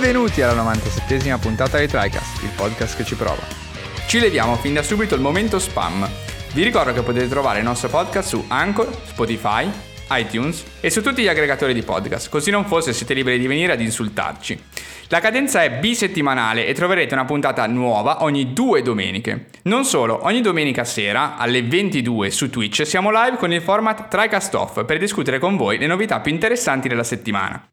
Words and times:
Benvenuti 0.00 0.42
alla 0.42 0.62
97esima 0.62 1.40
puntata 1.40 1.76
di 1.76 1.88
TriCast, 1.88 2.44
il 2.44 2.52
podcast 2.54 2.96
che 2.96 3.04
ci 3.04 3.16
prova. 3.16 3.42
Ci 4.06 4.20
leviamo 4.20 4.54
fin 4.54 4.72
da 4.72 4.84
subito 4.84 5.16
il 5.16 5.20
momento 5.20 5.58
spam. 5.58 6.08
Vi 6.52 6.62
ricordo 6.62 6.92
che 6.92 7.02
potete 7.02 7.26
trovare 7.26 7.58
il 7.58 7.64
nostro 7.64 7.88
podcast 7.88 8.28
su 8.28 8.44
Anchor, 8.46 8.88
Spotify, 9.06 9.68
iTunes 10.12 10.64
e 10.80 10.90
su 10.90 11.02
tutti 11.02 11.22
gli 11.22 11.26
aggregatori 11.26 11.74
di 11.74 11.82
podcast, 11.82 12.28
così 12.28 12.52
non 12.52 12.66
fosse 12.66 12.92
siete 12.92 13.12
liberi 13.12 13.40
di 13.40 13.48
venire 13.48 13.72
ad 13.72 13.80
insultarci. 13.80 14.62
La 15.08 15.18
cadenza 15.18 15.64
è 15.64 15.78
bisettimanale 15.80 16.68
e 16.68 16.74
troverete 16.74 17.14
una 17.14 17.24
puntata 17.24 17.66
nuova 17.66 18.22
ogni 18.22 18.52
due 18.52 18.82
domeniche. 18.82 19.46
Non 19.64 19.84
solo, 19.84 20.20
ogni 20.22 20.42
domenica 20.42 20.84
sera 20.84 21.36
alle 21.36 21.64
22 21.64 22.30
su 22.30 22.50
Twitch 22.50 22.86
siamo 22.86 23.10
live 23.10 23.36
con 23.36 23.52
il 23.52 23.60
format 23.60 24.06
TriCast 24.06 24.54
Off 24.54 24.84
per 24.84 24.98
discutere 24.98 25.40
con 25.40 25.56
voi 25.56 25.76
le 25.76 25.88
novità 25.88 26.20
più 26.20 26.30
interessanti 26.30 26.86
della 26.86 27.02
settimana. 27.02 27.68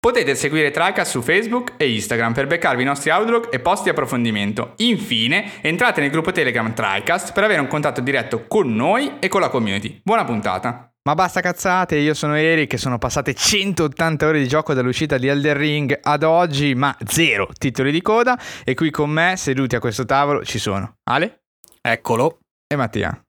Potete 0.00 0.34
seguire 0.34 0.70
TriCast 0.70 1.10
su 1.10 1.20
Facebook 1.20 1.74
e 1.76 1.92
Instagram 1.92 2.32
per 2.32 2.46
beccarvi 2.46 2.80
i 2.80 2.86
nostri 2.86 3.10
outlook 3.10 3.52
e 3.52 3.60
posti 3.60 3.84
di 3.84 3.90
approfondimento. 3.90 4.72
Infine, 4.76 5.60
entrate 5.60 6.00
nel 6.00 6.08
gruppo 6.08 6.32
Telegram 6.32 6.72
TriCast 6.72 7.34
per 7.34 7.44
avere 7.44 7.60
un 7.60 7.66
contatto 7.66 8.00
diretto 8.00 8.46
con 8.46 8.74
noi 8.74 9.18
e 9.18 9.28
con 9.28 9.42
la 9.42 9.50
community. 9.50 10.00
Buona 10.02 10.24
puntata! 10.24 10.90
Ma 11.02 11.14
basta 11.14 11.42
cazzate, 11.42 11.96
io 11.96 12.14
sono 12.14 12.34
Eric 12.34 12.72
e 12.72 12.78
sono 12.78 12.96
passate 12.96 13.34
180 13.34 14.26
ore 14.26 14.38
di 14.38 14.48
gioco 14.48 14.72
dall'uscita 14.72 15.18
di 15.18 15.26
Elder 15.26 15.54
Ring 15.54 15.98
ad 16.00 16.22
oggi, 16.22 16.74
ma 16.74 16.96
zero 17.04 17.50
titoli 17.52 17.92
di 17.92 18.00
coda 18.00 18.40
e 18.64 18.72
qui 18.72 18.90
con 18.90 19.10
me, 19.10 19.34
seduti 19.36 19.76
a 19.76 19.80
questo 19.80 20.06
tavolo, 20.06 20.42
ci 20.46 20.58
sono 20.58 20.96
Ale? 21.10 21.42
Eccolo. 21.82 22.38
E 22.66 22.74
Mattia. 22.74 23.22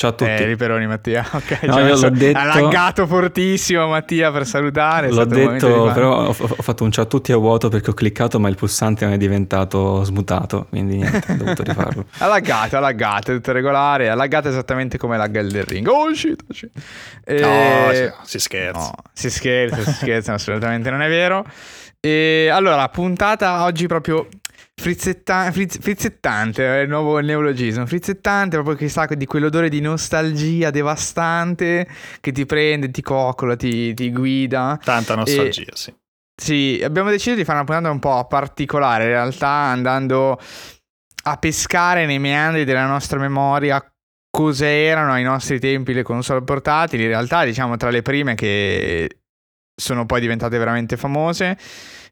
Ciao 0.00 0.10
a 0.10 0.12
tutti. 0.12 0.30
Eh, 0.30 0.44
Riperoni 0.44 0.86
Mattia. 0.86 1.26
Ok, 1.34 1.62
no, 1.62 1.80
io 1.80 1.98
l'ho 1.98 2.10
detto... 2.10 2.38
Ha 2.38 2.44
laggato 2.44 3.04
fortissimo 3.08 3.88
Mattia 3.88 4.30
per 4.30 4.46
salutare. 4.46 5.10
L'ho 5.10 5.24
detto, 5.24 5.90
però 5.92 6.26
ho, 6.26 6.28
ho, 6.28 6.34
fatto 6.34 6.84
un 6.84 6.92
ciao 6.92 7.02
a 7.02 7.06
tutti 7.08 7.32
a 7.32 7.36
vuoto 7.36 7.68
perché 7.68 7.90
ho 7.90 7.94
cliccato 7.94 8.38
ma 8.38 8.48
il 8.48 8.54
pulsante 8.54 9.04
non 9.04 9.14
è 9.14 9.16
diventato 9.16 10.04
smutato, 10.04 10.66
quindi 10.68 10.98
niente, 10.98 11.32
ho 11.32 11.34
dovuto 11.34 11.64
rifarlo. 11.64 12.04
ha 12.18 12.26
laggato, 12.28 12.76
ha 12.76 12.80
laggato, 12.80 13.32
è 13.32 13.34
tutto 13.34 13.50
regolare, 13.50 14.08
ha 14.08 14.14
laggato 14.14 14.48
esattamente 14.48 14.98
come 14.98 15.16
lagga 15.16 15.40
il 15.40 15.50
del 15.50 15.64
ring. 15.64 15.88
Oh 15.88 16.14
shit, 16.14 16.44
oh 16.48 16.54
shit. 16.54 16.70
E... 17.24 17.40
No, 17.40 17.92
si, 18.22 18.30
si 18.30 18.38
scherza. 18.38 18.78
No, 18.78 18.92
si 19.12 19.30
scherza, 19.30 19.82
si 19.82 19.92
scherza, 19.94 20.32
assolutamente 20.34 20.90
non 20.90 21.02
è 21.02 21.08
vero. 21.08 21.44
E 21.98 22.48
allora, 22.52 22.88
puntata 22.88 23.64
oggi 23.64 23.88
proprio 23.88 24.28
Frizzetta- 24.80 25.50
frizz- 25.50 25.80
frizzettante, 25.80 26.64
è 26.64 26.82
il 26.82 26.88
nuovo 26.88 27.18
neologismo. 27.18 27.84
Frizzettante, 27.84 28.56
proprio 28.56 28.76
che 28.76 28.88
sa 28.88 29.06
di 29.06 29.26
quell'odore 29.26 29.68
di 29.68 29.80
nostalgia 29.80 30.70
devastante 30.70 31.88
che 32.20 32.30
ti 32.30 32.46
prende, 32.46 32.90
ti 32.90 33.02
coccola, 33.02 33.56
ti, 33.56 33.92
ti 33.92 34.12
guida. 34.12 34.78
Tanta 34.82 35.16
nostalgia, 35.16 35.72
e, 35.72 35.74
sì. 35.74 35.94
Sì, 36.40 36.80
abbiamo 36.84 37.10
deciso 37.10 37.34
di 37.34 37.42
fare 37.42 37.58
una 37.58 37.66
puntata 37.66 37.90
un 37.90 37.98
po' 37.98 38.24
particolare, 38.28 39.04
in 39.04 39.10
realtà 39.10 39.48
andando 39.48 40.38
a 41.24 41.36
pescare 41.36 42.06
nei 42.06 42.20
meandri 42.20 42.64
della 42.64 42.86
nostra 42.86 43.18
memoria 43.18 43.84
cosa 44.30 44.66
erano 44.66 45.10
ai 45.10 45.24
nostri 45.24 45.58
tempi 45.58 45.92
le 45.92 46.04
console 46.04 46.42
portatili. 46.42 47.02
In 47.02 47.08
realtà, 47.08 47.44
diciamo, 47.44 47.76
tra 47.76 47.90
le 47.90 48.02
prime 48.02 48.36
che 48.36 49.18
sono 49.74 50.06
poi 50.06 50.20
diventate 50.20 50.56
veramente 50.56 50.96
famose. 50.96 51.58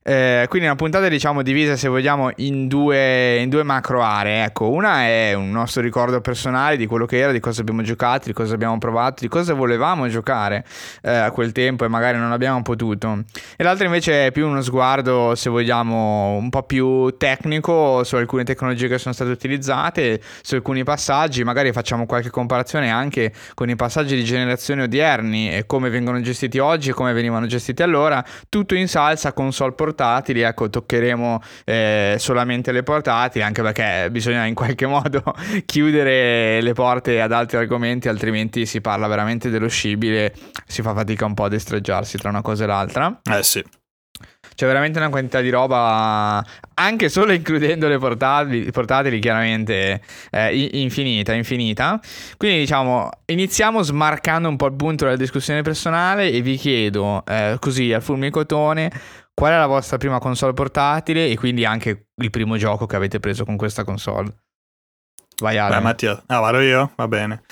Eh, 0.09 0.47
quindi 0.49 0.69
una 0.69 0.77
puntata 0.77 1.09
diciamo 1.09 1.43
divisa 1.43 1.75
se 1.75 1.89
vogliamo 1.89 2.31
in 2.37 2.69
due, 2.69 3.39
in 3.39 3.49
due, 3.49 3.65
macro 3.65 4.03
aree. 4.03 4.45
Ecco, 4.45 4.71
una 4.71 5.01
è 5.03 5.33
un 5.33 5.51
nostro 5.51 5.83
ricordo 5.83 6.21
personale 6.21 6.77
di 6.77 6.87
quello 6.87 7.07
che 7.07 7.19
era, 7.19 7.33
di 7.33 7.41
cosa 7.41 7.63
abbiamo 7.63 7.83
giocato, 7.83 8.29
di 8.29 8.33
cosa 8.33 8.55
abbiamo 8.55 8.79
provato, 8.79 9.23
di 9.23 9.29
cosa 9.29 9.53
volevamo 9.53 10.07
giocare 10.07 10.65
eh, 11.03 11.11
a 11.11 11.33
quel 11.33 11.51
tempo 11.51 11.85
e 11.85 11.89
magari 11.89 12.19
non 12.19 12.31
abbiamo 12.31 12.63
potuto. 12.63 13.25
E 13.57 13.65
l'altra 13.65 13.87
invece 13.87 14.27
è 14.27 14.31
più 14.31 14.47
uno 14.47 14.63
sguardo, 14.63 15.35
se 15.35 15.51
vogliamo, 15.51 16.37
un 16.37 16.51
po' 16.51 16.63
più 16.63 17.17
tecnico 17.17 18.05
su 18.05 18.15
alcune 18.15 18.45
tecnologie 18.45 18.87
che 18.87 18.99
sono 18.99 19.13
state 19.13 19.33
utilizzate, 19.33 20.21
su 20.41 20.55
alcuni 20.55 20.85
passaggi, 20.85 21.43
magari 21.43 21.73
facciamo 21.73 22.07
qualche 22.07 22.31
comparazione 22.31 22.91
anche 22.91 23.33
con 23.55 23.69
i 23.71 23.75
passaggi 23.75 24.15
di 24.15 24.23
generazione 24.23 24.85
odierni 24.85 25.53
e 25.53 25.67
come 25.67 25.91
vengono 25.91 26.21
gestiti 26.21 26.61
oggi 26.61 26.91
e 26.91 26.93
come 26.93 27.13
venivano 27.13 27.47
gestiti 27.47 27.83
allora, 27.83 28.25
tutto 28.49 28.77
in 28.77 28.87
salsa 28.87 29.33
console 29.33 29.73
portatile 29.73 29.95
portatili, 29.97 30.43
ecco, 30.43 30.69
toccheremo 30.69 31.43
eh, 31.65 32.17
solamente 32.19 32.71
le 32.71 32.83
portatili, 32.83 33.43
anche 33.43 33.63
perché 33.63 34.09
bisogna 34.11 34.45
in 34.45 34.55
qualche 34.55 34.87
modo 34.87 35.23
chiudere 35.65 36.61
le 36.61 36.73
porte 36.75 37.21
ad 37.21 37.33
altri 37.33 37.57
argomenti, 37.57 38.09
altrimenti 38.09 38.67
si 38.67 38.81
parla 38.81 39.07
veramente 39.07 39.49
dello 39.49 39.69
scibile, 39.69 40.35
si 40.67 40.83
fa 40.83 40.93
fatica 40.93 41.25
un 41.25 41.35
po' 41.35 41.45
a 41.45 41.49
destreggiarsi 41.49 42.19
tra 42.19 42.29
una 42.29 42.43
cosa 42.43 42.65
e 42.65 42.67
l'altra. 42.67 43.21
Eh 43.25 43.43
sì. 43.43 43.65
C'è 44.55 44.65
veramente 44.65 44.99
una 44.99 45.11
quantità 45.11 45.43
di 45.43 45.51
roba, 45.51 46.43
anche 46.75 47.11
solo 47.11 47.33
includendo 47.35 47.89
le 47.89 47.99
portatili, 47.99 48.71
portatili 48.71 49.19
chiaramente 49.19 50.01
eh, 50.31 50.71
infinita, 50.73 51.35
infinita. 51.35 52.01
Quindi 52.39 52.61
diciamo, 52.61 53.11
iniziamo 53.27 53.83
smarcando 53.83 54.49
un 54.49 54.57
po' 54.57 54.67
il 54.67 54.73
punto 54.73 55.05
della 55.05 55.17
discussione 55.17 55.61
personale 55.61 56.31
e 56.31 56.41
vi 56.41 56.57
chiedo, 56.57 57.23
eh, 57.27 57.59
così 57.61 57.93
al 57.93 58.01
fulmicotone, 58.01 58.91
Qual 59.37 59.53
è 59.53 59.59
la 59.59 59.67
vostra 59.67 59.99
prima 59.99 60.19
console 60.19 60.55
portatile 60.55 61.29
e 61.29 61.37
quindi 61.37 61.67
anche 61.67 62.07
il 62.15 62.31
primo 62.31 62.57
gioco 62.57 62.87
che 62.87 62.97
avete 62.97 63.21
preso 63.21 63.45
con 63.45 63.59
questa 63.59 63.85
console? 63.85 64.35
Vai 65.43 65.59
Ale. 65.59 65.77
Beh, 65.77 65.83
Mattia, 65.83 66.23
ah, 66.29 66.41
vado 66.41 66.61
io? 66.61 66.93
Va 66.97 67.07
bene. 67.07 67.43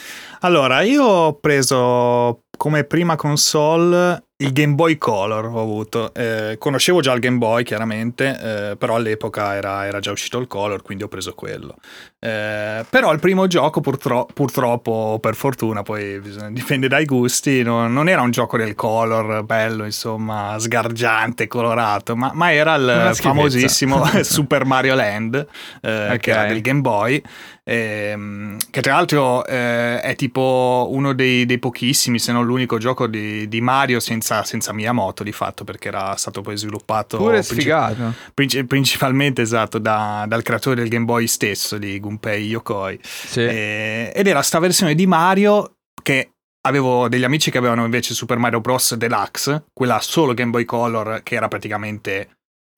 Allora, 0.41 0.81
io 0.81 1.05
ho 1.05 1.39
preso 1.39 2.45
come 2.57 2.85
prima 2.85 3.17
console 3.17 4.24
il 4.37 4.53
Game 4.53 4.75
Boy 4.75 4.99
Color 4.99 5.47
ho 5.47 5.61
avuto. 5.61 6.13
Eh, 6.13 6.57
conoscevo 6.59 7.01
già 7.01 7.13
il 7.13 7.21
Game 7.21 7.39
Boy, 7.39 7.63
chiaramente, 7.63 8.71
eh, 8.71 8.77
però 8.77 8.97
all'epoca 8.97 9.55
era, 9.55 9.87
era, 9.87 10.01
già 10.01 10.11
uscito 10.11 10.39
il 10.39 10.49
Color, 10.49 10.83
quindi 10.83 11.05
ho 11.05 11.09
preso 11.09 11.35
quello. 11.35 11.77
Eh, 12.19 12.85
però 12.91 13.13
il 13.13 13.21
primo 13.21 13.47
gioco, 13.47 13.81
purtro- 13.81 14.27
purtroppo, 14.33 15.19
per 15.21 15.37
fortuna, 15.37 15.83
poi 15.83 16.21
dipende 16.51 16.89
dai 16.89 17.05
gusti, 17.05 17.63
no, 17.63 17.87
non 17.87 18.09
era 18.09 18.23
un 18.23 18.33
gioco 18.33 18.57
del 18.57 18.75
Color 18.75 19.45
bello, 19.45 19.85
insomma, 19.85 20.57
sgargiante, 20.59 21.47
colorato, 21.47 22.17
ma, 22.17 22.33
ma 22.35 22.53
era 22.53 22.75
il 22.75 23.11
famosissimo 23.15 24.05
Super 24.23 24.65
Mario 24.65 24.97
Land, 24.97 25.47
okay. 25.77 26.15
Eh, 26.15 26.19
che 26.19 26.31
era 26.33 26.47
del 26.47 26.61
Game 26.61 26.81
Boy. 26.81 27.23
Ehm, 27.67 28.59
che 28.71 28.83
tra 28.83 28.93
l'altro 28.93 29.45
eh, 29.47 29.99
è 30.03 30.15
tipo 30.17 30.89
uno 30.91 31.15
dei, 31.15 31.47
dei, 31.47 31.59
pochissimi, 31.59 32.19
se 32.19 32.31
non 32.31 32.45
l'unico 32.45 32.77
gioco 32.77 33.07
di, 33.07 33.49
di 33.49 33.61
Mario 33.63 34.01
senza, 34.01 34.45
senza, 34.45 34.75
Miyamoto 34.75 35.23
di 35.23 35.33
fatto, 35.33 35.65
perché 35.65 35.89
era 35.89 36.15
stato 36.17 36.43
poi 36.43 36.59
sviluppato 36.59 37.17
Pure 37.17 37.43
sfigato. 37.43 38.13
Princip- 38.35 38.67
principalmente 38.67 39.41
esatto 39.41 39.79
da, 39.79 40.27
dal 40.29 40.43
creatore 40.43 40.77
del 40.77 40.89
Game 40.89 41.07
Boy 41.07 41.27
stesso, 41.27 41.79
di 41.79 41.99
Gunpei 41.99 42.47
Yokoi. 42.47 43.01
Sì. 43.03 43.41
Eh, 43.41 44.13
ed 44.15 44.27
era 44.27 44.43
sta 44.43 44.59
versione 44.59 44.95
di 44.95 45.07
Mario 45.07 45.77
che 46.03 46.33
avevo 46.67 47.09
degli 47.09 47.25
amici 47.25 47.51
che 47.51 47.59
avevano 47.59 47.85
invece 47.85 48.13
Super 48.13 48.37
Mario 48.37 48.61
Bros. 48.61 48.95
Deluxe, 48.95 49.65
quella 49.73 50.01
solo 50.01 50.35
Game 50.35 50.51
Boy 50.51 50.67
Color, 50.67 51.23
che 51.23 51.35
era 51.35 51.49
praticamente 51.49 52.29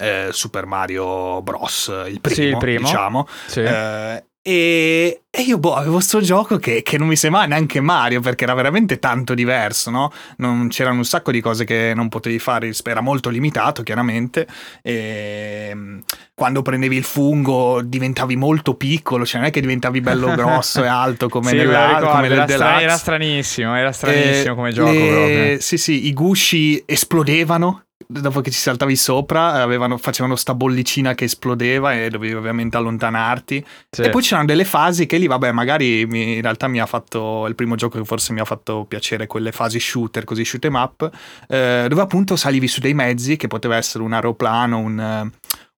eh, 0.00 0.28
Super 0.30 0.66
Mario 0.66 1.42
Bros. 1.42 1.88
il 2.06 2.20
primo, 2.20 2.36
sì, 2.36 2.42
il 2.42 2.56
primo. 2.56 2.86
diciamo. 2.86 3.26
Sì. 3.46 3.60
Eh, 3.62 4.24
e, 4.48 5.22
e, 5.28 5.42
io 5.42 5.58
boh, 5.58 5.74
avevo 5.74 5.94
questo 5.94 6.20
gioco 6.20 6.56
che, 6.58 6.82
che, 6.82 6.98
non 6.98 7.08
mi 7.08 7.16
sembrava 7.16 7.46
neanche 7.46 7.80
Mario 7.80 8.20
perché 8.20 8.44
era 8.44 8.54
veramente 8.54 9.00
tanto 9.00 9.34
diverso, 9.34 9.90
no? 9.90 10.12
Non, 10.36 10.68
c'erano 10.68 10.98
un 10.98 11.04
sacco 11.04 11.32
di 11.32 11.40
cose 11.40 11.64
che 11.64 11.94
non 11.96 12.08
potevi 12.08 12.38
fare, 12.38 12.70
era 12.84 13.00
molto 13.00 13.28
limitato 13.28 13.82
chiaramente. 13.82 14.46
E 14.82 15.70
ehm, 15.70 16.04
quando 16.32 16.62
prendevi 16.62 16.96
il 16.96 17.02
fungo 17.02 17.82
diventavi 17.82 18.36
molto 18.36 18.74
piccolo, 18.74 19.26
cioè 19.26 19.40
non 19.40 19.48
è 19.48 19.52
che 19.52 19.60
diventavi 19.60 20.00
bello 20.00 20.30
grosso 20.36 20.84
e 20.84 20.86
alto 20.86 21.28
come, 21.28 21.48
sì, 21.48 21.56
nella, 21.56 21.98
come 22.00 22.26
era, 22.28 22.46
stra- 22.46 22.80
era 22.80 22.96
stranissimo, 22.96 23.74
era 23.74 23.90
stranissimo 23.90 24.52
e 24.52 24.54
come 24.54 24.72
gioco 24.72 24.92
le, 24.92 25.08
proprio. 25.08 25.60
Sì, 25.60 25.76
sì, 25.76 26.06
i 26.06 26.12
gusci 26.12 26.80
esplodevano 26.86 27.85
dopo 28.06 28.42
che 28.42 28.50
ci 28.50 28.58
saltavi 28.58 28.94
sopra 28.94 29.54
avevano, 29.54 29.96
facevano 29.96 30.36
sta 30.36 30.54
bollicina 30.54 31.14
che 31.14 31.24
esplodeva 31.24 31.94
e 31.94 32.10
dovevi 32.10 32.34
ovviamente 32.34 32.76
allontanarti 32.76 33.64
sì. 33.90 34.02
e 34.02 34.10
poi 34.10 34.22
c'erano 34.22 34.46
delle 34.46 34.66
fasi 34.66 35.06
che 35.06 35.16
lì 35.16 35.26
vabbè 35.26 35.50
magari 35.52 36.04
mi, 36.06 36.36
in 36.36 36.42
realtà 36.42 36.68
mi 36.68 36.78
ha 36.78 36.86
fatto 36.86 37.46
il 37.46 37.54
primo 37.54 37.74
gioco 37.74 37.98
che 37.98 38.04
forse 38.04 38.34
mi 38.34 38.40
ha 38.40 38.44
fatto 38.44 38.84
piacere 38.86 39.26
quelle 39.26 39.50
fasi 39.50 39.80
shooter 39.80 40.24
così 40.24 40.44
shoot 40.44 40.66
em 40.66 40.74
up 40.74 41.10
eh, 41.48 41.86
dove 41.88 42.02
appunto 42.02 42.36
salivi 42.36 42.68
su 42.68 42.80
dei 42.80 42.94
mezzi 42.94 43.36
che 43.36 43.46
poteva 43.46 43.76
essere 43.76 44.04
un 44.04 44.12
aeroplano 44.12 44.78
un 44.78 45.30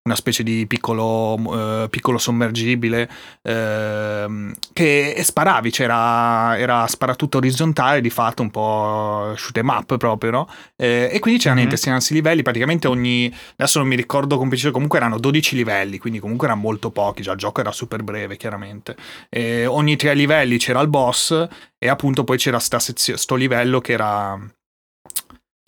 una 0.08 0.16
specie 0.16 0.43
di 0.43 0.66
piccolo, 0.66 1.34
uh, 1.34 1.88
piccolo 1.88 2.19
sommergibile 2.19 3.08
uh, 3.43 4.50
che 4.72 5.20
sparavi, 5.22 5.70
c'era 5.70 6.58
era 6.58 6.87
sparatutto 6.87 7.38
orizzontale 7.38 8.00
di 8.00 8.10
fatto 8.10 8.43
un 8.43 8.50
po' 8.50 9.32
shoot 9.37 9.56
em 9.58 9.69
up 9.69 9.96
proprio 9.96 10.31
no? 10.31 10.49
eh, 10.76 11.08
e 11.12 11.19
quindi 11.20 11.38
c'erano 11.40 11.60
mm-hmm. 11.60 11.70
intestinansi 11.70 12.14
livelli 12.14 12.43
praticamente 12.43 12.88
ogni 12.88 13.32
adesso 13.52 13.78
non 13.78 13.88
mi 13.88 13.96
ricordo 13.96 14.37
con 14.37 14.49
preciso 14.49 14.70
comunque 14.70 14.99
erano 14.99 15.19
12 15.19 15.56
livelli 15.56 15.99
quindi 15.99 16.19
comunque 16.19 16.46
erano 16.46 16.62
molto 16.62 16.90
pochi 16.90 17.22
già 17.22 17.32
il 17.32 17.38
gioco 17.38 17.61
era 17.61 17.72
super 17.72 18.02
breve 18.02 18.37
chiaramente 18.37 18.96
ogni 19.66 19.96
tre 19.96 20.14
livelli 20.14 20.58
c'era 20.58 20.81
il 20.81 20.88
boss 20.88 21.46
e 21.78 21.88
appunto 21.88 22.25
poi 22.25 22.38
c'era 22.38 22.58
sta 22.58 22.78
sezio- 22.78 23.16
sto 23.16 23.34
livello 23.34 23.81
che 23.81 23.93
era 23.93 24.38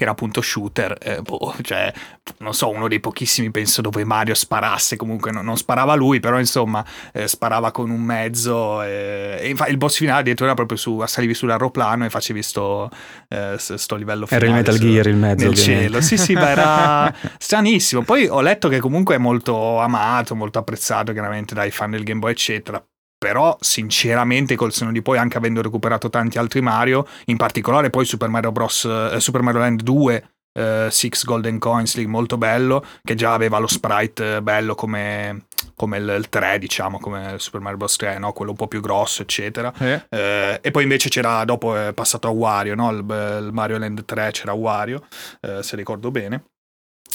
che 0.00 0.06
era 0.06 0.12
appunto 0.12 0.40
shooter, 0.40 0.96
eh, 0.98 1.20
boh, 1.20 1.54
cioè 1.60 1.92
non 2.38 2.54
so, 2.54 2.70
uno 2.70 2.88
dei 2.88 3.00
pochissimi 3.00 3.50
penso 3.50 3.82
dove 3.82 4.02
Mario 4.04 4.34
sparasse, 4.34 4.96
comunque 4.96 5.30
no, 5.30 5.42
non 5.42 5.58
sparava 5.58 5.94
lui, 5.94 6.20
però 6.20 6.38
insomma 6.38 6.82
eh, 7.12 7.28
sparava 7.28 7.70
con 7.70 7.90
un 7.90 8.00
mezzo 8.00 8.80
e, 8.82 9.36
e 9.40 9.48
infatti 9.50 9.70
il 9.70 9.76
boss 9.76 9.98
finale 9.98 10.20
addirittura 10.20 10.48
era 10.48 10.56
proprio 10.56 10.78
su, 10.78 11.02
salivi 11.04 11.34
sull'aeroplano 11.34 12.06
e 12.06 12.10
facevi 12.10 12.42
sto, 12.42 12.88
eh, 13.28 13.56
sto 13.58 13.96
livello 13.96 14.24
finale. 14.24 14.46
Era 14.46 14.54
il 14.54 14.58
Metal 14.62 14.74
su, 14.74 14.80
Gear 14.80 15.06
il 15.06 15.16
mezzo. 15.16 15.44
Nel 15.44 15.52
ovviamente. 15.52 15.82
cielo, 15.82 16.00
sì 16.00 16.16
sì, 16.16 16.32
ma 16.32 16.48
era 16.48 17.14
stranissimo. 17.36 18.02
Poi 18.02 18.26
ho 18.26 18.40
letto 18.40 18.68
che 18.68 18.80
comunque 18.80 19.16
è 19.16 19.18
molto 19.18 19.78
amato, 19.80 20.34
molto 20.34 20.58
apprezzato 20.58 21.12
chiaramente 21.12 21.54
dai 21.54 21.70
fan 21.70 21.90
del 21.90 22.04
Game 22.04 22.20
Boy 22.20 22.32
eccetera, 22.32 22.82
però 23.20 23.54
sinceramente 23.60 24.56
col 24.56 24.72
seno 24.72 24.92
di 24.92 25.02
poi 25.02 25.18
anche 25.18 25.36
avendo 25.36 25.60
recuperato 25.60 26.08
tanti 26.08 26.38
altri 26.38 26.62
Mario 26.62 27.06
in 27.26 27.36
particolare 27.36 27.90
poi 27.90 28.06
Super 28.06 28.30
Mario 28.30 28.50
Bros 28.50 28.86
eh, 28.86 29.20
Super 29.20 29.42
Mario 29.42 29.60
Land 29.60 29.82
2 29.82 30.28
eh, 30.54 30.88
Six 30.90 31.26
Golden 31.26 31.58
Coins 31.58 31.96
League 31.96 32.10
molto 32.10 32.38
bello 32.38 32.82
che 33.02 33.14
già 33.14 33.34
aveva 33.34 33.58
lo 33.58 33.66
sprite 33.66 34.36
eh, 34.36 34.42
bello 34.42 34.74
come, 34.74 35.44
come 35.74 35.98
il, 35.98 36.14
il, 36.16 36.30
3 36.30 36.58
diciamo 36.58 36.98
come 36.98 37.34
Super 37.36 37.60
Mario 37.60 37.76
Bros 37.76 37.96
3 37.96 38.18
no? 38.18 38.32
quello 38.32 38.52
un 38.52 38.56
po' 38.56 38.68
più 38.68 38.80
grosso 38.80 39.20
eccetera 39.20 39.70
eh. 39.78 40.06
Eh, 40.08 40.58
e 40.62 40.70
poi 40.70 40.84
invece 40.84 41.10
c'era 41.10 41.44
dopo 41.44 41.76
è 41.76 41.92
passato 41.92 42.26
a 42.26 42.30
Wario 42.30 42.74
no? 42.74 42.90
il, 42.90 43.00
il 43.00 43.50
Mario 43.52 43.76
Land 43.76 44.02
3 44.02 44.30
c'era 44.30 44.54
Wario 44.54 45.06
eh, 45.42 45.62
se 45.62 45.76
ricordo 45.76 46.10
bene 46.10 46.44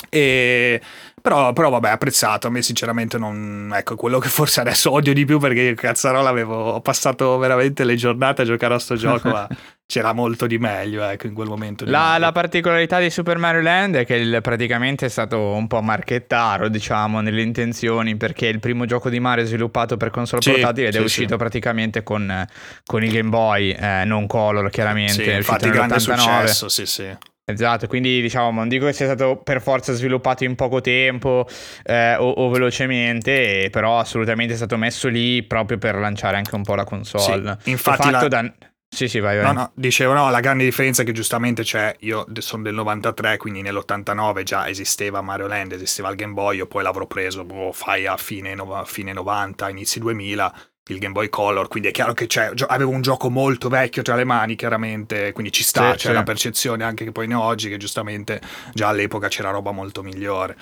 e, 0.09 0.81
però, 1.21 1.53
però, 1.53 1.69
vabbè, 1.69 1.89
apprezzato. 1.89 2.47
A 2.47 2.49
me, 2.49 2.61
sinceramente, 2.61 3.17
non. 3.17 3.71
Ecco, 3.75 3.95
quello 3.95 4.19
che 4.19 4.29
forse 4.29 4.61
adesso 4.61 4.91
odio 4.91 5.13
di 5.13 5.25
più 5.25 5.39
perché 5.39 5.61
io 5.61 5.73
cazzarola 5.73 6.29
avevo 6.29 6.79
passato 6.81 7.37
veramente 7.37 7.83
le 7.83 7.95
giornate 7.95 8.43
a 8.43 8.45
giocare 8.45 8.75
a 8.75 8.79
sto 8.79 8.93
gioco, 8.95 9.29
ma 9.29 9.47
c'era 9.87 10.13
molto 10.13 10.45
di 10.47 10.57
meglio, 10.57 11.03
ecco, 11.03 11.27
in 11.27 11.33
quel 11.33 11.47
momento. 11.47 11.83
La, 11.87 12.17
la, 12.19 12.31
particolarità 12.31 12.99
di 12.99 13.09
Super 13.09 13.37
Mario 13.37 13.61
Land 13.61 13.95
è 13.95 14.05
che 14.05 14.15
il, 14.15 14.39
praticamente 14.41 15.07
è 15.07 15.09
stato 15.09 15.39
un 15.39 15.67
po' 15.67 15.81
marchettaro, 15.81 16.69
diciamo, 16.69 17.21
nelle 17.21 17.41
intenzioni, 17.41 18.15
perché 18.17 18.47
è 18.47 18.51
il 18.51 18.59
primo 18.59 18.85
gioco 18.85 19.09
di 19.09 19.19
Mario 19.19 19.45
sviluppato 19.45 19.97
per 19.97 20.11
console 20.11 20.41
sì, 20.41 20.51
portatile 20.51 20.87
ed 20.87 20.93
sì, 20.93 20.99
è 20.99 21.01
uscito 21.01 21.31
sì. 21.33 21.37
praticamente 21.37 22.03
con, 22.03 22.45
con, 22.85 23.03
il 23.03 23.11
Game 23.11 23.29
Boy, 23.29 23.71
eh, 23.71 24.03
non 24.05 24.27
Color, 24.27 24.69
chiaramente. 24.69 25.23
Sì, 25.23 25.31
infatti, 25.31 25.69
grande 25.69 25.99
successo, 25.99 26.69
sì, 26.69 26.85
sì. 26.85 27.17
Esatto, 27.47 27.85
quindi 27.85 28.21
diciamo, 28.21 28.51
non 28.51 28.67
dico 28.67 28.87
che 28.87 28.93
sia 28.93 29.05
stato 29.05 29.37
per 29.37 29.61
forza 29.61 29.93
sviluppato 29.93 30.43
in 30.43 30.55
poco 30.55 30.81
tempo 30.81 31.47
eh, 31.83 32.15
o, 32.15 32.27
o, 32.27 32.49
velocemente, 32.49 33.69
però 33.71 33.99
assolutamente 33.99 34.53
è 34.53 34.55
stato 34.55 34.77
messo 34.77 35.07
lì 35.09 35.43
proprio 35.43 35.77
per 35.77 35.95
lanciare 35.95 36.37
anche 36.37 36.55
un 36.55 36.63
po' 36.63 36.73
la 36.73 36.85
console. 36.85 37.57
Sì, 37.61 37.69
infatti 37.69 38.09
la... 38.09 38.27
da... 38.27 38.51
Sì, 38.89 39.07
sì, 39.07 39.19
vai, 39.19 39.37
vai. 39.37 39.45
No, 39.45 39.53
no, 39.53 39.71
dicevo, 39.75 40.13
no, 40.13 40.31
la 40.31 40.39
grande 40.39 40.63
differenza 40.63 41.03
è 41.03 41.05
che 41.05 41.11
giustamente 41.11 41.61
c'è, 41.61 41.95
io 41.99 42.25
sono 42.39 42.63
del 42.63 42.73
93, 42.73 43.37
quindi 43.37 43.61
nell'89 43.61 44.41
già 44.41 44.67
esisteva 44.67 45.21
Mario 45.21 45.45
Land, 45.45 45.73
esisteva 45.73 46.09
il 46.09 46.15
Game 46.15 46.33
Boy, 46.33 46.57
io 46.57 46.65
poi 46.65 46.81
l'avrò 46.81 47.05
preso, 47.05 47.43
boh, 47.43 47.71
fai 47.73 48.07
a 48.07 48.17
fine, 48.17 48.55
no, 48.55 48.83
fine 48.85 49.13
90, 49.13 49.69
inizi 49.69 49.99
2000, 49.99 50.53
il 50.89 50.99
Game 50.99 51.13
Boy 51.13 51.29
Color, 51.29 51.67
quindi 51.67 51.89
è 51.89 51.91
chiaro 51.91 52.13
che 52.13 52.27
c'è, 52.27 52.51
avevo 52.67 52.91
un 52.91 53.01
gioco 53.01 53.29
molto 53.29 53.69
vecchio 53.69 54.03
tra 54.03 54.15
le 54.15 54.23
mani, 54.23 54.55
chiaramente, 54.55 55.31
quindi 55.31 55.51
ci 55.51 55.63
sta, 55.63 55.91
sì, 55.91 55.97
c'è 55.97 56.07
sì. 56.09 56.13
la 56.13 56.23
percezione 56.23 56.83
anche 56.83 57.05
che 57.05 57.11
poi 57.11 57.27
ne 57.27 57.33
oggi, 57.33 57.69
che 57.69 57.77
giustamente 57.77 58.39
già 58.73 58.89
all'epoca 58.89 59.27
c'era 59.27 59.49
roba 59.49 59.71
molto 59.71 60.03
migliore. 60.03 60.55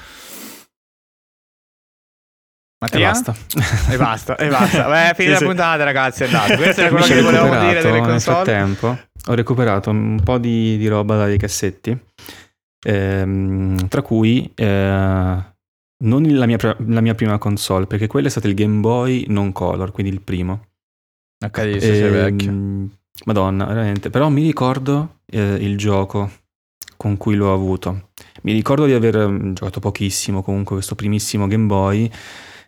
Mattia? 2.80 3.00
E 3.00 3.02
basta. 3.02 3.36
e 3.90 3.98
basta, 3.98 4.36
e 4.38 4.48
basta. 4.50 4.88
Beh, 4.90 5.14
finita 5.16 5.38
sì, 5.38 5.44
la 5.44 5.50
puntata, 5.50 5.84
ragazzi, 5.84 6.24
è 6.24 6.26
andato. 6.26 6.56
Questo 6.56 6.82
è 6.82 6.90
quello 6.90 7.06
che 7.06 7.22
volevo 7.22 7.58
dire 7.60 7.82
delle 7.82 8.00
console. 8.00 8.08
Nel 8.08 8.20
frattempo 8.20 9.00
ho 9.26 9.34
recuperato 9.34 9.90
un 9.90 10.22
po' 10.24 10.38
di, 10.38 10.78
di 10.78 10.88
roba 10.88 11.18
dai 11.18 11.38
cassetti, 11.38 11.98
ehm, 12.86 13.88
tra 13.90 14.02
cui... 14.02 14.50
Eh, 14.56 15.52
non 16.04 16.24
la 16.24 16.46
mia, 16.46 16.58
la 16.88 17.02
mia, 17.02 17.16
prima 17.16 17.38
console, 17.38 17.88
perché 17.88 18.08
quello 18.08 18.28
è 18.28 18.30
stato 18.30 18.48
il 18.48 18.54
Game 18.54 18.80
Boy 18.80 19.26
non 19.28 19.52
color, 19.52 19.92
quindi 19.92 20.12
il 20.12 20.22
primo. 20.22 20.68
HD, 21.38 21.78
se 21.78 21.80
sei 21.80 22.10
vecchio. 22.10 22.90
Madonna, 23.26 23.66
veramente. 23.66 24.10
Però 24.10 24.30
mi 24.30 24.42
ricordo 24.42 25.20
eh, 25.26 25.56
il 25.56 25.78
gioco 25.78 26.32
con 26.98 27.18
cui 27.18 27.36
l'ho 27.36 27.54
avuto. 27.54 28.10
Mi 28.44 28.54
ricordo 28.54 28.86
di 28.86 28.94
aver 28.94 29.28
mm, 29.28 29.54
giocato 29.54 29.80
pochissimo 29.80 30.42
comunque 30.42 30.76
questo 30.76 30.96
primissimo 30.96 31.48
Game 31.48 31.66
Boy 31.66 32.10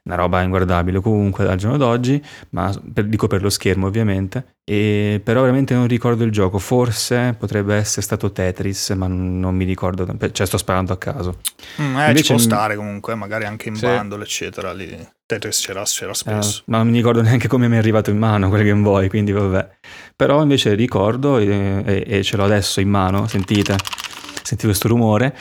una 0.06 0.16
roba 0.16 0.42
inguardabile 0.42 1.00
comunque 1.00 1.48
al 1.48 1.58
giorno 1.58 1.78
d'oggi, 1.78 2.24
ma 2.52 2.72
per, 2.94 3.06
dico 3.06 3.26
per 3.26 3.42
lo 3.42 3.50
schermo 3.50 3.88
ovviamente, 3.88 4.58
e, 4.64 5.20
però 5.24 5.42
veramente 5.42 5.74
non 5.74 5.88
ricordo 5.88 6.24
il 6.24 6.32
gioco, 6.32 6.60
forse 6.60 7.36
potrebbe 7.38 7.76
essere 7.76 8.04
stato 8.04 8.32
Tetris, 8.32 8.92
ma 8.92 9.08
non, 9.08 9.56
mi 9.56 9.66
ricordo, 9.66 10.08
cioè 10.32 10.46
sto 10.46 10.58
sparando 10.58 10.94
a 10.94 10.98
caso. 10.98 11.40
Mm, 11.82 11.98
eh, 11.98 12.08
Invece, 12.08 12.24
ci 12.24 12.34
può 12.34 12.38
stare 12.38 12.76
comunque, 12.76 13.16
magari 13.16 13.46
anche 13.46 13.70
in 13.70 13.76
sì. 13.76 13.86
bundle 13.86 14.22
eccetera, 14.22 14.74
lì. 14.74 14.96
Tetris 15.26 15.66
c'era, 15.66 15.82
c'era 15.84 16.12
eh, 16.12 16.16
spesso. 16.16 16.60
Eh, 16.60 16.64
ma 16.68 16.78
non 16.78 16.90
mi 16.90 16.98
ricordo 16.98 17.24
neanche 17.24 17.48
come 17.48 17.68
mi 17.68 17.76
è 17.76 17.80
arrivato 17.80 18.12
in 18.12 18.20
mano 18.20 18.50
quel 18.50 18.64
Game 18.64 18.84
Boy, 18.84 19.08
quindi 19.08 19.32
vabbè. 19.32 19.70
Però 20.16 20.40
invece 20.44 20.76
ricordo, 20.76 21.40
e, 21.40 21.82
e, 21.84 22.04
e 22.06 22.24
ce 22.24 22.38
l'ho 22.38 22.44
adesso 22.44 22.80
in 22.80 22.90
mano, 22.90 23.28
sentite, 23.28 23.76
sentite 24.44 24.68
questo 24.68 24.88
rumore, 24.88 25.36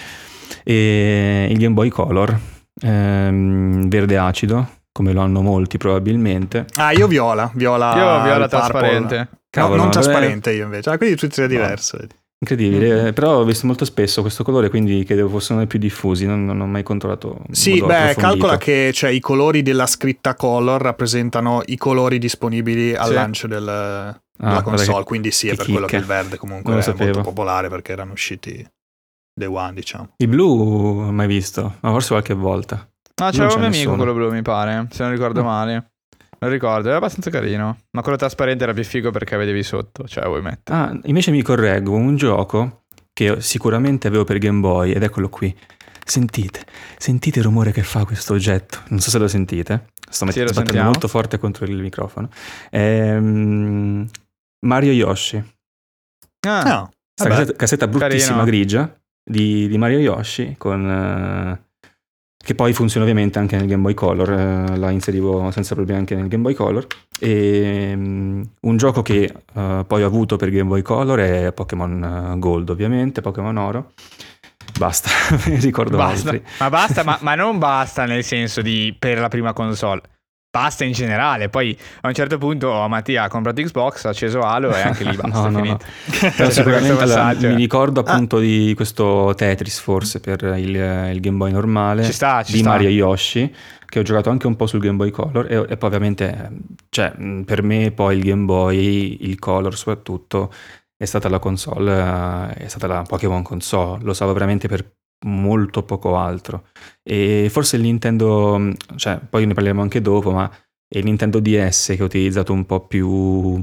e 0.62 1.49
il 1.50 1.58
Game 1.58 1.75
Boy 1.75 1.90
Color 1.90 2.52
ehm, 2.84 3.88
verde 3.88 4.19
acido, 4.19 4.69
come 4.92 5.12
lo 5.12 5.20
hanno 5.20 5.42
molti 5.42 5.78
probabilmente. 5.78 6.66
Ah, 6.75 6.92
io 6.92 7.06
viola, 7.06 7.50
viola. 7.54 7.94
Io 7.96 8.22
viola 8.22 8.48
trasparente. 8.48 9.28
Cavolo, 9.50 9.76
no, 9.76 9.82
non 9.82 9.90
trasparente 9.90 10.52
io 10.52 10.64
invece. 10.64 10.90
Ah, 10.90 10.96
quindi 10.96 11.16
tutti 11.16 11.32
e 11.32 11.36
tre 11.36 11.48
diverso. 11.48 11.96
No. 12.00 12.06
Incredibile, 12.36 13.02
mm-hmm. 13.02 13.12
però 13.14 13.38
ho 13.38 13.44
visto 13.44 13.66
molto 13.66 13.86
spesso 13.86 14.20
questo 14.20 14.44
colore, 14.44 14.69
quindi 14.69 15.02
credevo 15.04 15.28
fossero 15.28 15.62
i 15.62 15.66
più 15.66 15.78
diffusi, 15.78 16.26
non, 16.26 16.44
non, 16.44 16.60
ho 16.60 16.66
mai 16.66 16.82
controllato. 16.82 17.40
Sì, 17.50 17.82
beh, 17.82 18.16
calcola 18.19 18.58
che 18.58 18.90
cioè, 18.92 19.10
i 19.10 19.20
colori 19.20 19.62
della 19.62 19.86
scritta 19.86 20.34
color 20.34 20.82
rappresentano 20.82 21.62
i 21.66 21.78
colori 21.78 22.19
disponibili 22.19 22.94
al 22.94 23.06
sì. 23.06 23.12
lancio 23.14 23.46
del, 23.46 23.67
ah, 23.67 24.20
della 24.36 24.62
console, 24.62 25.05
quindi 25.05 25.31
sì, 25.31 25.46
è 25.46 25.55
per 25.55 25.64
chicca. 25.64 25.72
quello 25.72 25.86
che 25.86 25.96
il 25.96 26.05
verde 26.05 26.36
comunque 26.36 26.76
è 26.76 26.82
sapevo. 26.82 27.05
molto 27.05 27.20
popolare 27.22 27.70
perché 27.70 27.93
erano 27.93 28.12
usciti 28.12 28.67
Day 29.34 29.48
One, 29.48 29.74
diciamo. 29.74 30.10
Il 30.17 30.29
blu 30.29 31.10
mai 31.10 31.26
visto, 31.26 31.76
ma 31.81 31.91
forse 31.91 32.08
qualche 32.08 32.34
volta. 32.34 32.88
No, 33.20 33.31
c'era 33.31 33.53
un 33.53 33.58
mio 33.58 33.67
amico 33.67 33.96
quello 33.96 34.14
blu, 34.14 34.31
mi 34.31 34.43
pare, 34.43 34.86
se 34.91 35.03
non 35.03 35.12
ricordo 35.12 35.43
no. 35.43 35.48
male. 35.48 35.91
Non 36.38 36.50
ricordo, 36.50 36.88
era 36.88 36.98
abbastanza 36.98 37.31
carino. 37.31 37.79
Ma 37.91 38.03
quello 38.03 38.17
trasparente 38.17 38.64
era 38.64 38.72
più 38.72 38.84
figo 38.84 39.10
perché 39.10 39.36
vedevi 39.36 39.62
sotto, 39.62 40.06
cioè 40.06 40.24
vuoi 40.26 40.43
mettere. 40.43 40.79
Ah, 40.79 41.00
invece 41.05 41.31
mi 41.31 41.43
correggo, 41.43 41.94
un 41.94 42.17
gioco 42.17 42.82
che 43.12 43.41
sicuramente 43.41 44.08
avevo 44.08 44.24
per 44.24 44.38
Game 44.38 44.60
Boy, 44.60 44.93
ed 44.93 45.03
eccolo 45.03 45.29
qui. 45.29 45.56
Sentite, 46.06 46.67
sentite 46.98 47.38
il 47.38 47.46
rumore 47.46 47.72
che 47.72 47.82
fa 47.82 48.05
questo 48.05 48.34
oggetto. 48.34 48.82
Non 48.88 49.00
so 49.00 49.10
se 49.10 49.19
lo 49.19 49.26
sentite. 49.26 49.93
Sto 50.08 50.31
sì, 50.31 50.41
mettendo 50.41 50.82
molto 50.82 51.08
forte 51.08 51.38
contro 51.38 51.64
il 51.64 51.79
microfono. 51.79 52.29
Ehm, 52.70 54.06
Mario 54.67 54.93
Yoshi. 54.93 55.43
Ah, 56.46 56.62
no. 56.62 56.91
Questa 57.14 57.34
cassetta, 57.34 57.56
cassetta 57.56 57.88
bruttissima 57.88 58.38
Carino. 58.38 58.44
grigia 58.44 58.98
di, 59.24 59.69
di 59.69 59.78
Mario 59.78 59.98
Yoshi 59.98 60.54
con... 60.58 61.58
Uh, 61.58 61.62
che 62.44 62.54
poi 62.54 62.74
funziona 62.74 63.06
ovviamente 63.06 63.38
anche 63.38 63.56
nel 63.56 63.66
Game 63.66 63.81
Boy 63.81 63.94
Color, 63.94 64.28
uh, 64.28 64.78
la 64.78 64.90
inserivo 64.90 65.50
senza 65.50 65.74
problemi 65.74 66.00
anche 66.00 66.14
nel 66.14 66.28
Game 66.28 66.43
Boy 66.43 66.52
Color. 66.52 66.86
E 67.19 67.93
um, 67.94 68.46
un 68.60 68.76
gioco 68.76 69.00
che 69.00 69.32
uh, 69.54 69.86
poi 69.86 70.02
ho 70.02 70.06
avuto 70.06 70.36
per 70.36 70.50
Game 70.50 70.69
Boy 70.69 70.82
Color 70.82 71.19
è 71.20 71.52
Pokémon 71.52 72.34
Gold, 72.38 72.69
ovviamente, 72.69 73.22
Pokémon 73.22 73.56
Oro. 73.56 73.93
Basta, 74.78 75.08
ricordo 75.60 75.96
basta. 75.96 76.31
altri. 76.31 76.44
Ma 76.58 76.69
basta, 76.69 77.02
ma, 77.02 77.19
ma, 77.22 77.34
non 77.34 77.58
basta 77.58 78.04
nel 78.04 78.24
senso 78.24 78.60
di 78.60 78.94
per 78.98 79.19
la 79.19 79.28
prima 79.28 79.52
console 79.54 80.02
basta 80.55 80.84
in 80.84 80.93
generale. 80.93 81.49
Poi 81.49 81.77
a 82.03 82.06
un 82.06 82.15
certo 82.15 82.39
punto 82.39 82.69
oh, 82.69 82.87
Mattia 82.87 83.25
ha 83.25 83.29
comprato 83.29 83.61
Xbox, 83.61 84.05
ha 84.05 84.11
acceso 84.11 84.43
Halo 84.43 84.73
e 84.73 84.82
anche 84.82 85.03
lì 85.03 85.17
basta. 85.19 85.49
no, 85.49 85.58
no, 85.58 85.65
no. 85.65 85.79
Però 86.37 86.49
sicuramente 86.49 87.05
la, 87.06 87.34
mi 87.41 87.56
ricordo 87.56 88.01
ah. 88.01 88.13
appunto 88.13 88.37
ah. 88.37 88.41
di 88.41 88.73
questo 88.77 89.34
Tetris 89.37 89.81
forse 89.81 90.20
per 90.20 90.43
il, 90.56 91.11
il 91.13 91.20
Game 91.20 91.39
Boy 91.39 91.51
normale 91.51 92.05
ci 92.05 92.13
sta, 92.13 92.44
ci 92.44 92.53
di 92.53 92.58
sta. 92.58 92.69
Mario 92.69 92.89
Yoshi 92.89 93.53
che 93.84 93.99
ho 93.99 94.03
giocato 94.03 94.31
anche 94.31 94.46
un 94.46 94.55
po' 94.55 94.69
sul 94.69 94.79
Game 94.79 94.96
Boy 94.96 95.11
Color 95.11 95.51
e, 95.51 95.67
e 95.70 95.77
poi 95.77 95.89
ovviamente 95.89 96.51
cioè, 96.89 97.13
per 97.44 97.63
me 97.65 97.91
poi 97.91 98.17
il 98.17 98.23
Game 98.23 98.44
Boy, 98.44 99.19
il 99.23 99.39
Color 99.41 99.77
soprattutto 99.77 100.53
è 100.96 101.05
stata 101.05 101.29
la 101.29 101.41
console, 101.41 102.55
è 102.55 102.69
stata 102.69 102.87
la 102.87 103.03
Pokémon 103.03 103.43
console, 103.43 104.05
lo 104.05 104.11
usavo 104.11 104.32
veramente 104.32 104.69
per 104.69 104.89
molto 105.24 105.82
poco 105.82 106.16
altro. 106.16 106.69
E 107.02 107.48
forse 107.50 107.76
il 107.76 107.82
Nintendo, 107.82 108.72
cioè 108.96 109.19
poi 109.28 109.46
ne 109.46 109.54
parleremo 109.54 109.82
anche 109.82 110.00
dopo, 110.00 110.32
ma 110.32 110.50
è 110.88 110.98
il 110.98 111.04
Nintendo 111.04 111.40
DS 111.40 111.94
che 111.96 112.02
ho 112.02 112.06
utilizzato 112.06 112.52
un 112.52 112.64
po' 112.66 112.86
più 112.86 113.62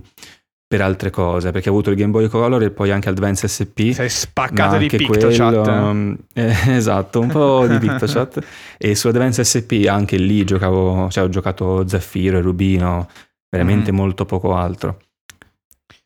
per 0.72 0.82
altre 0.82 1.10
cose, 1.10 1.52
perché 1.52 1.68
ho 1.68 1.74
avuto 1.74 1.90
il 1.90 1.98
Game 1.98 2.12
Boy 2.12 2.30
Color 2.30 2.64
e 2.64 2.72
poi 2.72 2.92
anche 2.92 3.10
Advance 3.10 3.48
SP. 3.52 3.92
Sei 3.92 4.08
spaccato 4.08 4.78
di 4.78 4.88
PictoChat. 4.88 5.64
Quello, 5.64 6.18
eh, 6.34 6.56
esatto, 6.76 7.20
un 7.20 7.28
po' 7.28 7.68
di 7.68 7.78
PictoChat. 7.78 8.46
e 8.78 8.96
su 8.96 9.10
Advance 9.10 9.44
SP 9.44 9.84
anche 9.88 10.16
lì 10.16 10.46
giocavo, 10.46 11.10
cioè 11.10 11.26
ho 11.26 11.30
giocato 11.30 11.86
Zaffiro 11.86 12.38
e 12.38 12.42
Rubino, 12.42 13.10
veramente 13.50 13.92
mm. 13.92 13.96
molto 13.96 14.26
poco 14.26 14.56
altro. 14.56 14.98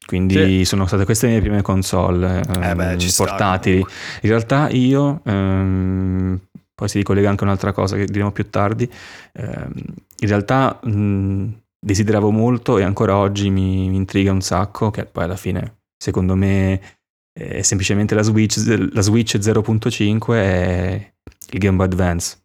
Quindi 0.05 0.59
sì. 0.59 0.65
sono 0.65 0.85
state 0.85 1.03
queste 1.03 1.25
le 1.25 1.33
mie 1.33 1.41
prime 1.41 1.61
console 1.61 2.41
eh 2.41 2.75
beh, 2.75 2.91
ehm, 2.91 2.97
portatili. 3.15 3.79
In 3.79 4.29
realtà 4.29 4.69
io, 4.69 5.21
ehm, 5.23 6.39
poi 6.75 6.87
si 6.87 6.97
ricollega 6.97 7.29
anche 7.29 7.43
un'altra 7.43 7.71
cosa 7.71 7.95
che 7.95 8.05
diremo 8.05 8.31
più 8.31 8.49
tardi, 8.49 8.89
ehm, 9.33 9.73
in 10.19 10.27
realtà 10.27 10.79
desideravo 11.79 12.29
molto 12.29 12.77
e 12.77 12.83
ancora 12.83 13.17
oggi 13.17 13.49
mi, 13.49 13.89
mi, 13.89 13.95
intriga 13.95 14.31
un 14.31 14.41
sacco, 14.41 14.91
che 14.91 15.05
poi 15.05 15.23
alla 15.23 15.35
fine 15.35 15.77
secondo 15.97 16.35
me 16.35 16.81
è 17.33 17.61
semplicemente 17.63 18.15
la 18.15 18.21
Switch, 18.21 18.57
la 18.91 19.01
Switch 19.01 19.37
0.5 19.37 20.35
e 20.35 21.13
il 21.49 21.59
Game 21.59 21.77
Boy 21.77 21.87
Advance. 21.87 22.44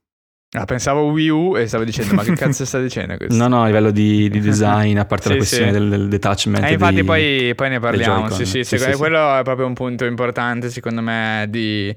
Ah, 0.53 0.65
pensavo 0.65 1.05
Wii 1.11 1.29
U 1.29 1.57
e 1.57 1.69
stavo 1.69 1.85
dicendo, 1.85 2.15
ma 2.15 2.25
che 2.25 2.33
cazzo 2.35 2.65
sta 2.65 2.81
dicendo 2.81 3.17
questo? 3.17 3.37
No, 3.37 3.47
no, 3.47 3.63
a 3.63 3.67
livello 3.67 3.93
di, 3.93 4.29
di 4.29 4.41
design, 4.41 4.99
a 4.99 5.05
parte 5.05 5.25
sì, 5.25 5.31
la 5.31 5.37
questione 5.37 5.67
sì. 5.67 5.73
del, 5.73 5.89
del, 5.89 6.09
detachment. 6.09 6.65
Eh, 6.65 6.73
infatti, 6.73 7.05
poi, 7.05 7.53
poi, 7.55 7.69
ne 7.69 7.79
parliamo. 7.79 8.29
Sì, 8.31 8.45
sì, 8.45 8.65
sì, 8.65 8.77
sì, 8.77 8.93
quello 8.95 9.39
è 9.39 9.43
proprio 9.43 9.67
un 9.67 9.75
punto 9.75 10.05
importante, 10.07 10.69
secondo 10.69 11.03
me, 11.03 11.47
di, 11.49 11.97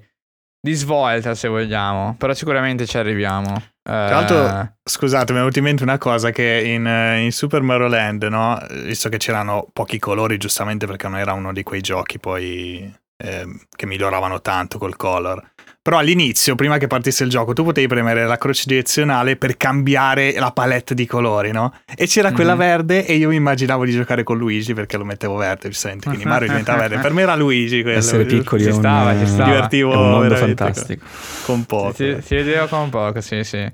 di 0.61 0.73
svolta, 0.73 1.33
se 1.33 1.47
vogliamo. 1.47 2.15
Però 2.19 2.33
sicuramente 2.35 2.85
ci 2.85 2.97
arriviamo. 2.97 3.59
Tra 3.81 4.09
l'altro, 4.09 4.37
uh... 4.37 4.69
scusate, 4.83 5.31
mi 5.31 5.39
è 5.39 5.41
venuta 5.41 5.57
in 5.57 5.65
mente 5.65 5.83
una 5.83 5.97
cosa 5.97 6.29
che 6.29 6.61
in, 6.63 6.85
in, 7.21 7.31
Super 7.31 7.61
Mario 7.63 7.87
Land, 7.87 8.23
no? 8.25 8.63
Visto 8.69 9.09
che 9.09 9.17
c'erano 9.17 9.67
pochi 9.73 9.97
colori, 9.97 10.37
giustamente 10.37 10.85
perché 10.85 11.07
non 11.07 11.17
era 11.17 11.33
uno 11.33 11.51
di 11.51 11.63
quei 11.63 11.81
giochi 11.81 12.19
poi 12.19 13.01
eh, 13.17 13.45
che 13.75 13.85
miglioravano 13.87 14.41
tanto 14.41 14.77
col 14.77 14.95
color. 14.95 15.52
Però 15.83 15.97
all'inizio, 15.97 16.55
prima 16.55 16.77
che 16.77 16.87
partisse 16.87 17.25
il 17.25 17.29
gioco, 17.29 17.51
tu 17.51 17.65
potevi 17.65 17.87
premere 17.87 18.25
la 18.25 18.37
croce 18.37 18.63
direzionale 18.67 19.35
per 19.35 19.57
cambiare 19.57 20.31
la 20.39 20.53
palette 20.53 20.93
di 20.93 21.05
colori, 21.05 21.51
no? 21.51 21.73
E 21.93 22.07
c'era 22.07 22.27
mm-hmm. 22.27 22.35
quella 22.35 22.55
verde 22.55 23.05
e 23.05 23.15
io 23.15 23.27
mi 23.27 23.35
immaginavo 23.35 23.83
di 23.83 23.91
giocare 23.91 24.23
con 24.23 24.37
Luigi 24.37 24.73
perché 24.73 24.95
lo 24.95 25.03
mettevo 25.03 25.35
verde, 25.35 25.67
giustamente, 25.67 26.07
quindi 26.07 26.23
Mario 26.23 26.47
diventava 26.47 26.87
verde. 26.87 26.99
Per 26.99 27.11
me 27.11 27.23
era 27.23 27.35
Luigi 27.35 27.81
quello. 27.81 27.97
Essere 27.97 28.23
piccoli 28.23 28.63
ci 28.63 28.71
stava, 28.71 29.11
un, 29.11 29.19
ci 29.19 29.27
stava. 29.27 29.49
divertivo 29.49 29.91
è 29.91 29.97
un 29.97 30.09
mondo 30.09 30.35
fantastico. 30.37 31.05
Con 31.43 31.65
poco. 31.65 31.93
Si, 31.95 32.17
si 32.21 32.35
vedeva 32.35 32.65
con 32.67 32.89
poco, 32.89 33.19
sì, 33.19 33.43
sì. 33.43 33.69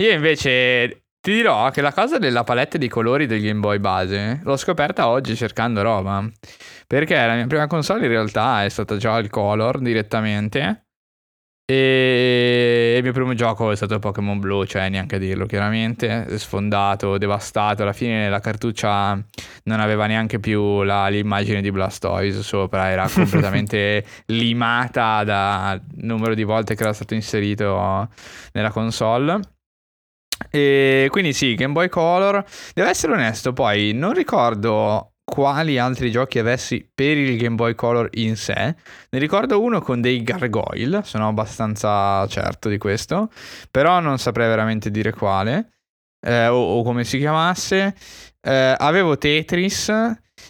Io 0.00 0.12
invece 0.12 1.04
ti 1.18 1.32
dirò 1.32 1.70
che 1.70 1.80
la 1.80 1.94
cosa 1.94 2.18
della 2.18 2.44
palette 2.44 2.76
di 2.76 2.88
colori 2.88 3.24
del 3.24 3.40
Game 3.40 3.60
Boy 3.60 3.78
base 3.78 4.42
l'ho 4.44 4.56
scoperta 4.58 5.08
oggi 5.08 5.34
cercando 5.34 5.80
roba. 5.80 6.28
Perché 6.86 7.14
la 7.14 7.36
mia 7.36 7.46
prima 7.46 7.66
console 7.66 8.04
in 8.04 8.10
realtà 8.10 8.64
è 8.64 8.68
stata 8.68 8.98
già 8.98 9.16
il 9.16 9.30
color 9.30 9.78
direttamente. 9.78 10.87
E 11.70 12.94
il 12.96 13.02
mio 13.02 13.12
primo 13.12 13.34
gioco 13.34 13.70
è 13.70 13.76
stato 13.76 13.98
Pokémon 13.98 14.38
Blue, 14.38 14.66
cioè 14.66 14.88
neanche 14.88 15.16
a 15.16 15.18
dirlo 15.18 15.44
chiaramente, 15.44 16.38
sfondato, 16.38 17.18
devastato, 17.18 17.82
alla 17.82 17.92
fine 17.92 18.30
la 18.30 18.40
cartuccia 18.40 19.22
non 19.64 19.78
aveva 19.78 20.06
neanche 20.06 20.40
più 20.40 20.82
la, 20.82 21.08
l'immagine 21.08 21.60
di 21.60 21.70
Blastoise 21.70 22.42
sopra, 22.42 22.88
era 22.88 23.06
completamente 23.12 24.02
limata 24.28 25.22
dal 25.24 25.82
numero 25.96 26.32
di 26.32 26.42
volte 26.42 26.74
che 26.74 26.84
era 26.84 26.94
stato 26.94 27.12
inserito 27.12 28.08
nella 28.52 28.70
console. 28.70 29.38
E 30.50 31.08
quindi 31.10 31.34
sì, 31.34 31.54
Game 31.54 31.74
Boy 31.74 31.90
Color. 31.90 32.46
Devo 32.72 32.88
essere 32.88 33.12
onesto, 33.12 33.52
poi 33.52 33.92
non 33.92 34.14
ricordo 34.14 35.16
quali 35.28 35.78
altri 35.78 36.10
giochi 36.10 36.38
avessi 36.38 36.88
per 36.92 37.18
il 37.18 37.36
Game 37.36 37.54
Boy 37.54 37.74
Color 37.74 38.08
in 38.14 38.34
sé. 38.34 38.74
Ne 39.10 39.18
ricordo 39.18 39.60
uno 39.60 39.82
con 39.82 40.00
dei 40.00 40.22
gargoyle, 40.22 41.02
sono 41.04 41.28
abbastanza 41.28 42.26
certo 42.28 42.70
di 42.70 42.78
questo, 42.78 43.30
però 43.70 44.00
non 44.00 44.18
saprei 44.18 44.48
veramente 44.48 44.90
dire 44.90 45.12
quale 45.12 45.72
eh, 46.26 46.48
o, 46.48 46.78
o, 46.78 46.82
come 46.82 47.04
si 47.04 47.18
chiamasse. 47.18 47.94
Eh, 48.40 48.74
avevo 48.76 49.18
Tetris 49.18 49.92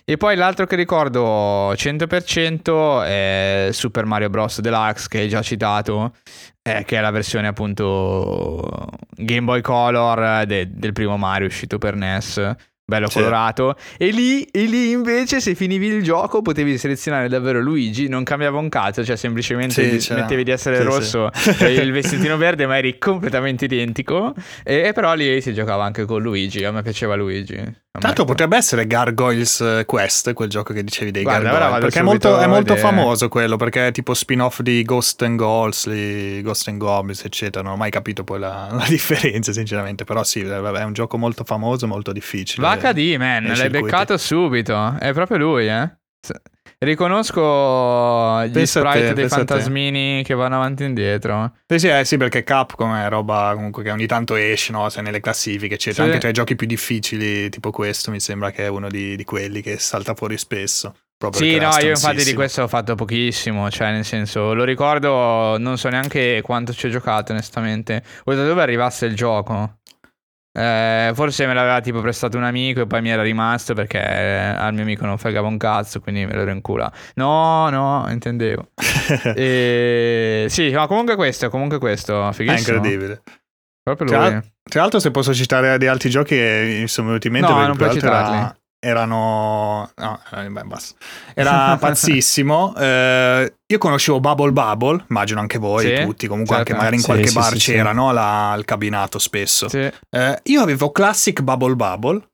e 0.05 0.17
poi 0.17 0.37
l'altro 0.37 0.67
che 0.67 0.77
ricordo 0.77 1.73
100% 1.73 3.05
è 3.05 3.69
Super 3.73 4.05
Mario 4.05 4.31
Bros. 4.31 4.61
Deluxe 4.61 5.09
che 5.09 5.19
hai 5.19 5.29
già 5.29 5.43
citato, 5.43 6.15
eh, 6.63 6.85
che 6.85 6.99
è 6.99 7.01
la 7.01 7.11
versione 7.11 7.49
appunto 7.49 8.89
Game 9.17 9.45
Boy 9.45 9.61
Color 9.61 10.47
de- 10.47 10.71
del 10.71 10.93
primo 10.93 11.17
Mario 11.17 11.49
uscito 11.49 11.79
per 11.79 11.97
NES 11.97 12.55
bello 12.89 13.09
sì. 13.09 13.19
colorato. 13.19 13.77
E 13.99 14.09
lì, 14.09 14.45
e 14.45 14.65
lì, 14.65 14.93
invece, 14.93 15.41
se 15.41 15.55
finivi 15.55 15.89
il 15.89 16.03
gioco, 16.03 16.41
potevi 16.41 16.79
selezionare 16.79 17.29
davvero 17.29 17.61
Luigi, 17.61 18.09
non 18.09 18.25
cambiava 18.25 18.59
un 18.59 18.71
cazzo, 18.71 19.05
cioè 19.05 19.17
semplicemente 19.17 20.01
sì, 20.01 20.15
mettevi 20.15 20.43
di 20.43 20.51
essere 20.51 20.79
sì, 20.79 20.83
rosso 20.85 21.31
e 21.61 21.75
il 21.75 21.93
vestitino 21.93 22.39
verde, 22.39 22.67
ma 22.67 22.79
eri 22.79 22.97
completamente 22.99 23.67
identico. 23.67 24.35
E, 24.65 24.87
e, 24.87 24.93
però 24.95 25.13
lì 25.13 25.43
si 25.43 25.53
giocava 25.53 25.85
anche 25.85 26.07
con 26.07 26.23
Luigi. 26.23 26.65
A 26.65 26.73
me 26.73 26.81
piaceva 26.81 27.15
Luigi. 27.15 27.87
Tanto 27.99 28.25
potrebbe 28.25 28.57
essere 28.57 28.87
Gargoyles 28.87 29.61
eh, 29.61 29.85
Quest, 29.85 30.33
quel 30.33 30.49
gioco 30.49 30.73
che 30.73 30.85
dicevi 30.85 31.11
dei 31.11 31.25
Guarda, 31.25 31.51
Gargoyle. 31.51 31.81
Perché 31.81 31.99
è 31.99 32.03
molto, 32.03 32.39
è 32.39 32.47
molto 32.47 32.77
famoso 32.77 33.29
quello, 33.29 33.57
perché 33.57 33.89
è 33.89 33.93
tipo 33.93 34.15
spin-off 34.15 34.61
di 34.61 34.83
Ghost 34.83 35.23
and 35.23 35.37
Goals, 35.37 36.41
Ghost 36.41 36.69
and 36.69 36.79
Goblins, 36.79 37.25
eccetera. 37.25 37.65
Non 37.65 37.73
ho 37.73 37.77
mai 37.77 37.91
capito 37.91 38.25
poi 38.25 38.39
la, 38.39 38.69
la 38.73 38.87
differenza, 38.89 39.53
sinceramente. 39.53 40.05
Però 40.05 40.23
sì, 40.23 40.41
è 40.41 40.83
un 40.83 40.93
gioco 40.93 41.19
molto 41.19 41.45
famoso, 41.45 41.87
molto 41.87 42.13
difficile. 42.13 42.67
HD, 42.79 43.17
man, 43.17 43.45
l'hai 43.45 43.71
beccato 43.71 44.17
subito. 44.17 44.97
È 44.99 45.13
proprio 45.13 45.39
lui, 45.39 45.69
eh. 45.69 45.91
Riconosco 46.81 48.45
gli 48.45 48.53
pensa 48.53 48.81
sprite 48.81 49.09
te, 49.09 49.15
dei 49.15 49.29
fantasmini 49.29 50.23
che 50.23 50.35
vanno 50.35 50.57
avanti 50.57 50.85
e 50.85 50.87
indietro. 50.87 51.55
Sì, 51.67 51.79
sì, 51.81 51.89
eh, 51.89 52.05
sì, 52.05 52.17
perché 52.17 52.45
Capcom 52.45 52.95
è 52.95 53.09
roba 53.09 53.51
comunque 53.55 53.83
che 53.83 53.91
ogni 53.91 54.07
tanto 54.07 54.37
esce, 54.37 54.71
no? 54.71 54.89
Se 54.89 55.01
nelle 55.01 55.21
classifiche, 55.21 55.75
eccetera. 55.75 56.05
Sì. 56.05 56.09
Anche 56.09 56.21
tra 56.21 56.29
i 56.29 56.33
giochi 56.33 56.55
più 56.55 56.69
difficili, 56.69 57.49
tipo 57.49 57.73
questo, 57.73 58.13
mi 58.13 58.21
sembra 58.21 58.53
che 58.53 58.65
è 58.65 58.69
uno 58.69 58.89
di, 58.89 59.17
di 59.17 59.25
quelli 59.25 59.61
che 59.61 59.79
salta 59.79 60.15
fuori 60.15 60.39
spesso. 60.39 60.95
Sì, 61.33 61.59
no, 61.59 61.77
io 61.81 61.89
infatti 61.89 62.23
di 62.23 62.33
questo 62.33 62.63
ho 62.63 62.69
fatto 62.69 62.95
pochissimo, 62.95 63.69
cioè 63.73 63.91
nel 63.91 64.05
senso, 64.05 64.55
lo 64.55 64.63
ricordo, 64.63 65.59
non 65.59 65.77
so 65.77 65.89
neanche 65.89 66.41
quanto 66.45 66.73
ci 66.73 66.87
ho 66.87 66.91
giocato 66.91 67.33
onestamente, 67.33 68.05
o 68.23 68.35
da 68.35 68.47
dove 68.47 68.63
arrivasse 68.63 69.07
il 69.07 69.17
gioco. 69.17 69.79
Eh, 70.59 71.13
forse 71.15 71.47
me 71.47 71.55
l'aveva 71.55 71.81
tipo 71.81 72.01
prestato 72.01 72.37
un 72.37 72.43
amico 72.43 72.81
e 72.81 72.87
poi 72.89 73.01
mi 73.01 73.11
era 73.11 73.23
rimasto 73.23 73.75
perché 73.75 73.99
eh, 74.01 74.39
al 74.57 74.75
mio 74.75 74.83
amico 74.83 75.07
non 75.07 75.17
fregava 75.17 75.47
un 75.47 75.57
cazzo, 75.57 76.01
quindi 76.01 76.27
me 76.27 76.35
lo 76.35 76.41
ero 76.41 76.51
in 76.51 76.61
culo. 76.61 76.91
No, 77.15 77.69
no, 77.71 78.07
intendevo. 78.09 78.71
e... 79.37 80.47
Sì, 80.49 80.71
ma 80.73 80.89
comunque 80.89 81.15
questo, 81.15 81.49
comunque 81.49 81.79
questo, 81.79 82.33
fighissimo. 82.33 82.57
È 82.57 82.59
incredibile. 82.59 83.23
Proprio 83.85 84.09
lui. 84.09 84.17
Tra, 84.17 84.45
tra 84.63 84.81
l'altro 84.81 84.99
se 84.99 85.13
posso 85.13 85.33
citare 85.33 85.79
di 85.79 85.87
altri 85.87 86.11
giochi 86.11 86.35
che 86.35 86.79
mi 86.81 86.89
sono 86.89 87.07
venuti 87.07 87.29
in 87.29 87.35
mente. 87.35 87.53
No, 87.53 87.65
non 87.65 87.77
puoi 87.77 87.93
citarli. 87.93 88.37
Era 88.37 88.58
erano 88.81 89.91
no, 89.97 90.21
eh, 90.33 90.49
beh, 90.49 90.63
basta. 90.63 90.97
era 91.35 91.77
pazzissimo 91.81 92.75
eh, 92.77 93.55
io 93.67 93.79
conoscevo 93.79 94.21
Bubble 94.21 94.53
Bubble 94.53 95.05
immagino 95.09 95.41
anche 95.41 95.59
voi 95.59 95.85
sì, 95.85 96.05
tutti 96.05 96.27
comunque 96.29 96.57
certo. 96.57 96.73
anche 96.73 96.83
magari 96.85 96.97
in 96.97 97.03
qualche 97.03 97.29
sì, 97.29 97.35
bar 97.35 97.53
sì, 97.53 97.73
c'era 97.73 97.93
no? 97.93 98.13
La, 98.13 98.55
il 98.57 98.65
cabinato 98.65 99.19
spesso 99.19 99.69
eh, 99.69 100.41
io 100.43 100.63
avevo 100.63 100.93
Classic 100.93 101.41
Bubble 101.41 101.75
Bubble 101.75 102.29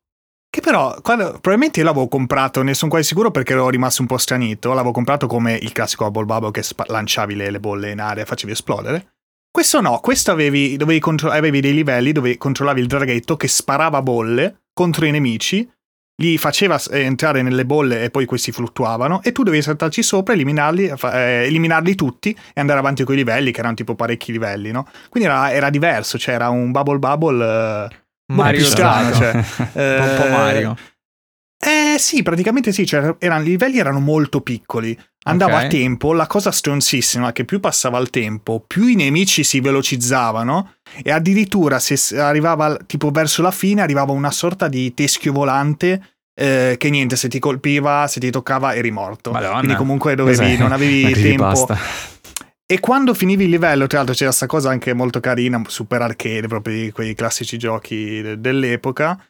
che 0.50 0.60
però 0.60 0.94
quando, 1.00 1.30
probabilmente 1.30 1.80
io 1.80 1.86
l'avevo 1.86 2.08
comprato 2.08 2.62
ne 2.62 2.74
sono 2.74 2.90
quasi 2.90 3.08
sicuro 3.08 3.30
perché 3.30 3.54
ero 3.54 3.70
rimasto 3.70 4.02
un 4.02 4.08
po' 4.08 4.18
stranito 4.18 4.72
l'avevo 4.74 4.92
comprato 4.92 5.26
come 5.26 5.54
il 5.54 5.72
classico 5.72 6.04
Bubble 6.10 6.26
Bubble 6.26 6.50
che 6.50 6.62
spa- 6.62 6.84
lanciavi 6.86 7.34
le, 7.34 7.50
le 7.50 7.60
bolle 7.60 7.90
in 7.90 8.00
aria 8.00 8.22
e 8.22 8.26
facevi 8.26 8.52
esplodere 8.52 9.14
questo 9.50 9.80
no, 9.80 10.00
questo 10.00 10.32
avevi, 10.32 10.76
contro- 10.98 11.30
avevi 11.30 11.60
dei 11.60 11.72
livelli 11.72 12.10
dove 12.10 12.36
controllavi 12.36 12.80
il 12.80 12.88
draghetto 12.88 13.36
che 13.36 13.46
sparava 13.46 14.02
bolle 14.02 14.64
contro 14.74 15.06
i 15.06 15.12
nemici 15.12 15.70
li 16.16 16.38
faceva 16.38 16.80
eh, 16.90 17.00
entrare 17.00 17.42
nelle 17.42 17.64
bolle 17.64 18.04
e 18.04 18.11
poi 18.11 18.25
questi 18.25 18.52
fluttuavano 18.52 19.23
e 19.23 19.33
tu 19.33 19.42
dovevi 19.42 19.62
saltarci 19.62 20.02
sopra, 20.02 20.35
eliminarli, 20.35 20.92
eh, 21.12 21.44
eliminarli 21.47 21.94
tutti 21.94 22.37
e 22.52 22.61
andare 22.61 22.78
avanti 22.78 23.04
con 23.04 23.14
i 23.14 23.18
livelli, 23.18 23.50
che 23.50 23.61
erano 23.61 23.75
tipo 23.75 23.94
parecchi 23.94 24.33
livelli, 24.33 24.71
no? 24.71 24.87
Quindi 25.09 25.28
era, 25.28 25.52
era 25.52 25.71
diverso, 25.71 26.18
cioè 26.18 26.35
era 26.35 26.49
un 26.50 26.71
bubble 26.71 26.99
bubble... 26.99 27.44
Eh, 27.44 28.02
Mario 28.26 28.64
strano, 28.64 29.12
cioè, 29.12 29.44
eh, 29.75 29.99
un 29.99 30.16
po' 30.16 30.28
Mario. 30.33 30.76
Eh 31.59 31.97
sì, 31.99 32.23
praticamente 32.23 32.73
sì, 32.73 32.87
cioè, 32.87 33.16
erano, 33.18 33.42
i 33.42 33.47
livelli 33.47 33.78
erano 33.78 34.00
molto 34.00 34.40
piccoli, 34.40 34.99
andava 35.25 35.54
okay. 35.54 35.66
a 35.66 35.69
tempo, 35.69 36.12
la 36.12 36.26
cosa 36.26 36.50
stronzissima 36.50 37.28
è 37.28 37.33
che 37.33 37.45
più 37.45 37.61
passava 37.61 37.99
il 37.99 38.11
tempo, 38.11 38.62
più 38.66 38.87
i 38.87 38.95
nemici 38.95 39.45
si 39.45 39.61
velocizzavano 39.61 40.75
e 41.02 41.11
addirittura 41.11 41.78
se 41.78 42.19
arrivava 42.19 42.76
tipo 42.87 43.11
verso 43.11 43.43
la 43.43 43.50
fine 43.50 43.83
arrivava 43.83 44.12
una 44.12 44.31
sorta 44.31 44.69
di 44.69 44.95
teschio 44.95 45.33
volante 45.33 46.00
eh, 46.35 46.75
che 46.78 46.90
niente, 46.90 47.16
se 47.16 47.28
ti 47.28 47.38
colpiva, 47.38 48.07
se 48.09 48.21
ti 48.21 48.31
toccava 48.31 48.75
eri 48.75 48.90
morto. 48.90 49.31
Madonna. 49.31 49.59
Quindi 49.59 49.76
comunque 49.76 50.14
dovevi, 50.14 50.57
non 50.59 50.73
avevi 50.73 51.12
tempo. 51.12 51.69
E 52.66 52.81
quando 52.81 53.14
finivi 53.14 53.45
il 53.45 53.50
livello, 53.50 53.87
tra 53.87 53.99
l'altro 53.99 54.14
c'era 54.14 54.28
questa 54.28 54.47
cosa 54.47 54.71
anche 54.71 54.95
molto 54.95 55.21
carina, 55.21 55.62
super 55.66 56.02
arcade, 56.02 56.49
proprio 56.49 56.90
quei 56.93 57.14
classici 57.14 57.59
giochi 57.59 58.38
dell'epoca, 58.38 59.23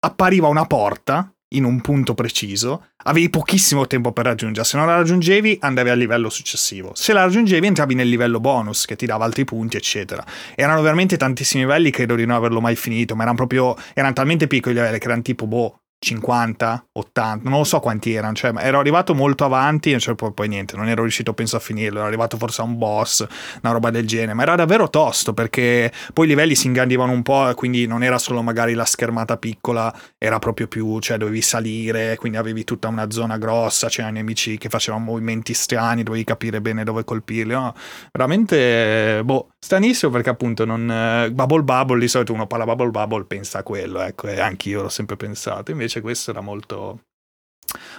appariva 0.00 0.48
una 0.48 0.66
porta 0.66 1.32
in 1.56 1.64
un 1.64 1.80
punto 1.80 2.14
preciso, 2.14 2.86
avevi 3.04 3.30
pochissimo 3.30 3.86
tempo 3.86 4.12
per 4.12 4.26
raggiungerla. 4.26 4.64
Se 4.64 4.76
non 4.76 4.86
la 4.86 4.96
raggiungevi, 4.96 5.58
andavi 5.60 5.90
al 5.90 5.98
livello 5.98 6.30
successivo. 6.30 6.92
Se 6.94 7.12
la 7.12 7.22
raggiungevi, 7.24 7.66
entravi 7.66 7.94
nel 7.94 8.08
livello 8.08 8.40
bonus 8.40 8.84
che 8.84 8.96
ti 8.96 9.06
dava 9.06 9.24
altri 9.24 9.44
punti, 9.44 9.76
eccetera. 9.76 10.24
Erano 10.54 10.82
veramente 10.82 11.16
tantissimi 11.16 11.62
livelli, 11.62 11.90
credo 11.90 12.14
di 12.14 12.24
non 12.24 12.36
averlo 12.36 12.60
mai 12.60 12.76
finito, 12.76 13.14
ma 13.14 13.22
erano 13.22 13.36
proprio 13.36 13.76
erano 13.94 14.12
talmente 14.12 14.46
piccoli 14.46 14.74
i 14.74 14.78
livelli 14.78 14.98
che 14.98 15.04
erano 15.04 15.22
tipo 15.22 15.46
boh 15.46 15.81
50, 16.02 16.88
80, 16.94 17.48
non 17.48 17.58
lo 17.60 17.64
so 17.64 17.78
quanti 17.78 18.12
erano, 18.12 18.34
cioè 18.34 18.52
ero 18.58 18.80
arrivato 18.80 19.14
molto 19.14 19.44
avanti, 19.44 19.96
cioè, 20.00 20.16
poi, 20.16 20.32
poi, 20.32 20.48
niente, 20.48 20.76
non 20.76 20.88
ero 20.88 21.02
riuscito 21.02 21.32
penso 21.32 21.54
a 21.54 21.60
finirlo, 21.60 21.98
ero 22.00 22.08
arrivato 22.08 22.36
forse 22.36 22.60
a 22.60 22.64
un 22.64 22.76
boss, 22.76 23.24
una 23.62 23.72
roba 23.72 23.90
del 23.90 24.04
genere, 24.04 24.34
ma 24.34 24.42
era 24.42 24.56
davvero 24.56 24.90
tosto 24.90 25.32
perché 25.32 25.92
poi 26.12 26.24
i 26.24 26.28
livelli 26.28 26.56
si 26.56 26.66
ingandivano 26.66 27.12
un 27.12 27.22
po', 27.22 27.52
quindi 27.54 27.86
non 27.86 28.02
era 28.02 28.18
solo 28.18 28.42
magari 28.42 28.74
la 28.74 28.84
schermata 28.84 29.36
piccola, 29.36 29.94
era 30.18 30.40
proprio 30.40 30.66
più, 30.66 30.98
cioè 30.98 31.18
dovevi 31.18 31.40
salire, 31.40 32.16
quindi 32.16 32.36
avevi 32.36 32.64
tutta 32.64 32.88
una 32.88 33.08
zona 33.08 33.38
grossa, 33.38 33.88
c'erano 33.88 34.14
nemici 34.14 34.58
che 34.58 34.68
facevano 34.68 35.04
movimenti 35.04 35.54
strani, 35.54 36.02
dovevi 36.02 36.24
capire 36.24 36.60
bene 36.60 36.82
dove 36.82 37.04
colpirli, 37.04 37.52
no? 37.52 37.74
veramente, 38.10 39.22
boh, 39.24 39.51
stranissimo 39.64 40.10
perché 40.10 40.30
appunto 40.30 40.64
non, 40.64 41.30
Bubble 41.32 41.62
Bubble, 41.62 42.00
di 42.00 42.08
solito 42.08 42.32
uno 42.32 42.46
parla 42.46 42.64
Bubble 42.64 42.90
Bubble, 42.90 43.24
pensa 43.24 43.60
a 43.60 43.62
quello, 43.62 44.00
ecco, 44.00 44.28
e 44.28 44.40
anch'io 44.40 44.82
l'ho 44.82 44.88
sempre 44.88 45.16
pensato, 45.16 45.70
invece 45.70 46.00
questo 46.00 46.30
era 46.32 46.40
molto, 46.40 47.04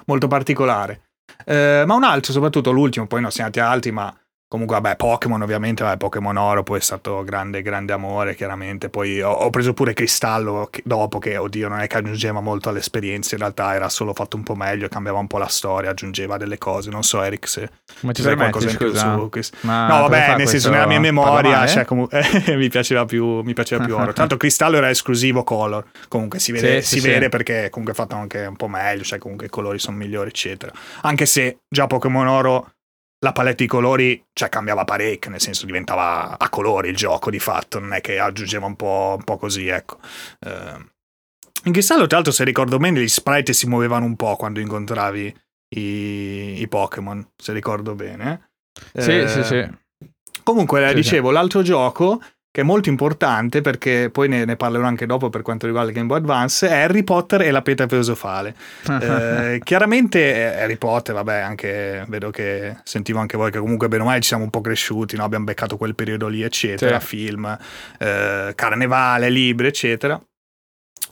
molto 0.05 0.27
particolare. 0.27 1.03
Eh, 1.45 1.83
ma 1.85 1.95
un 1.95 2.03
altro, 2.03 2.31
soprattutto 2.33 2.71
l'ultimo, 2.71 3.07
poi 3.07 3.21
non 3.21 3.31
siamo 3.31 3.49
andati 3.53 3.65
altri, 3.65 3.91
ma 3.91 4.13
Comunque, 4.53 4.79
vabbè, 4.79 4.97
Pokémon 4.97 5.41
ovviamente, 5.41 5.83
vabbè, 5.83 5.97
Pokémon 5.97 6.37
Oro 6.37 6.61
poi 6.61 6.77
è 6.77 6.81
stato 6.81 7.23
grande, 7.23 7.63
grande 7.63 7.91
amore, 7.91 8.35
chiaramente. 8.35 8.87
Poi 8.87 9.19
ho, 9.19 9.31
ho 9.31 9.49
preso 9.49 9.73
pure 9.73 9.95
Cristallo 9.95 10.67
che, 10.69 10.83
dopo 10.85 11.17
che, 11.17 11.37
oddio, 11.37 11.67
non 11.69 11.79
è 11.79 11.87
che 11.87 11.97
aggiungeva 11.97 12.39
molto 12.39 12.69
all'esperienza, 12.69 13.33
in 13.33 13.41
realtà 13.41 13.73
era 13.73 13.89
solo 13.89 14.13
fatto 14.13 14.37
un 14.37 14.43
po' 14.43 14.53
meglio, 14.53 14.87
cambiava 14.89 15.17
un 15.17 15.25
po' 15.25 15.39
la 15.39 15.47
storia, 15.47 15.89
aggiungeva 15.89 16.37
delle 16.37 16.59
cose. 16.59 16.91
Non 16.91 17.01
so, 17.01 17.23
Eric, 17.23 17.47
se 17.47 17.67
ma 18.01 18.11
ci 18.11 18.21
sai 18.21 18.35
qualcosa 18.35 18.69
in 18.69 18.77
più 18.77 18.93
su 18.93 19.29
Chris. 19.29 19.49
no, 19.61 19.71
vabbè, 19.87 20.35
nel 20.37 20.47
senso, 20.47 20.69
nella 20.69 20.85
mia 20.85 20.99
memoria, 20.99 21.65
cioè, 21.65 21.85
comunque, 21.85 22.21
mi 22.55 22.69
piaceva 22.69 23.05
più, 23.05 23.41
mi 23.41 23.53
piaceva 23.53 23.83
più 23.83 23.95
Oro. 23.95 24.13
Tanto 24.13 24.37
Cristallo 24.37 24.77
era 24.77 24.91
esclusivo 24.91 25.43
Color, 25.43 25.83
comunque 26.07 26.37
si 26.37 26.51
vede, 26.51 26.83
sì, 26.83 26.89
si 26.89 26.99
sì, 26.99 27.07
vede 27.07 27.23
sì. 27.23 27.29
perché 27.29 27.69
comunque 27.71 27.93
è 27.93 27.97
fatto 27.99 28.13
anche 28.13 28.45
un 28.45 28.55
po' 28.55 28.67
meglio, 28.67 29.01
cioè 29.01 29.17
comunque 29.17 29.47
i 29.47 29.49
colori 29.49 29.79
sono 29.79 29.97
migliori, 29.97 30.29
eccetera. 30.29 30.71
Anche 31.01 31.25
se 31.25 31.61
già 31.67 31.87
Pokémon 31.87 32.27
Oro 32.27 32.72
la 33.23 33.31
palette 33.31 33.63
di 33.63 33.69
colori 33.69 34.23
cioè, 34.33 34.49
cambiava 34.49 34.83
parecchio, 34.83 35.31
nel 35.31 35.39
senso 35.39 35.65
diventava 35.65 36.37
a 36.37 36.49
colori 36.49 36.89
il 36.89 36.95
gioco 36.95 37.31
di 37.31 37.39
fatto, 37.39 37.79
non 37.79 37.93
è 37.93 38.01
che 38.01 38.19
aggiungeva 38.19 38.65
un 38.65 38.75
po', 38.75 39.15
un 39.17 39.23
po 39.23 39.37
così, 39.37 39.67
ecco. 39.67 39.97
Uh, 40.45 40.85
in 41.63 41.71
cristallo, 41.71 42.05
tra 42.05 42.17
l'altro, 42.17 42.33
se 42.33 42.43
ricordo 42.43 42.77
bene, 42.77 43.01
gli 43.01 43.07
sprite 43.07 43.53
si 43.53 43.65
muovevano 43.67 44.05
un 44.05 44.17
po' 44.17 44.35
quando 44.35 44.59
incontravi 44.59 45.33
i, 45.75 46.61
i 46.61 46.67
Pokémon, 46.67 47.31
se 47.37 47.53
ricordo 47.53 47.95
bene. 47.95 48.51
Sì, 48.93 49.19
eh, 49.19 49.27
sì, 49.29 49.43
sì. 49.43 49.69
Comunque, 50.43 50.85
sì, 50.89 50.93
dicevo, 50.93 51.29
sì. 51.29 51.33
l'altro 51.33 51.61
gioco 51.61 52.21
che 52.53 52.61
è 52.61 52.63
molto 52.63 52.87
importante 52.87 53.61
perché 53.61 54.11
poi 54.11 54.27
ne, 54.27 54.45
ne, 54.45 54.55
parlerò 54.55 54.85
anche 54.85 55.07
dopo 55.07 55.31
per 55.31 55.41
quanto 55.41 55.65
riguarda 55.65 55.89
il 55.89 55.95
Game 55.95 56.05
Boy 56.05 56.19
Advance, 56.19 56.69
è 56.69 56.81
Harry 56.83 57.01
Potter 57.01 57.41
e 57.41 57.49
la 57.49 57.63
pietra 57.63 57.87
filosofale. 57.87 58.53
eh, 59.01 59.59
chiaramente 59.63 60.55
Harry 60.55 60.77
Potter, 60.77 61.15
vabbè, 61.15 61.39
anche 61.39 62.05
vedo 62.07 62.29
che 62.29 62.75
sentivo 62.83 63.17
anche 63.17 63.37
voi 63.37 63.49
che 63.49 63.57
comunque 63.57 63.87
bene 63.87 64.03
o 64.03 64.05
male 64.05 64.21
ci 64.21 64.27
siamo 64.27 64.43
un 64.43 64.51
po' 64.51 64.61
cresciuti, 64.61 65.15
no? 65.15 65.23
abbiamo 65.23 65.45
beccato 65.45 65.77
quel 65.77 65.95
periodo 65.95 66.27
lì, 66.27 66.43
eccetera, 66.43 66.99
sì. 66.99 67.07
film, 67.07 67.57
eh, 67.97 68.51
carnevale, 68.53 69.31
libri, 69.31 69.65
eccetera. 69.65 70.21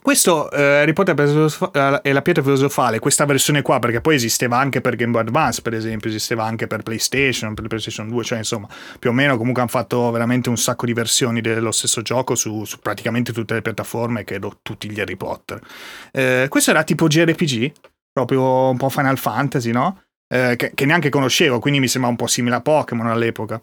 Questo 0.03 0.49
eh, 0.49 0.79
Harry 0.79 0.93
Potter 0.93 1.15
e 1.19 2.09
eh, 2.09 2.11
la 2.11 2.21
pietra 2.23 2.41
filosofale, 2.41 2.97
questa 2.97 3.25
versione 3.25 3.61
qua, 3.61 3.77
perché 3.77 4.01
poi 4.01 4.15
esisteva 4.15 4.57
anche 4.57 4.81
per 4.81 4.95
Game 4.95 5.11
Boy 5.11 5.21
Advance, 5.21 5.61
per 5.61 5.75
esempio, 5.75 6.09
esisteva 6.09 6.43
anche 6.43 6.65
per 6.65 6.81
PlayStation, 6.81 7.53
per 7.53 7.67
PlayStation 7.67 8.09
2, 8.09 8.23
cioè 8.23 8.39
insomma, 8.39 8.67
più 8.97 9.11
o 9.11 9.13
meno 9.13 9.37
comunque 9.37 9.61
hanno 9.61 9.69
fatto 9.69 10.09
veramente 10.09 10.49
un 10.49 10.57
sacco 10.57 10.87
di 10.87 10.93
versioni 10.93 11.39
dello 11.39 11.71
stesso 11.71 12.01
gioco 12.01 12.33
su, 12.33 12.65
su 12.65 12.79
praticamente 12.79 13.31
tutte 13.31 13.53
le 13.53 13.61
piattaforme, 13.61 14.23
credo 14.23 14.57
tutti 14.63 14.89
gli 14.89 14.99
Harry 14.99 15.17
Potter. 15.17 15.61
Eh, 16.11 16.47
questo 16.49 16.71
era 16.71 16.83
tipo 16.83 17.05
JRPG, 17.05 17.71
proprio 18.11 18.69
un 18.69 18.77
po' 18.77 18.89
Final 18.89 19.19
Fantasy, 19.19 19.69
no? 19.69 20.01
Eh, 20.27 20.55
che, 20.55 20.71
che 20.73 20.85
neanche 20.85 21.09
conoscevo, 21.09 21.59
quindi 21.59 21.79
mi 21.79 21.87
sembra 21.87 22.09
un 22.09 22.15
po' 22.15 22.25
simile 22.25 22.55
a 22.55 22.61
Pokémon 22.61 23.05
all'epoca 23.05 23.61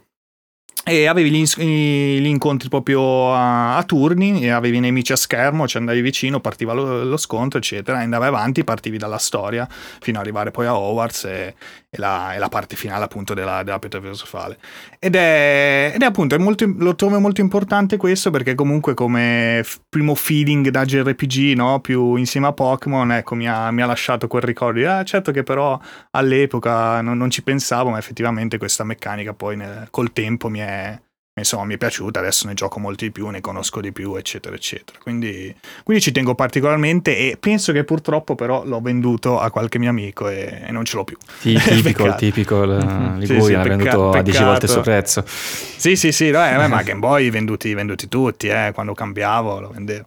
e 0.88 1.06
avevi 1.06 1.30
gli, 1.30 1.44
gli 1.44 2.26
incontri 2.26 2.68
proprio 2.68 3.32
a, 3.32 3.76
a, 3.76 3.82
turni 3.84 4.50
avevi 4.50 4.78
i 4.78 4.80
nemici 4.80 5.12
a 5.12 5.16
schermo, 5.16 5.68
ci 5.68 5.76
andavi 5.76 6.00
vicino, 6.00 6.40
partiva 6.40 6.72
lo, 6.72 7.04
lo, 7.04 7.16
scontro, 7.16 7.58
eccetera, 7.58 8.00
e 8.00 8.04
andavi 8.04 8.24
avanti, 8.24 8.64
partivi 8.64 8.98
dalla 8.98 9.18
storia 9.18 9.68
fino 9.70 10.18
ad 10.18 10.24
arrivare 10.24 10.50
poi 10.50 10.66
a 10.66 10.76
Hogwarts 10.76 11.24
e, 11.24 11.54
e, 11.90 11.98
la, 11.98 12.34
e 12.34 12.38
la, 12.38 12.48
parte 12.48 12.76
finale 12.76 13.04
appunto 13.04 13.34
della, 13.34 13.62
della 13.62 13.78
pietra 13.78 14.00
filosofale. 14.00 14.58
Ed 14.98 15.14
è, 15.14 15.92
ed 15.94 16.02
è 16.02 16.04
appunto, 16.04 16.34
è 16.34 16.38
molto, 16.38 16.66
lo 16.76 16.94
trovo 16.94 17.18
molto 17.18 17.40
importante 17.40 17.96
questo 17.96 18.30
perché 18.30 18.54
comunque 18.54 18.94
come 18.94 19.60
f- 19.64 19.80
primo 19.88 20.14
feeling 20.14 20.68
da 20.68 20.84
JRPG, 20.84 21.54
no? 21.56 21.80
più 21.80 22.16
insieme 22.16 22.48
a 22.48 22.52
Pokémon, 22.52 23.12
ecco, 23.12 23.34
mi 23.34 23.48
ha, 23.48 23.70
mi 23.70 23.82
ha 23.82 23.86
lasciato 23.86 24.26
quel 24.28 24.42
ricordo 24.42 24.78
di, 24.78 24.84
ah 24.84 25.02
certo 25.04 25.32
che 25.32 25.42
però 25.42 25.78
all'epoca 26.10 27.00
non, 27.00 27.16
non 27.16 27.30
ci 27.30 27.42
pensavo, 27.42 27.90
ma 27.90 27.98
effettivamente 27.98 28.58
questa 28.58 28.84
meccanica 28.84 29.32
poi 29.32 29.56
nel, 29.56 29.88
col 29.90 30.12
tempo 30.12 30.48
mi 30.48 30.58
è 30.58 31.00
insomma 31.38 31.64
mi 31.64 31.74
è 31.74 31.78
piaciuta, 31.78 32.18
adesso 32.18 32.46
ne 32.46 32.54
gioco 32.54 32.78
molti 32.78 33.06
di 33.06 33.10
più, 33.10 33.28
ne 33.28 33.40
conosco 33.40 33.80
di 33.80 33.92
più, 33.92 34.14
eccetera, 34.16 34.54
eccetera. 34.54 34.98
Quindi, 35.02 35.54
quindi 35.84 36.02
ci 36.02 36.12
tengo 36.12 36.34
particolarmente 36.34 37.16
e 37.16 37.36
penso 37.38 37.72
che 37.72 37.84
purtroppo 37.84 38.34
però 38.34 38.64
l'ho 38.64 38.80
venduto 38.80 39.38
a 39.38 39.50
qualche 39.50 39.78
mio 39.78 39.90
amico 39.90 40.28
e, 40.28 40.62
e 40.66 40.70
non 40.72 40.84
ce 40.84 40.96
l'ho 40.96 41.04
più. 41.04 41.16
tipico, 41.40 42.14
tipico, 42.16 42.66
mm-hmm. 42.66 43.18
Liguria, 43.18 43.40
sì, 43.40 43.46
sì, 43.46 43.52
l'ha 43.52 43.62
pecca- 43.62 43.76
venduto 43.76 44.10
a 44.10 44.22
10 44.22 44.42
volte 44.42 44.64
il 44.66 44.70
suo 44.70 44.80
prezzo. 44.80 45.24
Sì, 45.26 45.96
sì, 45.96 46.12
sì, 46.12 46.30
no, 46.30 46.44
eh, 46.44 46.66
ma 46.66 46.82
Game 46.82 47.00
Boy 47.00 47.30
venduti, 47.30 47.72
venduti 47.74 48.08
tutti, 48.08 48.48
eh, 48.48 48.72
quando 48.74 48.94
cambiavo 48.94 49.60
lo 49.60 49.68
vendevo. 49.68 50.06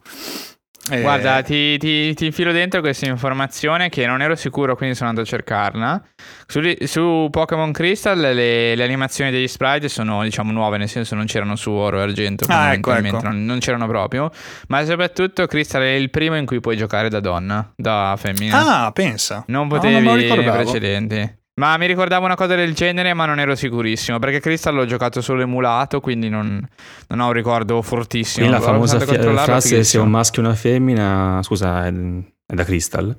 Eh... 0.89 1.01
Guarda, 1.01 1.43
ti, 1.43 1.77
ti, 1.77 2.13
ti, 2.15 2.25
infilo 2.25 2.51
dentro 2.51 2.81
questa 2.81 3.05
informazione 3.05 3.89
che 3.89 4.07
non 4.07 4.21
ero 4.21 4.35
sicuro, 4.35 4.75
quindi 4.75 4.95
sono 4.95 5.09
andato 5.09 5.27
a 5.27 5.29
cercarla. 5.29 6.03
Su, 6.47 6.59
su 6.85 7.27
Pokémon 7.29 7.71
Crystal 7.71 8.17
le, 8.17 8.73
le, 8.75 8.83
animazioni 8.83 9.29
degli 9.29 9.47
sprite 9.47 9.89
sono, 9.89 10.23
diciamo, 10.23 10.51
nuove, 10.51 10.77
nel 10.77 10.89
senso 10.89 11.13
non 11.13 11.25
c'erano 11.25 11.55
su 11.55 11.69
oro 11.69 11.99
e 11.99 12.01
argento. 12.01 12.45
Ah, 12.47 12.73
ecco, 12.73 12.93
ecco. 12.93 13.21
Non, 13.21 13.45
non, 13.45 13.59
c'erano 13.59 13.85
proprio. 13.85 14.31
Ma 14.69 14.83
soprattutto 14.83 15.45
Crystal 15.45 15.83
è 15.83 15.91
il 15.91 16.09
primo 16.09 16.35
in 16.35 16.47
cui 16.47 16.59
puoi 16.59 16.77
giocare 16.77 17.09
da 17.09 17.19
donna, 17.19 17.71
da 17.75 18.15
femmina. 18.17 18.85
Ah, 18.85 18.91
pensa. 18.91 19.43
Non 19.47 19.67
potevi 19.67 20.03
no, 20.03 20.15
nei 20.15 20.27
precedenti. 20.27 21.39
Ma 21.59 21.77
mi 21.77 21.85
ricordavo 21.85 22.25
una 22.25 22.35
cosa 22.35 22.55
del 22.55 22.73
genere, 22.73 23.13
ma 23.13 23.25
non 23.25 23.39
ero 23.39 23.55
sicurissimo. 23.55 24.19
Perché 24.19 24.39
Crystal 24.39 24.73
l'ho 24.73 24.85
giocato 24.85 25.21
solo 25.21 25.41
emulato, 25.41 25.99
quindi 25.99 26.29
non, 26.29 26.65
non 27.07 27.19
ho 27.19 27.27
un 27.27 27.33
ricordo 27.33 27.81
fortissimo. 27.81 28.47
Quindi 28.47 28.65
la 28.65 28.71
famosa 28.71 28.99
fi- 28.99 29.17
frase 29.17 29.83
se 29.83 29.97
è 29.97 30.01
un 30.01 30.09
maschio 30.09 30.41
e 30.41 30.45
una 30.45 30.55
femmina, 30.55 31.41
scusa, 31.43 31.85
è, 31.85 31.91
è 31.91 32.53
da 32.53 32.63
Crystal? 32.63 33.09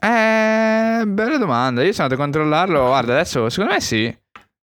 Eh, 0.00 1.04
bella 1.06 1.38
domanda. 1.38 1.82
Io 1.84 1.92
sono 1.92 2.04
andato 2.04 2.20
a 2.20 2.24
controllarlo. 2.24 2.86
Guarda, 2.86 3.12
adesso 3.12 3.48
secondo 3.48 3.74
me 3.74 3.80
sì. 3.80 4.14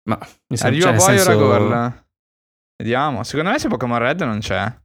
Ma 0.08 0.18
mi 0.48 0.56
sembra 0.56 0.88
Arriva 0.88 0.98
cioè, 0.98 1.08
poi 1.08 1.18
senso... 1.18 1.38
Girl. 1.38 2.04
Vediamo. 2.76 3.24
Secondo 3.24 3.50
me 3.50 3.58
se 3.58 3.68
Pokémon 3.68 3.98
Red 3.98 4.20
non 4.20 4.38
c'è. 4.38 4.82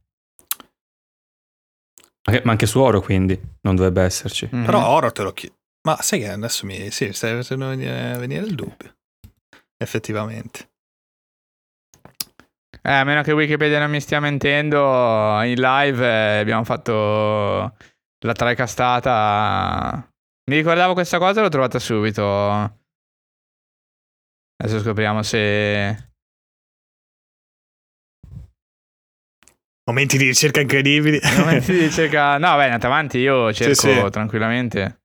Ma 2.42 2.52
anche 2.52 2.66
su 2.66 2.78
Oro, 2.78 3.00
quindi 3.00 3.40
non 3.62 3.76
dovrebbe 3.76 4.02
esserci. 4.02 4.48
Mm-hmm. 4.52 4.64
Però 4.64 4.86
Oro 4.88 5.10
te 5.12 5.22
lo 5.22 5.32
chiedo. 5.32 5.54
Ma 5.82 6.00
sai 6.02 6.20
che 6.20 6.28
adesso 6.28 6.66
mi 6.66 6.90
sì, 6.90 7.12
stai 7.12 7.36
facendo 7.36 7.68
venire, 7.68 8.16
venire 8.18 8.44
il 8.44 8.54
dubbio. 8.54 8.96
Effettivamente. 9.82 10.68
Eh, 12.82 12.92
a 12.92 13.04
meno 13.04 13.22
che 13.22 13.32
Wikipedia 13.32 13.78
non 13.78 13.90
mi 13.90 14.00
stia 14.00 14.20
mentendo, 14.20 15.42
in 15.42 15.60
live 15.60 16.04
eh, 16.04 16.38
abbiamo 16.38 16.64
fatto 16.64 17.76
la 18.24 18.32
trecastata. 18.32 20.06
Mi 20.50 20.56
ricordavo 20.56 20.94
questa 20.94 21.18
cosa 21.18 21.40
e 21.40 21.42
l'ho 21.42 21.48
trovata 21.48 21.78
subito. 21.78 22.78
Adesso 24.56 24.80
scopriamo 24.80 25.22
se... 25.22 26.08
Momenti 29.84 30.18
di 30.18 30.24
ricerca 30.24 30.60
incredibili. 30.60 31.18
Momenti 31.38 31.72
di 31.72 31.80
ricerca... 31.80 32.38
No, 32.38 32.56
beh, 32.56 32.64
andate 32.64 32.86
avanti, 32.86 33.18
io 33.18 33.52
cerco 33.52 33.74
sì, 33.74 33.92
sì. 33.92 34.10
tranquillamente. 34.10 34.99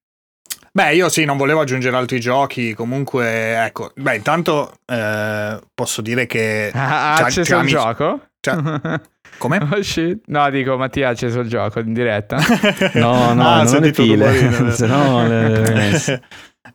Beh, 0.76 0.94
io 0.94 1.08
sì, 1.08 1.24
non 1.24 1.38
volevo 1.38 1.62
aggiungere 1.62 1.96
altri 1.96 2.20
giochi. 2.20 2.74
Comunque, 2.74 3.64
ecco, 3.64 3.94
beh, 3.96 4.18
intanto 4.18 4.80
eh, 4.86 5.58
posso 5.74 6.02
dire 6.02 6.26
che. 6.26 6.70
Ha 6.76 7.16
acceso 7.16 7.54
il 7.54 7.60
amici... 7.60 7.76
gioco? 7.76 8.28
Cioè, 8.42 8.58
come? 9.38 9.68
Oh 9.72 9.82
shit. 9.82 10.24
No, 10.26 10.50
dico, 10.50 10.76
Mattia 10.76 11.08
ha 11.08 11.12
acceso 11.12 11.40
il 11.40 11.48
gioco 11.48 11.80
in 11.80 11.94
diretta. 11.94 12.36
no, 12.96 13.34
no, 13.34 13.48
ah, 13.48 13.64
non 13.64 13.80
le 13.80 13.92
pile. 13.92 14.72
Se 14.74 14.86
no, 14.86 15.26
le... 15.26 16.22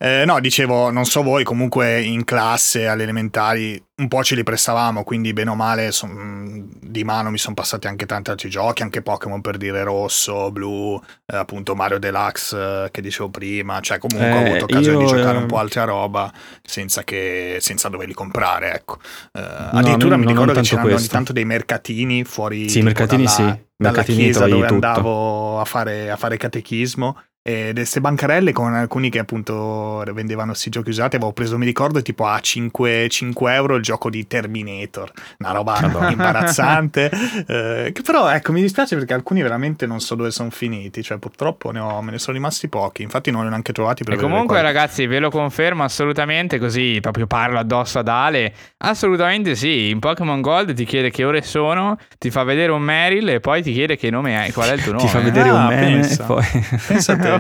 Eh, 0.02 0.24
no, 0.24 0.40
dicevo, 0.40 0.90
non 0.90 1.04
so 1.04 1.22
voi, 1.22 1.44
comunque 1.44 2.00
in 2.00 2.24
classe 2.24 2.86
alle 2.86 3.02
elementari 3.02 3.78
un 3.96 4.08
po' 4.08 4.24
ce 4.24 4.34
li 4.34 4.42
prestavamo, 4.42 5.04
quindi 5.04 5.34
bene 5.34 5.50
o 5.50 5.54
male 5.54 5.92
son, 5.92 6.70
di 6.80 7.04
mano 7.04 7.28
mi 7.28 7.36
sono 7.36 7.54
passati 7.54 7.86
anche 7.86 8.06
tanti 8.06 8.30
altri 8.30 8.48
giochi, 8.48 8.80
anche 8.80 9.02
Pokémon 9.02 9.42
per 9.42 9.58
dire 9.58 9.82
rosso, 9.82 10.50
blu, 10.50 10.98
eh, 11.26 11.36
appunto 11.36 11.74
Mario 11.74 11.98
Deluxe 11.98 12.56
eh, 12.56 12.88
che 12.90 13.02
dicevo 13.02 13.28
prima, 13.28 13.80
cioè 13.80 13.98
comunque 13.98 14.26
eh, 14.26 14.32
ho 14.32 14.46
avuto 14.46 14.64
occasione 14.64 15.04
io, 15.04 15.04
di 15.04 15.16
giocare 15.18 15.36
un 15.36 15.44
po' 15.44 15.58
altra 15.58 15.84
roba 15.84 16.32
senza, 16.62 17.04
che, 17.04 17.58
senza 17.60 17.90
doverli 17.90 18.14
comprare, 18.14 18.72
ecco. 18.72 18.96
Eh, 19.32 19.40
no, 19.40 19.80
addirittura 19.80 20.16
non, 20.16 20.20
mi 20.20 20.32
ricordo 20.32 20.54
che 20.54 20.62
c'erano 20.62 20.88
questo. 20.88 21.02
ogni 21.02 21.10
tanto 21.10 21.34
dei 21.34 21.44
mercatini 21.44 22.24
fuori 22.24 22.70
sì, 22.70 22.80
mercatini 22.80 23.24
dalla, 23.24 23.34
sì. 23.34 23.64
dalla 23.76 24.02
chiesa 24.02 24.48
dove 24.48 24.66
andavo 24.66 25.60
a 25.60 25.64
fare, 25.66 26.10
a 26.10 26.16
fare 26.16 26.38
catechismo 26.38 27.18
e 27.50 27.72
queste 27.74 28.00
bancarelle 28.00 28.52
con 28.52 28.74
alcuni 28.74 29.10
che 29.10 29.18
appunto 29.18 30.02
vendevano 30.12 30.50
questi 30.50 30.70
giochi 30.70 30.90
usati 30.90 31.16
avevo 31.16 31.32
preso 31.32 31.58
mi 31.58 31.64
ricordo 31.64 32.00
tipo 32.02 32.26
a 32.26 32.38
5, 32.38 33.08
5 33.08 33.54
euro 33.54 33.74
il 33.74 33.82
gioco 33.82 34.10
di 34.10 34.26
Terminator. 34.26 35.10
Una 35.38 35.52
roba 35.52 36.08
imbarazzante. 36.08 37.10
Eh, 37.46 37.90
che 37.92 38.02
però 38.02 38.28
ecco 38.28 38.52
mi 38.52 38.60
dispiace 38.60 38.96
perché 38.96 39.14
alcuni 39.14 39.42
veramente 39.42 39.86
non 39.86 40.00
so 40.00 40.14
dove 40.14 40.30
sono 40.30 40.50
finiti. 40.50 41.02
Cioè 41.02 41.18
purtroppo 41.18 41.70
ne 41.70 41.80
ho, 41.80 42.00
me 42.02 42.12
ne 42.12 42.18
sono 42.18 42.36
rimasti 42.36 42.68
pochi. 42.68 43.02
Infatti 43.02 43.30
non 43.30 43.42
li 43.42 43.46
ho 43.46 43.50
neanche 43.50 43.72
trovati 43.72 44.04
per 44.04 44.14
e 44.14 44.16
comunque 44.16 44.60
ragazzi 44.62 45.06
ve 45.06 45.18
lo 45.18 45.30
confermo 45.30 45.82
assolutamente 45.82 46.58
così 46.58 46.98
proprio 47.00 47.26
parlo 47.26 47.58
addosso 47.58 47.98
ad 47.98 48.08
Ale. 48.08 48.52
Assolutamente 48.78 49.54
sì 49.54 49.88
in 49.88 49.98
Pokémon 49.98 50.40
Gold 50.40 50.74
ti 50.74 50.84
chiede 50.84 51.10
che 51.10 51.24
ore 51.24 51.42
sono 51.42 51.98
ti 52.18 52.30
fa 52.30 52.44
vedere 52.44 52.72
un 52.72 52.82
Meryl 52.82 53.28
e 53.28 53.40
poi 53.40 53.62
ti 53.62 53.72
chiede 53.72 53.96
che 53.96 54.10
nome 54.10 54.38
hai 54.38 54.52
qual 54.52 54.68
è 54.70 54.72
il 54.74 54.82
tuo 54.82 54.92
nome 54.92 55.04
ti 55.04 55.10
fa 55.10 55.20
vedere 55.20 55.48
ah, 55.48 55.54
un 55.54 55.66
meme 55.66 55.80
pensa. 55.80 56.22
e 56.22 56.26
poi 56.26 56.44
pensa 56.86 57.12
a 57.12 57.16
te 57.16 57.39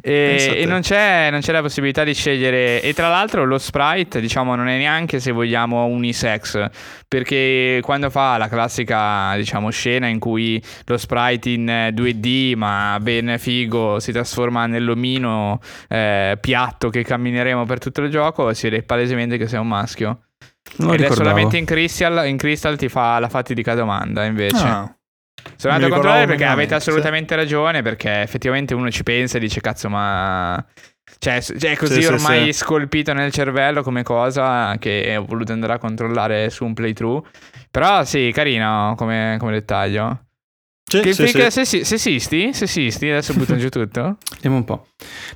e, 0.00 0.54
e 0.56 0.66
non, 0.66 0.80
c'è, 0.80 1.30
non, 1.30 1.40
c'è, 1.40 1.52
la 1.52 1.62
possibilità 1.62 2.04
di 2.04 2.14
scegliere. 2.14 2.82
E 2.82 2.92
tra 2.92 3.08
l'altro 3.08 3.44
lo 3.44 3.58
sprite, 3.58 4.20
diciamo, 4.20 4.54
non 4.54 4.68
è 4.68 4.76
neanche 4.76 5.20
se 5.20 5.32
vogliamo 5.32 5.86
unisex. 5.86 6.68
Perché 7.08 7.80
quando 7.82 8.10
fa 8.10 8.36
la 8.36 8.48
classica, 8.48 9.34
diciamo, 9.36 9.70
scena 9.70 10.06
in 10.06 10.18
cui 10.18 10.62
lo 10.84 10.96
sprite 10.96 11.50
in 11.50 11.90
2D, 11.94 12.56
ma 12.56 12.98
ben 13.00 13.36
figo, 13.38 14.00
si 14.00 14.12
trasforma 14.12 14.66
nell'omino 14.66 15.60
eh, 15.88 16.36
piatto 16.40 16.90
che 16.90 17.02
cammineremo 17.02 17.64
per 17.64 17.78
tutto 17.78 18.02
il 18.02 18.10
gioco, 18.10 18.52
si 18.52 18.68
vede 18.68 18.82
palesemente 18.82 19.36
che 19.38 19.46
sei 19.46 19.60
un 19.60 19.68
maschio. 19.68 20.20
Non 20.78 20.94
Ed 20.94 21.02
è 21.02 21.10
solamente 21.10 21.56
in 21.56 21.64
Crystal, 21.64 22.26
in 22.26 22.36
Crystal 22.36 22.76
ti 22.76 22.88
fa 22.88 23.18
la 23.18 23.28
fatidica 23.28 23.74
domanda 23.74 24.24
invece. 24.24 24.66
Ah. 24.66 24.96
Sono 25.56 25.74
andato 25.74 25.92
a 25.92 25.96
controllare 25.96 26.26
perché 26.26 26.44
avete 26.44 26.74
assolutamente 26.74 27.34
sì. 27.34 27.40
ragione, 27.40 27.82
perché 27.82 28.22
effettivamente 28.22 28.74
uno 28.74 28.90
ci 28.90 29.02
pensa 29.02 29.36
e 29.36 29.40
dice 29.40 29.60
cazzo 29.60 29.88
ma... 29.88 30.64
Cioè, 31.18 31.40
cioè 31.40 31.70
è 31.70 31.76
così 31.76 32.02
sì, 32.02 32.08
ormai 32.08 32.44
sì, 32.46 32.52
scolpito 32.52 33.12
nel 33.12 33.32
cervello 33.32 33.82
come 33.82 34.02
cosa 34.02 34.76
che 34.78 35.16
ho 35.16 35.24
voluto 35.24 35.52
andare 35.52 35.74
a 35.74 35.78
controllare 35.78 36.50
su 36.50 36.64
un 36.64 36.74
playthrough. 36.74 37.26
Però 37.70 38.04
sì, 38.04 38.30
carino 38.34 38.94
come, 38.96 39.36
come 39.38 39.52
dettaglio. 39.52 40.26
Sì, 40.88 41.00
che 41.00 41.14
sì, 41.14 41.26
sì. 41.26 41.50
Se, 41.50 41.84
sessisti? 41.84 42.52
Sessisti? 42.52 43.10
Adesso 43.10 43.34
buttano 43.34 43.58
giù 43.58 43.68
tutto? 43.70 44.18
Vediamo 44.34 44.56
un 44.56 44.64
po'. 44.64 44.86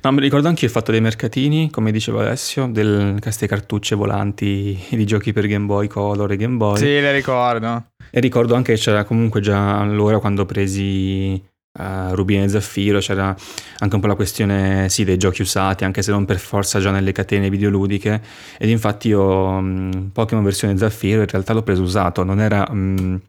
No, 0.01 0.11
mi 0.13 0.21
ricordo 0.21 0.47
anche 0.47 0.63
il 0.63 0.71
fatto 0.71 0.91
dei 0.91 1.01
mercatini, 1.01 1.69
come 1.69 1.91
diceva 1.91 2.21
Alessio, 2.21 2.67
del, 2.67 3.17
queste 3.19 3.47
cartucce 3.47 3.95
volanti 3.95 4.81
di 4.89 5.05
giochi 5.05 5.33
per 5.33 5.47
Game 5.47 5.65
Boy 5.65 5.87
Color 5.87 6.31
e 6.31 6.37
Game 6.37 6.55
Boy. 6.55 6.77
Sì, 6.77 6.85
le 6.85 7.11
ricordo. 7.11 7.90
E 8.11 8.19
ricordo 8.19 8.53
anche 8.55 8.73
che 8.73 8.79
c'era 8.79 9.03
comunque 9.03 9.39
già 9.39 9.79
allora 9.79 10.19
quando 10.19 10.45
presi 10.45 11.41
uh, 11.79 12.13
Rubino 12.13 12.43
e 12.43 12.49
Zaffiro, 12.49 12.99
c'era 12.99 13.35
anche 13.79 13.95
un 13.95 14.01
po' 14.01 14.07
la 14.07 14.15
questione 14.15 14.89
sì, 14.89 15.03
dei 15.03 15.17
giochi 15.17 15.41
usati, 15.41 15.85
anche 15.85 16.01
se 16.01 16.11
non 16.11 16.25
per 16.25 16.37
forza 16.37 16.79
già 16.79 16.91
nelle 16.91 17.13
catene 17.13 17.49
videoludiche. 17.49 18.21
Ed 18.57 18.69
infatti 18.69 19.07
io 19.07 19.23
um, 19.23 20.09
Pokémon 20.11 20.43
versione 20.43 20.77
Zaffiro 20.77 21.21
in 21.21 21.27
realtà 21.27 21.53
l'ho 21.53 21.63
preso 21.63 21.81
usato, 21.81 22.23
non 22.23 22.39
era... 22.39 22.67
Um, 22.69 23.19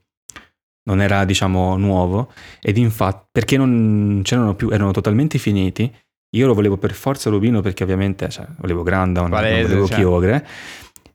non 0.85 1.01
era 1.01 1.25
diciamo 1.25 1.77
nuovo. 1.77 2.33
Ed 2.61 2.77
infatti 2.77 3.27
perché 3.31 3.57
non 3.57 4.23
c'erano 4.25 4.57
più 4.57 4.69
erano 4.71 4.91
totalmente 4.91 5.39
finiti. 5.39 5.89
Io 6.35 6.47
lo 6.47 6.55
volevo 6.55 6.77
per 6.77 6.93
forza 6.93 7.31
Rubino 7.31 7.61
perché 7.61 7.85
ovviamente 7.85 8.29
cioè, 8.31 8.47
volevo 8.57 8.83
Grandon 8.83 9.31
Palese, 9.31 9.59
non 9.61 9.63
volevo 9.69 9.87
cioè. 9.87 9.97
Chiogre 9.97 10.47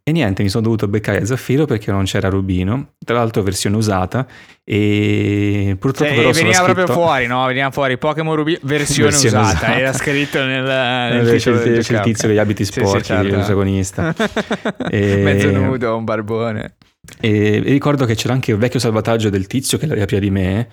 e 0.08 0.14
niente 0.14 0.42
mi 0.42 0.48
sono 0.48 0.64
dovuto 0.64 0.88
beccare 0.88 1.26
Zaffiro 1.26 1.66
perché 1.66 1.92
non 1.92 2.06
c'era 2.06 2.30
Rubino 2.30 2.94
tra 3.06 3.18
l'altro 3.18 3.44
versione 3.44 3.76
usata 3.76 4.26
e 4.64 5.76
purtroppo 5.78 6.14
cioè, 6.14 6.32
veniva 6.32 6.54
scritto... 6.54 6.74
proprio 6.74 6.88
fuori 6.88 7.28
no? 7.28 7.46
veniva 7.46 7.72
fuori 7.72 7.98
Pokémon 7.98 8.34
Rubino 8.34 8.58
versione, 8.62 9.10
versione 9.10 9.38
usata. 9.38 9.58
usata 9.58 9.78
era 9.78 9.92
scritto 9.92 10.46
nel, 10.46 10.64
nel 10.64 11.38
c'è, 11.38 11.52
c'è, 11.52 11.80
c'è 11.80 11.96
il 11.96 12.00
tizio 12.04 12.28
con 12.28 12.38
gli 12.38 12.40
abiti 12.40 12.64
sporchi 12.64 12.90
sì, 12.90 12.98
sì, 13.00 13.04
certo. 13.04 13.26
il 13.26 13.34
protagonista 13.34 14.16
e... 14.90 15.18
mezzo 15.18 15.52
nudo 15.52 15.98
un 15.98 16.06
barbone 16.06 16.76
e 17.20 17.60
ricordo 17.60 18.06
che 18.06 18.16
c'era 18.16 18.34
anche 18.34 18.52
il 18.52 18.58
vecchio 18.58 18.80
salvataggio 18.80 19.30
del 19.30 19.48
tizio 19.48 19.78
che 19.78 19.88
l'aveva 19.88 20.06
prima 20.06 20.22
di 20.22 20.30
me, 20.30 20.68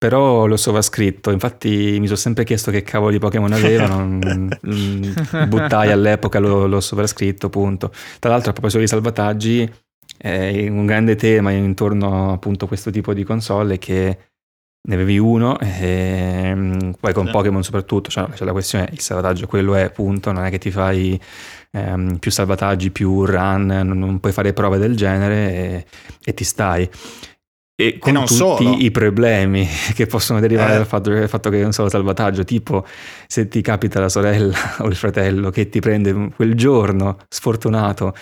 però 0.00 0.46
l'ho 0.46 0.56
sovrascritto. 0.56 1.30
Infatti 1.30 1.98
mi 2.00 2.06
sono 2.06 2.16
sempre 2.16 2.44
chiesto 2.44 2.70
che 2.70 2.82
cavolo 2.82 3.10
di 3.10 3.18
Pokémon 3.18 3.52
aveva, 3.52 3.86
non, 3.86 4.48
buttai 5.46 5.92
all'epoca, 5.92 6.38
l'ho, 6.38 6.66
l'ho 6.66 6.80
sovrascritto, 6.80 7.50
punto. 7.50 7.92
Tra 8.18 8.30
l'altro, 8.30 8.48
a 8.48 8.52
proposito 8.54 8.80
di 8.80 8.86
salvataggi, 8.86 9.70
eh, 10.16 10.68
un 10.70 10.86
grande 10.86 11.16
tema 11.16 11.50
intorno 11.50 12.32
appunto 12.32 12.64
a 12.64 12.68
questo 12.68 12.90
tipo 12.90 13.12
di 13.12 13.24
console 13.24 13.74
è 13.74 13.78
che 13.78 14.18
ne 14.88 14.94
avevi 14.94 15.18
uno, 15.18 15.58
e, 15.58 16.50
mm, 16.54 16.92
poi 16.98 17.12
con 17.12 17.30
Pokémon 17.30 17.62
soprattutto, 17.62 18.08
cioè, 18.08 18.26
cioè 18.34 18.46
la 18.46 18.52
questione 18.52 18.88
il 18.92 19.00
salvataggio, 19.00 19.46
quello 19.46 19.74
è, 19.74 19.90
punto, 19.90 20.32
non 20.32 20.46
è 20.46 20.50
che 20.50 20.56
ti 20.56 20.70
fai 20.70 21.20
ehm, 21.72 22.16
più 22.16 22.30
salvataggi, 22.30 22.90
più 22.90 23.26
run, 23.26 23.66
non, 23.66 23.98
non, 23.98 24.18
puoi 24.18 24.32
fare 24.32 24.54
prove 24.54 24.78
del 24.78 24.96
genere 24.96 25.52
e, 25.52 25.86
e 26.24 26.32
ti 26.32 26.44
stai. 26.44 26.88
E 27.80 27.96
con 27.98 28.14
e 28.14 28.20
tutti 28.20 28.34
solo. 28.34 28.76
i 28.78 28.90
problemi 28.90 29.66
che 29.94 30.06
possono 30.06 30.38
derivare 30.38 30.72
eh. 30.72 30.76
dal, 30.76 30.86
fatto, 30.86 31.10
dal, 31.10 31.28
fatto, 31.28 31.48
che 31.48 31.62
è 31.62 31.64
un 31.64 31.72
solo 31.72 31.88
salvataggio, 31.88 32.44
tipo 32.44 32.84
se 33.26 33.48
ti 33.48 33.62
capita 33.62 34.00
la 34.00 34.10
sorella 34.10 34.56
o 34.80 34.86
il 34.86 34.94
fratello 34.94 35.48
che 35.48 35.70
ti 35.70 35.80
prende 35.80 36.30
quel 36.36 36.54
giorno 36.54 37.16
sfortunato 37.28 38.14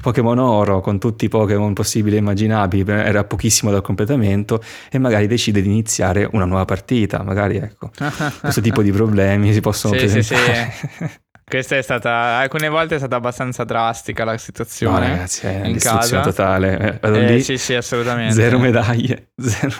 Pokémon 0.00 0.38
Oro 0.38 0.80
con 0.80 1.00
tutti 1.00 1.24
i 1.24 1.28
Pokémon 1.28 1.72
possibili 1.72 2.16
e 2.16 2.18
immaginabili, 2.20 2.88
era 2.88 3.24
pochissimo 3.24 3.72
dal 3.72 3.82
completamento 3.82 4.62
e 4.90 4.98
magari 4.98 5.26
decide 5.26 5.60
di 5.60 5.68
iniziare 5.68 6.28
una 6.32 6.44
nuova 6.44 6.64
partita, 6.64 7.22
magari 7.24 7.56
ecco, 7.56 7.90
questo 8.40 8.60
tipo 8.60 8.80
di 8.80 8.92
problemi 8.92 9.52
si 9.52 9.60
possono 9.60 9.94
sì, 9.94 9.98
presentare. 9.98 10.72
Sì, 10.72 10.88
sì. 10.88 11.20
Questa 11.50 11.76
è 11.76 11.82
stata, 11.82 12.38
alcune 12.38 12.68
volte 12.68 12.94
è 12.94 12.98
stata 12.98 13.16
abbastanza 13.16 13.64
drastica 13.64 14.22
la 14.22 14.38
situazione. 14.38 15.08
No, 15.08 15.12
ragazzi, 15.14 15.46
è 15.46 15.66
in 15.66 15.78
casa. 15.78 16.20
totale. 16.20 17.00
Eh, 17.02 17.26
lì, 17.26 17.42
sì, 17.42 17.58
sì, 17.58 17.74
assolutamente. 17.74 18.34
Zero 18.34 18.60
medaglie, 18.60 19.32
zero. 19.36 19.74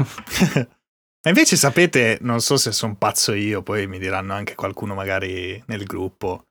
E 1.22 1.28
invece 1.28 1.54
sapete, 1.54 2.18
non 2.22 2.40
so 2.40 2.56
se 2.56 2.72
sono 2.72 2.96
pazzo 2.96 3.34
io, 3.34 3.62
poi 3.62 3.86
mi 3.86 4.00
diranno 4.00 4.34
anche 4.34 4.56
qualcuno 4.56 4.94
magari 4.94 5.62
nel 5.66 5.84
gruppo. 5.84 6.42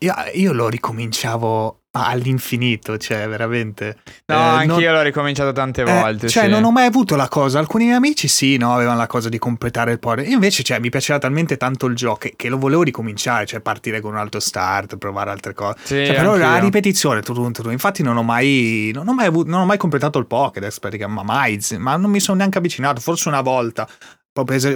Io, 0.00 0.14
io 0.32 0.52
lo 0.54 0.68
ricominciavo 0.70 1.81
all'infinito, 1.92 2.96
cioè 2.96 3.28
veramente. 3.28 3.96
No, 4.26 4.34
eh, 4.34 4.38
anch'io 4.38 4.86
non... 4.86 4.94
l'ho 4.94 5.02
ricominciato 5.02 5.52
tante 5.52 5.82
eh, 5.82 5.84
volte. 5.84 6.26
Eh, 6.26 6.28
cioè, 6.28 6.44
sì. 6.44 6.50
non 6.50 6.64
ho 6.64 6.70
mai 6.70 6.86
avuto 6.86 7.16
la 7.16 7.28
cosa. 7.28 7.58
Alcuni 7.58 7.84
miei 7.84 7.96
amici 7.96 8.28
sì, 8.28 8.56
no, 8.56 8.74
avevano 8.74 8.98
la 8.98 9.06
cosa 9.06 9.28
di 9.28 9.38
completare 9.38 9.92
il 9.92 9.98
poder. 9.98 10.26
Invece, 10.28 10.62
cioè, 10.62 10.78
mi 10.78 10.90
piaceva 10.90 11.18
talmente 11.18 11.56
tanto 11.56 11.86
il 11.86 11.94
gioco 11.94 12.18
che, 12.18 12.34
che, 12.36 12.48
lo 12.48 12.58
volevo 12.58 12.82
ricominciare, 12.82 13.46
cioè 13.46 13.60
partire 13.60 14.00
con 14.00 14.12
un 14.12 14.18
altro 14.18 14.40
start, 14.40 14.96
provare 14.96 15.30
altre 15.30 15.54
cose. 15.54 15.78
Sì, 15.82 16.06
cioè, 16.06 16.16
però 16.16 16.36
la 16.36 16.58
ripetizione, 16.58 17.20
tu, 17.20 17.34
tu, 17.34 17.50
tu. 17.50 17.70
infatti 17.70 18.02
non 18.02 18.16
ho 18.16 18.22
mai, 18.22 18.90
non 18.94 19.08
ho 19.08 19.12
mai, 19.12 19.26
avuto, 19.26 19.50
non 19.50 19.60
ho 19.60 19.66
mai 19.66 19.78
completato 19.78 20.18
il 20.18 20.26
Pokédex, 20.26 20.78
perché, 20.78 21.06
ma 21.06 21.22
mai, 21.22 21.60
ma 21.78 21.96
non 21.96 22.10
mi 22.10 22.20
sono 22.20 22.38
neanche 22.38 22.58
avvicinato, 22.58 23.00
forse 23.00 23.28
una 23.28 23.42
volta. 23.42 23.86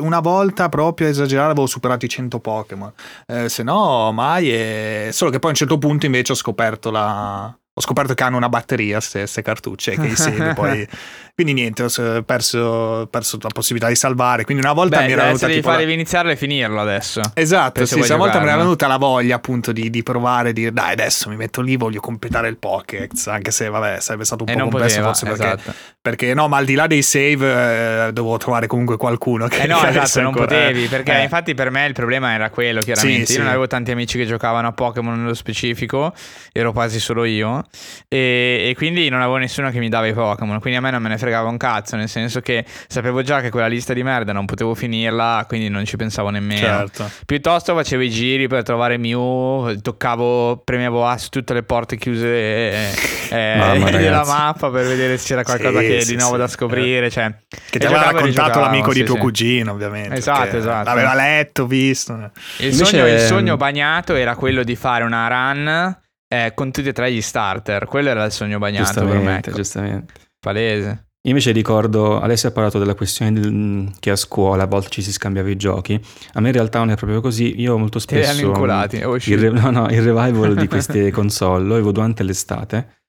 Una 0.01 0.21
volta 0.21 0.69
proprio 0.69 1.07
a 1.07 1.11
esagerare 1.11 1.53
avevo 1.53 1.67
superato 1.67 2.05
i 2.05 2.09
100 2.09 2.41
Pokémon, 2.41 2.93
eh, 3.27 3.49
se 3.49 3.63
no 3.63 4.13
mai. 4.13 4.51
È... 4.51 5.09
Solo 5.13 5.31
che 5.31 5.39
poi 5.39 5.49
a 5.49 5.53
un 5.53 5.59
certo 5.59 5.79
punto 5.79 6.05
invece 6.05 6.33
ho 6.33 6.35
scoperto 6.35 6.91
la, 6.91 7.57
ho 7.79 7.83
scoperto 7.83 8.15
che 8.15 8.23
hanno 8.23 8.39
una 8.39 8.49
batteria 8.49 9.01
queste 9.07 9.43
cartucce 9.43 9.97
che 9.97 10.07
insieme 10.07 10.55
poi 10.55 10.89
quindi 11.37 11.53
niente 11.53 11.83
ho 11.83 12.23
perso, 12.23 13.07
perso, 13.11 13.39
la 13.43 13.51
possibilità 13.53 13.91
di 13.91 13.97
salvare 13.97 14.45
quindi 14.45 14.65
una 14.65 14.73
volta 14.73 15.01
Beh, 15.01 15.05
mi 15.05 15.13
era 15.13 15.25
venuta 15.25 15.47
devi 15.47 15.61
fare 15.61 15.85
la... 15.85 15.93
iniziarlo 15.93 16.31
e 16.31 16.37
finirlo 16.37 16.81
adesso 16.81 17.21
esatto 17.35 17.85
sì, 17.85 18.01
una 18.01 18.17
volta 18.17 18.39
mi 18.39 18.47
era 18.47 18.57
venuta 18.57 18.87
la 18.87 18.97
voglia 18.97 19.37
appunto 19.37 19.73
di, 19.73 19.91
di 19.91 20.03
provare 20.03 20.55
di 20.55 20.61
dire 20.61 20.73
dai 20.73 20.93
adesso 20.93 21.29
mi 21.29 21.37
metto 21.37 21.61
lì 21.61 21.77
voglio 21.77 22.01
completare 22.01 22.49
il 22.49 22.57
Pokédex 22.57 23.27
anche 23.27 23.51
se 23.51 23.69
vabbè 23.69 24.01
sarebbe 24.01 24.25
stato 24.25 24.45
un 24.45 24.49
e 24.49 24.55
po' 24.55 24.61
complesso 24.61 25.03
poteva, 25.03 25.07
forse 25.09 25.27
perché, 25.27 25.45
esatto. 25.45 25.75
perché, 26.01 26.33
no 26.33 26.49
ma 26.49 26.57
al 26.57 26.65
di 26.65 26.75
là 26.75 26.87
dei 26.87 27.03
save 27.03 28.07
eh, 28.07 28.13
dovevo 28.15 28.39
trovare 28.39 28.67
comunque 28.67 28.97
qualcuno 28.97 29.49
che 29.49 29.65
eh 29.65 29.67
no 29.67 29.85
esatto 29.85 30.21
non 30.23 30.29
ancora... 30.29 30.47
potevi 30.47 30.87
perché 30.87 31.19
eh. 31.19 31.23
infatti 31.25 31.53
per 31.53 31.71
me 31.71 31.85
il 31.85 31.93
problema 31.93 32.33
era 32.33 32.49
quello 32.49 32.81
chiaramente 32.81 33.27
sì, 33.27 33.33
io 33.33 33.37
sì. 33.37 33.39
non 33.41 33.49
avevo 33.49 33.67
tanti 33.67 33.91
amici 33.91 34.17
che 34.17 34.25
giocavano 34.25 34.69
a 34.69 34.73
Pokémon 34.73 35.21
nello 35.21 35.35
specifico 35.35 36.15
ero 36.53 36.73
quasi 36.73 36.99
solo 36.99 37.25
io 37.25 37.65
e, 38.09 38.69
e, 38.71 38.75
quindi 38.77 39.09
non 39.09 39.21
avevo 39.21 39.37
nessuno 39.37 39.71
che 39.71 39.79
mi 39.79 39.89
dava 39.89 40.07
i 40.07 40.13
Pokémon, 40.13 40.61
quindi 40.61 40.79
a 40.79 40.83
me 40.83 40.91
non 40.91 41.03
me 41.03 41.09
ne 41.09 41.19
fregava 41.19 41.49
un 41.49 41.57
cazzo, 41.57 41.97
nel 41.97 42.09
senso 42.09 42.41
che 42.41 42.65
sapevo 42.89 43.23
già 43.23 43.41
che 43.41 43.51
quella 43.51 43.67
lista 43.67 43.93
di 43.93 44.03
merda 44.03 44.33
non 44.33 44.47
potevo 44.47 44.75
finirla, 44.75 45.45
quindi 45.49 45.69
non 45.69 45.85
ci 45.85 45.97
pensavo 45.97 46.31
nemmeno. 46.31 46.61
Certo. 46.61 47.11
Piuttosto 47.25 47.75
facevo 47.75 48.03
i 48.03 48.11
giri 48.11 48.49
per 48.49 48.63
trovare 48.63 48.97
Mew, 48.97 49.81
toccavo, 49.81 50.63
premiavo 50.65 51.07
A 51.07 51.19
su 51.19 51.29
tutte 51.29 51.55
le 51.55 51.63
porte 51.63 51.97
chiuse 51.97 52.27
eh, 52.27 52.91
eh 53.31 53.85
della 53.91 54.25
mappa 54.25 54.71
per 54.71 54.87
vedere 54.87 55.17
se 55.19 55.27
c'era 55.27 55.43
qualcosa 55.43 55.81
sì, 55.81 55.87
che 55.87 56.01
sì, 56.03 56.11
di 56.13 56.17
nuovo 56.17 56.35
sì. 56.35 56.41
da 56.41 56.49
scoprire. 56.49 57.11
Cioè, 57.11 57.35
che 57.71 57.79
ti 57.79 57.87
aveva 57.87 58.11
raccontato 58.11 58.61
l'amico 58.61 58.93
di 58.93 59.05
tuo 59.05 59.17
cugino, 59.17 59.73
ovviamente. 59.73 60.15
Esatto, 60.15 60.57
esatto. 60.57 60.89
L'aveva 60.89 61.15
letto, 61.15 61.67
visto. 61.67 62.13
Il, 62.13 62.73
Invece... 62.73 62.85
sogno, 62.85 63.07
il 63.07 63.21
sogno 63.21 63.57
bagnato 63.57 64.15
era 64.15 64.35
quello 64.35 64.63
di 64.63 64.77
fare 64.77 65.05
una 65.05 65.29
run 65.29 66.05
eh, 66.29 66.53
con 66.55 66.73
tutti 66.73 66.89
e 66.89 66.93
tre 66.93 67.13
gli 67.13 67.21
starter. 67.21 67.85
Quello 67.87 68.09
era 68.09 68.25
il 68.25 68.33
sogno 68.33 68.59
bagnato 68.59 69.05
per 69.05 69.19
me. 69.19 69.41
Giustamente. 69.55 70.13
Palese. 70.39 71.05
Invece 71.27 71.51
ricordo, 71.51 72.21
Alessia 72.21 72.51
ha 72.51 72.53
parlato 72.53 72.79
della 72.79 72.95
questione 72.95 73.33
del, 73.33 73.93
che 73.99 74.11
a 74.11 74.17
scuola 74.17 74.63
a 74.63 74.67
volte 74.67 74.91
ci 74.91 75.03
si 75.03 75.11
scambiava 75.11 75.51
i 75.51 75.57
giochi. 75.57 76.01
A 76.35 76.41
me 76.41 76.49
in 76.49 76.55
realtà 76.55 76.79
non 76.79 76.91
è 76.91 76.95
proprio 76.95 77.21
così. 77.21 77.61
Io 77.61 77.77
molto 77.77 77.99
spesso... 77.99 78.37
Ti 78.37 78.45
inculati, 78.45 78.97
il, 78.99 79.53
no, 79.53 79.71
no, 79.71 79.89
il 79.89 80.03
revival 80.03 80.55
di 80.55 80.69
queste 80.69 81.11
console 81.11 81.65
lo 81.65 81.75
avevo 81.75 81.91
durante 81.91 82.23
l'estate. 82.23 83.01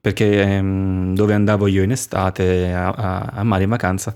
Perché 0.00 0.40
ehm, 0.40 1.14
dove 1.14 1.34
andavo 1.34 1.66
io 1.66 1.82
in 1.82 1.90
estate 1.90 2.72
a, 2.72 2.88
a, 2.88 3.20
a 3.34 3.42
mare 3.42 3.64
in 3.64 3.68
vacanza 3.68 4.14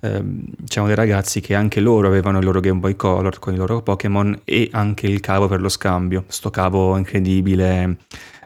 ehm, 0.00 0.44
c'erano 0.66 0.86
dei 0.88 0.96
ragazzi 0.96 1.40
che 1.40 1.54
anche 1.54 1.80
loro 1.80 2.06
avevano 2.06 2.38
il 2.38 2.44
loro 2.44 2.60
Game 2.60 2.80
Boy 2.80 2.96
Color 2.96 3.38
con 3.38 3.54
i 3.54 3.56
loro 3.56 3.82
Pokémon 3.82 4.40
e 4.44 4.68
anche 4.72 5.06
il 5.06 5.20
cavo 5.20 5.48
per 5.48 5.60
lo 5.60 5.68
scambio. 5.68 6.24
Sto 6.28 6.50
cavo 6.50 6.96
incredibile 6.96 7.98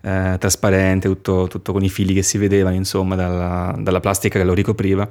eh, 0.03 0.37
trasparente, 0.38 1.09
tutto, 1.09 1.47
tutto, 1.49 1.73
con 1.73 1.83
i 1.83 1.88
fili 1.88 2.12
che 2.12 2.23
si 2.23 2.37
vedevano, 2.37 2.75
insomma, 2.75 3.15
dalla, 3.15 3.75
dalla, 3.79 4.01
plastica 4.01 4.38
che 4.38 4.45
lo 4.45 4.55
ricopriva. 4.55 5.09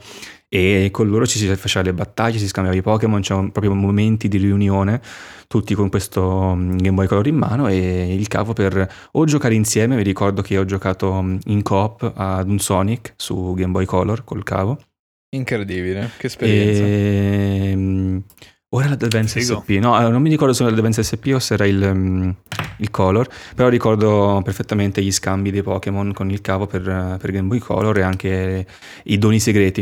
E 0.50 0.90
con 0.92 1.08
loro 1.10 1.26
ci 1.26 1.40
si 1.40 1.48
faceva 1.56 1.86
le 1.86 1.94
battaglie, 1.94 2.38
si 2.38 2.48
scambiava 2.48 2.78
i 2.78 2.82
Pokémon, 2.82 3.22
c'erano 3.22 3.52
proprio 3.52 3.74
momenti 3.74 4.28
di 4.28 4.38
riunione, 4.38 5.02
tutti 5.48 5.74
con 5.76 5.90
questo 5.90 6.54
mm, 6.56 6.78
Game 6.78 6.96
Boy 6.96 7.08
Color 7.08 7.28
in 7.28 7.38
mano 7.38 7.68
e 7.68 8.14
il 8.14 8.28
cavo 8.28 8.52
per 8.54 8.92
o 9.12 9.26
giocare 9.26 9.56
insieme. 9.56 9.96
Mi 9.96 10.04
ricordo 10.04 10.42
che 10.42 10.58
ho 10.58 10.66
giocato 10.66 11.22
mm, 11.22 11.38
in 11.46 11.62
coop 11.62 12.12
ad 12.14 12.50
un 12.50 12.60
Sonic 12.60 13.14
su 13.16 13.54
Game 13.56 13.72
Boy 13.72 13.86
Color 13.86 14.24
col 14.26 14.44
cavo. 14.44 14.78
Incredibile, 15.34 16.12
che 16.18 16.28
esperienza. 16.28 16.84
E, 16.84 17.74
mm, 17.76 18.18
Ora 18.74 18.88
l'Advance 18.88 19.42
SP, 19.44 19.80
no, 19.82 20.00
non 20.08 20.22
mi 20.22 20.30
ricordo 20.30 20.54
se 20.54 20.64
era 20.64 20.72
l'Advance 20.72 21.04
SP 21.04 21.36
o 21.36 21.40
se 21.40 21.56
era 21.56 21.66
il, 21.66 21.82
um, 21.82 22.34
il, 22.78 22.90
Color, 22.90 23.28
però 23.54 23.68
ricordo 23.68 24.40
perfettamente 24.46 25.02
gli 25.04 25.12
scambi 25.12 25.52
dei 25.52 25.62
Pokémon 25.62 26.14
con 26.14 26.32
il 26.32 26.40
cavo 26.40 26.68
per, 26.68 27.18
per 27.20 27.32
Game 27.32 27.48
Boy 27.50 27.60
Color 27.60 27.98
e 27.98 28.02
anche 28.02 28.66
i 29.04 29.18
doni 29.18 29.42
segreti, 29.42 29.82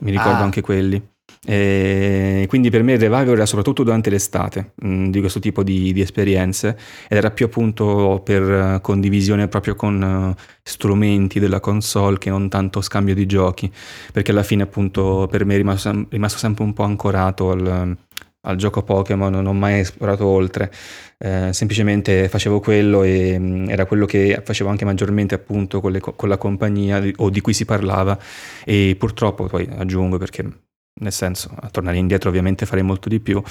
mi 0.00 0.10
ricordo 0.10 0.38
ah. 0.38 0.44
anche 0.44 0.62
quelli. 0.62 1.15
E 1.48 2.46
quindi 2.48 2.70
per 2.70 2.82
me 2.82 2.94
il 2.94 2.98
revival 2.98 3.34
era 3.34 3.46
soprattutto 3.46 3.84
durante 3.84 4.10
l'estate 4.10 4.72
mh, 4.74 4.88
mm, 4.88 5.06
di 5.10 5.20
questo 5.20 5.38
tipo 5.38 5.62
di, 5.62 5.92
di, 5.92 6.00
esperienze 6.00 6.76
ed 7.08 7.16
era 7.16 7.30
più 7.30 7.46
appunto 7.46 8.20
per 8.24 8.80
condivisione 8.82 9.46
proprio 9.46 9.76
con 9.76 10.34
uh, 10.34 10.42
strumenti 10.64 11.38
della 11.38 11.60
console 11.60 12.18
che 12.18 12.30
non 12.30 12.48
tanto 12.48 12.80
scambio 12.80 13.14
di 13.14 13.26
giochi, 13.26 13.70
perché 14.12 14.32
alla 14.32 14.42
fine 14.42 14.64
appunto 14.64 15.28
per 15.30 15.44
me 15.44 15.54
è 15.54 15.56
rimasto, 15.58 16.06
rimasto 16.08 16.38
sempre 16.38 16.64
un 16.64 16.72
po' 16.72 16.82
ancorato 16.82 17.52
al, 17.52 17.96
al 18.40 18.56
gioco 18.56 18.82
Pokémon, 18.82 19.30
non 19.30 19.46
ho 19.46 19.52
mai 19.52 19.78
esplorato 19.80 20.26
oltre, 20.26 20.72
eh, 21.18 21.52
semplicemente 21.52 22.28
facevo 22.28 22.58
quello 22.58 23.04
e 23.04 23.38
mh, 23.38 23.44
mm, 23.44 23.68
era 23.70 23.86
quello 23.86 24.04
che 24.06 24.42
facevo 24.44 24.68
anche 24.68 24.84
maggiormente 24.84 25.36
appunto 25.36 25.80
con, 25.80 25.92
le, 25.92 26.00
con 26.00 26.28
la 26.28 26.38
compagnia 26.38 27.00
o 27.18 27.30
di 27.30 27.40
cui 27.40 27.52
si 27.52 27.64
parlava 27.64 28.18
e 28.64 28.96
purtroppo 28.98 29.46
poi 29.46 29.68
aggiungo 29.76 30.18
perché 30.18 30.65
nel 30.98 31.12
senso 31.12 31.50
a 31.60 31.68
tornare 31.68 31.98
indietro 31.98 32.28
ovviamente 32.30 32.64
farei 32.64 32.82
molto 32.82 33.08
di 33.08 33.20
più, 33.20 33.42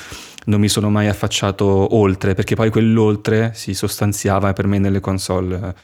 non 0.45 0.59
mi 0.59 0.67
sono 0.67 0.89
mai 0.89 1.07
affacciato 1.07 1.95
oltre 1.95 2.33
perché 2.33 2.55
poi 2.55 2.69
quell'oltre 2.69 3.51
si 3.53 3.73
sostanziava 3.73 4.53
per 4.53 4.67
me 4.67 4.79
nelle 4.79 4.99
console 4.99 5.75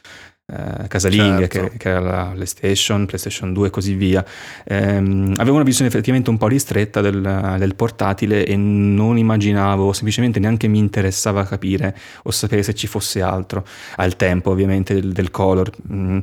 eh, 0.52 0.88
casalinghe 0.88 1.48
certo. 1.48 1.70
che, 1.70 1.78
che, 1.78 1.90
era 1.90 2.00
la 2.00 2.32
PlayStation, 2.34 3.06
PlayStation 3.06 3.54
2 3.54 3.68
e 3.68 3.70
così 3.70 3.94
via. 3.94 4.26
Ehm, 4.66 5.34
avevo 5.38 5.56
una 5.56 5.64
visione 5.64 5.90
effettivamente 5.90 6.30
un 6.30 6.38
po' 6.38 6.48
ristretta 6.48 7.00
del, 7.02 7.56
del, 7.58 7.76
portatile 7.76 8.46
e 8.46 8.56
non 8.56 9.18
immaginavo, 9.18 9.94
semplicemente 9.94 10.40
neanche 10.40 10.68
mi 10.68 10.80
interessava 10.80 11.46
capire 11.46 11.98
o 12.24 12.32
sapere 12.32 12.64
se 12.64 12.74
ci 12.74 12.88
fosse 12.88 13.22
altro 13.22 13.66
al 13.96 14.16
tempo 14.16 14.52
ovviamente 14.52 14.94
del, 14.94 15.14
del 15.14 15.32
color, 15.32 15.72
mh, 15.82 15.96
mm, 15.96 16.20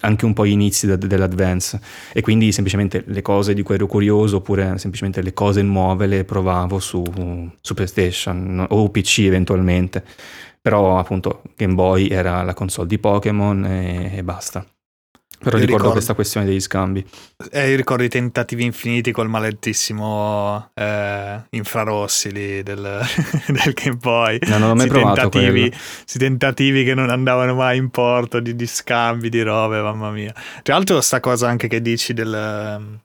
anche 0.00 0.24
un 0.24 0.34
po' 0.34 0.44
gli 0.44 0.50
inizi 0.50 0.86
de, 0.86 0.98
dell'advance 0.98 1.80
e 2.12 2.20
quindi 2.20 2.52
semplicemente 2.52 3.02
le 3.06 3.22
cose 3.22 3.54
di 3.54 3.62
cui 3.62 3.76
ero 3.76 3.86
curioso 3.86 4.36
oppure 4.36 4.76
semplicemente 4.76 5.22
le 5.22 5.32
cose 5.32 5.62
nuove 5.62 6.06
le 6.06 6.24
provavo 6.24 6.78
su, 6.78 7.02
su 7.60 7.74
PlayStation 7.74 8.66
o 8.68 8.90
PC 8.90 9.20
eventualmente 9.20 10.04
però 10.60 10.98
appunto 10.98 11.42
Game 11.56 11.74
Boy 11.74 12.08
era 12.08 12.42
la 12.42 12.54
console 12.54 12.88
di 12.88 12.98
Pokémon 12.98 13.64
e, 13.64 14.16
e 14.16 14.22
basta. 14.22 14.64
Però 15.42 15.56
ricordo, 15.56 15.66
ricordo, 15.74 15.92
questa 15.92 16.12
questione 16.12 16.44
degli 16.44 16.60
scambi. 16.60 17.02
Eh, 17.50 17.70
io 17.70 17.76
ricordo 17.76 18.02
i 18.02 18.10
tentativi 18.10 18.62
infiniti 18.62 19.10
col 19.10 19.30
maledettissimo 19.30 20.70
eh, 20.74 21.44
infrarossi 21.48 22.30
lì 22.30 22.62
del, 22.62 22.76
del, 23.48 23.72
Game 23.72 23.96
Boy. 23.96 24.38
No, 24.42 24.58
non 24.58 24.68
l'ho 24.68 24.74
mai 24.74 24.88
provato 24.88 25.30
tentativi, 25.30 25.70
questi 25.70 26.18
tentativi 26.18 26.84
che 26.84 26.92
non 26.92 27.08
andavano 27.08 27.54
mai 27.54 27.78
in 27.78 27.88
porto 27.88 28.38
di, 28.38 28.54
di 28.54 28.66
scambi, 28.66 29.30
di 29.30 29.40
robe, 29.40 29.80
mamma 29.80 30.10
mia. 30.10 30.34
Tra 30.62 30.74
l'altro 30.74 31.00
sta 31.00 31.20
cosa 31.20 31.48
anche 31.48 31.68
che 31.68 31.80
dici 31.80 32.12
del, 32.12 33.00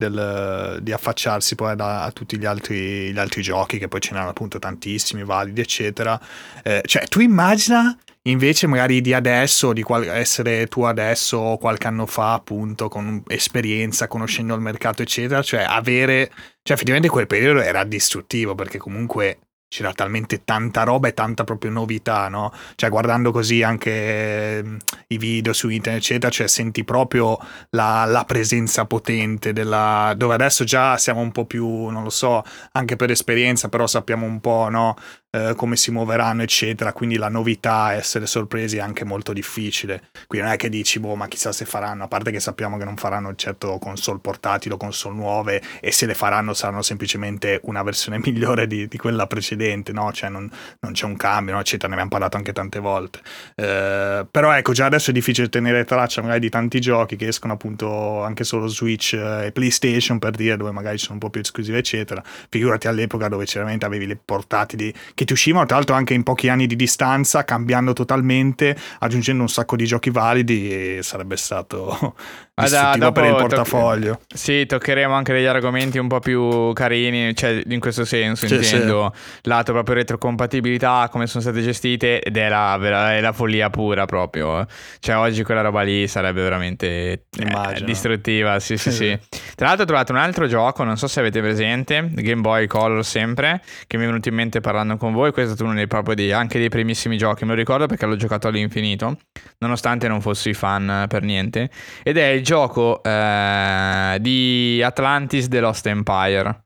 del, 0.00 0.78
di 0.80 0.92
affacciarsi 0.92 1.54
poi 1.54 1.76
da, 1.76 2.04
a 2.04 2.10
tutti 2.10 2.38
gli 2.38 2.46
altri, 2.46 3.12
gli 3.12 3.18
altri, 3.18 3.42
giochi, 3.42 3.76
che 3.76 3.86
poi 3.86 4.00
ce 4.00 4.12
n'erano 4.12 4.30
appunto 4.30 4.58
tantissimi, 4.58 5.24
validi, 5.24 5.60
eccetera. 5.60 6.18
Eh, 6.62 6.80
cioè, 6.86 7.06
tu 7.06 7.20
immagina 7.20 7.94
invece 8.22 8.66
magari 8.66 9.02
di 9.02 9.12
adesso, 9.12 9.74
di 9.74 9.82
qual- 9.82 10.08
essere 10.08 10.66
tu 10.68 10.82
adesso 10.82 11.36
o 11.36 11.58
qualche 11.58 11.86
anno 11.86 12.06
fa, 12.06 12.32
appunto, 12.32 12.88
con 12.88 13.22
esperienza, 13.26 14.08
conoscendo 14.08 14.54
il 14.54 14.62
mercato, 14.62 15.02
eccetera, 15.02 15.42
cioè 15.42 15.66
avere, 15.68 16.30
cioè 16.62 16.76
effettivamente 16.76 17.10
quel 17.10 17.26
periodo 17.26 17.60
era 17.60 17.84
distruttivo 17.84 18.54
perché 18.54 18.78
comunque 18.78 19.38
c'era 19.70 19.92
talmente 19.92 20.42
tanta 20.42 20.82
roba 20.82 21.06
e 21.06 21.14
tanta 21.14 21.44
proprio 21.44 21.70
novità, 21.70 22.26
no? 22.28 22.52
Cioè 22.74 22.90
guardando 22.90 23.30
così 23.30 23.62
anche 23.62 23.90
eh, 23.92 24.64
i 25.06 25.16
video 25.16 25.52
su 25.52 25.68
internet, 25.68 26.02
eccetera, 26.02 26.28
cioè 26.28 26.48
senti 26.48 26.82
proprio 26.82 27.38
la, 27.70 28.04
la, 28.04 28.24
presenza 28.24 28.84
potente 28.86 29.52
della... 29.52 30.12
dove 30.16 30.34
adesso 30.34 30.64
già 30.64 30.96
siamo 30.96 31.20
un 31.20 31.30
po' 31.30 31.44
più, 31.44 31.86
non 31.86 32.02
lo 32.02 32.10
so, 32.10 32.42
anche 32.72 32.96
per 32.96 33.12
esperienza, 33.12 33.68
però 33.68 33.86
sappiamo 33.86 34.26
un 34.26 34.40
po', 34.40 34.68
no? 34.68 34.96
Eh, 35.32 35.54
come 35.54 35.76
si 35.76 35.92
muoveranno, 35.92 36.42
eccetera. 36.42 36.92
Quindi 36.92 37.16
la 37.16 37.28
novità, 37.28 37.92
essere 37.92 38.26
sorpresi 38.26 38.78
è 38.78 38.80
anche 38.80 39.04
molto 39.04 39.32
difficile. 39.32 40.02
Quindi 40.26 40.46
non 40.46 40.56
è 40.56 40.58
che 40.58 40.68
dici, 40.68 40.98
boh, 40.98 41.14
ma 41.14 41.28
chissà 41.28 41.52
se 41.52 41.64
faranno, 41.64 42.02
a 42.02 42.08
parte 42.08 42.32
che 42.32 42.40
sappiamo 42.40 42.76
che 42.78 42.84
non 42.84 42.96
faranno 42.96 43.36
certo 43.36 43.78
console 43.78 44.18
portatili 44.18 44.74
o 44.74 44.76
console 44.76 45.14
nuove, 45.14 45.62
e 45.80 45.92
se 45.92 46.06
le 46.06 46.14
faranno 46.14 46.52
saranno 46.52 46.82
semplicemente 46.82 47.60
una 47.64 47.84
versione 47.84 48.18
migliore 48.24 48.66
di, 48.66 48.88
di 48.88 48.98
quella 48.98 49.28
precedente, 49.28 49.92
no? 49.92 50.10
Cioè 50.12 50.30
non, 50.30 50.50
non, 50.80 50.92
c'è 50.92 51.04
un 51.04 51.16
cambio, 51.16 51.54
no? 51.54 51.60
eccetera. 51.60 51.86
Ne 51.86 51.92
abbiamo 51.92 52.10
parlato 52.10 52.36
anche 52.36 52.52
tante 52.52 52.80
volte. 52.80 53.20
Eh, 53.54 54.26
però 54.28 54.52
ecco, 54.52 54.72
già 54.72 54.86
adesso 54.86 55.10
è 55.10 55.12
difficile 55.12 55.48
tenere 55.48 55.84
traccia 55.84 56.22
magari 56.22 56.40
di 56.40 56.48
tanti 56.48 56.80
giochi 56.80 57.14
che 57.14 57.28
escono 57.28 57.52
appunto 57.52 58.24
anche 58.24 58.42
solo 58.42 58.66
Switch 58.66 59.12
eh, 59.12 59.46
e 59.46 59.52
PlayStation 59.52 60.18
per 60.18 60.32
dire, 60.32 60.56
dove 60.56 60.72
magari 60.72 60.98
sono 60.98 61.14
un 61.14 61.20
po' 61.20 61.30
più 61.30 61.40
esclusive, 61.40 61.78
eccetera. 61.78 62.20
Figurati 62.48 62.88
all'epoca 62.88 63.28
dove 63.28 63.46
veramente 63.52 63.86
avevi 63.86 64.06
le 64.06 64.16
portatili 64.16 64.92
che 65.20 65.26
ti 65.26 65.34
uscivano, 65.34 65.66
tra 65.66 65.76
l'altro 65.76 65.94
anche 65.94 66.14
in 66.14 66.22
pochi 66.22 66.48
anni 66.48 66.66
di 66.66 66.76
distanza, 66.76 67.44
cambiando 67.44 67.92
totalmente, 67.92 68.74
aggiungendo 69.00 69.42
un 69.42 69.50
sacco 69.50 69.76
di 69.76 69.84
giochi 69.84 70.08
validi 70.08 70.70
e 70.70 71.02
sarebbe 71.02 71.36
stato 71.36 72.14
ah, 72.54 72.96
da, 72.96 73.12
per 73.12 73.24
il 73.24 73.34
portafoglio. 73.34 74.12
Tocche... 74.12 74.36
Sì, 74.38 74.64
toccheremo 74.64 75.12
anche 75.12 75.34
degli 75.34 75.44
argomenti 75.44 75.98
un 75.98 76.08
po' 76.08 76.20
più 76.20 76.72
carini, 76.72 77.34
cioè 77.36 77.60
in 77.66 77.80
questo 77.80 78.06
senso 78.06 78.46
sì, 78.46 78.54
intendo, 78.54 79.12
sì. 79.14 79.40
lato 79.42 79.72
proprio 79.72 79.96
retrocompatibilità, 79.96 81.10
come 81.10 81.26
sono 81.26 81.42
state 81.42 81.60
gestite 81.60 82.22
ed 82.22 82.38
è 82.38 82.48
la, 82.48 82.78
è 83.12 83.20
la 83.20 83.32
follia 83.34 83.68
pura 83.68 84.06
proprio. 84.06 84.66
Cioè 85.00 85.16
oggi 85.16 85.42
quella 85.42 85.60
roba 85.60 85.82
lì 85.82 86.08
sarebbe 86.08 86.40
veramente 86.40 87.26
eh, 87.38 87.84
distruttiva, 87.84 88.58
sì, 88.58 88.78
sì, 88.78 88.90
sì. 88.90 89.18
Tra 89.54 89.66
l'altro 89.66 89.82
ho 89.82 89.86
trovato 89.86 90.12
un 90.12 90.18
altro 90.18 90.46
gioco, 90.46 90.82
non 90.82 90.96
so 90.96 91.06
se 91.08 91.20
avete 91.20 91.42
presente, 91.42 92.08
Game 92.10 92.40
Boy 92.40 92.66
Color 92.66 93.04
sempre, 93.04 93.60
che 93.86 93.98
mi 93.98 94.04
è 94.04 94.06
venuto 94.06 94.30
in 94.30 94.34
mente 94.34 94.62
parlando 94.62 94.96
con 94.96 95.08
voi, 95.12 95.32
questo 95.32 95.52
è 95.52 95.54
stato 95.54 95.64
uno 95.68 95.74
dei, 95.74 95.86
proprio 95.86 96.14
dei, 96.14 96.32
anche 96.32 96.58
dei 96.58 96.68
primissimi 96.68 97.16
giochi, 97.16 97.44
me 97.44 97.50
lo 97.50 97.56
ricordo 97.56 97.86
perché 97.86 98.06
l'ho 98.06 98.16
giocato 98.16 98.48
all'infinito, 98.48 99.18
nonostante 99.58 100.08
non 100.08 100.20
fossi 100.20 100.54
fan 100.54 101.06
per 101.08 101.22
niente, 101.22 101.70
ed 102.02 102.16
è 102.16 102.26
il 102.26 102.42
gioco 102.42 103.02
eh, 103.02 104.18
di 104.20 104.82
Atlantis 104.82 105.48
The 105.48 105.60
Lost 105.60 105.86
Empire. 105.86 106.64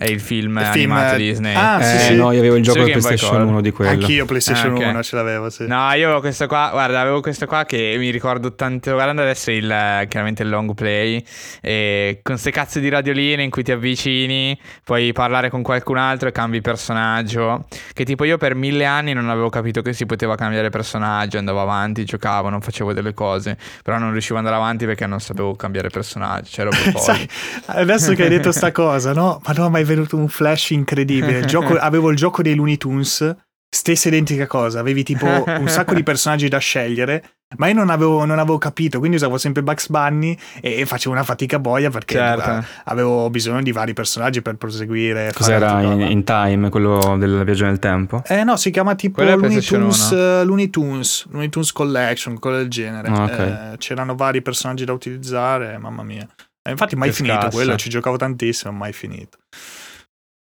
È 0.00 0.06
il 0.06 0.18
film 0.18 0.56
il 0.56 0.64
animato 0.64 1.16
film... 1.16 1.18
Disney. 1.18 1.54
Ah, 1.54 1.78
eh, 1.78 1.84
sì, 1.84 1.98
sì. 1.98 2.14
No, 2.14 2.32
io 2.32 2.38
avevo 2.38 2.56
il 2.56 2.62
gioco 2.62 2.82
di 2.84 2.90
PlayStation 2.90 3.42
1 3.46 3.60
di 3.60 3.70
quello. 3.70 3.90
Anch'io 3.90 4.24
PlayStation 4.24 4.72
ah, 4.72 4.76
okay. 4.76 4.88
1 4.88 5.02
ce 5.02 5.16
l'avevo, 5.16 5.50
sì. 5.50 5.66
No, 5.66 5.92
io 5.92 6.06
avevo 6.06 6.20
questo 6.20 6.46
qua, 6.46 6.70
guarda, 6.72 7.02
avevo 7.02 7.20
questo 7.20 7.44
qua 7.44 7.66
che 7.66 7.96
mi 7.98 8.08
ricordo 8.08 8.54
tanto, 8.54 8.92
guardando 8.92 9.20
adesso 9.20 9.50
il, 9.50 9.66
chiaramente 10.08 10.42
il 10.42 10.48
long 10.48 10.72
play, 10.72 11.22
e 11.60 12.20
con 12.22 12.36
queste 12.36 12.50
cazzo 12.50 12.78
di 12.78 12.88
radioline 12.88 13.42
in 13.42 13.50
cui 13.50 13.62
ti 13.62 13.72
avvicini, 13.72 14.58
puoi 14.84 15.12
parlare 15.12 15.50
con 15.50 15.60
qualcun 15.60 15.98
altro 15.98 16.30
e 16.30 16.32
cambi 16.32 16.62
personaggio, 16.62 17.66
che 17.92 18.06
tipo 18.06 18.24
io 18.24 18.38
per 18.38 18.54
mille 18.54 18.86
anni 18.86 19.12
non 19.12 19.28
avevo 19.28 19.50
capito 19.50 19.82
che 19.82 19.92
si 19.92 20.06
poteva 20.06 20.34
cambiare 20.34 20.70
personaggio, 20.70 21.36
andavo 21.36 21.60
avanti, 21.60 22.06
giocavo, 22.06 22.48
non 22.48 22.62
facevo 22.62 22.94
delle 22.94 23.12
cose, 23.12 23.58
però 23.84 23.98
non 23.98 24.12
riuscivo 24.12 24.38
ad 24.38 24.46
andare 24.46 24.62
avanti 24.62 24.86
perché 24.86 25.04
non 25.04 25.20
sapevo 25.20 25.54
cambiare 25.56 25.90
personaggio, 25.90 26.48
c'ero 26.50 26.70
cioè, 26.70 26.90
per 26.90 27.00
Sai, 27.02 27.28
adesso 27.66 28.14
che 28.14 28.22
hai 28.22 28.30
detto 28.30 28.50
sta 28.50 28.72
cosa, 28.72 29.12
no? 29.12 29.42
Ma 29.44 29.52
no, 29.52 29.68
ma 29.68 29.88
venuto 29.94 30.16
un 30.16 30.28
flash 30.28 30.70
incredibile. 30.70 31.38
Il 31.38 31.46
gioco, 31.46 31.74
avevo 31.78 32.10
il 32.10 32.16
gioco 32.16 32.42
dei 32.42 32.54
Looney 32.54 32.76
Tunes, 32.76 33.36
stessa 33.68 34.08
identica 34.08 34.46
cosa. 34.46 34.80
Avevi 34.80 35.02
tipo 35.02 35.26
un 35.26 35.68
sacco 35.68 35.94
di 35.94 36.02
personaggi 36.04 36.48
da 36.48 36.58
scegliere 36.58 37.22
Ma 37.56 37.66
io 37.66 37.74
non 37.74 37.90
avevo, 37.90 38.24
non 38.24 38.38
avevo, 38.38 38.58
capito, 38.58 38.98
quindi 39.00 39.16
usavo 39.16 39.36
sempre 39.36 39.64
Bugs 39.64 39.88
Bunny 39.88 40.38
e, 40.60 40.86
facevo 40.86 41.12
una 41.12 41.24
fatica 41.24 41.58
boia 41.58 41.90
perché 41.90 42.14
certo. 42.14 42.64
avevo 42.84 43.28
bisogno 43.28 43.60
di 43.60 43.72
vari 43.72 43.92
personaggi 43.92 44.40
per 44.40 44.54
proseguire. 44.54 45.32
Cos'era 45.34 45.82
in, 45.82 46.00
in, 46.00 46.22
Time, 46.22 46.68
quello 46.68 47.16
del 47.18 47.42
viaggio 47.44 47.64
nel 47.64 47.80
tempo? 47.80 48.22
Eh 48.26 48.44
no, 48.44 48.56
si 48.56 48.70
chiama 48.70 48.94
tipo 48.94 49.22
Looney 49.22 49.60
Tunes, 49.60 50.10
uh, 50.10 50.44
Looney 50.44 50.70
Tunes, 50.70 51.26
Looney 51.30 51.48
Tunes 51.48 51.72
Collection, 51.72 52.38
quello 52.38 52.58
del 52.58 52.68
genere. 52.68 53.10
Oh, 53.10 53.22
okay. 53.24 53.72
eh, 53.72 53.76
c'erano 53.78 54.14
vari 54.14 54.42
personaggi 54.42 54.84
da 54.84 54.92
utilizzare, 54.92 55.76
mamma 55.76 56.04
mia. 56.04 56.26
Eh, 56.62 56.70
infatti 56.70 56.94
mai 56.94 57.08
che 57.08 57.14
finito 57.14 57.34
scasso. 57.34 57.56
quello, 57.56 57.76
ci 57.76 57.88
giocavo 57.88 58.16
tantissimo, 58.16 58.70
mai 58.70 58.92
finito. 58.92 59.38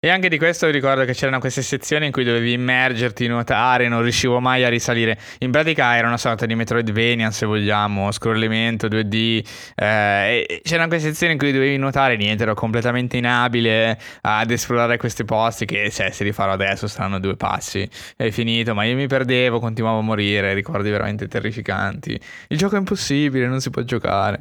E 0.07 0.11
anche 0.11 0.29
di 0.29 0.39
questo 0.39 0.71
ricordo 0.71 1.05
che 1.05 1.15
c'erano 1.15 1.41
queste 1.41 1.63
sezioni 1.63 2.07
in 2.07 2.13
cui 2.13 2.23
dovevi 2.23 2.53
immergerti, 2.53 3.27
nuotare, 3.27 3.89
non 3.89 4.03
riuscivo 4.03 4.39
mai 4.39 4.63
a 4.63 4.69
risalire. 4.69 5.19
In 5.41 5.51
pratica 5.51 5.97
era 5.97 6.07
una 6.07 6.17
sorta 6.17 6.47
di 6.47 6.55
Metroidvania, 6.55 7.33
se 7.33 7.45
vogliamo, 7.45 8.13
scrollimento 8.13 8.87
2D. 8.87 9.45
Eh, 9.75 10.61
c'erano 10.63 10.87
queste 10.87 11.09
sezioni 11.09 11.33
in 11.33 11.41
cui 11.41 11.51
dovevi 11.51 11.77
nuotare, 11.77 12.15
niente, 12.15 12.45
ero 12.45 12.55
completamente 12.55 13.17
inabile 13.17 13.99
ad 14.21 14.49
esplorare 14.49 14.97
questi 14.97 15.25
posti 15.25 15.67
che 15.67 15.91
cioè, 15.91 16.13
se 16.13 16.23
li 16.23 16.31
farò 16.31 16.53
adesso 16.53 16.87
saranno 16.87 17.19
due 17.19 17.35
passi. 17.35 17.85
È 18.15 18.31
finito, 18.31 18.75
ma 18.75 18.85
io 18.85 18.95
mi 18.95 19.09
perdevo, 19.09 19.59
continuavo 19.59 19.99
a 19.99 20.03
morire, 20.03 20.55
ricordi 20.55 20.89
veramente 20.89 21.27
terrificanti. 21.27 22.17
Il 22.47 22.57
gioco 22.57 22.77
è 22.77 22.79
impossibile, 22.79 23.49
non 23.49 23.61
si 23.61 23.71
può 23.71 23.83
giocare 23.83 24.41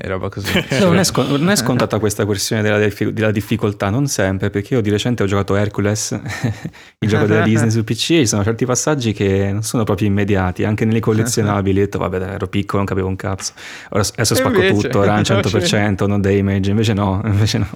e 0.00 0.08
roba 0.08 0.28
così. 0.28 0.52
non, 0.80 0.98
è 0.98 1.04
scon- 1.04 1.28
non, 1.28 1.50
è 1.50 1.56
scontata 1.56 1.98
questa 1.98 2.24
questione 2.24 2.62
della, 2.62 2.78
dif- 2.78 3.08
della, 3.08 3.30
difficoltà, 3.30 3.90
non 3.90 4.06
sempre, 4.06 4.50
perché 4.50 4.74
io 4.74 4.80
di 4.80 4.90
recente 4.90 5.22
ho 5.22 5.26
giocato 5.26 5.56
Hercules, 5.56 6.10
il 6.98 7.08
gioco 7.08 7.26
della 7.26 7.42
Disney 7.42 7.70
su 7.70 7.84
PC, 7.84 8.10
e 8.10 8.18
ci 8.20 8.26
sono 8.26 8.44
certi 8.44 8.64
passaggi 8.64 9.12
che 9.12 9.50
non 9.52 9.62
sono 9.62 9.84
proprio 9.84 10.06
immediati, 10.08 10.64
anche 10.64 10.84
nelle 10.84 11.00
collezionabili, 11.00 11.80
ho 11.80 11.84
detto 11.84 11.98
vabbè 11.98 12.16
ero 12.20 12.46
piccolo, 12.46 12.78
non 12.78 12.86
capivo 12.86 13.08
un 13.08 13.16
cazzo, 13.16 13.52
ora 13.90 14.04
adesso 14.12 14.34
spacco 14.34 14.60
invece, 14.60 14.88
tutto, 14.88 14.98
ora 15.00 15.20
100%, 15.20 16.06
non 16.06 16.20
damage, 16.20 16.70
invece 16.70 16.92
no, 16.92 17.20
invece 17.26 17.58
no. 17.58 17.68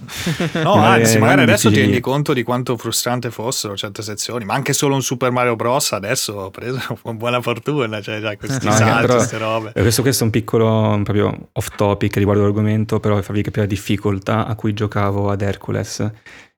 No, 0.62 0.74
anzi, 0.74 1.18
magari 1.18 1.42
adesso 1.42 1.70
ti 1.70 1.80
rendi 1.80 2.00
conto 2.00 2.32
di 2.32 2.42
quanto 2.42 2.76
frustrante 2.76 3.30
fossero 3.30 3.76
certe 3.76 4.02
sezioni, 4.02 4.44
ma 4.44 4.54
anche 4.54 4.72
solo 4.72 4.94
un 4.94 5.02
Super 5.02 5.30
Mario 5.30 5.56
Bros. 5.56 5.92
adesso 5.92 6.32
ho 6.35 6.50
preso 6.50 6.98
con 7.02 7.16
buona 7.16 7.40
fortuna, 7.40 8.00
cioè 8.00 8.20
già 8.20 8.37
questi 8.37 8.66
no, 8.66 8.72
salti, 8.72 9.12
queste 9.12 9.38
robe. 9.38 9.72
Questo, 9.72 10.02
questo 10.02 10.22
è 10.22 10.26
un 10.26 10.32
piccolo, 10.32 11.00
proprio 11.02 11.48
off 11.52 11.68
topic, 11.76 12.12
che 12.12 12.18
riguarda 12.18 12.42
l'argomento, 12.42 13.01
però 13.01 13.14
per 13.14 13.25
farvi 13.25 13.42
capire 13.42 13.62
la 13.62 13.68
difficoltà 13.68 14.46
a 14.46 14.55
cui 14.55 14.75
giocavo 14.75 15.31
ad 15.31 15.40
Hercules, 15.40 15.98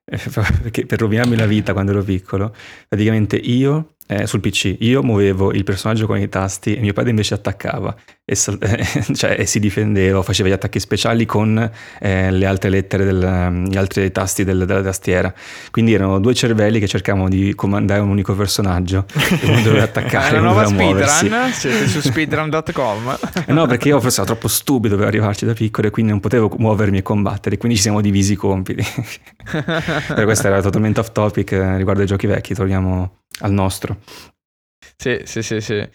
eh, 0.05 0.85
per 0.85 0.99
rovinarmi 0.99 1.35
la 1.35 1.47
vita 1.47 1.73
quando 1.73 1.91
ero 1.91 2.03
piccolo, 2.03 2.53
praticamente 2.87 3.37
io 3.37 3.94
eh, 4.07 4.27
sul 4.27 4.39
PC. 4.39 4.75
Io 4.79 5.01
muovevo 5.03 5.51
il 5.51 5.63
personaggio 5.63 6.05
con 6.05 6.17
i 6.17 6.29
tasti 6.29 6.75
e 6.75 6.79
mio 6.79 6.93
padre 6.93 7.09
invece 7.09 7.33
attaccava 7.33 7.95
e, 8.23 8.35
sal- 8.35 8.59
cioè, 9.13 9.35
e 9.39 9.45
si 9.45 9.59
difendeva, 9.59 10.21
faceva 10.21 10.49
gli 10.49 10.53
attacchi 10.53 10.79
speciali 10.79 11.25
con 11.25 11.71
eh, 11.99 12.31
le 12.31 12.45
altre 12.45 12.69
lettere, 12.69 13.05
del, 13.05 13.67
gli 13.67 13.77
altri 13.77 14.11
tasti 14.11 14.43
del, 14.43 14.65
della 14.65 14.81
tastiera. 14.81 15.33
Quindi 15.71 15.93
erano 15.93 16.19
due 16.19 16.33
cervelli 16.33 16.79
che 16.79 16.87
cercavano 16.87 17.29
di 17.29 17.53
comandare 17.55 18.01
un 18.01 18.09
unico 18.09 18.35
personaggio 18.35 19.05
e 19.41 19.47
uno 19.47 19.61
doveva 19.61 19.83
attaccare. 19.85 20.35
È 20.35 20.39
una 20.39 20.51
nuova 20.51 20.65
speedrun? 20.65 21.51
Siete 21.51 21.87
su 21.87 22.01
speedrun.com? 22.01 23.17
No, 23.47 23.65
perché 23.67 23.89
io 23.89 23.99
forse 23.99 24.21
ero 24.21 24.31
troppo 24.31 24.47
stupido 24.47 24.97
per 24.97 25.07
arrivarci 25.07 25.45
da 25.45 25.53
piccolo 25.53 25.87
e 25.87 25.89
quindi 25.91 26.11
non 26.11 26.19
potevo 26.19 26.51
muovermi 26.57 26.99
e 26.99 27.01
combattere, 27.01 27.57
quindi 27.57 27.77
ci 27.77 27.83
siamo 27.83 28.01
divisi 28.01 28.33
i 28.33 28.35
compiti. 28.35 28.83
per 29.51 30.23
questo 30.23 30.47
era 30.47 30.61
totalmente 30.61 30.99
off 30.99 31.11
topic 31.11 31.51
eh, 31.51 31.77
riguardo 31.77 32.01
ai 32.01 32.07
giochi 32.07 32.27
vecchi, 32.27 32.53
torniamo 32.53 33.24
al 33.41 33.51
nostro. 33.51 33.99
Sì, 34.97 35.21
sì, 35.25 35.41
sì, 35.43 35.61
sì. 35.61 35.89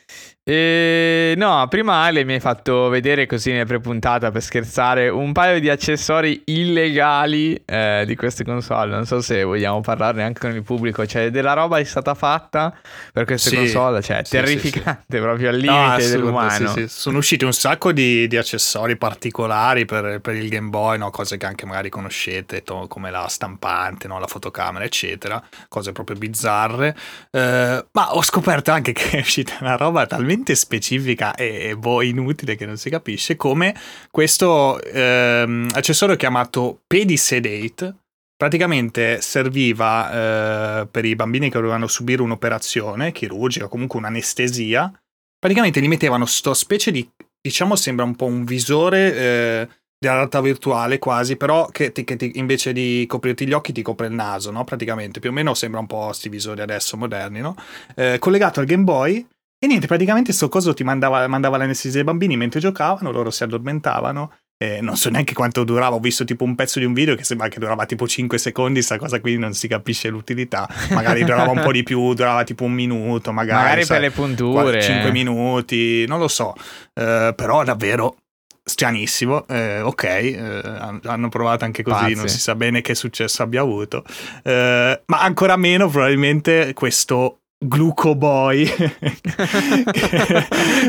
E 0.51 1.35
no, 1.37 1.65
prima 1.69 2.03
Ale 2.03 2.25
mi 2.25 2.33
hai 2.33 2.41
fatto 2.41 2.89
vedere 2.89 3.25
così 3.27 3.53
nella 3.53 3.67
prepuntata 3.67 4.33
per 4.33 4.43
scherzare 4.43 5.09
un 5.09 5.31
paio 5.31 5.61
di 5.61 5.71
accessori 5.71 6.43
illegali 6.47 7.63
eh, 7.65 8.03
di 8.05 8.17
queste 8.17 8.43
console. 8.43 8.91
Non 8.91 9.07
so 9.07 9.21
se 9.21 9.45
vogliamo 9.45 9.81
parlarne 9.81 10.25
anche 10.25 10.41
con 10.41 10.51
il 10.51 10.65
pubblico. 10.65 11.07
Cioè, 11.07 11.31
della 11.31 11.53
roba 11.53 11.79
è 11.79 11.85
stata 11.85 12.15
fatta 12.15 12.77
per 13.13 13.27
queste 13.27 13.51
sì, 13.51 13.57
console. 13.59 14.03
Cioè, 14.03 14.23
sì, 14.25 14.31
terrificante, 14.33 15.05
sì, 15.09 15.19
proprio 15.23 15.51
al 15.51 15.57
limite 15.57 16.03
no, 16.03 16.09
dell'umano. 16.09 16.75
Sono 16.89 17.19
usciti 17.19 17.45
un 17.45 17.53
sacco 17.53 17.93
di, 17.93 18.27
di 18.27 18.37
accessori 18.37 18.97
particolari 18.97 19.85
per, 19.85 20.19
per, 20.21 20.35
il 20.35 20.49
Game 20.49 20.71
Boy, 20.71 20.99
no? 20.99 21.11
cose 21.11 21.37
che 21.37 21.47
anche 21.47 21.65
magari 21.65 21.91
conoscete, 21.91 22.65
to, 22.65 22.89
come 22.89 23.13
la 23.13 23.29
stampante, 23.29 24.09
no? 24.09 24.19
la 24.19 24.27
fotocamera, 24.27 24.85
eccetera. 24.85 25.41
Cose 25.69 25.93
proprio 25.93 26.17
bizzarre. 26.17 26.97
Eh, 27.31 27.85
ma 27.93 28.15
ho 28.17 28.23
scoperto 28.25 28.73
anche 28.73 28.91
che 28.95 29.11
è 29.11 29.21
uscita 29.21 29.53
una 29.61 29.77
roba 29.77 30.07
talmente 30.07 30.39
talmente 30.41 30.55
specifica 30.55 31.35
e, 31.35 31.77
boh, 31.77 32.03
inutile 32.03 32.57
che 32.57 32.67
non 32.67 32.77
si 32.77 32.91
capisce 32.91 33.37
come 33.37 33.75
questo 34.11 34.83
ehm, 34.83 35.69
accessorio 35.73 36.17
chiamato 36.17 36.81
Pedisedate 36.87 37.95
praticamente 38.37 39.21
serviva 39.21 40.81
eh, 40.81 40.87
per 40.87 41.05
i 41.05 41.15
bambini 41.15 41.51
che 41.51 41.59
dovevano 41.59 41.87
subire 41.87 42.23
un'operazione 42.23 43.13
chirurgica, 43.13 43.69
comunque 43.69 43.99
un'anestesia. 43.99 44.91
Praticamente 45.39 45.81
gli 45.81 45.89
mettevano 45.89 46.25
sto 46.25 46.55
specie 46.55 46.91
di, 46.91 47.07
diciamo, 47.41 47.77
sembra 47.77 48.05
un 48.05 48.17
po' 48.17 48.27
un 48.27 48.45
visore 48.45 49.15
eh, 49.15 49.69
di 49.99 50.09
realtà 50.09 50.41
virtuale 50.41 50.99
quasi, 50.99 51.37
però 51.37 51.67
che, 51.67 51.93
ti, 51.93 52.05
che 52.05 52.17
ti, 52.17 52.33
invece 52.37 52.73
di 52.73 53.05
coprirti 53.07 53.47
gli 53.47 53.53
occhi 53.53 53.73
ti 53.73 53.83
copre 53.83 54.07
il 54.07 54.15
naso, 54.15 54.51
no? 54.51 54.65
Praticamente, 54.65 55.21
più 55.21 55.29
o 55.29 55.33
meno 55.35 55.53
sembra 55.53 55.81
un 55.81 55.87
po' 55.87 56.07
questi 56.07 56.31
visori 56.31 56.63
adesso 56.63 56.97
moderni, 56.97 57.41
no? 57.41 57.55
Eh, 57.95 58.17
collegato 58.19 58.61
al 58.61 58.67
Game 58.67 58.85
Boy 58.85 59.27
e 59.63 59.67
niente, 59.67 59.87
praticamente 59.87 60.33
sto 60.33 60.49
coso 60.49 60.73
ti 60.73 60.85
mandava, 60.85 61.27
mandava 61.29 61.59
l'anestesia 61.59 62.01
ai 62.01 62.07
bambini 62.07 62.35
mentre 62.35 62.61
giocavano, 62.61 63.13
loro 63.13 63.31
si 63.31 63.43
addormentavano. 63.43 64.33
Eh, 64.63 64.81
non 64.81 64.97
so 64.97 65.09
neanche 65.09 65.33
quanto 65.33 65.65
durava, 65.65 65.97
ho 65.97 66.01
visto 66.01 66.25
tipo 66.25 66.45
un 66.45 66.55
pezzo 66.55 66.79
di 66.79 66.85
un 66.87 66.93
video 66.93 67.15
che 67.15 67.25
sembra 67.25 67.49
che 67.49 67.59
durava 67.59 67.87
tipo 67.87 68.07
5 68.07 68.37
secondi, 68.39 68.83
sta 68.83 68.99
cosa 68.99 69.21
qui 69.21 69.37
non 69.37 69.53
si 69.53 69.69
capisce 69.69 70.09
l'utilità. 70.09 70.67
Magari 70.91 71.25
durava 71.25 71.51
un 71.51 71.61
po' 71.61 71.73
di 71.73 71.83
più, 71.83 72.15
durava 72.15 72.43
tipo 72.45 72.65
un 72.65 72.73
minuto, 72.73 73.33
magari. 73.33 73.63
Magari 73.63 73.85
sai, 73.85 73.99
per 74.01 74.09
le 74.09 74.15
punture. 74.15 74.83
5 74.83 75.11
minuti, 75.13 76.07
non 76.07 76.19
lo 76.19 76.29
so. 76.29 76.55
Eh, 76.95 77.33
però 77.37 77.65
davvero 77.65 78.17
stranissimo, 78.63 79.47
eh, 79.49 79.81
ok, 79.81 80.05
eh, 80.05 80.63
hanno 81.05 81.29
provato 81.29 81.65
anche 81.65 81.83
così, 81.83 82.01
Pazzi. 82.01 82.15
non 82.15 82.29
si 82.29 82.39
sa 82.39 82.55
bene 82.55 82.81
che 82.81 82.95
successo 82.95 83.43
abbia 83.43 83.63
avuto, 83.63 84.05
eh, 84.45 85.03
ma 85.07 85.21
ancora 85.21 85.57
meno 85.57 85.89
probabilmente 85.89 86.73
questo 86.75 87.40
Gluco 87.63 88.15
Boy. 88.15 88.65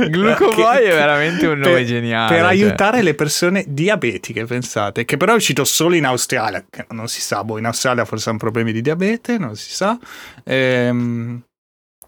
Gluco 0.07 0.53
Boy 0.55 0.85
è 0.85 0.93
veramente 0.93 1.45
un 1.45 1.59
nome 1.59 1.73
per, 1.73 1.83
geniale. 1.83 2.29
Per 2.29 2.39
cioè. 2.39 2.49
aiutare 2.49 3.01
le 3.01 3.13
persone 3.13 3.65
diabetiche, 3.67 4.45
pensate, 4.45 5.03
che 5.03 5.17
però 5.17 5.33
è 5.33 5.35
uscito 5.35 5.65
solo 5.65 5.95
in 5.95 6.05
Australia, 6.05 6.63
non 6.91 7.09
si 7.09 7.19
sa, 7.19 7.43
boh, 7.43 7.57
in 7.57 7.65
Australia 7.65 8.05
forse 8.05 8.29
hanno 8.29 8.37
problemi 8.37 8.71
di 8.71 8.81
diabete, 8.81 9.37
non 9.37 9.57
si 9.57 9.73
sa. 9.73 9.99
Ehm, 10.45 11.43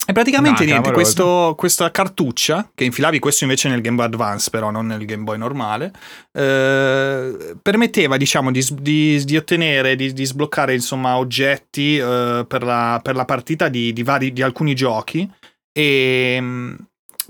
e 0.06 0.12
praticamente 0.12 0.66
no, 0.66 0.72
niente, 0.72 0.92
questo, 0.92 1.54
questa 1.58 1.90
cartuccia, 1.90 2.70
che 2.76 2.84
infilavi 2.84 3.20
questo 3.20 3.46
invece 3.46 3.70
nel 3.70 3.80
Game 3.80 3.96
Boy 3.96 4.06
Advance, 4.06 4.50
però 4.50 4.70
non 4.70 4.86
nel 4.86 5.06
Game 5.06 5.24
Boy 5.24 5.38
normale, 5.38 5.94
eh, 6.34 7.56
permetteva 7.62 8.18
diciamo 8.18 8.52
di, 8.52 8.66
di, 8.80 9.24
di 9.24 9.38
ottenere, 9.38 9.96
di, 9.96 10.12
di, 10.12 10.26
sbloccare 10.26 10.74
insomma 10.74 11.18
oggetti 11.18 11.98
eh, 11.98 12.46
per, 12.46 12.64
la, 12.64 13.00
per, 13.02 13.16
la, 13.16 13.26
partita 13.26 13.70
di, 13.70 13.94
vari, 14.04 14.34
di 14.34 14.42
alcuni 14.42 14.76
giochi. 14.76 15.30
E 15.72 16.76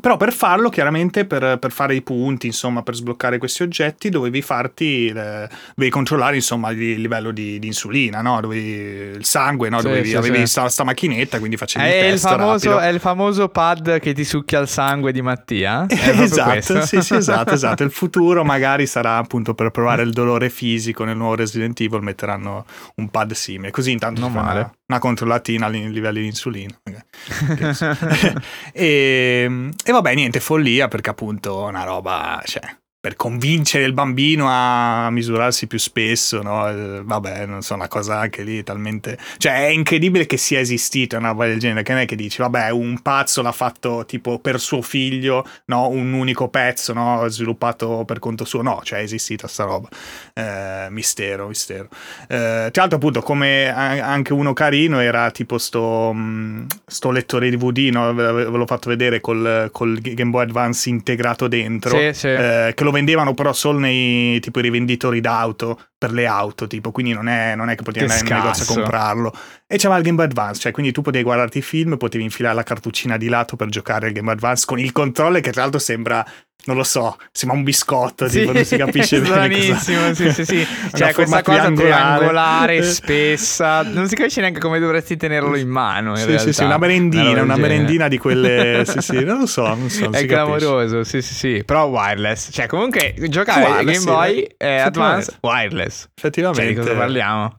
però 0.02 0.18
per 0.18 0.34
farlo, 0.34 0.70
chiaramente, 0.70 1.26
per, 1.26 1.58
per, 1.60 1.72
fare 1.72 1.96
i 1.96 2.02
punti, 2.02 2.48
insomma, 2.48 2.82
per 2.82 2.96
sbloccare 2.96 3.38
questi 3.38 3.64
oggetti, 3.64 4.10
dovevi 4.10 4.42
farti, 4.42 5.08
eh, 5.08 5.48
dovevi 5.76 5.90
controllare, 5.92 6.36
insomma, 6.36 6.72
il 6.72 7.00
livello 7.00 7.32
di, 7.32 7.60
di 7.60 7.68
insulina, 7.68 8.22
no? 8.22 8.42
Dovevi, 8.42 9.18
il 9.18 9.26
sangue, 9.26 9.70
no? 9.70 9.80
Sì, 9.80 9.88
dovevi, 9.88 10.10
sì, 10.10 10.16
avevi 10.16 10.38
sì. 10.40 10.46
Sta, 10.48 10.70
sta, 10.70 10.84
macchinetta, 10.84 11.38
quindi 11.38 11.58
facevi 11.58 11.86
è 11.86 12.06
il, 12.06 12.14
il 12.14 12.20
famoso, 12.20 12.80
È 12.80 12.88
il 12.88 13.00
famoso 13.00 13.50
pad 13.50 14.00
che 14.00 14.14
ti 14.14 14.24
succhia 14.24 14.60
il 14.60 14.68
sangue 14.68 15.12
di 15.12 15.22
Mattia? 15.22 15.86
esatto, 15.90 16.82
sì, 16.82 17.02
sì, 17.02 17.16
esatto, 17.16 17.54
esatto. 17.54 17.84
Il 17.84 17.92
futuro 17.92 18.44
magari 18.46 18.88
sarà 18.88 19.18
appunto 19.18 19.54
per 19.54 19.70
provare 19.72 20.04
il 20.04 20.12
dolore 20.12 20.50
fisico 20.50 21.04
nel 21.04 21.18
nuovo 21.18 21.36
Resident 21.36 21.80
Evil, 21.80 22.02
metteranno 22.02 22.66
un 22.96 23.10
pad 23.10 23.34
simile, 23.34 23.72
così 23.72 23.92
intanto 23.92 24.22
non 24.22 24.32
male. 24.32 24.60
Una, 24.60 24.74
una 24.88 25.00
controllatina 25.00 25.68
ai 25.68 25.92
livelli 25.92 26.22
di 26.22 26.28
insulina. 26.28 26.76
e, 28.74 29.72
e 29.86 29.92
vabbè, 29.92 30.14
niente, 30.16 30.40
follia 30.40 30.88
perché 30.88 31.10
appunto 31.10 31.64
una 31.64 31.84
roba, 31.84 32.42
cioè, 32.46 32.62
per 33.04 33.18
convincere 33.18 33.84
il 33.84 33.92
bambino 33.92 34.46
a 34.48 35.10
misurarsi 35.12 35.68
più 35.68 35.78
spesso, 35.78 36.42
no? 36.42 36.70
Eh, 36.70 37.02
vabbè, 37.04 37.46
non 37.46 37.62
so, 37.62 37.74
una 37.74 37.90
cosa 37.90 38.18
anche 38.18 38.44
lì 38.44 38.64
talmente... 38.64 39.18
Cioè, 39.36 39.66
è 39.66 39.68
incredibile 39.68 40.26
che 40.26 40.38
sia 40.38 40.62
esistita 40.62 41.18
una 41.18 41.28
roba 41.28 41.46
del 41.46 41.60
genere, 41.60 41.84
che 41.84 41.92
non 41.92 42.00
è 42.00 42.06
che 42.06 42.16
dici, 42.16 42.42
vabbè, 42.42 42.70
un 42.70 43.02
pazzo 43.02 43.42
l'ha 43.42 43.52
fatto 43.52 44.06
tipo 44.08 44.40
per 44.40 44.58
suo 44.58 44.82
figlio, 44.82 45.46
no? 45.66 45.90
Un 45.90 46.14
unico 46.14 46.48
pezzo, 46.48 46.94
no? 46.94 47.28
Sviluppato 47.28 48.06
per 48.06 48.20
conto 48.20 48.46
suo. 48.46 48.62
No, 48.62 48.80
cioè 48.84 49.00
è 49.00 49.02
esistita 49.02 49.50
sta 49.50 49.66
roba. 49.66 49.90
Eh, 50.34 50.88
mistero, 50.90 51.50
mistero. 51.50 51.90
Eh, 52.30 52.70
tra 52.72 52.84
l'altro, 52.84 52.96
appunto, 52.96 53.22
come 53.22 53.68
anche 53.68 54.32
uno 54.32 54.54
carino 54.54 55.02
era 55.02 55.30
tipo 55.32 55.58
sto, 55.58 56.14
mm, 56.16 56.68
sto 56.86 57.12
lettore 57.12 57.50
DVD, 57.50 57.90
no? 57.92 58.14
Ve 58.14 58.44
l'ho 58.46 58.66
fatto 58.66 58.88
vedere 58.88 59.20
col, 59.20 59.68
col 59.74 60.00
Game 60.00 60.32
Boy 60.32 60.44
Advance 60.44 60.88
integrato 60.88 61.50
dentro. 61.50 61.98
Sì, 61.98 62.14
sì. 62.14 62.28
Eh, 62.28 62.72
che 62.74 62.84
lo 62.86 62.92
vendevano 62.94 63.34
però 63.34 63.52
solo 63.52 63.80
nei 63.80 64.40
tipo 64.40 64.60
i 64.60 64.62
rivenditori 64.62 65.20
d'auto 65.20 65.80
per 65.98 66.12
le 66.12 66.26
auto, 66.26 66.68
tipo, 66.68 66.92
quindi 66.92 67.12
non 67.12 67.28
è, 67.28 67.56
non 67.56 67.70
è 67.70 67.76
che 67.76 67.84
potevi 67.84 68.06
che 68.06 68.14
andare 68.14 68.30
in 68.30 68.42
negozio 68.42 68.64
a 68.64 68.76
comprarlo. 68.76 69.34
E 69.74 69.78
c'era 69.78 69.98
il 69.98 70.04
Game 70.04 70.18
Boy 70.18 70.26
Advance, 70.26 70.60
cioè 70.60 70.72
quindi 70.72 70.92
tu 70.92 71.02
potevi 71.02 71.24
guardarti 71.24 71.58
il 71.58 71.64
film, 71.64 71.98
potevi 71.98 72.24
infilare 72.24 72.54
la 72.54 72.62
cartuccina 72.62 73.18
di 73.18 73.28
lato 73.28 73.56
per 73.56 73.70
giocare 73.70 74.06
al 74.06 74.12
Game 74.12 74.28
Boy 74.28 74.36
Advance 74.36 74.68
con 74.68 74.78
il 74.78 74.92
controller 74.92 75.42
che 75.42 75.52
tra 75.52 75.62
l'altro 75.62 75.80
sembra 75.80 76.24
non 76.66 76.76
lo 76.76 76.84
so, 76.84 77.18
sembra 77.32 77.58
un 77.58 77.64
biscotto, 77.64 78.30
sì, 78.30 78.42
tipo, 78.42 78.52
non 78.52 78.64
si 78.64 78.78
capisce 78.78 79.20
bene 79.26 79.68
cosa... 79.70 80.14
sì, 80.14 80.32
sì, 80.32 80.46
sì. 80.46 80.68
cioè 80.94 81.12
questa 81.12 81.42
cosa 81.42 81.72
triangolare, 81.72 82.84
spessa, 82.84 83.82
non 83.82 84.08
si 84.08 84.16
capisce 84.16 84.42
neanche 84.42 84.60
come 84.60 84.78
dovresti 84.78 85.18
tenerlo 85.18 85.56
in 85.56 85.70
mano, 85.70 86.12
in 86.12 86.18
sì, 86.18 86.26
realtà. 86.28 86.44
Sì, 86.44 86.54
sì, 86.54 86.64
una 86.64 86.78
merendina, 86.78 87.42
una 87.42 87.58
merendina 87.58 88.08
di 88.08 88.20
quelle... 88.20 88.84
sì, 88.88 89.02
sì, 89.02 89.24
non 89.24 89.40
lo 89.40 89.48
so, 89.48 89.66
non 89.66 89.90
so 89.90 90.04
non 90.04 90.14
È 90.14 90.24
clamoroso, 90.28 91.04
sì, 91.04 91.24
sì, 91.24 91.34
sì, 91.34 91.64
però 91.66 91.86
wireless. 91.86 92.50
Cioè 92.52 92.68
comunque 92.68 93.16
giocare 93.28 93.66
wireless, 93.66 94.04
Game 94.04 94.16
Boy 94.16 94.56
eh, 94.56 94.78
Advance 94.78 95.38
wireless. 95.42 96.10
Effettivamente. 96.14 96.62
Cioè 96.62 96.74
di 96.74 96.80
cosa 96.80 96.94
parliamo? 96.96 97.58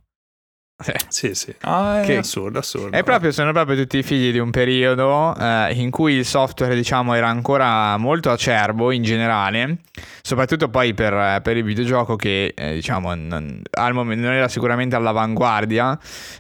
Sì, 1.09 1.35
sì. 1.35 1.55
Ah, 1.61 2.01
è 2.01 2.05
che 2.05 2.17
assurdo, 2.17 2.59
assurdo. 2.59 2.97
È 2.97 3.03
proprio, 3.05 3.31
sono 3.31 3.53
proprio 3.53 3.77
tutti 3.77 3.99
i 3.99 4.03
figli 4.03 4.33
di 4.33 4.39
un 4.39 4.51
periodo 4.51 5.35
eh, 5.37 5.73
in 5.75 5.91
cui 5.91 6.15
il 6.15 6.25
software, 6.25 6.75
diciamo, 6.75 7.15
era 7.15 7.29
ancora 7.29 7.97
molto 7.97 8.31
acerbo 8.31 8.91
in 8.91 9.03
generale, 9.03 9.79
soprattutto 10.23 10.69
poi 10.69 10.93
per, 10.93 11.41
per 11.43 11.57
il 11.57 11.63
videogioco 11.63 12.17
che, 12.17 12.53
eh, 12.57 12.75
diciamo, 12.75 13.15
non, 13.15 13.63
al 13.71 13.95
momento 13.95 14.27
non 14.27 14.35
era 14.35 14.49
sicuramente 14.49 14.97
all'avanguardia 14.97 15.99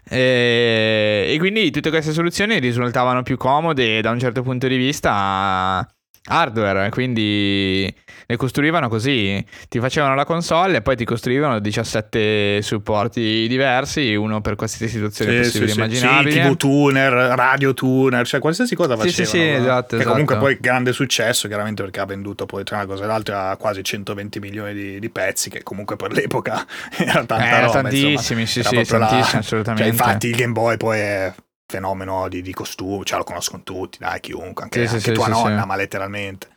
e, 0.08 1.26
e 1.28 1.38
quindi 1.38 1.70
tutte 1.70 1.90
queste 1.90 2.12
soluzioni 2.12 2.58
risultavano 2.58 3.22
più 3.22 3.36
comode 3.36 4.00
da 4.00 4.10
un 4.10 4.18
certo 4.18 4.42
punto 4.42 4.66
di 4.66 4.76
vista 4.76 5.86
hardware, 6.26 6.88
quindi 6.90 7.92
le 8.26 8.36
costruivano 8.36 8.88
così, 8.88 9.44
ti 9.68 9.78
facevano 9.78 10.14
la 10.14 10.24
console 10.24 10.78
e 10.78 10.82
poi 10.82 10.96
ti 10.96 11.04
costruivano 11.04 11.58
17 11.58 12.62
supporti 12.62 13.46
diversi, 13.46 14.14
uno 14.14 14.40
per 14.40 14.54
qualsiasi 14.54 14.88
situazione 14.88 15.32
sì, 15.32 15.40
possibile 15.40 15.70
sì, 15.70 15.76
immaginabile. 15.76 16.30
Sì, 16.30 16.40
TV 16.40 16.56
tuner, 16.56 17.12
radio 17.12 17.74
tuner, 17.74 18.26
cioè 18.26 18.40
qualsiasi 18.40 18.74
cosa 18.74 18.96
facevano. 18.96 19.12
Sì, 19.12 19.24
sì, 19.24 19.30
sì, 19.30 19.48
esatto. 19.48 19.88
Che 19.88 19.96
esatto. 19.96 20.10
comunque 20.10 20.36
poi 20.38 20.56
grande 20.58 20.92
successo, 20.92 21.46
chiaramente 21.46 21.82
perché 21.82 22.00
ha 22.00 22.06
venduto 22.06 22.46
poi 22.46 22.64
tra 22.64 22.76
una 22.76 22.86
cosa 22.86 23.04
e 23.04 23.06
l'altra 23.06 23.56
quasi 23.58 23.84
120 23.84 24.40
milioni 24.40 24.72
di, 24.72 24.98
di, 24.98 25.10
pezzi, 25.10 25.50
che 25.50 25.62
comunque 25.62 25.96
per 25.96 26.12
l'epoca 26.12 26.64
era 26.96 27.24
tanta 27.24 27.58
eh, 27.58 27.60
roba. 27.60 27.82
Tantissimi, 27.82 28.40
insomma, 28.42 28.64
sì, 28.64 28.84
sì, 28.84 28.90
tantissimi, 28.90 29.40
assolutamente. 29.40 29.82
Cioè, 29.82 29.92
infatti 29.92 30.28
il 30.28 30.36
Game 30.36 30.52
Boy 30.52 30.76
poi 30.78 30.98
è 30.98 31.34
fenomeno 31.74 32.28
di, 32.28 32.42
di 32.42 32.52
costume, 32.52 33.04
cioè 33.04 33.18
lo 33.18 33.24
conoscono 33.24 33.62
tutti, 33.62 33.98
dai, 33.98 34.20
chiunque, 34.20 34.64
anche, 34.64 34.86
sì, 34.86 34.94
anche 34.94 35.10
sì, 35.10 35.12
tua 35.12 35.24
sì, 35.24 35.30
nonna, 35.30 35.64
ma 35.64 35.76
letteralmente. 35.76 36.48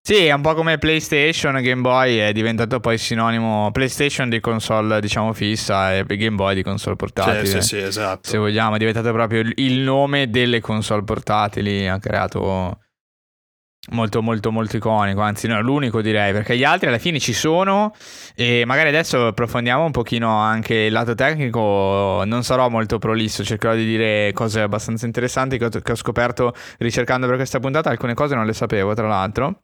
Sì, 0.00 0.24
è 0.24 0.32
un 0.32 0.40
po' 0.40 0.54
come 0.54 0.78
PlayStation, 0.78 1.60
Game 1.60 1.82
Boy 1.82 2.16
è 2.16 2.32
diventato 2.32 2.80
poi 2.80 2.96
sinonimo 2.96 3.70
PlayStation 3.72 4.30
di 4.30 4.40
console, 4.40 5.00
diciamo, 5.00 5.34
fissa 5.34 5.94
e 5.94 6.04
Game 6.06 6.36
Boy 6.36 6.54
di 6.54 6.62
console 6.62 6.96
portatile. 6.96 7.44
Sì, 7.44 7.60
sì, 7.60 7.66
sì, 7.66 7.78
esatto. 7.78 8.26
Se 8.26 8.38
vogliamo, 8.38 8.76
è 8.76 8.78
diventato 8.78 9.12
proprio 9.12 9.42
il 9.56 9.80
nome 9.80 10.30
delle 10.30 10.60
console 10.60 11.04
portatili, 11.04 11.86
ha 11.86 11.98
creato 11.98 12.78
molto 13.90 14.22
molto 14.22 14.50
molto 14.50 14.76
iconico, 14.76 15.20
anzi 15.20 15.46
no, 15.46 15.60
l'unico 15.60 16.00
direi, 16.02 16.32
perché 16.32 16.56
gli 16.56 16.64
altri 16.64 16.88
alla 16.88 16.98
fine 16.98 17.18
ci 17.18 17.32
sono 17.32 17.94
e 18.34 18.64
magari 18.66 18.88
adesso 18.88 19.28
approfondiamo 19.28 19.84
un 19.84 19.90
pochino 19.90 20.36
anche 20.38 20.74
il 20.74 20.92
lato 20.92 21.14
tecnico, 21.14 22.22
non 22.24 22.42
sarò 22.42 22.68
molto 22.68 22.98
prolisso, 22.98 23.44
cercherò 23.44 23.74
di 23.74 23.84
dire 23.84 24.32
cose 24.32 24.60
abbastanza 24.60 25.06
interessanti 25.06 25.58
che 25.58 25.64
ho, 25.64 25.68
che 25.68 25.92
ho 25.92 25.96
scoperto 25.96 26.54
ricercando 26.78 27.26
per 27.26 27.36
questa 27.36 27.60
puntata, 27.60 27.90
alcune 27.90 28.14
cose 28.14 28.34
non 28.34 28.46
le 28.46 28.52
sapevo 28.52 28.94
tra 28.94 29.06
l'altro. 29.06 29.62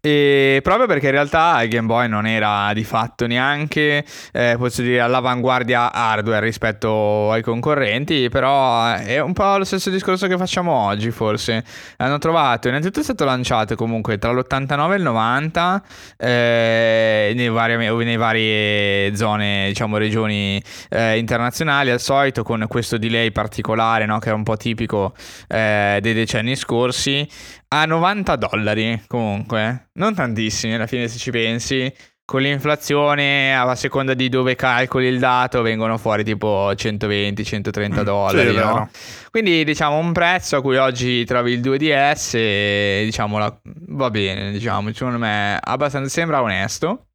E 0.00 0.60
proprio 0.62 0.86
perché 0.86 1.06
in 1.06 1.12
realtà 1.12 1.62
il 1.62 1.68
Game 1.68 1.86
Boy 1.86 2.08
non 2.08 2.26
era 2.26 2.72
di 2.72 2.84
fatto 2.84 3.26
neanche, 3.26 4.04
eh, 4.32 4.56
posso 4.58 4.82
dire, 4.82 5.00
all'avanguardia 5.00 5.92
hardware 5.92 6.44
rispetto 6.44 7.30
ai 7.30 7.42
concorrenti, 7.42 8.28
però 8.28 8.94
è 8.94 9.20
un 9.20 9.32
po' 9.32 9.56
lo 9.56 9.64
stesso 9.64 9.90
discorso 9.90 10.26
che 10.26 10.36
facciamo 10.36 10.72
oggi 10.72 11.10
forse. 11.10 11.64
Hanno 11.96 12.18
trovato, 12.18 12.68
innanzitutto 12.68 13.00
è 13.00 13.04
stato 13.04 13.24
lanciato 13.24 13.74
comunque 13.74 14.18
tra 14.18 14.32
l'89 14.32 14.92
e 14.92 14.96
il 14.96 15.02
90 15.02 15.82
eh, 16.16 17.32
nei 17.34 17.48
vari, 17.48 17.76
nelle 17.76 18.16
varie 18.16 19.16
zone, 19.16 19.66
diciamo 19.68 19.96
regioni 19.96 20.62
eh, 20.90 21.18
internazionali, 21.18 21.90
al 21.90 22.00
solito 22.00 22.42
con 22.42 22.64
questo 22.68 22.98
delay 22.98 23.30
particolare 23.30 24.06
no, 24.06 24.18
che 24.18 24.30
è 24.30 24.32
un 24.32 24.42
po' 24.42 24.56
tipico 24.56 25.14
eh, 25.48 25.98
dei 26.00 26.14
decenni 26.14 26.56
scorsi 26.56 27.26
a 27.68 27.84
90 27.84 28.36
dollari 28.36 29.02
comunque, 29.08 29.55
non 29.94 30.14
tantissimi 30.14 30.74
alla 30.74 30.86
fine 30.86 31.08
se 31.08 31.18
ci 31.18 31.30
pensi. 31.30 31.92
Con 32.26 32.40
l'inflazione, 32.40 33.56
a 33.56 33.72
seconda 33.76 34.12
di 34.12 34.28
dove 34.28 34.56
calcoli 34.56 35.06
il 35.06 35.20
dato, 35.20 35.62
vengono 35.62 35.96
fuori 35.96 36.24
tipo 36.24 36.72
120-130 36.72 38.02
dollari. 38.02 38.50
Sì, 38.50 38.56
no? 38.56 38.90
Quindi 39.30 39.62
diciamo 39.62 39.96
un 39.96 40.10
prezzo 40.10 40.56
a 40.56 40.60
cui 40.60 40.76
oggi 40.76 41.24
trovi 41.24 41.52
il 41.52 41.60
2DS, 41.60 42.30
e, 42.34 43.02
diciamo 43.04 43.60
va 43.62 44.10
bene, 44.10 44.50
diciamo, 44.50 44.92
secondo 44.92 45.18
me 45.18 45.56
abbastanza 45.62 46.10
sembra 46.10 46.42
onesto. 46.42 47.06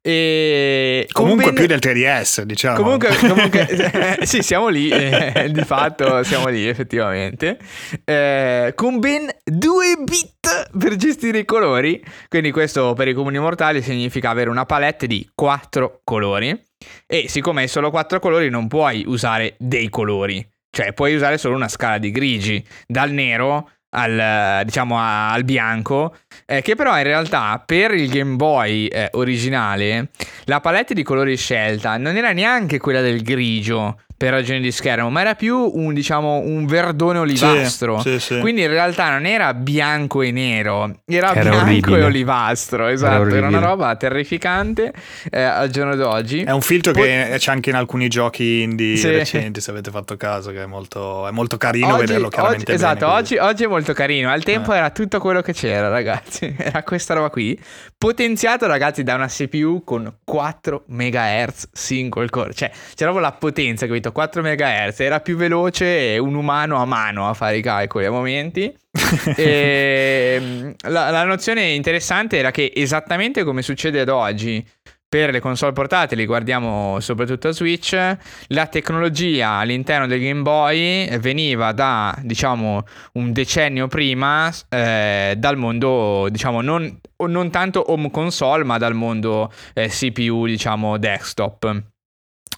E 0.08 1.08
comunque 1.10 1.46
ben... 1.46 1.54
più 1.54 1.66
del 1.66 1.80
3DS, 1.80 2.42
diciamo. 2.42 2.76
Comunque, 2.76 3.08
comunque 3.26 4.20
sì, 4.22 4.40
siamo 4.40 4.68
lì, 4.68 4.88
eh, 4.88 5.50
di 5.50 5.62
fatto 5.62 6.22
siamo 6.22 6.46
lì 6.46 6.64
effettivamente. 6.64 7.58
Eh, 8.04 8.70
con 8.76 9.00
ben 9.00 9.28
2 9.42 9.96
bit 10.04 10.70
per 10.78 10.94
gestire 10.94 11.38
i 11.38 11.44
colori. 11.44 12.00
Quindi 12.28 12.52
questo 12.52 12.92
per 12.92 13.08
i 13.08 13.14
comuni 13.14 13.40
mortali 13.40 13.82
significa 13.82 14.30
avere 14.30 14.48
una 14.48 14.64
palette 14.64 15.08
di 15.08 15.28
4 15.34 16.02
colori. 16.04 16.56
E 17.04 17.26
siccome 17.28 17.62
hai 17.62 17.68
solo 17.68 17.90
4 17.90 18.20
colori 18.20 18.48
non 18.48 18.68
puoi 18.68 19.02
usare 19.08 19.56
dei 19.58 19.88
colori. 19.88 20.48
Cioè 20.70 20.92
puoi 20.92 21.16
usare 21.16 21.36
solo 21.36 21.56
una 21.56 21.68
scala 21.68 21.98
di 21.98 22.12
grigi, 22.12 22.64
dal 22.86 23.10
nero 23.10 23.70
al, 23.90 24.62
diciamo, 24.64 24.98
al 24.98 25.44
bianco, 25.44 26.16
eh, 26.44 26.62
che 26.62 26.74
però 26.74 26.96
in 26.96 27.04
realtà 27.04 27.62
per 27.64 27.92
il 27.94 28.08
Game 28.08 28.36
Boy 28.36 28.86
eh, 28.86 29.08
originale 29.12 30.10
la 30.44 30.60
palette 30.60 30.94
di 30.94 31.02
colori 31.02 31.36
scelta 31.36 31.96
non 31.96 32.16
era 32.16 32.32
neanche 32.32 32.78
quella 32.78 33.00
del 33.00 33.22
grigio, 33.22 34.00
per 34.16 34.30
ragioni 34.30 34.60
di 34.60 34.72
schermo, 34.72 35.10
ma 35.10 35.20
era 35.20 35.34
più 35.34 35.70
un, 35.74 35.92
diciamo, 35.92 36.38
un 36.38 36.64
verdone 36.66 37.18
olivastro. 37.18 37.98
Sì, 38.00 38.12
sì, 38.18 38.34
sì. 38.34 38.38
Quindi 38.40 38.62
in 38.62 38.68
realtà 38.68 39.10
non 39.10 39.26
era 39.26 39.52
bianco 39.54 40.22
e 40.22 40.30
nero, 40.30 41.00
era, 41.04 41.34
Era 41.34 41.50
bianco 41.50 41.64
orribile. 41.66 41.98
e 41.98 42.04
olivastro. 42.04 42.86
Esatto, 42.88 43.12
era, 43.12 43.20
orribile. 43.20 43.46
una 43.46 43.58
roba 43.58 43.94
terrificante 43.96 44.92
eh, 45.30 45.42
al 45.42 45.68
giorno 45.70 45.94
d'oggi. 45.96 46.42
È 46.44 46.50
un 46.50 46.62
filtro 46.62 46.92
Poi- 46.92 47.02
che 47.06 47.34
c'è 47.38 47.50
anche 47.50 47.70
in 47.70 47.76
alcuni 47.76 48.08
giochi 48.08 48.62
indie 48.62 48.96
Sì. 48.96 49.10
recenti, 49.10 49.60
se 49.60 49.70
avete 49.70 49.90
fatto 49.90 50.16
caso, 50.16 50.50
che 50.50 50.62
è 50.62 50.66
molto, 50.66 51.26
è 51.26 51.30
molto 51.30 51.56
carino 51.58 51.88
Oggi- 51.94 52.00
vederlo 52.06 52.28
chiaramente 52.28 52.72
oggi- 52.72 52.80
bene 52.82 52.92
esatto, 52.94 53.12
oggi, 53.12 53.36
oggi 53.36 53.64
è 53.64 53.66
molto 53.66 53.92
carino. 53.92 54.30
Al 54.30 54.42
tempo 54.42 54.72
Eh. 54.72 54.76
era 54.78 54.90
tutto 54.90 55.18
quello 55.20 55.42
che 55.42 55.52
c'era, 55.52 55.88
ragazzi. 55.88 56.54
Era 56.58 56.82
questa 56.82 57.14
roba 57.14 57.28
qui. 57.30 57.58
Potenziato, 57.98 58.66
ragazzi, 58.66 59.02
da 59.02 59.14
una 59.14 59.26
CPU 59.26 59.82
con 59.84 60.12
4 60.24 60.84
MHz 60.88 61.68
single 61.72 62.28
core. 62.28 62.52
Cioè, 62.54 62.70
c'era 62.94 63.10
proprio 63.10 63.20
la 63.20 63.32
potenza, 63.32 63.86
capito? 63.86 64.05
4 64.12 64.42
MHz. 64.42 65.00
Era 65.00 65.20
più 65.20 65.36
veloce 65.36 66.18
un 66.18 66.34
umano 66.34 66.76
a 66.76 66.84
mano 66.84 67.28
a 67.28 67.34
fare 67.34 67.58
i 67.58 67.62
calcoli 67.62 68.06
a 68.06 68.10
momenti. 68.10 68.74
E, 69.36 70.38
mm, 70.40 70.70
la, 70.88 71.10
la 71.10 71.24
nozione 71.24 71.62
interessante 71.72 72.38
era 72.38 72.50
che 72.50 72.72
esattamente 72.74 73.44
come 73.44 73.62
succede 73.62 74.00
ad 74.00 74.08
oggi 74.08 74.64
per 75.08 75.30
le 75.30 75.40
console 75.40 75.72
portatili, 75.72 76.26
guardiamo 76.26 76.98
soprattutto 77.00 77.48
a 77.48 77.52
Switch, 77.52 78.16
la 78.48 78.66
tecnologia 78.66 79.50
all'interno 79.50 80.06
del 80.06 80.20
Game 80.20 80.42
Boy 80.42 81.16
veniva 81.18 81.72
da, 81.72 82.14
diciamo, 82.22 82.84
un 83.12 83.32
decennio 83.32 83.86
prima 83.86 84.52
eh, 84.68 85.34
dal 85.36 85.56
mondo, 85.56 86.26
diciamo, 86.28 86.60
non, 86.60 86.98
non 87.28 87.50
tanto 87.50 87.92
home 87.92 88.10
console, 88.10 88.64
ma 88.64 88.78
dal 88.78 88.94
mondo 88.94 89.52
eh, 89.74 89.88
CPU, 89.88 90.46
diciamo, 90.46 90.98
desktop. 90.98 91.94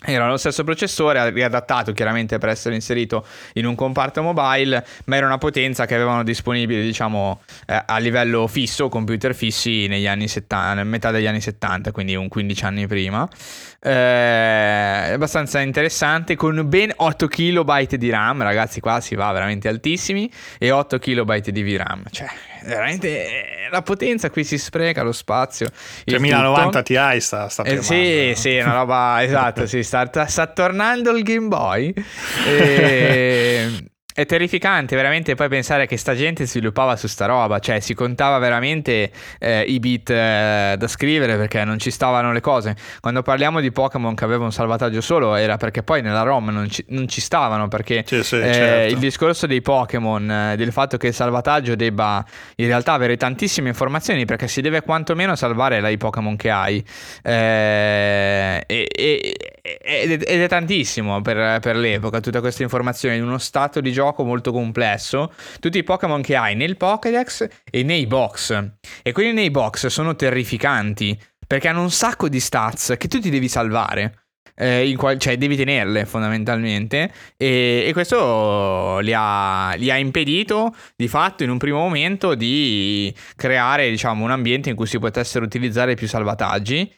Era 0.01 0.29
lo 0.29 0.37
stesso 0.37 0.63
processore, 0.63 1.31
riadattato 1.31 1.93
chiaramente 1.93 2.39
per 2.39 2.51
essere 2.51 2.77
inserito 2.77 3.27
in 3.55 3.67
un 3.67 3.75
comparto 3.75 4.23
mobile, 4.23 4.87
ma 5.07 5.17
era 5.17 5.27
una 5.27 5.39
potenza 5.39 5.87
che 5.87 5.97
avevano 5.97 6.23
disponibile, 6.23 6.83
diciamo, 6.83 7.41
eh, 7.67 7.83
a 7.85 7.99
livello 7.99 8.47
fisso, 8.47 8.89
computer 8.89 9.35
fissi 9.35 9.89
negli 9.89 10.07
anni 10.07 10.29
70, 10.29 10.75
nel 10.75 10.87
metà 10.87 11.11
degli 11.11 11.27
anni 11.27 11.41
70, 11.41 11.91
quindi 11.91 12.15
un 12.15 12.29
15 12.29 12.65
anni 12.65 12.87
prima. 12.87 13.29
Eh, 13.81 15.11
abbastanza 15.13 15.61
interessante, 15.61 16.37
con 16.37 16.69
ben 16.69 16.93
8 16.95 17.27
KB 17.27 17.95
di 17.95 18.11
RAM, 18.11 18.43
ragazzi, 18.43 18.79
qua 18.79 19.01
si 19.01 19.17
va 19.17 19.33
veramente 19.33 19.67
altissimi, 19.67 20.31
e 20.59 20.71
8 20.71 20.99
KB 20.99 21.39
di 21.39 21.63
VRAM. 21.63 22.05
Cioè, 22.09 22.29
veramente 22.65 23.09
eh, 23.67 23.69
la 23.71 23.83
potenza 23.83 24.31
qui 24.31 24.45
si 24.45 24.59
spreca, 24.59 25.03
lo 25.03 25.13
spazio. 25.13 25.67
il 25.67 25.73
Cioè, 26.05 26.19
tutto. 26.19 26.21
1090 26.21 26.83
Ti 26.83 26.97
sta, 27.21 27.49
sta 27.49 27.63
Eh, 27.65 27.83
sì, 27.83 28.29
no? 28.29 28.35
sì, 28.35 28.57
una 28.59 28.73
roba 28.75 29.23
esatto, 29.25 29.67
sì, 29.67 29.83
sta, 29.83 30.09
sta 30.27 30.47
tornando 30.47 31.11
il 31.17 31.23
Game 31.23 31.49
Boy. 31.49 31.93
E- 32.47 33.85
È 34.19 34.27
terrificante 34.27 34.97
veramente 34.97 35.37
poi 35.37 35.47
pensare 35.49 35.87
che 35.87 35.97
sta 35.97 36.13
gente 36.17 36.45
sviluppava 36.45 36.97
su 36.97 37.07
sta 37.07 37.27
roba, 37.27 37.61
cioè 37.61 37.79
si 37.79 37.95
contava 37.95 38.39
veramente 38.39 39.13
eh, 39.39 39.61
i 39.61 39.79
bit 39.79 40.11
eh, 40.11 40.75
da 40.77 40.89
scrivere 40.89 41.37
perché 41.37 41.63
non 41.63 41.79
ci 41.79 41.93
stavano 41.93 42.33
le 42.33 42.41
cose. 42.41 42.75
Quando 42.99 43.23
parliamo 43.23 43.61
di 43.61 43.71
Pokémon 43.71 44.17
che 44.17 44.25
aveva 44.25 44.43
un 44.43 44.51
salvataggio 44.51 45.01
solo 45.03 45.37
era 45.37 45.57
perché 45.57 45.85
poi 45.85 46.03
nella 46.03 46.23
ROM 46.23 46.49
non 46.49 46.69
ci, 46.69 46.85
non 46.89 47.07
ci 47.07 47.21
stavano 47.21 47.69
perché 47.69 48.03
Sì, 48.05 48.25
sì, 48.25 48.41
eh, 48.41 48.53
certo. 48.53 48.93
il 48.93 48.99
discorso 48.99 49.47
dei 49.47 49.61
Pokémon, 49.61 50.29
eh, 50.29 50.57
del 50.57 50.73
fatto 50.73 50.97
che 50.97 51.07
il 51.07 51.15
salvataggio 51.15 51.77
debba 51.77 52.25
in 52.57 52.67
realtà 52.67 52.95
avere 52.95 53.17
tantissime 53.17 53.69
informazioni 53.69 54.25
perché 54.25 54.49
si 54.49 54.61
deve 54.61 54.81
quantomeno 54.83 55.37
salvare 55.37 55.93
i 55.93 55.97
Pokémon 55.97 56.35
che 56.35 56.51
hai. 56.51 56.85
Eh, 57.23 58.65
e- 58.67 58.89
e- 58.93 59.37
ed, 59.81 60.23
è, 60.23 60.49
tantissimo 60.49 61.21
per, 61.21 61.61
per 61.61 61.77
l'epoca, 61.77 62.21
tutte 62.21 62.41
queste 62.41 62.63
informazioni 62.63 63.17
in 63.17 63.25
uno 63.25 63.39
stato 63.39 63.81
di 63.81 63.93
gioco 63.93 64.25
molto 64.25 64.53
complesso. 64.53 65.33
Tutti 65.61 65.79
i 65.79 65.83
Pokémon 65.83 66.23
che 66.23 66.37
hai 66.37 66.55
nel 66.55 66.77
Pokédex 66.77 67.47
e 67.71 67.83
nei 67.83 68.07
box. 68.07 68.71
E 69.03 69.13
quelli 69.13 69.33
nei 69.33 69.51
box 69.51 69.87
sono 69.89 70.17
terrificanti 70.17 71.19
perché 71.47 71.69
hanno 71.69 71.83
un 71.83 71.91
sacco 71.91 72.29
di 72.29 72.41
stats 72.41 72.95
che 72.99 73.09
tu 73.09 73.19
ti 73.21 73.31
devi 73.31 73.49
salvare. 73.49 74.23
eh, 74.61 74.93
qual- 74.97 75.19
cioè 75.19 75.39
devi 75.39 75.55
tenerle 75.55 76.05
fondamentalmente 76.05 77.13
e, 77.37 77.85
e 77.87 77.93
questo 77.93 78.99
li 78.99 79.13
ha, 79.15 79.73
li 79.77 79.89
ha 79.89 79.97
impedito 79.97 80.75
di 80.97 81.07
fatto 81.07 81.45
in 81.45 81.51
un 81.51 81.59
primo 81.59 81.79
momento 81.79 82.35
di 82.35 83.15
creare 83.37 83.89
diciamo 83.89 84.25
un 84.25 84.33
ambiente 84.33 84.69
in 84.71 84.75
cui 84.75 84.87
si 84.87 84.99
potessero 84.99 85.45
utilizzare 85.45 85.95
più 85.95 86.09
salvataggi 86.09 86.93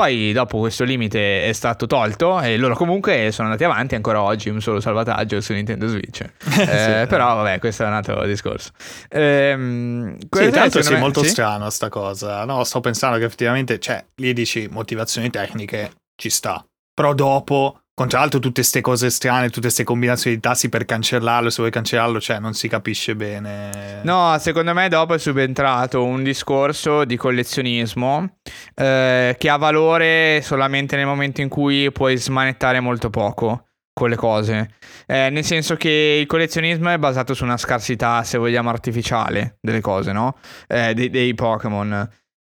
poi 0.00 0.32
dopo 0.32 0.58
questo 0.58 0.84
limite 0.84 1.44
è 1.44 1.52
stato 1.52 1.86
tolto 1.86 2.40
e 2.40 2.56
loro 2.56 2.74
comunque 2.74 3.30
sono 3.32 3.48
andati 3.48 3.64
avanti 3.64 3.96
ancora 3.96 4.22
oggi 4.22 4.48
un 4.48 4.62
solo 4.62 4.80
salvataggio 4.80 5.42
su 5.42 5.52
Nintendo 5.52 5.88
Switch 5.88 6.22
Eh, 6.58 7.04
però 7.06 7.34
vabbè 7.34 7.58
questo 7.58 7.84
è 7.84 7.86
un 7.86 7.92
altro 7.92 8.24
discorso 8.24 8.70
Ehm, 9.10 10.16
Sì, 10.30 10.44
secondo 10.50 10.82
sì, 10.82 10.92
me- 10.92 10.98
molto 10.98 11.22
sì? 11.22 11.28
strano 11.28 11.68
sta 11.68 11.90
cosa. 11.90 12.46
No, 12.46 12.64
sto 12.64 12.80
pensando 12.80 13.18
che 13.18 13.24
effettivamente, 13.24 13.78
cioè, 13.78 14.02
lì 14.16 14.32
dici 14.32 14.68
motivazioni 14.70 15.28
tecniche, 15.28 15.92
ci 16.16 16.30
sta. 16.30 16.64
Però 16.94 17.12
dopo, 17.12 17.80
con 18.00 18.08
tra 18.08 18.20
l'altro 18.20 18.38
tutte 18.38 18.60
queste 18.62 18.80
cose 18.80 19.10
strane, 19.10 19.48
tutte 19.48 19.60
queste 19.60 19.84
combinazioni 19.84 20.36
di 20.36 20.40
tassi 20.40 20.70
per 20.70 20.86
cancellarlo, 20.86 21.50
se 21.50 21.56
vuoi 21.58 21.70
cancellarlo, 21.70 22.18
cioè, 22.18 22.38
non 22.38 22.54
si 22.54 22.66
capisce 22.66 23.14
bene. 23.14 24.00
No, 24.04 24.34
secondo 24.38 24.72
me 24.72 24.88
dopo 24.88 25.12
è 25.12 25.18
subentrato 25.18 26.02
un 26.02 26.22
discorso 26.22 27.04
di 27.04 27.18
collezionismo 27.18 28.38
eh, 28.74 29.36
che 29.38 29.50
ha 29.50 29.56
valore 29.58 30.40
solamente 30.42 30.96
nel 30.96 31.04
momento 31.04 31.42
in 31.42 31.50
cui 31.50 31.92
puoi 31.92 32.16
smanettare 32.16 32.80
molto 32.80 33.10
poco 33.10 33.66
con 33.92 34.08
le 34.08 34.16
cose. 34.16 34.70
Eh, 35.06 35.28
nel 35.28 35.44
senso 35.44 35.76
che 35.76 36.16
il 36.18 36.26
collezionismo 36.26 36.88
è 36.88 36.96
basato 36.96 37.34
su 37.34 37.44
una 37.44 37.58
scarsità, 37.58 38.22
se 38.22 38.38
vogliamo, 38.38 38.70
artificiale 38.70 39.58
delle 39.60 39.82
cose, 39.82 40.12
no? 40.12 40.38
Eh, 40.68 40.94
dei, 40.94 41.10
dei 41.10 41.34
Pokémon. 41.34 42.08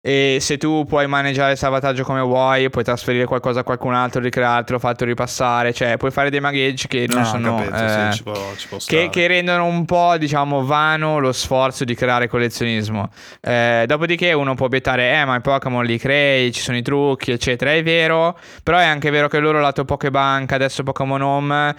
E 0.06 0.38
se 0.40 0.56
tu 0.56 0.84
puoi 0.84 1.08
maneggiare 1.08 1.50
il 1.50 1.58
salvataggio 1.58 2.04
come 2.04 2.20
vuoi, 2.20 2.70
puoi 2.70 2.84
trasferire 2.84 3.24
qualcosa 3.24 3.60
a 3.60 3.62
qualcun 3.64 3.92
altro, 3.92 4.20
ricreartelo, 4.20 4.78
fatto 4.78 5.04
ripassare, 5.04 5.72
cioè 5.72 5.96
puoi 5.96 6.12
fare 6.12 6.30
dei 6.30 6.38
magheggi 6.38 6.86
che 6.86 7.06
non 7.08 7.22
No, 7.22 7.24
sono... 7.24 7.56
capito, 7.56 7.74
eh, 7.74 7.88
sì, 8.12 8.16
ci 8.18 8.22
può, 8.22 8.54
ci 8.56 8.68
può 8.68 8.78
che, 8.86 9.08
che 9.10 9.26
rendono 9.26 9.64
un 9.64 9.84
po', 9.84 10.16
diciamo, 10.16 10.64
vano 10.64 11.18
lo 11.18 11.32
sforzo 11.32 11.82
di 11.82 11.96
creare 11.96 12.28
collezionismo. 12.28 13.08
Eh, 13.40 13.82
dopodiché 13.88 14.32
uno 14.32 14.54
può 14.54 14.66
obiettare, 14.66 15.12
eh, 15.12 15.24
ma 15.24 15.34
i 15.34 15.40
Pokémon 15.40 15.84
li 15.84 15.98
crei, 15.98 16.52
ci 16.52 16.60
sono 16.60 16.76
i 16.76 16.82
trucchi, 16.82 17.32
eccetera. 17.32 17.72
È 17.72 17.82
vero, 17.82 18.38
però 18.62 18.78
è 18.78 18.84
anche 18.84 19.10
vero 19.10 19.26
che 19.26 19.40
loro 19.40 19.58
lato 19.58 19.84
Pokébank, 19.84 20.52
adesso 20.52 20.84
Pokémon 20.84 21.20
Home, 21.20 21.74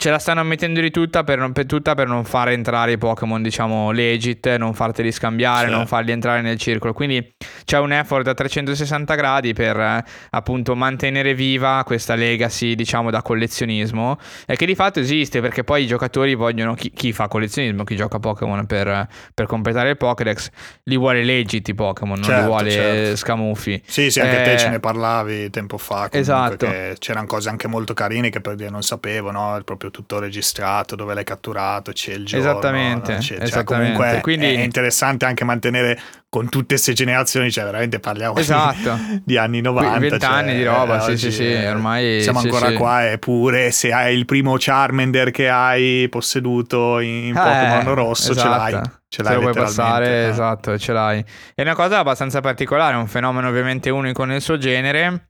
ce 0.00 0.08
la 0.08 0.18
stanno 0.18 0.42
mettendo 0.42 0.80
di 0.80 0.90
tutta 0.90 1.24
per 1.24 1.36
non, 1.36 1.52
per 1.52 1.66
tutta 1.66 1.94
per 1.94 2.06
non 2.06 2.24
far 2.24 2.48
entrare 2.48 2.92
i 2.92 2.96
Pokémon, 2.96 3.42
diciamo, 3.42 3.90
legit, 3.90 4.48
non 4.56 4.72
farteli 4.72 5.12
scambiare, 5.12 5.64
Certo. 5.64 5.76
non 5.76 5.86
farli 5.86 6.10
entrare 6.10 6.40
nel 6.40 6.56
circolo. 6.56 6.94
Quindi 6.94 7.34
c'è 7.66 7.78
un 7.78 7.92
effort 7.92 8.26
a 8.26 8.32
360 8.32 9.14
gradi 9.14 9.52
per 9.52 9.78
eh, 9.78 10.02
appunto 10.30 10.74
mantenere 10.74 11.34
viva 11.34 11.82
questa 11.84 12.14
legacy, 12.14 12.74
diciamo, 12.76 13.10
da 13.10 13.20
collezionismo. 13.20 14.16
E 14.46 14.56
che 14.56 14.64
di 14.64 14.74
fatto 14.74 15.00
esiste 15.00 15.42
perché 15.42 15.64
poi 15.64 15.82
i 15.82 15.86
giocatori 15.86 16.34
vogliono 16.34 16.72
chi, 16.72 16.90
chi 16.92 17.12
fa 17.12 17.28
collezionismo, 17.28 17.84
chi 17.84 17.94
gioca 17.94 18.18
Pokémon 18.18 18.64
per, 18.64 19.06
per 19.34 19.44
completare 19.44 19.90
il 19.90 19.96
Pokédex, 19.98 20.48
li 20.84 20.96
vuole 20.96 21.22
legit 21.22 21.68
i 21.68 21.74
Pokémon, 21.74 22.18
non 22.18 22.26
li 22.26 22.34
Certo, 22.36 22.46
vuole 22.48 22.70
certo. 22.70 23.16
scamuffi. 23.16 23.82
Sì, 23.84 24.10
sì, 24.10 24.20
anche 24.20 24.40
Eh, 24.40 24.44
te 24.44 24.58
ce 24.58 24.68
ne 24.70 24.80
parlavi 24.80 25.50
tempo 25.50 25.76
fa. 25.76 26.08
comunque, 26.08 26.18
Esatto. 26.20 26.66
che 26.66 26.96
c'erano 26.98 27.26
cose 27.26 27.50
anche 27.50 27.68
molto 27.68 27.92
carine 27.92 28.30
che 28.30 28.40
per 28.40 28.54
dire 28.54 28.70
non 28.70 28.82
sapevo, 28.82 29.30
no? 29.30 29.58
È 29.58 29.62
proprio 29.62 29.89
tutto 29.90 30.18
registrato, 30.18 30.96
dove 30.96 31.14
l'hai 31.14 31.24
catturato, 31.24 31.92
c'è 31.92 32.12
il 32.12 32.24
giorno. 32.24 32.48
Esattamente, 32.48 33.12
no? 33.14 33.18
C'è- 33.18 33.24
cioè, 33.36 33.42
esattamente. 33.42 33.92
comunque 33.94 34.20
Quindi- 34.22 34.46
è 34.54 34.60
interessante 34.60 35.24
anche 35.24 35.44
mantenere 35.44 35.98
con 36.28 36.48
tutte 36.48 36.66
queste 36.74 36.92
generazioni, 36.92 37.50
cioè 37.50 37.64
veramente 37.64 37.98
parliamo 37.98 38.34
di- 38.34 38.40
Esatto. 38.40 38.98
di, 39.24 39.36
anni 39.36 39.60
90. 39.60 39.98
20 39.98 40.18
cioè, 40.20 40.30
anni 40.30 40.54
di 40.54 40.64
roba, 40.64 41.00
sì, 41.00 41.10
oggi, 41.10 41.18
sì, 41.18 41.32
sì, 41.32 41.52
eh, 41.52 41.68
ormai 41.68 42.22
Siamo 42.22 42.40
sì, 42.40 42.46
ancora 42.46 42.68
sì. 42.68 42.74
qua, 42.74 43.10
eppure 43.10 43.70
se 43.72 43.92
hai 43.92 44.16
il 44.16 44.24
primo 44.26 44.54
Charmander 44.58 45.30
che 45.32 45.48
hai 45.48 46.08
posseduto 46.08 47.00
in 47.00 47.30
Eh, 47.36 47.40
Pokémon 47.40 47.94
Rosso, 47.94 48.34
ce 48.34 48.48
l'hai. 48.48 48.68
esatto. 48.68 48.98
Ce 49.10 49.16
Se 49.16 49.22
l'hai 49.24 49.34
lo 49.34 49.40
puoi 49.40 49.54
passare, 49.54 50.06
eh. 50.06 50.28
esatto, 50.28 50.78
ce 50.78 50.92
l'hai. 50.92 51.24
È 51.52 51.62
una 51.62 51.74
cosa 51.74 51.98
abbastanza 51.98 52.40
particolare, 52.40 52.94
un 52.94 53.08
fenomeno 53.08 53.48
ovviamente 53.48 53.90
unico 53.90 54.22
nel 54.22 54.40
suo 54.40 54.56
genere. 54.56 55.29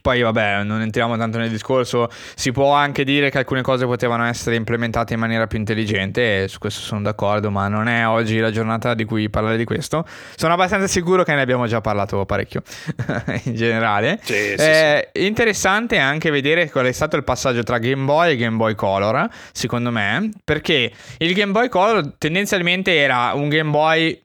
Poi 0.00 0.20
vabbè, 0.20 0.62
non 0.62 0.80
entriamo 0.80 1.16
tanto 1.16 1.38
nel 1.38 1.50
discorso, 1.50 2.08
si 2.34 2.52
può 2.52 2.72
anche 2.72 3.04
dire 3.04 3.30
che 3.30 3.38
alcune 3.38 3.62
cose 3.62 3.86
potevano 3.86 4.24
essere 4.24 4.56
implementate 4.56 5.14
in 5.14 5.20
maniera 5.20 5.46
più 5.46 5.58
intelligente 5.58 6.44
e 6.44 6.48
su 6.48 6.58
questo 6.58 6.80
sono 6.80 7.02
d'accordo, 7.02 7.50
ma 7.50 7.68
non 7.68 7.88
è 7.88 8.06
oggi 8.06 8.38
la 8.38 8.50
giornata 8.50 8.94
di 8.94 9.04
cui 9.04 9.28
parlare 9.30 9.56
di 9.56 9.64
questo. 9.64 10.06
Sono 10.36 10.52
abbastanza 10.52 10.86
sicuro 10.86 11.24
che 11.24 11.34
ne 11.34 11.40
abbiamo 11.40 11.66
già 11.66 11.80
parlato 11.80 12.24
parecchio 12.24 12.62
in 13.44 13.54
generale. 13.54 14.18
Sì, 14.22 14.34
sì, 14.34 14.54
sì. 14.56 14.62
Eh, 14.64 15.10
Interessante 15.14 15.98
anche 15.98 16.30
vedere 16.30 16.70
qual 16.70 16.86
è 16.86 16.92
stato 16.92 17.16
il 17.16 17.24
passaggio 17.24 17.62
tra 17.62 17.78
Game 17.78 18.04
Boy 18.04 18.32
e 18.32 18.36
Game 18.36 18.56
Boy 18.56 18.74
Color, 18.74 19.28
secondo 19.52 19.90
me, 19.90 20.30
perché 20.44 20.92
il 21.18 21.34
Game 21.34 21.52
Boy 21.52 21.68
Color 21.68 22.14
tendenzialmente 22.18 22.94
era 22.94 23.32
un 23.34 23.48
Game 23.48 23.70
Boy 23.70 24.22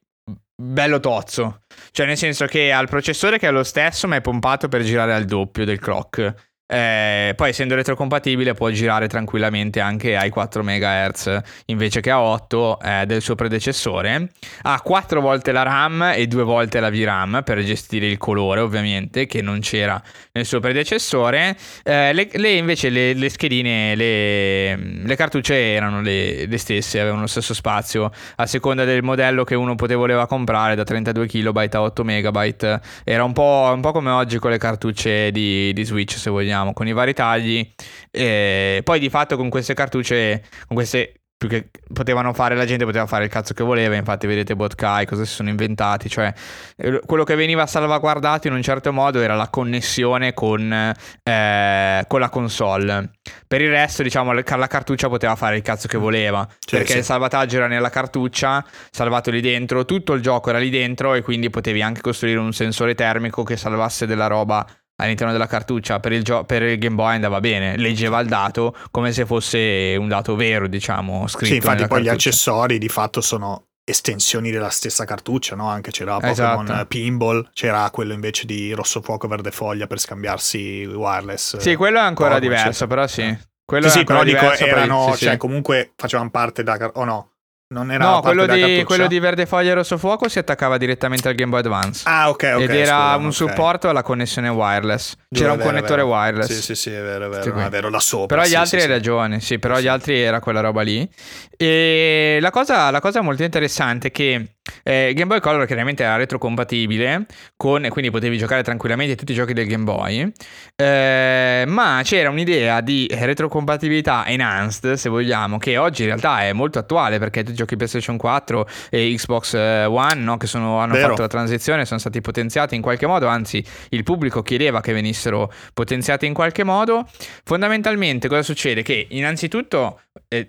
bello 0.56 1.00
tozzo, 1.00 1.61
cioè 1.92 2.06
nel 2.06 2.18
senso 2.18 2.46
che 2.46 2.72
ha 2.72 2.80
il 2.80 2.88
processore 2.88 3.38
che 3.38 3.48
è 3.48 3.52
lo 3.52 3.64
stesso 3.64 4.08
ma 4.08 4.16
è 4.16 4.22
pompato 4.22 4.68
per 4.68 4.82
girare 4.82 5.14
al 5.14 5.26
doppio 5.26 5.66
del 5.66 5.80
clock. 5.80 6.51
Eh, 6.72 7.34
poi 7.36 7.50
essendo 7.50 7.76
retrocompatibile 7.76 8.54
può 8.54 8.70
girare 8.70 9.08
tranquillamente 9.08 9.80
anche 9.80 10.16
ai 10.16 10.30
4 10.30 10.64
MHz 10.64 11.40
invece 11.66 12.02
che 12.02 12.12
a 12.12 12.22
8 12.22 12.80
eh, 12.82 13.06
del 13.06 13.22
suo 13.22 13.36
predecessore. 13.36 14.30
Ha 14.64 14.82
4 14.82 15.22
volte 15.22 15.52
la 15.52 15.64
RAM 15.64 16.14
e 16.16 16.28
2 16.28 16.44
volte 16.44 16.80
la 16.80 16.90
VRAM 16.90 17.42
per 17.44 17.62
gestire 17.64 18.08
il 18.08 18.18
colore 18.18 18.60
ovviamente 18.60 19.26
che 19.26 19.42
non 19.42 19.60
c'era 19.60 20.02
nel 20.34 20.46
suo 20.46 20.60
predecessore. 20.60 21.56
Eh, 21.84 22.14
le, 22.14 22.30
le, 22.34 22.52
invece 22.52 22.90
le, 22.90 23.14
le 23.14 23.30
schedine, 23.30 23.96
le, 23.96 24.76
le, 24.76 25.16
cartucce 25.16 25.74
erano 25.74 26.02
le, 26.02 26.48
stesse, 26.58 27.00
avevano 27.00 27.22
lo 27.22 27.28
stesso 27.28 27.54
spazio 27.54 28.12
a 28.36 28.46
seconda 28.46 28.84
del 28.86 29.04
modello 29.04 29.44
che 29.44 29.56
uno 29.56 29.76
poteva 29.76 30.00
voleva 30.02 30.28
comprare 30.28 30.76
da 30.76 30.84
32 30.84 31.28
KB 31.28 31.68
a 31.72 31.82
8 31.82 32.04
MB. 32.04 32.80
Era 33.04 33.24
un 33.24 33.34
po', 33.34 33.72
un 33.74 33.82
po', 33.82 33.92
come 33.92 34.10
oggi 34.10 34.40
con 34.40 34.52
le 34.52 34.58
cartucce 34.58 35.32
di, 35.32 35.72
di 35.74 35.84
Switch, 35.84 36.18
se 36.18 36.30
vogliamo, 36.30 36.61
con 36.74 36.88
i 36.88 36.94
vari 36.94 37.14
tagli. 37.14 37.68
E 38.10 38.82
poi 38.84 39.00
di 39.00 39.10
fatto 39.10 39.38
con 39.38 39.50
queste 39.50 39.74
cartucce, 39.74 40.44
con 40.68 40.76
queste 40.76 41.22
più 41.42 41.50
che 41.50 41.70
potevano 41.92 42.34
fare 42.34 42.54
la 42.54 42.66
gente 42.66 42.86
poteva 42.86 43.08
fare 43.08 43.24
il 43.24 43.32
cazzo 43.32 43.56
che 43.56 43.64
voleva 43.64 43.96
infatti 43.96 44.28
vedete 44.28 44.56
Botkai 44.56 45.08
cosa 45.08 45.26
si 45.26 45.34
sono 45.34 45.50
inventati 45.50 46.08
cioè 46.08 46.32
eh, 46.78 47.02
quello 47.04 47.24
che 47.24 47.34
veniva 47.34 47.66
salvaguardato 47.66 48.46
in 48.46 48.54
un 48.54 48.62
certo 48.62 48.94
modo 48.94 49.20
era 49.20 49.34
la 49.34 49.48
connessione 49.48 50.36
con, 50.36 50.72
eh, 50.72 52.06
con 52.08 52.20
la 52.20 52.30
console 52.30 53.10
per 53.48 53.62
il 53.62 53.72
resto 53.72 54.04
diciamo 54.04 54.34
la 54.34 54.68
cartuccia 54.68 55.10
poteva 55.10 55.36
fare 55.36 55.56
il 55.56 55.64
cazzo 55.64 55.88
che 55.88 55.98
voleva 55.98 56.48
cioè, 56.60 56.78
perché 56.78 56.94
sì. 56.94 57.00
il 57.00 57.06
salvataggio 57.06 57.58
era 57.58 57.66
nella 57.66 57.90
cartuccia 57.90 58.64
salvato 58.92 59.32
lì 59.32 59.42
dentro 59.42 59.84
tutto 59.84 60.14
il 60.14 60.22
gioco 60.22 60.50
era 60.50 60.60
lì 60.60 60.70
dentro 60.70 61.16
e 61.16 61.24
quindi 61.24 61.50
potevi 61.50 61.82
anche 61.82 62.02
costruire 62.02 62.38
un 62.38 62.54
sensore 62.54 62.94
termico 62.94 63.42
che 63.42 63.58
salvasse 63.58 64.06
della 64.06 64.28
roba 64.28 64.64
all'interno 65.04 65.32
della 65.32 65.48
cartuccia 65.48 66.00
per 66.00 66.12
il, 66.12 66.24
gio- 66.24 66.44
per 66.44 66.62
il, 66.64 66.78
Game 66.78 66.96
Boy 66.96 67.16
andava 67.16 67.40
bene, 67.40 67.78
leggeva 67.78 68.20
il 68.20 68.28
dato 68.28 68.76
come 68.92 69.12
se 69.12 69.26
fosse 69.26 69.96
un 69.98 70.08
dato 70.08 70.36
vero, 70.36 70.68
diciamo, 70.68 71.28
scritto. 71.28 71.46
Sì, 71.46 71.56
infatti 71.56 71.88
poi 71.88 71.88
cartuccia. 71.88 72.04
gli 72.04 72.14
accessori 72.14 72.78
di 72.78 72.90
fatto 72.90 73.22
sono 73.22 73.66
estensioni 73.84 74.52
della 74.52 74.70
stessa 74.70 75.06
cartuccia, 75.06 75.56
no? 75.56 75.68
Anche 75.68 75.92
c'era 75.92 76.18
Pokémon 76.18 76.66
esatto. 76.66 76.86
Pinball, 76.86 77.50
c'era 77.54 77.90
quello 77.92 78.14
invece 78.14 78.46
di 78.46 78.72
Rosso 78.74 79.02
Fuoco 79.02 79.28
Verde 79.28 79.52
Foglia 79.52 79.88
per 79.88 80.00
scambiarsi 80.00 80.86
wireless. 80.86 81.58
Sì, 81.58 81.76
quello 81.76 81.98
è 81.98 82.02
ancora 82.02 82.40
diverso, 82.40 82.88
però 82.88 83.08
sì. 83.08 83.22
Eh. 83.22 83.40
Quello 83.66 83.88
sì, 83.90 84.00
sì 84.00 84.04
però 84.04 84.24
dico, 84.24 84.52
erano, 84.52 85.14
sì, 85.14 85.24
cioè 85.24 85.32
sì. 85.32 85.38
comunque 85.38 85.94
facevano 85.96 86.30
parte 86.30 86.62
da... 86.62 86.92
o 86.96 87.06
no? 87.06 87.31
Non 87.72 87.90
era 87.90 88.04
no, 88.04 88.20
quello 88.20 88.46
di, 88.46 88.84
quello 88.84 89.08
di, 89.08 89.18
Verde 89.20 89.46
Foglia 89.46 89.72
e 89.72 89.74
Rosso 89.76 89.98
Fuoco 89.98 90.28
si 90.28 90.38
attaccava 90.40 90.78
direttamente 90.78 91.30
al 91.30 91.36
Game 91.36 91.52
Boy 91.52 91.62
Advance. 91.62 92.04
Ah, 92.04 92.30
ok, 92.30 92.52
ok. 92.56 92.62
Ed 92.64 92.70
era 92.70 92.98
scusa, 92.98 93.16
un 93.16 93.26
okay. 93.28 93.32
supporto 93.32 93.88
alla 93.88 94.02
connessione 94.02 94.50
wireless. 94.50 95.16
C'era 95.30 95.54
un 95.54 95.60
connettore 95.60 96.02
wireless. 96.02 96.52
Sì, 96.52 96.62
sì, 96.62 96.76
sì, 96.76 96.90
è 96.92 97.02
vero, 97.02 97.28
è 97.28 97.30
vero. 97.30 97.60
È 97.60 97.70
vero, 97.70 97.90
da 97.90 98.02
sopra. 98.02 98.36
Però 98.36 98.42
gli 98.46 98.52
sì, 98.52 98.56
altri 98.56 98.80
sì, 98.80 98.86
hai 98.86 98.92
ragione, 98.92 99.40
sì, 99.40 99.58
però 99.58 99.80
gli 99.80 99.88
altri 99.88 100.20
era 100.20 100.42
quella 100.42 100.60
roba 100.60 100.82
lì. 100.82 101.10
E 101.56 102.40
la 102.42 102.50
cosa, 102.50 102.92
la 102.92 103.00
cosa 103.00 103.22
molto 103.22 103.44
interessante 103.44 104.10
è 104.10 104.12
che 104.12 104.56
eh, 104.84 105.14
Game 105.14 105.28
Boy 105.28 105.40
Color 105.40 105.66
chiaramente 105.66 106.04
era 106.04 106.18
retrocompatibile, 106.18 107.26
con, 107.56 107.88
quindi 107.90 108.12
potevi 108.12 108.38
giocare 108.38 108.64
tranquillamente 108.64 109.16
tutti 109.16 109.32
i 109.32 109.36
giochi 109.36 109.54
del 109.54 109.68
Game 109.68 109.84
Boy, 109.84 110.32
eh, 110.76 111.64
ma 111.68 112.02
c'era 112.04 112.30
un'idea 112.30 112.82
di 112.82 113.08
retrocompatibilità 113.10 114.26
enhanced, 114.28 114.94
se 114.94 115.10
vogliamo, 115.10 115.58
che 115.58 115.78
oggi 115.78 116.02
in 116.02 116.10
realtà 116.10 116.44
è 116.44 116.54
molto 116.54 116.80
attuale 116.80 117.18
perché 117.18 117.44
tutti 117.44 117.61
giochi 117.62 117.76
PlayStation 117.76 118.18
4 118.18 118.68
e 118.90 119.14
Xbox 119.16 119.54
eh, 119.54 119.86
One 119.86 120.16
no, 120.16 120.38
che 120.38 120.48
sono, 120.48 120.80
hanno 120.80 120.94
Vero. 120.94 121.10
fatto 121.10 121.22
la 121.22 121.28
transizione 121.28 121.86
sono 121.86 122.00
stati 122.00 122.22
potenziati 122.22 122.76
in 122.76 122.82
qualche 122.82 123.08
modo, 123.08 123.28
anzi 123.28 123.64
il 123.90 124.04
pubblico 124.04 124.42
chiedeva 124.42 124.82
che 124.82 124.94
venissero 124.94 125.52
potenziati 125.74 126.26
in 126.26 126.34
qualche 126.34 126.64
modo. 126.64 127.08
Fondamentalmente 127.44 128.28
cosa 128.28 128.42
succede? 128.42 128.82
Che 128.82 129.08
innanzitutto 129.10 130.02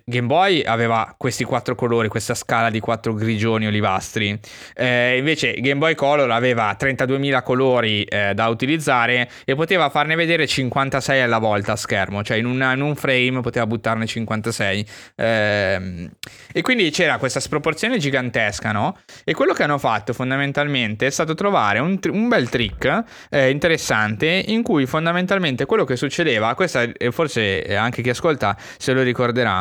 Game 0.04 0.26
Boy 0.26 0.62
aveva 0.62 1.14
questi 1.16 1.44
quattro 1.44 1.76
colori, 1.76 2.08
questa 2.08 2.34
scala 2.34 2.68
di 2.68 2.80
quattro 2.80 3.14
grigioni 3.14 3.66
olivastri. 3.66 4.36
Eh, 4.74 5.16
invece 5.16 5.54
Game 5.54 5.78
Boy 5.78 5.94
Color 5.94 6.30
aveva 6.32 6.76
32.000 6.78 7.42
colori 7.44 8.02
eh, 8.02 8.34
da 8.34 8.48
utilizzare 8.48 9.30
e 9.44 9.54
poteva 9.54 9.88
farne 9.88 10.16
vedere 10.16 10.48
56 10.48 11.20
alla 11.20 11.38
volta 11.38 11.72
a 11.72 11.76
schermo, 11.76 12.24
cioè 12.24 12.38
in, 12.38 12.46
una, 12.46 12.72
in 12.72 12.80
un 12.80 12.96
frame 12.96 13.40
poteva 13.40 13.66
buttarne 13.66 14.06
56. 14.06 14.86
Ehm, 15.16 16.10
e 16.52 16.60
quindi 16.62 16.90
c'era 16.90 17.18
questa 17.18 17.38
sproporzione 17.38 17.98
gigantesca, 17.98 18.72
no? 18.72 18.96
E 19.24 19.32
quello 19.32 19.52
che 19.52 19.62
hanno 19.62 19.78
fatto 19.78 20.12
fondamentalmente 20.12 21.06
è 21.06 21.10
stato 21.10 21.34
trovare 21.34 21.78
un, 21.78 22.00
un 22.10 22.28
bel 22.28 22.48
trick 22.48 23.04
eh, 23.30 23.50
interessante 23.50 24.44
in 24.46 24.62
cui 24.62 24.86
fondamentalmente 24.86 25.66
quello 25.66 25.84
che 25.84 25.94
succedeva, 25.94 26.54
questa 26.54 26.84
forse 27.10 27.64
anche 27.76 28.02
chi 28.02 28.10
ascolta 28.10 28.56
se 28.76 28.92
lo 28.92 29.02
ricorderà, 29.02 29.51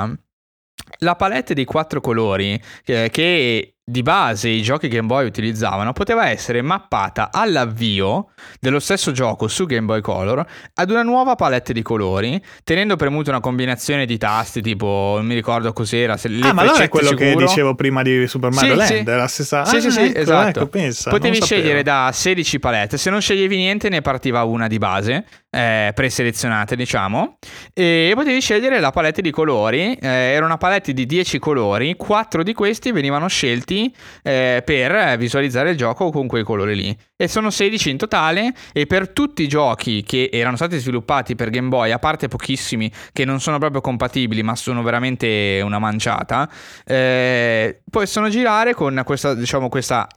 la 1.00 1.16
palette 1.16 1.54
dei 1.54 1.66
quattro 1.66 2.02
colori 2.02 2.62
eh, 2.86 3.10
che 3.12 3.76
di 3.92 4.02
base 4.02 4.50
i 4.50 4.62
giochi 4.62 4.88
Game 4.88 5.08
Boy 5.08 5.26
utilizzavano 5.26 5.92
poteva 5.92 6.30
essere 6.30 6.62
mappata 6.62 7.30
all'avvio 7.32 8.30
dello 8.60 8.80
stesso 8.80 9.12
gioco 9.12 9.48
su 9.48 9.66
Game 9.66 9.86
Boy 9.86 10.02
Color 10.02 10.46
ad 10.76 10.90
una 10.90 11.04
nuova 11.04 11.36
palette 11.36 11.74
di 11.74 11.82
colori, 11.82 12.42
tenendo 12.64 12.96
premuto 12.96 13.30
una 13.30 13.42
combinazione 13.42 14.06
di 14.06 14.18
tasti 14.18 14.62
tipo, 14.62 15.14
non 15.18 15.26
mi 15.26 15.36
ricordo 15.36 15.74
cos'era, 15.74 16.18
se 16.18 16.30
Ah, 16.42 16.54
ma 16.54 16.62
allora 16.62 16.84
è 16.84 16.90
quello 16.90 17.10
sicuro. 17.10 17.36
che 17.36 17.36
dicevo 17.36 17.76
prima 17.76 18.02
di 18.02 18.26
Super 18.28 18.52
Mario 18.52 18.72
sì, 18.72 18.78
Land, 18.78 19.10
sì. 19.10 19.16
la 19.16 19.28
stessa 19.28 19.66
Sì, 19.66 19.76
ah, 19.76 19.80
sì, 19.82 19.92
sì, 19.92 20.00
ecco, 20.00 20.20
esatto. 20.20 20.60
Ecco, 20.60 20.68
pensa, 20.68 21.10
Potevi 21.10 21.42
scegliere 21.42 21.84
da 21.84 22.10
16 22.14 22.60
palette, 22.60 22.98
se 22.98 23.10
non 23.10 23.20
sceglievi 23.22 23.58
niente 23.58 23.90
ne 23.90 24.02
partiva 24.02 24.44
una 24.44 24.68
di 24.68 24.78
base, 24.78 25.26
eh, 25.50 25.92
preselezionate, 25.94 26.76
diciamo, 26.76 27.38
e 27.74 28.12
potevi 28.16 28.40
scegliere 28.40 28.80
la 28.80 28.92
palette 28.92 29.22
di 29.22 29.32
colori, 29.32 29.94
eh, 29.94 30.08
era 30.08 30.46
una 30.46 30.58
palette 30.58 30.94
di 30.94 31.06
10 31.06 31.40
colori, 31.40 31.96
4 31.96 32.44
di 32.44 32.54
questi 32.54 32.92
venivano 32.92 33.28
scelti 33.28 33.81
eh, 34.24 34.62
per 34.66 35.18
visualizzare 35.18 35.72
il 35.72 35.78
gioco 35.78 36.10
con 36.10 36.28
quei 36.28 36.44
colori 36.44 36.76
lì. 36.76 36.98
E 37.16 37.28
sono 37.28 37.50
16 37.50 37.90
in 37.92 37.98
totale 37.98 38.54
e 38.74 38.86
per 38.86 39.10
tutti 39.10 39.44
i 39.44 39.48
giochi 39.48 40.04
che 40.04 40.30
erano 40.32 40.56
stati 40.56 40.78
sviluppati 40.78 41.36
per 41.36 41.50
Game 41.50 41.70
Boy, 41.70 41.92
a 41.92 42.00
parte 42.00 42.28
pochissimi 42.28 42.92
che 43.14 43.24
non 43.24 43.40
sono 43.40 43.60
proprio 43.60 43.80
compatibili 43.82 44.44
ma 44.44 44.56
sono 44.56 44.82
veramente 44.82 45.62
una 45.64 45.80
manciata, 45.80 46.50
eh, 46.86 47.82
possono 47.90 48.30
girare 48.30 48.74
con 48.74 49.02
questa, 49.06 49.34
diciamo, 49.34 49.70
questa 49.70 50.08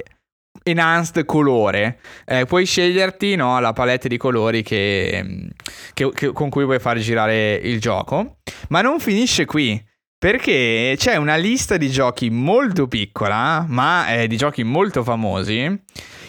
enhanced 0.62 1.24
colore. 1.24 1.98
Eh, 2.24 2.46
puoi 2.46 2.64
sceglierti 2.66 3.36
no, 3.36 3.60
la 3.60 3.72
palette 3.72 4.08
di 4.08 4.16
colori 4.16 4.62
che, 4.62 5.50
che, 5.92 6.10
che, 6.12 6.32
con 6.32 6.48
cui 6.48 6.64
puoi 6.64 6.80
far 6.80 6.98
girare 6.98 7.54
il 7.54 7.80
gioco. 7.80 8.38
Ma 8.68 8.80
non 8.80 8.98
finisce 8.98 9.44
qui. 9.44 9.82
Perché 10.25 10.95
c'è 10.97 11.16
una 11.16 11.37
lista 11.37 11.77
di 11.77 11.91
giochi 11.91 12.31
molto 12.31 12.89
piccola, 12.89 13.66
ma 13.68 14.09
eh, 14.09 14.27
di 14.27 14.39
giochi 14.39 14.64
molto 14.64 15.03
famosi, 15.03 15.79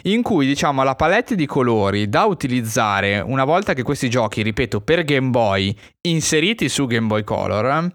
in 0.06 0.22
cui 0.22 0.46
diciamo 0.46 0.84
la 0.84 0.96
palette 0.96 1.36
di 1.36 1.46
colori 1.46 2.10
da 2.10 2.26
utilizzare 2.26 3.20
una 3.20 3.44
volta 3.44 3.74
che 3.74 3.84
questi 3.84 4.10
giochi, 4.10 4.42
ripeto, 4.42 4.82
per 4.82 5.04
Game 5.04 5.30
Boy 5.30 5.76
inseriti 6.02 6.70
su 6.70 6.86
Game 6.86 7.08
Boy 7.08 7.24
Color, 7.24 7.92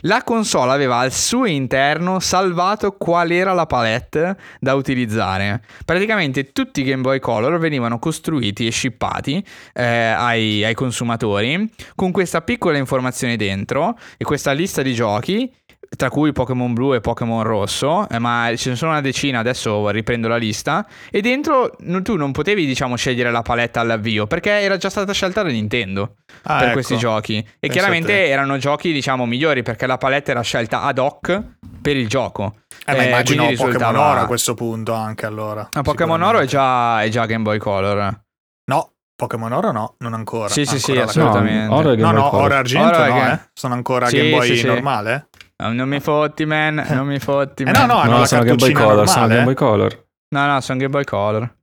la 0.00 0.22
console 0.24 0.72
aveva 0.72 0.98
al 0.98 1.12
suo 1.12 1.46
interno 1.46 2.18
salvato 2.18 2.92
qual 2.92 3.30
era 3.30 3.52
la 3.52 3.66
palette 3.66 4.36
da 4.58 4.74
utilizzare. 4.74 5.62
Praticamente 5.84 6.52
tutti 6.52 6.80
i 6.80 6.84
Game 6.84 7.02
Boy 7.02 7.20
Color 7.20 7.58
venivano 7.58 7.98
costruiti 7.98 8.66
e 8.66 8.72
shippati 8.72 9.44
eh, 9.72 9.84
ai, 9.84 10.64
ai 10.64 10.74
consumatori 10.74 11.70
con 11.94 12.10
questa 12.10 12.42
piccola 12.42 12.76
informazione 12.76 13.36
dentro 13.36 13.96
e 14.16 14.24
questa 14.24 14.52
lista 14.52 14.82
di 14.82 14.94
giochi 14.94 15.52
tra 15.96 16.08
cui 16.08 16.32
Pokémon 16.32 16.72
blu 16.72 16.94
e 16.94 17.00
Pokémon 17.00 17.42
rosso, 17.42 18.08
eh, 18.08 18.18
ma 18.18 18.50
ce 18.56 18.70
ne 18.70 18.76
sono 18.76 18.92
una 18.92 19.00
decina, 19.00 19.40
adesso 19.40 19.88
riprendo 19.90 20.28
la 20.28 20.36
lista, 20.36 20.86
e 21.10 21.20
dentro 21.20 21.76
tu 22.02 22.16
non 22.16 22.32
potevi 22.32 22.66
diciamo 22.66 22.96
scegliere 22.96 23.30
la 23.30 23.42
paletta 23.42 23.80
all'avvio, 23.80 24.26
perché 24.26 24.50
era 24.50 24.76
già 24.76 24.90
stata 24.90 25.12
scelta 25.12 25.42
da 25.42 25.50
Nintendo 25.50 26.16
ah, 26.44 26.56
per 26.56 26.62
ecco. 26.64 26.72
questi 26.72 26.96
giochi, 26.96 27.36
e 27.36 27.46
Penso 27.58 27.76
chiaramente 27.76 28.26
erano 28.26 28.56
giochi 28.56 28.92
diciamo 28.92 29.26
migliori, 29.26 29.62
perché 29.62 29.86
la 29.86 29.98
paletta 29.98 30.30
era 30.30 30.40
scelta 30.42 30.82
ad 30.82 30.98
hoc 30.98 31.40
per 31.80 31.96
il 31.96 32.08
gioco. 32.08 32.56
Eh, 32.86 32.96
ma 32.96 33.02
eh, 33.02 33.06
immagino 33.08 33.46
Pokémon 33.54 33.96
Oro 33.96 34.20
a 34.20 34.26
questo 34.26 34.54
punto 34.54 34.92
anche 34.92 35.26
allora. 35.26 35.68
Ah, 35.72 35.82
Pokémon 35.82 36.20
Oro 36.22 36.40
è 36.40 36.46
già, 36.46 37.02
è 37.02 37.08
già 37.08 37.26
Game 37.26 37.42
Boy 37.42 37.58
Color. 37.58 38.20
No, 38.64 38.92
Pokémon 39.14 39.52
Oro 39.52 39.70
no, 39.70 39.94
non 39.98 40.14
ancora. 40.14 40.48
Sì, 40.48 40.64
sì, 40.64 40.80
sì, 40.80 40.96
assolutamente. 40.98 41.66
No, 41.66 41.76
oro 41.76 41.94
no, 41.94 42.10
no, 42.10 42.34
Oro 42.34 42.54
Argento 42.54 42.98
oro 42.98 43.14
no, 43.14 43.32
eh? 43.32 43.40
Sono 43.52 43.74
ancora 43.74 44.06
sì, 44.06 44.16
Game 44.16 44.30
Boy 44.30 44.56
sì, 44.56 44.66
normale? 44.66 45.28
Non 45.70 45.88
mi 45.88 46.00
fotti, 46.00 46.44
man. 46.44 46.84
Non 46.90 47.06
mi 47.06 47.18
fotti, 47.18 47.64
man. 47.64 47.74
Eh 47.74 47.86
no, 47.86 48.04
no, 48.04 48.18
no, 48.18 48.24
sono 48.24 48.42
Game 48.42 48.56
Boy 48.56 48.72
Color. 48.72 49.08
Sono 49.08 49.26
Game 49.26 49.44
Boy 49.44 49.54
Color. 49.54 50.06
No, 50.30 50.46
no, 50.46 50.60
sono 50.60 50.78
Game 50.78 50.90
Boy 50.90 51.04
Color. 51.04 51.54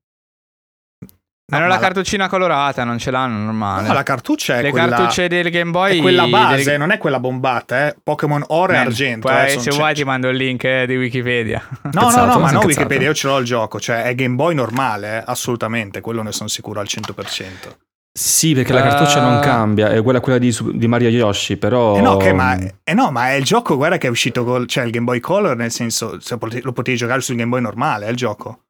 Hanno 1.51 1.67
la 1.67 1.79
cartuccina 1.79 2.29
colorata, 2.29 2.83
non 2.83 2.99
ce 2.99 3.09
l'hanno 3.09 3.43
normale. 3.43 3.87
No, 3.87 3.93
la 3.93 4.03
cartuccia 4.03 4.59
è 4.59 4.61
Le 4.61 4.69
quella... 4.69 4.87
cartucce 4.87 5.27
del 5.27 5.49
Game 5.49 5.71
Boy... 5.71 5.97
È 5.97 6.01
quella 6.01 6.27
base, 6.27 6.63
del... 6.63 6.79
non 6.79 6.91
è 6.91 6.99
quella 6.99 7.19
bombata, 7.19 7.87
eh. 7.87 7.95
Pokémon 8.01 8.43
Oro 8.49 8.73
e 8.73 8.77
Argento. 8.77 9.27
Poi, 9.27 9.53
eh, 9.53 9.59
se 9.59 9.71
vuoi 9.71 9.93
ti 9.95 10.03
mando 10.03 10.29
il 10.29 10.37
link 10.37 10.63
eh, 10.63 10.85
di 10.85 10.95
Wikipedia. 10.95 11.67
No, 11.91 12.11
no, 12.11 12.25
no, 12.25 12.39
ma 12.39 12.51
non 12.51 12.65
Wikipedia, 12.65 13.07
io 13.07 13.13
ce 13.15 13.27
l'ho 13.27 13.37
il 13.39 13.45
gioco. 13.45 13.79
Cioè, 13.79 14.03
è 14.03 14.13
Game 14.13 14.35
Boy 14.35 14.53
normale, 14.53 15.17
eh, 15.17 15.23
assolutamente. 15.25 16.01
Quello 16.01 16.21
ne 16.21 16.31
sono 16.31 16.49
sicuro 16.49 16.79
al 16.79 16.87
100%. 16.87 17.88
Sì, 18.19 18.53
perché 18.53 18.73
la 18.73 18.81
cartuccia 18.81 19.19
uh... 19.19 19.31
non 19.31 19.39
cambia, 19.39 19.91
è 19.91 19.97
uguale 19.97 20.17
a 20.17 20.21
quella 20.21 20.37
di, 20.37 20.53
di 20.73 20.87
Mario 20.87 21.07
Yoshi, 21.07 21.55
però... 21.55 21.95
Eh 21.95 22.01
no, 22.01 22.11
okay, 22.15 22.33
ma, 22.33 22.57
eh 22.83 22.93
no, 22.93 23.11
ma 23.11 23.29
è 23.29 23.35
il 23.35 23.45
gioco, 23.45 23.77
guarda 23.77 23.97
che 23.97 24.07
è 24.07 24.09
uscito 24.09 24.43
col 24.43 24.67
cioè, 24.67 24.83
il 24.83 24.91
Game 24.91 25.05
Boy 25.05 25.21
Color, 25.21 25.55
nel 25.55 25.71
senso, 25.71 26.19
lo 26.61 26.73
potevi 26.73 26.97
giocare 26.97 27.21
sul 27.21 27.37
Game 27.37 27.49
Boy 27.49 27.61
normale, 27.61 28.07
è 28.07 28.09
il 28.09 28.17
gioco. 28.17 28.63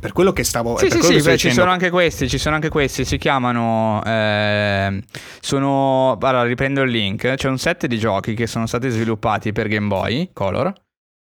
Per 0.00 0.12
quello 0.12 0.32
che 0.32 0.42
stavo... 0.42 0.78
Sì, 0.78 0.88
sì, 0.88 1.02
sì, 1.02 1.20
beh, 1.20 1.36
ci 1.36 1.50
sono 1.50 1.70
anche 1.70 1.90
questi, 1.90 2.30
ci 2.30 2.38
sono 2.38 2.54
anche 2.54 2.70
questi, 2.70 3.04
si 3.04 3.18
chiamano... 3.18 4.02
Eh, 4.06 5.02
sono... 5.40 6.16
Allora, 6.18 6.44
riprendo 6.44 6.80
il 6.80 6.90
link, 6.90 7.34
c'è 7.34 7.48
un 7.48 7.58
set 7.58 7.84
di 7.84 7.98
giochi 7.98 8.32
che 8.32 8.46
sono 8.46 8.66
stati 8.66 8.88
sviluppati 8.88 9.52
per 9.52 9.68
Game 9.68 9.88
Boy 9.88 10.30
Color 10.32 10.72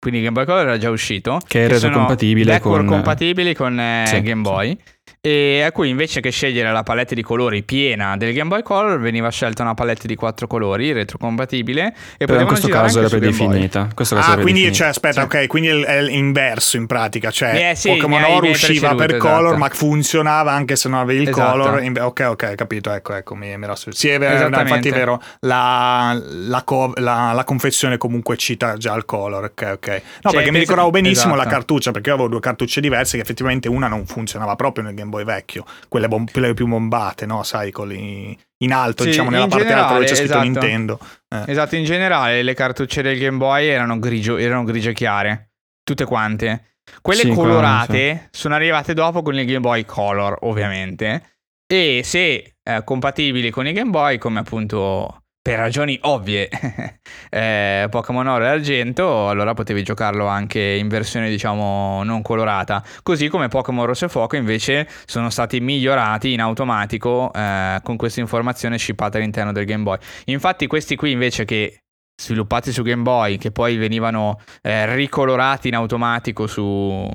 quindi 0.04 0.20
Game 0.20 0.34
Boy 0.34 0.44
Color 0.44 0.66
era 0.66 0.76
già 0.76 0.90
uscito. 0.90 1.40
Che 1.46 1.64
è 1.64 1.68
reso 1.68 1.88
compatibile 1.88 2.60
con... 2.60 2.84
compatibili 2.84 3.54
con 3.54 3.80
eh, 3.80 4.04
sì, 4.06 4.20
Game 4.20 4.42
Boy. 4.42 4.76
Sì 4.78 4.93
e 5.26 5.62
a 5.62 5.72
cui 5.72 5.88
invece 5.88 6.20
che 6.20 6.28
scegliere 6.28 6.70
la 6.70 6.82
palette 6.82 7.14
di 7.14 7.22
colori 7.22 7.62
piena 7.62 8.14
del 8.18 8.34
Game 8.34 8.50
Boy 8.50 8.62
Color 8.62 9.00
veniva 9.00 9.30
scelta 9.30 9.62
una 9.62 9.72
palette 9.72 10.06
di 10.06 10.16
quattro 10.16 10.46
colori 10.46 10.92
retrocompatibile 10.92 11.94
e 12.18 12.26
però 12.26 12.40
in 12.40 12.46
questo 12.46 12.68
caso 12.68 12.98
era 12.98 13.08
predefinita 13.08 13.88
questo 13.94 14.16
caso 14.16 14.32
ah 14.32 14.36
quindi 14.36 14.70
cioè, 14.70 14.88
aspetta 14.88 15.26
sì. 15.26 15.38
ok 15.38 15.46
quindi 15.46 15.68
è 15.82 16.02
l'inverso 16.02 16.76
in 16.76 16.84
pratica 16.86 17.30
cioè 17.30 17.70
eh, 17.70 17.74
sì, 17.74 17.88
Pokémon 17.88 18.22
Oro 18.22 18.50
usciva 18.50 18.94
per 18.94 19.14
esatto. 19.14 19.34
color 19.34 19.56
ma 19.56 19.70
funzionava 19.70 20.52
anche 20.52 20.76
se 20.76 20.90
non 20.90 20.98
avevi 20.98 21.22
il 21.22 21.28
esatto. 21.30 21.50
color 21.52 22.02
ok 22.02 22.26
ok 22.28 22.54
capito 22.54 22.92
ecco 22.92 23.14
ecco 23.14 23.34
mi, 23.34 23.56
mi 23.56 23.64
ero 23.64 23.76
sì 23.76 24.08
è 24.10 24.18
vero 24.18 24.46
infatti 24.46 24.88
è 24.88 24.92
vero 24.92 25.22
la, 25.40 26.20
la, 26.20 26.62
co- 26.64 26.92
la, 26.96 27.32
la, 27.32 27.44
confezione 27.44 27.96
comunque 27.96 28.36
cita 28.36 28.76
già 28.76 28.94
il 28.94 29.06
color 29.06 29.44
ok 29.44 29.70
ok 29.72 29.88
no 29.88 29.94
cioè, 30.20 30.32
perché 30.34 30.50
mi 30.50 30.58
ricordavo 30.58 30.90
benissimo 30.90 31.32
esatto. 31.32 31.48
la 31.48 31.54
cartuccia 31.54 31.92
perché 31.92 32.10
io 32.10 32.14
avevo 32.16 32.28
due 32.28 32.40
cartucce 32.40 32.82
diverse 32.82 33.16
che 33.16 33.22
effettivamente 33.22 33.68
una 33.68 33.88
non 33.88 34.04
funzionava 34.04 34.54
proprio 34.54 34.84
nel 34.84 34.92
Game 34.92 35.12
Boy 35.13 35.13
Boy 35.14 35.24
vecchio, 35.24 35.64
quelle, 35.88 36.08
bom- 36.08 36.30
quelle 36.30 36.54
più 36.54 36.66
bombate, 36.66 37.26
no? 37.26 37.42
Sai, 37.42 37.70
con 37.70 37.88
li 37.88 38.36
in 38.58 38.72
alto, 38.72 39.02
sì, 39.02 39.10
diciamo, 39.10 39.30
nella 39.30 39.46
parte 39.46 39.64
generale, 39.64 39.82
alta 39.82 39.94
dove 39.94 40.06
c'è 40.06 40.14
scritto 40.14 40.32
esatto. 40.32 40.44
Nintendo. 40.44 40.98
Eh. 41.28 41.44
Esatto, 41.46 41.76
in 41.76 41.84
generale 41.84 42.42
le 42.42 42.54
cartucce 42.54 43.02
del 43.02 43.18
Game 43.18 43.36
Boy 43.36 43.66
erano, 43.66 43.98
grigio, 43.98 44.36
erano 44.36 44.64
grigie 44.64 44.92
chiare, 44.92 45.50
tutte 45.82 46.04
quante. 46.04 46.76
Quelle 47.00 47.22
sì, 47.22 47.28
colorate 47.30 48.28
sì. 48.30 48.40
sono 48.40 48.54
arrivate 48.54 48.94
dopo 48.94 49.22
con 49.22 49.38
il 49.38 49.46
Game 49.46 49.60
Boy 49.60 49.84
Color, 49.84 50.38
ovviamente. 50.42 51.22
E 51.66 52.02
se 52.04 52.56
eh, 52.62 52.84
compatibili 52.84 53.50
con 53.50 53.66
i 53.66 53.72
Game 53.72 53.90
Boy, 53.90 54.18
come 54.18 54.40
appunto 54.40 55.23
per 55.44 55.58
ragioni 55.58 55.98
ovvie 56.04 56.48
eh, 57.28 57.86
Pokémon 57.90 58.26
Oro 58.28 58.44
e 58.44 58.48
Argento, 58.48 59.28
allora 59.28 59.52
potevi 59.52 59.82
giocarlo 59.82 60.26
anche 60.26 60.58
in 60.58 60.88
versione 60.88 61.28
diciamo 61.28 62.02
non 62.02 62.22
colorata. 62.22 62.82
Così 63.02 63.28
come 63.28 63.48
Pokémon 63.48 63.84
Rosso 63.84 64.06
e 64.06 64.08
Fuoco 64.08 64.36
invece 64.36 64.88
sono 65.04 65.28
stati 65.28 65.60
migliorati 65.60 66.32
in 66.32 66.40
automatico 66.40 67.30
eh, 67.34 67.78
con 67.82 67.98
questa 67.98 68.20
informazione 68.20 68.78
scippata 68.78 69.18
all'interno 69.18 69.52
del 69.52 69.66
Game 69.66 69.82
Boy. 69.82 69.98
Infatti 70.24 70.66
questi 70.66 70.96
qui 70.96 71.10
invece 71.10 71.44
che 71.44 71.83
sviluppati 72.16 72.72
su 72.72 72.82
Game 72.82 73.02
Boy 73.02 73.38
che 73.38 73.50
poi 73.50 73.76
venivano 73.76 74.40
eh, 74.62 74.94
ricolorati 74.94 75.68
in 75.68 75.74
automatico 75.74 76.46
su, 76.46 77.08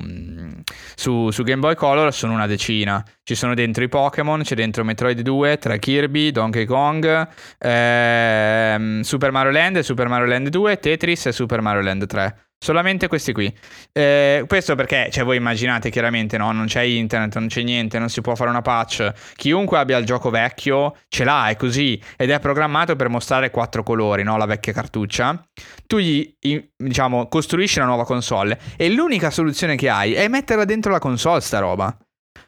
su, 0.94 1.30
su, 1.30 1.42
Game 1.42 1.60
Boy 1.60 1.74
Color 1.74 2.12
sono 2.12 2.34
una 2.34 2.46
decina. 2.46 3.02
Ci 3.22 3.34
sono 3.34 3.54
dentro 3.54 3.82
i 3.82 3.88
Pokémon, 3.88 4.42
c'è 4.42 4.54
dentro 4.54 4.84
Metroid 4.84 5.20
2, 5.20 5.58
3 5.58 5.78
Kirby, 5.78 6.30
Donkey 6.30 6.64
Kong, 6.64 7.28
ehm, 7.58 9.00
Super 9.00 9.30
Mario 9.30 9.52
Land, 9.52 9.78
Super 9.80 10.08
Mario 10.08 10.26
Land 10.26 10.48
2, 10.48 10.78
Tetris 10.78 11.26
e 11.26 11.32
Super 11.32 11.60
Mario 11.60 11.82
Land 11.82 12.06
3. 12.06 12.49
Solamente 12.62 13.08
questi 13.08 13.32
qui. 13.32 13.50
Eh, 13.90 14.44
questo 14.46 14.74
perché, 14.74 15.08
cioè, 15.10 15.24
voi 15.24 15.38
immaginate 15.38 15.88
chiaramente, 15.88 16.36
no? 16.36 16.52
Non 16.52 16.66
c'è 16.66 16.82
internet, 16.82 17.38
non 17.38 17.48
c'è 17.48 17.62
niente, 17.62 17.98
non 17.98 18.10
si 18.10 18.20
può 18.20 18.34
fare 18.34 18.50
una 18.50 18.60
patch. 18.60 19.32
Chiunque 19.34 19.78
abbia 19.78 19.96
il 19.96 20.04
gioco 20.04 20.28
vecchio 20.28 20.94
ce 21.08 21.24
l'ha, 21.24 21.48
è 21.48 21.56
così. 21.56 21.98
Ed 22.18 22.28
è 22.28 22.38
programmato 22.38 22.96
per 22.96 23.08
mostrare 23.08 23.50
quattro 23.50 23.82
colori, 23.82 24.24
no? 24.24 24.36
La 24.36 24.44
vecchia 24.44 24.74
cartuccia. 24.74 25.42
Tu 25.86 25.98
gli, 25.98 26.36
diciamo, 26.76 27.28
costruisci 27.28 27.78
una 27.78 27.88
nuova 27.88 28.04
console. 28.04 28.60
E 28.76 28.90
l'unica 28.90 29.30
soluzione 29.30 29.74
che 29.74 29.88
hai 29.88 30.12
è 30.12 30.28
metterla 30.28 30.66
dentro 30.66 30.92
la 30.92 30.98
console, 30.98 31.40
sta 31.40 31.60
roba. 31.60 31.96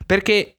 Perché 0.05 0.59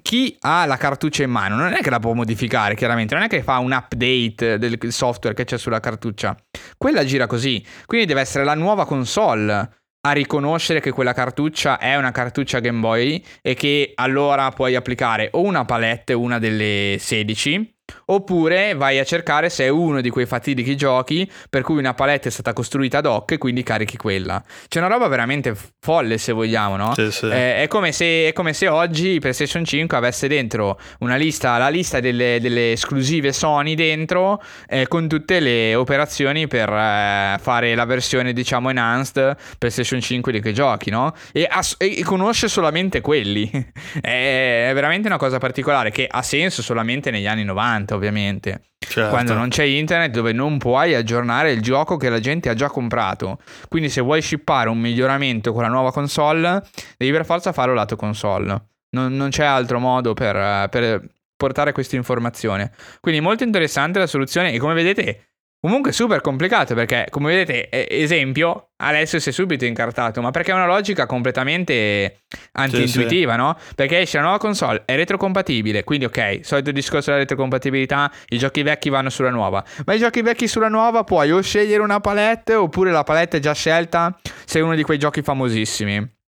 chi 0.00 0.36
ha 0.40 0.64
la 0.64 0.76
cartuccia 0.76 1.22
in 1.22 1.30
mano 1.30 1.56
non 1.56 1.72
è 1.72 1.80
che 1.80 1.90
la 1.90 1.98
può 1.98 2.12
modificare, 2.14 2.74
chiaramente, 2.74 3.14
non 3.14 3.24
è 3.24 3.28
che 3.28 3.42
fa 3.42 3.58
un 3.58 3.72
update 3.72 4.58
del 4.58 4.78
software 4.92 5.36
che 5.36 5.44
c'è 5.44 5.58
sulla 5.58 5.80
cartuccia. 5.80 6.34
Quella 6.78 7.04
gira 7.04 7.26
così. 7.26 7.64
Quindi 7.84 8.06
deve 8.06 8.20
essere 8.20 8.44
la 8.44 8.54
nuova 8.54 8.86
console 8.86 9.70
a 10.04 10.12
riconoscere 10.12 10.80
che 10.80 10.90
quella 10.90 11.12
cartuccia 11.12 11.78
è 11.78 11.96
una 11.96 12.10
cartuccia 12.10 12.58
Game 12.58 12.80
Boy 12.80 13.22
e 13.40 13.54
che 13.54 13.92
allora 13.94 14.50
puoi 14.50 14.74
applicare 14.74 15.28
o 15.32 15.42
una 15.42 15.64
palette, 15.64 16.12
una 16.12 16.38
delle 16.38 16.96
16 16.98 17.74
Oppure 18.06 18.74
vai 18.74 18.98
a 18.98 19.04
cercare 19.04 19.48
se 19.50 19.64
è 19.64 19.68
uno 19.68 20.00
di 20.00 20.10
quei 20.10 20.26
fatidici 20.26 20.76
giochi 20.76 21.30
per 21.48 21.62
cui 21.62 21.78
una 21.78 21.94
palette 21.94 22.28
è 22.28 22.30
stata 22.32 22.52
costruita 22.52 22.98
ad 22.98 23.06
hoc 23.06 23.32
e 23.32 23.38
quindi 23.38 23.62
carichi 23.62 23.96
quella. 23.96 24.42
C'è 24.68 24.78
una 24.78 24.88
roba 24.88 25.08
veramente 25.08 25.54
folle 25.80 26.18
se 26.18 26.32
vogliamo, 26.32 26.76
no? 26.76 26.94
Sì, 26.94 27.10
sì. 27.10 27.26
Eh, 27.26 27.62
è, 27.62 27.68
come 27.68 27.92
se, 27.92 28.28
è, 28.28 28.32
come 28.32 28.52
se, 28.52 28.68
oggi 28.68 29.18
PlayStation 29.18 29.64
5 29.64 29.96
avesse 29.96 30.28
dentro 30.28 30.78
una 31.00 31.16
lista, 31.16 31.58
la 31.58 31.68
lista 31.68 32.00
delle, 32.00 32.38
delle 32.40 32.72
esclusive 32.72 33.32
Sony 33.32 33.74
dentro 33.74 34.42
eh, 34.66 34.86
con 34.88 35.08
tutte 35.08 35.40
le 35.40 35.74
operazioni 35.74 36.46
per 36.46 36.68
eh, 36.68 37.36
fare 37.40 37.74
la 37.74 37.84
versione 37.84 38.32
diciamo 38.32 38.70
enhanced 38.70 39.36
PlayStation 39.58 40.00
5 40.00 40.32
di 40.32 40.40
quei 40.40 40.54
giochi, 40.54 40.90
no? 40.90 41.14
E, 41.32 41.46
ass- 41.48 41.76
e 41.78 42.02
conosce 42.02 42.48
solamente 42.48 43.00
quelli. 43.00 43.50
è, 44.00 44.68
è 44.68 44.74
veramente 44.74 45.08
una 45.08 45.18
cosa 45.18 45.38
particolare 45.38 45.90
che 45.90 46.06
ha 46.10 46.22
senso 46.22 46.62
solamente 46.62 47.10
negli 47.10 47.26
anni 47.26 47.44
90 47.44 47.81
90 47.82 47.94
ovviamente. 47.94 48.62
Certo. 48.78 49.10
Quando 49.10 49.34
non 49.34 49.48
c'è 49.48 49.64
internet 49.64 50.10
dove 50.10 50.32
non 50.32 50.58
puoi 50.58 50.94
aggiornare 50.94 51.52
il 51.52 51.62
gioco 51.62 51.96
che 51.96 52.08
la 52.08 52.20
gente 52.20 52.48
ha 52.48 52.54
già 52.54 52.68
comprato. 52.68 53.38
Quindi 53.68 53.88
se 53.88 54.00
vuoi 54.00 54.22
shippare 54.22 54.68
un 54.68 54.78
miglioramento 54.78 55.52
con 55.52 55.62
la 55.62 55.68
nuova 55.68 55.92
console, 55.92 56.62
devi 56.96 57.12
per 57.12 57.24
forza 57.24 57.52
farlo 57.52 57.74
lato 57.74 57.96
console. 57.96 58.66
Non, 58.90 59.14
non 59.14 59.30
c'è 59.30 59.44
altro 59.44 59.78
modo 59.78 60.14
per, 60.14 60.68
per 60.68 61.08
portare 61.36 61.72
questa 61.72 61.96
informazione. 61.96 62.72
Quindi 63.00 63.20
molto 63.20 63.44
interessante 63.44 63.98
la 63.98 64.06
soluzione 64.06 64.52
e 64.52 64.58
come 64.58 64.74
vedete 64.74 65.31
Comunque 65.64 65.92
super 65.92 66.20
complicato 66.22 66.74
perché, 66.74 67.06
come 67.08 67.28
vedete, 67.28 67.68
esempio, 67.88 68.70
adesso 68.78 69.20
si 69.20 69.28
è 69.28 69.32
subito 69.32 69.64
incartato, 69.64 70.20
ma 70.20 70.32
perché 70.32 70.50
è 70.50 70.54
una 70.54 70.66
logica 70.66 71.06
completamente 71.06 72.24
anti-intuitiva, 72.54 73.34
sì, 73.34 73.38
no? 73.38 73.56
Perché 73.76 74.00
esce 74.00 74.16
la 74.16 74.24
nuova 74.24 74.38
console, 74.38 74.82
è 74.84 74.96
retrocompatibile, 74.96 75.84
quindi 75.84 76.06
ok, 76.06 76.40
solito 76.42 76.72
discorso 76.72 77.10
della 77.10 77.22
retrocompatibilità, 77.22 78.10
i 78.30 78.38
giochi 78.38 78.64
vecchi 78.64 78.88
vanno 78.88 79.08
sulla 79.08 79.30
nuova, 79.30 79.64
ma 79.86 79.92
i 79.92 80.00
giochi 80.00 80.20
vecchi 80.20 80.48
sulla 80.48 80.66
nuova 80.66 81.04
puoi 81.04 81.30
o 81.30 81.40
scegliere 81.40 81.80
una 81.80 82.00
palette 82.00 82.54
oppure 82.54 82.90
la 82.90 83.04
palette 83.04 83.36
è 83.36 83.40
già 83.40 83.54
scelta 83.54 84.18
se 84.44 84.58
è 84.58 84.62
uno 84.62 84.74
di 84.74 84.82
quei 84.82 84.98
giochi 84.98 85.22
famosissimi. 85.22 86.21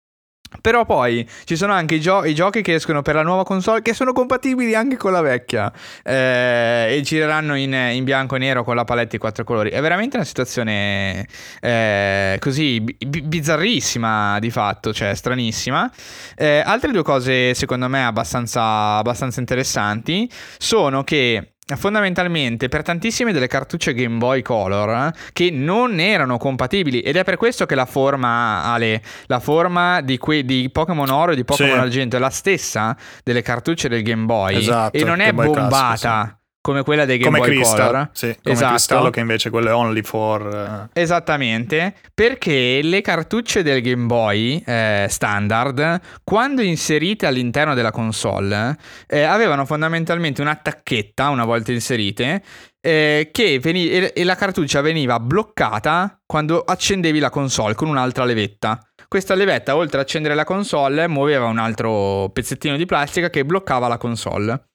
Però 0.61 0.85
poi 0.85 1.27
ci 1.45 1.55
sono 1.55 1.73
anche 1.73 1.95
i, 1.95 1.99
gio- 1.99 2.25
i, 2.25 2.33
giochi 2.33 2.61
che 2.61 2.75
escono 2.75 3.01
per 3.01 3.15
la 3.15 3.23
nuova 3.23 3.43
console 3.43 3.81
che 3.81 3.93
sono 3.93 4.13
compatibili 4.13 4.75
anche 4.75 4.97
con 4.97 5.11
la 5.11 5.21
vecchia 5.21 5.71
eh, 6.03 6.95
e 6.97 7.01
gireranno 7.01 7.55
in, 7.55 7.73
in, 7.73 8.03
bianco 8.03 8.35
e 8.35 8.39
nero 8.39 8.63
con 8.63 8.75
la 8.75 8.83
palette 8.83 9.11
di 9.11 9.17
quattro 9.17 9.43
colori. 9.43 9.69
È 9.69 9.81
veramente 9.81 10.15
una 10.15 10.25
situazione 10.25 11.27
eh, 11.61 12.37
così 12.39 12.81
b- 12.81 13.21
bizzarrissima 13.21 14.39
di 14.39 14.49
fatto, 14.49 14.93
cioè 14.93 15.13
stranissima. 15.15 15.91
Eh, 16.35 16.61
altre 16.65 16.91
due 16.91 17.03
cose 17.03 17.53
secondo 17.53 17.87
me 17.87 18.05
abbastanza, 18.05 18.97
abbastanza 18.97 19.39
interessanti 19.39 20.29
sono 20.57 21.03
che 21.03 21.52
fondamentalmente 21.75 22.67
per 22.67 22.81
tantissime 22.81 23.31
delle 23.31 23.47
cartucce 23.47 23.93
Game 23.93 24.17
Boy 24.17 24.41
Color 24.41 25.11
che 25.31 25.49
non 25.49 25.99
erano 25.99 26.37
compatibili 26.37 26.99
ed 26.99 27.15
è 27.15 27.23
per 27.23 27.37
questo 27.37 27.65
che 27.65 27.75
la 27.75 27.85
forma 27.85 28.63
Ale, 28.63 29.01
la 29.27 29.39
forma 29.39 30.01
di, 30.01 30.17
que- 30.17 30.43
di 30.43 30.69
Pokémon 30.71 31.09
Oro 31.09 31.31
e 31.31 31.35
di 31.35 31.45
Pokémon 31.45 31.75
sì. 31.75 31.79
Argento 31.79 32.15
è 32.17 32.19
la 32.19 32.29
stessa 32.29 32.95
delle 33.23 33.41
cartucce 33.41 33.87
del 33.87 34.03
Game 34.03 34.25
Boy 34.25 34.57
esatto, 34.57 34.97
e 34.97 35.03
non 35.03 35.19
è 35.19 35.31
bombata 35.31 35.69
classico, 35.69 36.37
sì 36.37 36.41
come 36.63 36.81
quella 36.83 37.03
dei 37.03 37.17
Game 37.17 37.39
come 37.39 37.45
Boy 37.45 37.57
Crystal, 37.57 37.85
Color. 37.87 38.09
Sì, 38.13 38.37
come 38.41 38.55
esatto. 38.55 38.69
Cristallo 38.69 39.09
che 39.09 39.19
invece 39.19 39.49
quello 39.49 39.67
è 39.67 39.73
only 39.73 40.01
for... 40.01 40.45
Uh... 40.45 40.89
Esattamente, 40.97 41.93
perché 42.13 42.79
le 42.81 43.01
cartucce 43.01 43.63
del 43.63 43.81
Game 43.81 44.05
Boy 44.05 44.63
eh, 44.65 45.07
standard, 45.09 45.99
quando 46.23 46.61
inserite 46.61 47.25
all'interno 47.25 47.73
della 47.73 47.91
console, 47.91 48.77
eh, 49.07 49.23
avevano 49.23 49.65
fondamentalmente 49.65 50.39
una 50.39 50.55
tacchetta, 50.55 51.27
una 51.27 51.43
volta 51.43 51.73
inserite, 51.73 52.41
eh, 52.79 53.27
che 53.33 53.59
veni- 53.59 53.89
e 53.89 54.23
la 54.23 54.35
cartuccia 54.35 54.79
veniva 54.79 55.19
bloccata 55.19 56.17
quando 56.25 56.61
accendevi 56.61 57.19
la 57.19 57.29
console 57.29 57.75
con 57.75 57.89
un'altra 57.89 58.23
levetta. 58.23 58.79
Questa 59.09 59.35
levetta, 59.35 59.75
oltre 59.75 59.97
a 59.97 60.03
accendere 60.03 60.33
la 60.33 60.45
console, 60.45 61.09
muoveva 61.09 61.47
un 61.47 61.57
altro 61.57 62.29
pezzettino 62.31 62.77
di 62.77 62.85
plastica 62.85 63.29
che 63.29 63.43
bloccava 63.43 63.89
la 63.89 63.97
console 63.97 64.67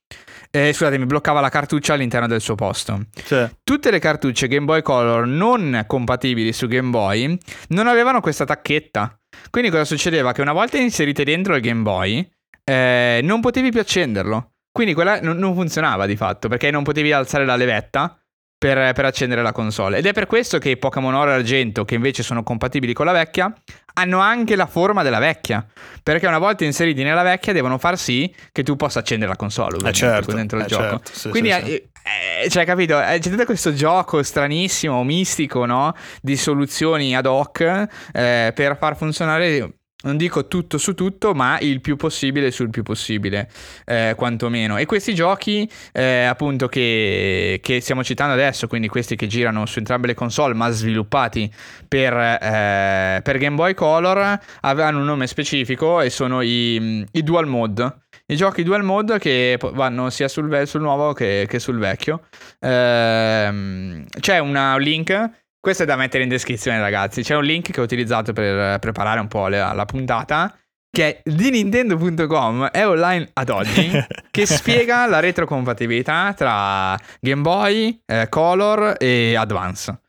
eh, 0.50 0.72
scusatemi, 0.72 1.06
bloccava 1.06 1.40
la 1.40 1.48
cartuccia 1.48 1.94
all'interno 1.94 2.26
del 2.26 2.40
suo 2.40 2.54
posto. 2.54 3.06
Sì. 3.22 3.48
Tutte 3.62 3.90
le 3.90 3.98
cartucce 3.98 4.48
Game 4.48 4.64
Boy 4.64 4.82
Color 4.82 5.26
non 5.26 5.84
compatibili 5.86 6.52
su 6.52 6.66
Game 6.66 6.90
Boy 6.90 7.38
non 7.68 7.86
avevano 7.86 8.20
questa 8.20 8.44
tacchetta. 8.44 9.18
Quindi 9.50 9.70
cosa 9.70 9.84
succedeva? 9.84 10.32
Che 10.32 10.40
una 10.40 10.52
volta 10.52 10.78
inserite 10.78 11.24
dentro 11.24 11.54
il 11.54 11.62
Game 11.62 11.82
Boy, 11.82 12.28
eh, 12.64 13.20
non 13.22 13.40
potevi 13.40 13.70
più 13.70 13.80
accenderlo. 13.80 14.52
Quindi 14.72 14.94
quella 14.94 15.20
non, 15.20 15.36
non 15.38 15.54
funzionava 15.54 16.06
di 16.06 16.16
fatto, 16.16 16.48
perché 16.48 16.70
non 16.70 16.82
potevi 16.82 17.12
alzare 17.12 17.44
la 17.44 17.56
levetta 17.56 18.17
per, 18.58 18.92
per, 18.92 19.04
accendere 19.04 19.40
la 19.40 19.52
console. 19.52 19.98
Ed 19.98 20.06
è 20.06 20.12
per 20.12 20.26
questo 20.26 20.58
che 20.58 20.70
i 20.70 20.76
Pokémon 20.76 21.14
Oro 21.14 21.30
e 21.30 21.34
Argento, 21.34 21.84
che 21.84 21.94
invece 21.94 22.24
sono 22.24 22.42
compatibili 22.42 22.92
con 22.92 23.06
la 23.06 23.12
vecchia, 23.12 23.52
hanno 23.94 24.18
anche 24.18 24.56
la 24.56 24.66
forma 24.66 25.04
della 25.04 25.20
vecchia. 25.20 25.64
Perché 26.02 26.26
una 26.26 26.38
volta 26.38 26.64
inseriti 26.64 27.04
nella 27.04 27.22
vecchia 27.22 27.52
devono 27.52 27.78
far 27.78 27.96
sì 27.96 28.32
che 28.50 28.64
tu 28.64 28.74
possa 28.74 28.98
accendere 28.98 29.30
la 29.30 29.36
console 29.36 29.78
eh 29.88 29.92
certo, 29.92 30.32
dentro 30.32 30.58
il 30.58 30.64
eh 30.64 30.68
gioco. 30.68 30.82
Certo, 30.82 31.10
sì, 31.12 31.28
Quindi, 31.28 31.52
sì, 31.52 31.64
sì. 31.64 31.72
Eh, 31.72 32.44
eh 32.44 32.48
cioè, 32.48 32.64
capito? 32.64 33.00
Eh, 33.00 33.18
c'è 33.20 33.30
tutto 33.30 33.44
questo 33.44 33.72
gioco 33.72 34.22
stranissimo, 34.22 35.04
mistico, 35.04 35.64
no? 35.64 35.94
Di 36.20 36.36
soluzioni 36.36 37.14
ad 37.14 37.26
hoc 37.26 37.60
eh, 37.60 38.52
per 38.54 38.76
far 38.76 38.96
funzionare 38.96 39.77
non 40.00 40.16
dico 40.16 40.46
tutto 40.46 40.78
su 40.78 40.94
tutto, 40.94 41.34
ma 41.34 41.58
il 41.58 41.80
più 41.80 41.96
possibile 41.96 42.52
sul 42.52 42.70
più 42.70 42.84
possibile, 42.84 43.50
eh, 43.84 44.14
quantomeno. 44.16 44.76
E 44.76 44.86
questi 44.86 45.12
giochi, 45.12 45.68
eh, 45.92 46.22
appunto, 46.22 46.68
che, 46.68 47.58
che, 47.60 47.80
stiamo 47.80 48.04
citando 48.04 48.34
adesso, 48.34 48.68
quindi 48.68 48.86
questi 48.86 49.16
che 49.16 49.26
girano 49.26 49.66
su 49.66 49.78
entrambe 49.78 50.06
le 50.06 50.14
console, 50.14 50.54
ma 50.54 50.70
sviluppati 50.70 51.52
per, 51.88 52.12
eh, 52.12 53.20
per 53.22 53.38
Game 53.38 53.56
Boy 53.56 53.74
Color, 53.74 54.38
avevano 54.60 54.98
un 54.98 55.04
nome 55.04 55.26
specifico 55.26 56.00
e 56.00 56.10
sono 56.10 56.42
i, 56.42 57.04
i 57.10 57.22
Dual 57.24 57.46
Mode. 57.46 57.96
I 58.30 58.36
giochi 58.36 58.62
dual 58.62 58.84
mode 58.84 59.18
che 59.18 59.58
vanno 59.72 60.10
sia 60.10 60.28
sul, 60.28 60.66
sul 60.66 60.82
nuovo 60.82 61.14
che, 61.14 61.46
che, 61.48 61.58
sul 61.58 61.78
vecchio. 61.78 62.26
Ehm, 62.60 64.04
c'è 64.20 64.38
una, 64.38 64.74
un 64.74 64.82
link 64.82 65.30
questo 65.60 65.82
è 65.82 65.86
da 65.86 65.96
mettere 65.96 66.22
in 66.22 66.28
descrizione, 66.28 66.78
ragazzi. 66.78 67.22
C'è 67.22 67.34
un 67.34 67.44
link 67.44 67.70
che 67.70 67.80
ho 67.80 67.84
utilizzato 67.84 68.32
per 68.32 68.78
preparare 68.78 69.20
un 69.20 69.28
po' 69.28 69.48
la, 69.48 69.72
la 69.72 69.84
puntata. 69.84 70.56
Che 70.90 71.22
è 71.22 71.30
di 71.30 71.50
Nintendo.com, 71.50 72.68
è 72.68 72.86
online 72.86 73.28
ad 73.34 73.50
oggi, 73.50 73.90
che 74.30 74.46
spiega 74.46 75.06
la 75.06 75.20
retrocompatibilità 75.20 76.32
tra 76.34 76.96
Game 77.20 77.42
Boy, 77.42 78.00
eh, 78.06 78.26
Color 78.30 78.94
e 78.98 79.36
Advance. 79.36 80.00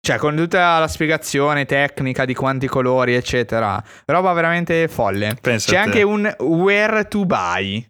Cioè, 0.00 0.16
con 0.16 0.36
tutta 0.36 0.78
la 0.78 0.88
spiegazione 0.88 1.66
tecnica 1.66 2.24
di 2.24 2.34
quanti 2.34 2.68
colori, 2.68 3.14
eccetera. 3.14 3.82
Roba 4.06 4.32
veramente 4.32 4.86
folle. 4.88 5.36
Pensa 5.40 5.72
C'è 5.72 5.76
anche 5.76 6.02
un 6.02 6.32
where 6.38 7.06
to 7.08 7.26
buy. 7.26 7.84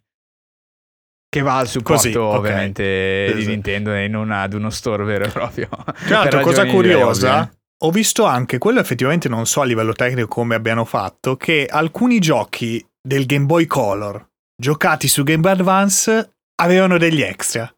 Che 1.30 1.42
va 1.42 1.58
al 1.58 1.68
supporto 1.68 2.02
Così, 2.02 2.16
okay. 2.16 2.36
ovviamente 2.38 3.24
Esatto. 3.26 3.38
di 3.40 3.46
Nintendo 3.46 3.92
e 3.92 4.08
non 4.08 4.30
ad 4.30 4.54
uno 4.54 4.70
store 4.70 5.04
vero 5.04 5.24
e 5.24 5.28
proprio. 5.28 5.68
Tra 5.68 5.94
l'altro, 6.24 6.40
cosa 6.40 6.66
curiosa, 6.66 7.40
ovvie. 7.40 7.58
ho 7.84 7.90
visto 7.90 8.24
anche, 8.24 8.56
quello 8.58 8.80
effettivamente 8.80 9.28
non 9.28 9.46
so 9.46 9.60
a 9.60 9.64
livello 9.64 9.92
tecnico 9.92 10.28
come 10.28 10.54
abbiano 10.54 10.84
fatto, 10.84 11.36
che 11.36 11.66
alcuni 11.70 12.18
giochi 12.18 12.84
del 13.00 13.26
Game 13.26 13.44
Boy 13.44 13.66
Color 13.66 14.26
giocati 14.60 15.06
su 15.06 15.22
Game 15.22 15.40
Boy 15.40 15.52
Advance 15.52 16.32
avevano 16.56 16.98
degli 16.98 17.22
extra. 17.22 17.72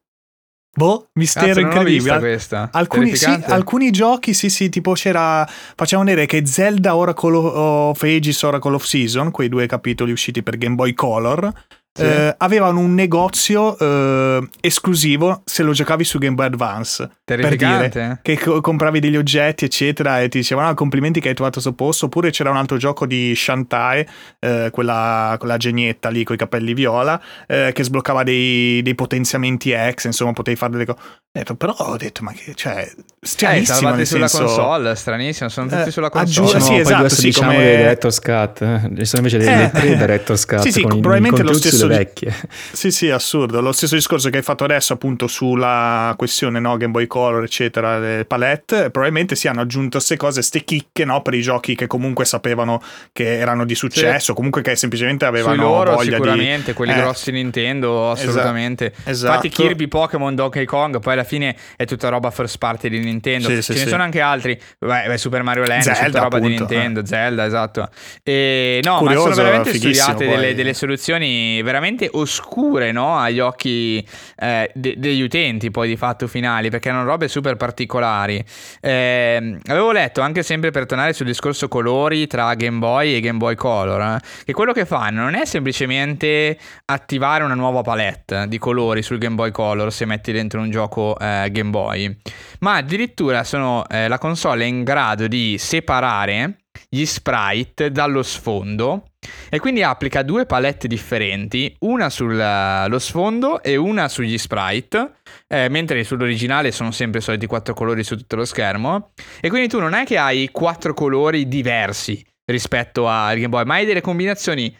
Boh, 0.72 1.10
mistero 1.14 1.46
Cazzo, 1.46 1.60
vista 1.60 1.78
incredibile. 1.78 2.18
questa. 2.18 2.68
Alcuni, 2.72 3.16
sì, 3.16 3.26
alcuni 3.26 3.90
giochi, 3.90 4.32
sì, 4.32 4.48
sì, 4.48 4.68
tipo 4.68 4.92
c'era. 4.92 5.44
Facciamo 5.46 6.04
vedere 6.04 6.26
che 6.26 6.46
Zelda 6.46 6.94
Oracle 6.94 7.36
of 7.36 8.00
Ages, 8.02 8.40
Oracle 8.42 8.74
of 8.76 8.84
Season, 8.84 9.30
quei 9.32 9.48
due 9.48 9.66
capitoli 9.66 10.12
usciti 10.12 10.42
per 10.42 10.56
Game 10.56 10.76
Boy 10.76 10.94
Color, 10.94 11.52
Sì. 12.00 12.06
eh, 12.06 12.34
avevano 12.38 12.80
un 12.80 12.94
negozio 12.94 13.76
eh, 13.78 14.48
esclusivo 14.60 15.42
se 15.44 15.62
lo 15.62 15.72
giocavi 15.72 16.04
su 16.04 16.18
Game 16.18 16.34
Boy 16.34 16.46
Advance. 16.46 17.08
Per 17.24 17.36
dire 17.38 17.48
Terrificante. 17.56 18.18
che 18.22 18.38
co- 18.38 18.60
compravi 18.60 19.00
degli 19.00 19.16
oggetti, 19.16 19.64
eccetera, 19.66 20.20
e 20.20 20.28
ti 20.28 20.38
dicevano 20.38 20.68
ah, 20.68 20.74
complimenti 20.74 21.20
che 21.20 21.28
hai 21.28 21.34
trovato 21.34 21.60
questo 21.60 21.74
posto. 21.74 22.06
Oppure 22.06 22.30
c'era 22.30 22.50
un 22.50 22.56
altro 22.56 22.76
gioco 22.76 23.06
di 23.06 23.34
Shantae, 23.36 24.06
eh, 24.40 24.68
quella, 24.72 25.36
quella 25.38 25.56
genietta 25.56 26.08
lì 26.08 26.24
con 26.24 26.34
i 26.34 26.38
capelli 26.38 26.74
viola, 26.74 27.20
eh, 27.46 27.70
che 27.74 27.84
sbloccava 27.84 28.22
dei, 28.22 28.80
dei 28.82 28.94
potenziamenti 28.94 29.70
ex, 29.72 30.04
insomma, 30.04 30.32
potevi 30.32 30.56
fare 30.56 30.72
delle 30.72 30.86
cose. 30.86 30.98
Ho 31.00 31.38
detto, 31.38 31.54
però 31.54 31.74
ho 31.78 31.96
detto, 31.96 32.22
ma 32.24 32.32
che, 32.32 32.54
cioè, 32.56 32.78
Eh, 32.80 32.94
stranissimo 33.20 33.90
nel 33.94 34.06
sulla 34.06 34.26
senso... 34.26 34.46
console, 34.46 34.94
stranissimo, 34.96 35.48
sono 35.48 35.68
tutti 35.68 35.88
Eh, 35.88 35.90
sulla 35.92 36.10
console. 36.10 36.60
sì, 36.60 36.70
poi 36.70 36.80
esatto, 36.80 37.08
sì, 37.10 37.22
diciamo 37.26 37.52
come- 37.52 37.62
dei 37.64 37.76
Director's 37.76 38.18
Cut, 38.20 38.62
eh. 38.62 38.90
ci 38.96 39.04
sono 39.04 39.22
invece 39.26 39.38
dei, 39.38 39.46
Eh. 39.48 39.56
dei 39.56 39.70
tre 39.70 39.96
Director's 39.96 40.44
Cut 40.46 40.58
Sì, 40.60 40.72
sì, 40.72 40.80
probabilmente 40.82 41.42
lo 41.42 41.52
stesso 41.52 41.86
vecchie. 41.96 42.34
Sì, 42.72 42.90
sì, 42.90 43.10
assurdo. 43.10 43.60
Lo 43.60 43.72
stesso 43.72 43.94
discorso 43.94 44.30
che 44.30 44.38
hai 44.38 44.42
fatto 44.42 44.64
adesso, 44.64 44.92
appunto, 44.92 45.26
sulla 45.26 46.14
questione 46.16 46.60
no, 46.60 46.76
Game 46.76 46.92
Boy 46.92 47.06
Color, 47.06 47.44
eccetera, 47.44 47.98
le 47.98 48.24
palette. 48.24 48.90
Probabilmente 48.90 49.36
si 49.36 49.48
hanno 49.48 49.60
aggiunto 49.60 49.98
queste 49.98 50.16
cose, 50.16 50.42
ste 50.42 50.64
chicche, 50.64 51.04
no, 51.04 51.22
per 51.22 51.34
i 51.34 51.42
giochi 51.42 51.74
che 51.74 51.86
comunque 51.86 52.24
sapevano 52.24 52.82
che 53.12 53.38
erano 53.38 53.64
di 53.64 53.74
successo, 53.74 54.34
comunque 54.34 54.62
che 54.62 54.76
semplicemente 54.76 55.26
Sui 55.26 55.38
avevano 55.38 55.62
loro 55.62 55.94
voglia 55.94 56.16
sicuramente, 56.16 56.70
di... 56.70 56.72
quelli 56.72 56.92
Eh, 56.92 56.96
grossi 56.96 57.30
Nintendo, 57.30 58.10
assolutamente. 58.10 58.92
esatto. 59.04 59.46
Infatti 59.46 59.48
Kirby, 59.48 59.88
Pokémon, 59.88 60.34
Donkey 60.34 60.64
Kong, 60.64 61.00
poi 61.00 61.12
alla 61.12 61.24
fine 61.24 61.56
è 61.76 61.84
tutta 61.84 62.08
roba 62.08 62.30
first 62.30 62.58
party 62.58 62.88
di 62.88 62.98
Nintendo. 62.98 63.48
Sì, 63.48 63.54
Ce 63.56 63.62
sì, 63.62 63.72
ne 63.72 63.78
sì. 63.78 63.88
sono 63.88 64.02
anche 64.02 64.20
altri, 64.20 64.60
beh, 64.78 65.04
beh, 65.06 65.18
Super 65.18 65.42
Mario 65.42 65.64
Land, 65.66 65.82
Zelda, 65.82 66.04
tutta 66.04 66.20
roba 66.20 66.38
di 66.38 66.54
appunto, 66.54 66.72
eh. 66.72 66.76
Nintendo, 66.76 67.06
Zelda, 67.06 67.44
esatto. 67.46 67.88
E, 68.22 68.80
no, 68.82 68.98
Curioso, 68.98 69.28
ma 69.28 69.34
sono 69.34 69.46
veramente 69.46 69.74
studiate 69.78 70.26
delle, 70.26 70.54
delle 70.54 70.74
soluzioni 70.74 71.62
veramente 71.70 72.08
oscure, 72.12 72.90
no? 72.90 73.16
Agli 73.16 73.38
occhi 73.38 74.04
eh, 74.36 74.70
de- 74.74 74.94
degli 74.98 75.22
utenti, 75.22 75.70
poi 75.70 75.88
di 75.88 75.96
fatto 75.96 76.26
finali, 76.26 76.68
perché 76.68 76.88
erano 76.88 77.04
robe 77.04 77.28
super 77.28 77.56
particolari. 77.56 78.44
Ehm, 78.80 79.60
avevo 79.66 79.92
letto 79.92 80.20
anche 80.20 80.42
sempre 80.42 80.70
per 80.70 80.86
tornare 80.86 81.12
sul 81.12 81.26
discorso 81.26 81.68
colori 81.68 82.26
tra 82.26 82.54
Game 82.54 82.78
Boy 82.78 83.14
e 83.14 83.20
Game 83.20 83.38
Boy 83.38 83.54
Color, 83.54 84.00
eh, 84.00 84.20
che 84.44 84.52
quello 84.52 84.72
che 84.72 84.84
fanno 84.84 85.22
non 85.22 85.34
è 85.34 85.44
semplicemente 85.44 86.58
attivare 86.86 87.44
una 87.44 87.54
nuova 87.54 87.82
palette 87.82 88.46
di 88.48 88.58
colori 88.58 89.02
sul 89.02 89.18
Game 89.18 89.36
Boy 89.36 89.52
Color 89.52 89.92
se 89.92 90.04
metti 90.04 90.32
dentro 90.32 90.60
un 90.60 90.70
gioco 90.70 91.16
eh, 91.18 91.48
Game 91.52 91.70
Boy, 91.70 92.16
ma 92.60 92.76
addirittura 92.76 93.44
sono, 93.44 93.86
eh, 93.88 94.08
la 94.08 94.18
console 94.18 94.64
è 94.64 94.66
in 94.66 94.82
grado 94.82 95.28
di 95.28 95.56
separare 95.58 96.56
gli 96.92 97.06
sprite 97.06 97.92
dallo 97.92 98.24
sfondo 98.24 99.12
e 99.48 99.60
quindi 99.60 99.82
applica 99.84 100.22
due 100.22 100.44
palette 100.44 100.88
differenti, 100.88 101.74
una 101.80 102.10
sullo 102.10 102.98
sfondo 102.98 103.62
e 103.62 103.76
una 103.76 104.08
sugli 104.08 104.36
sprite, 104.36 105.18
eh, 105.46 105.68
mentre 105.68 106.02
sull'originale 106.02 106.72
sono 106.72 106.90
sempre 106.90 107.20
i 107.20 107.22
soliti 107.22 107.46
quattro 107.46 107.74
colori 107.74 108.02
su 108.02 108.16
tutto 108.16 108.36
lo 108.36 108.44
schermo. 108.44 109.12
E 109.40 109.48
quindi 109.48 109.68
tu 109.68 109.78
non 109.78 109.92
è 109.94 110.04
che 110.04 110.18
hai 110.18 110.48
quattro 110.50 110.92
colori 110.92 111.46
diversi 111.46 112.24
rispetto 112.50 113.06
al 113.06 113.36
Game 113.36 113.48
Boy, 113.48 113.64
ma 113.64 113.74
hai 113.74 113.86
delle 113.86 114.00
combinazioni 114.00 114.76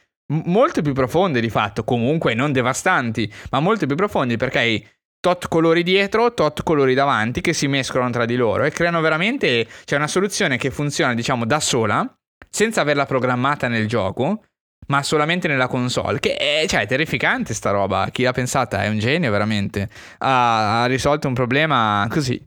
molto 0.46 0.82
più 0.82 0.92
profonde 0.92 1.40
di 1.40 1.50
fatto, 1.50 1.84
comunque 1.84 2.34
non 2.34 2.52
devastanti, 2.52 3.32
ma 3.50 3.60
molto 3.60 3.86
più 3.86 3.96
profondi 3.96 4.36
perché 4.36 4.58
hai 4.58 4.88
tot 5.20 5.48
colori 5.48 5.82
dietro, 5.82 6.32
tot 6.32 6.62
colori 6.62 6.94
davanti 6.94 7.40
che 7.40 7.52
si 7.52 7.68
mescolano 7.68 8.10
tra 8.10 8.24
di 8.24 8.36
loro 8.36 8.64
e 8.64 8.70
creano 8.70 9.00
veramente 9.00 9.66
c'è 9.84 9.96
una 9.96 10.08
soluzione 10.08 10.56
che 10.56 10.70
funziona, 10.70 11.14
diciamo, 11.14 11.44
da 11.44 11.60
sola, 11.60 12.10
senza 12.48 12.80
averla 12.80 13.06
programmata 13.06 13.68
nel 13.68 13.86
gioco, 13.86 14.44
ma 14.88 15.02
solamente 15.02 15.46
nella 15.46 15.68
console. 15.68 16.18
Che 16.18 16.36
è, 16.36 16.64
cioè, 16.66 16.80
è 16.80 16.86
terrificante 16.86 17.54
sta 17.54 17.70
roba. 17.70 18.08
Chi 18.10 18.22
l'ha 18.22 18.32
pensata 18.32 18.82
è 18.82 18.88
un 18.88 18.98
genio, 18.98 19.30
veramente. 19.30 19.88
Ha, 20.18 20.82
ha 20.82 20.86
risolto 20.86 21.28
un 21.28 21.34
problema 21.34 22.06
così. 22.10 22.42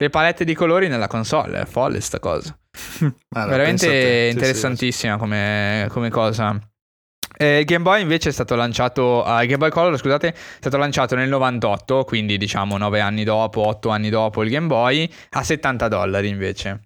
Le 0.00 0.10
palette 0.10 0.44
di 0.44 0.54
colori 0.54 0.88
nella 0.88 1.08
console, 1.08 1.62
è 1.62 1.64
folle 1.64 2.00
sta 2.00 2.20
cosa. 2.20 2.56
Guarda, 3.28 3.56
pensa 3.56 3.86
a 3.86 3.90
te. 3.90 3.96
Veramente 3.96 4.24
Sì, 4.24 4.30
sì, 4.30 4.32
interessantissima 4.32 5.16
come, 5.16 5.86
come 5.90 6.10
cosa. 6.10 6.58
Eh, 7.40 7.60
il 7.60 7.64
Game 7.66 7.84
Boy 7.84 8.02
invece 8.02 8.30
è 8.30 8.32
stato 8.32 8.56
lanciato, 8.56 9.22
ah, 9.22 9.40
il 9.42 9.46
Game 9.46 9.58
Boy 9.58 9.70
Color 9.70 9.96
scusate, 9.96 10.28
è 10.28 10.34
stato 10.58 10.76
lanciato 10.76 11.14
nel 11.14 11.28
98, 11.28 12.02
quindi 12.02 12.36
diciamo 12.36 12.76
9 12.76 12.98
anni 12.98 13.22
dopo, 13.22 13.64
8 13.64 13.90
anni 13.90 14.10
dopo 14.10 14.42
il 14.42 14.50
Game 14.50 14.66
Boy, 14.66 15.08
a 15.30 15.44
70 15.44 15.86
dollari 15.86 16.26
invece. 16.28 16.80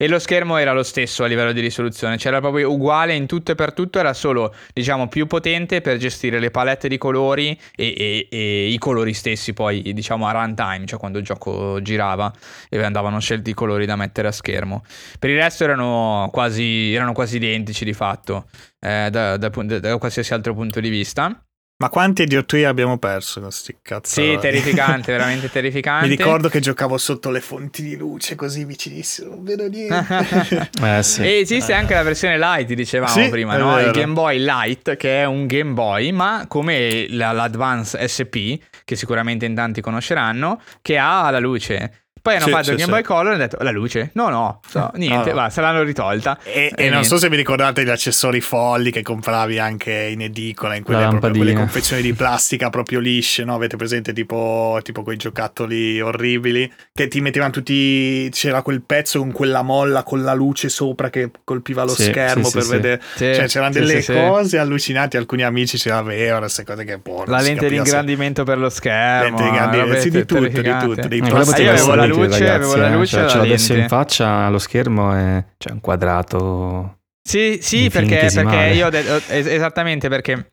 E 0.00 0.06
lo 0.06 0.20
schermo 0.20 0.56
era 0.56 0.72
lo 0.72 0.84
stesso 0.84 1.24
a 1.24 1.26
livello 1.26 1.50
di 1.50 1.60
risoluzione, 1.60 2.16
c'era 2.18 2.38
proprio 2.38 2.70
uguale 2.70 3.16
in 3.16 3.26
tutto 3.26 3.50
e 3.50 3.54
per 3.56 3.72
tutto, 3.72 3.98
era 3.98 4.14
solo 4.14 4.54
diciamo 4.72 5.08
più 5.08 5.26
potente 5.26 5.80
per 5.80 5.96
gestire 5.96 6.38
le 6.38 6.52
palette 6.52 6.86
di 6.86 6.96
colori 6.98 7.58
e, 7.74 7.94
e- 7.96 8.28
e 8.30 8.66
i 8.68 8.78
colori 8.78 9.12
stessi 9.12 9.52
poi 9.52 9.92
diciamo 9.92 10.28
a 10.28 10.30
runtime, 10.30 10.86
cioè 10.86 11.00
quando 11.00 11.18
il 11.18 11.24
gioco 11.24 11.82
girava 11.82 12.32
e 12.70 12.80
andavano 12.80 13.18
scelti 13.18 13.50
i 13.50 13.54
colori 13.54 13.86
da 13.86 13.96
mettere 13.96 14.28
a 14.28 14.32
schermo. 14.32 14.84
Per 15.18 15.30
il 15.30 15.36
resto 15.36 15.64
erano 15.64 16.28
quasi, 16.32 16.94
erano 16.94 17.12
quasi 17.12 17.36
identici 17.36 17.84
di 17.84 17.92
fatto, 17.92 18.46
eh, 18.80 19.08
da, 19.10 19.36
da- 19.36 19.48
da- 19.48 19.78
da 19.80 19.98
qualsiasi 19.98 20.32
altro 20.34 20.54
punto 20.54 20.80
di 20.80 20.88
vista. 20.88 21.42
Ma 21.80 21.90
quanti 21.90 22.22
idiotie 22.22 22.66
abbiamo 22.66 22.98
perso 22.98 23.40
con 23.40 23.52
sti 23.52 23.76
cazzo? 23.82 24.14
Sì, 24.20 24.36
terrificante, 24.40 25.12
veramente 25.16 25.48
terrificante. 25.48 26.08
Mi 26.08 26.16
ricordo 26.16 26.48
che 26.48 26.58
giocavo 26.58 26.98
sotto 26.98 27.30
le 27.30 27.40
fonti 27.40 27.82
di 27.84 27.96
luce 27.96 28.34
così 28.34 28.64
vicinissimo, 28.64 29.30
non 29.30 29.44
vedo 29.44 29.68
niente. 29.68 30.70
Eh 30.82 31.02
sì. 31.04 31.22
E 31.22 31.38
esiste 31.38 31.72
anche 31.74 31.94
la 31.94 32.02
versione 32.02 32.36
light, 32.36 32.72
dicevamo 32.72 33.12
Sì, 33.22 33.28
prima, 33.28 33.56
no? 33.56 33.76
vero. 33.76 33.86
Il 33.86 33.92
Game 33.92 34.12
Boy 34.12 34.38
Light, 34.40 34.96
che 34.96 35.20
è 35.20 35.24
un 35.24 35.46
Game 35.46 35.72
Boy, 35.74 36.10
ma 36.10 36.46
come 36.48 37.06
la- 37.10 37.30
l'Advance 37.30 37.96
SP, 38.10 38.58
che 38.84 38.96
sicuramente 38.96 39.44
in 39.46 39.54
tanti 39.54 39.80
conosceranno, 39.80 40.60
che 40.82 40.98
ha 40.98 41.30
la 41.30 41.38
luce. 41.38 42.06
Poi 42.28 42.36
hanno 42.36 42.44
Sì, 42.44 42.50
fatto 42.50 42.64
sì, 42.64 42.70
il 42.72 42.76
Game 42.76 42.92
sì. 42.92 42.98
Boy 42.98 43.02
Color 43.02 43.24
e 43.24 43.28
hanno 43.28 43.38
detto 43.38 43.56
la 43.62 43.70
luce? 43.70 44.10
No, 44.12 44.28
no, 44.28 44.60
so, 44.68 44.90
niente, 44.96 45.30
no. 45.30 45.36
va, 45.36 45.48
se 45.48 45.60
l'hanno 45.62 45.82
risolta. 45.82 46.38
E, 46.42 46.50
E 46.52 46.64
e 46.66 46.82
non 46.84 46.88
niente. 46.90 47.08
so 47.08 47.16
se 47.16 47.28
vi 47.30 47.36
ricordate 47.36 47.84
gli 47.84 47.88
accessori 47.88 48.40
folli 48.42 48.90
che 48.90 49.00
compravi 49.02 49.58
anche 49.58 49.92
in 50.12 50.20
edicola, 50.20 50.74
in 50.74 50.82
quelle, 50.82 51.06
proprio, 51.08 51.32
quelle 51.32 51.54
confezioni 51.54 52.02
di 52.02 52.12
plastica 52.14 52.68
proprio 52.68 53.00
lisce, 53.00 53.44
no? 53.44 53.54
Avete 53.54 53.76
presente 53.76 54.12
tipo, 54.12 54.78
tipo 54.82 55.02
quei 55.02 55.16
giocattoli 55.16 56.00
orribili 56.02 56.70
che 56.92 57.08
ti 57.08 57.20
mettevano 57.22 57.50
tutti. 57.52 58.28
C'era 58.30 58.60
quel 58.62 58.82
pezzo 58.82 59.20
con 59.20 59.32
quella 59.32 59.62
molla 59.62 60.02
con 60.02 60.22
la 60.22 60.34
luce 60.34 60.68
sopra 60.68 61.08
che 61.08 61.30
colpiva 61.44 61.82
lo 61.84 61.94
Sì, 61.94 62.04
schermo 62.04 62.44
sì, 62.44 62.52
per 62.52 62.62
sì, 62.62 62.70
vedere. 62.70 63.00
Sì, 63.14 63.34
Cioè, 63.34 63.46
c'erano 63.46 63.72
sì, 63.72 63.78
delle 63.78 64.02
sì, 64.02 64.12
sì. 64.12 64.12
cose 64.12 64.58
allucinanti. 64.58 65.16
Alcuni 65.16 65.44
amici 65.44 65.78
ce 65.78 65.88
l'avevano, 65.88 66.40
queste 66.40 66.64
cose 66.64 66.84
che 66.84 66.98
boh, 66.98 67.24
non 67.24 67.24
La 67.28 67.40
lente 67.40 67.68
di 67.68 67.76
ingrandimento 67.76 68.44
per 68.44 68.58
lo 68.58 68.68
schermo. 68.68 69.28
Lente 69.28 69.42
di 69.42 69.48
ingrandimento, 69.48 69.88
robe 69.88 70.00
sì, 70.02 70.10
di 70.10 70.24
tutto, 70.26 70.40
di 70.40 70.50
tutto, 70.78 71.08
dei 71.08 71.20
Eh, 71.20 71.26
Eh, 71.28 71.36
Ah, 71.38 71.60
io 71.60 71.70
avevo 71.70 71.94
la 71.94 72.02
utile, 72.04 72.14
luce, 72.26 72.38
ragazzi, 72.38 72.56
avevo 72.56 72.76
la 72.76 72.88
eh. 72.88 72.94
luce 72.94 73.10
Cioè, 73.10 73.20
e 73.20 73.22
la 73.22 73.28
ce 73.28 73.36
l'ho 73.36 73.42
adesso 73.42 73.74
in 73.74 73.88
faccia, 73.88 74.48
lo 74.48 74.58
schermo 74.58 75.14
è 75.14 75.44
cioè, 75.56 75.72
un 75.72 75.80
quadrato. 75.80 76.98
Sì, 77.28 77.58
sì, 77.60 77.90
perché, 77.90 78.30
perché 78.32 78.74
io 78.74 78.86
ho 78.86 78.90
detto 78.90 79.16
es- 79.28 79.46
esattamente 79.46 80.08
perché. 80.08 80.50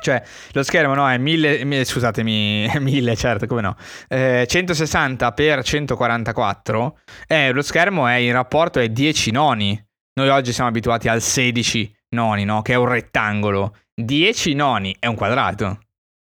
Cioè, 0.00 0.22
lo 0.52 0.62
schermo 0.62 0.94
no, 0.94 1.08
è 1.08 1.18
1000, 1.18 1.64
mi- 1.64 1.84
scusatemi, 1.84 2.70
1000, 2.80 3.16
certo, 3.16 3.46
come 3.46 3.60
no. 3.60 3.76
Eh, 4.08 4.46
160 4.48 5.34
x 5.36 5.60
144 5.62 6.98
eh, 7.26 7.52
lo 7.52 7.60
schermo 7.60 8.06
è 8.06 8.14
in 8.14 8.32
rapporto 8.32 8.78
ai 8.78 8.92
10 8.92 9.30
noni. 9.30 9.84
Noi 10.14 10.28
oggi 10.28 10.52
siamo 10.52 10.70
abituati 10.70 11.08
al 11.08 11.20
16 11.20 11.94
noni, 12.10 12.44
no? 12.44 12.62
Che 12.62 12.72
è 12.72 12.76
un 12.76 12.88
rettangolo. 12.88 13.76
10 13.94 14.54
noni 14.54 14.96
è 14.98 15.06
un 15.06 15.14
quadrato. 15.16 15.78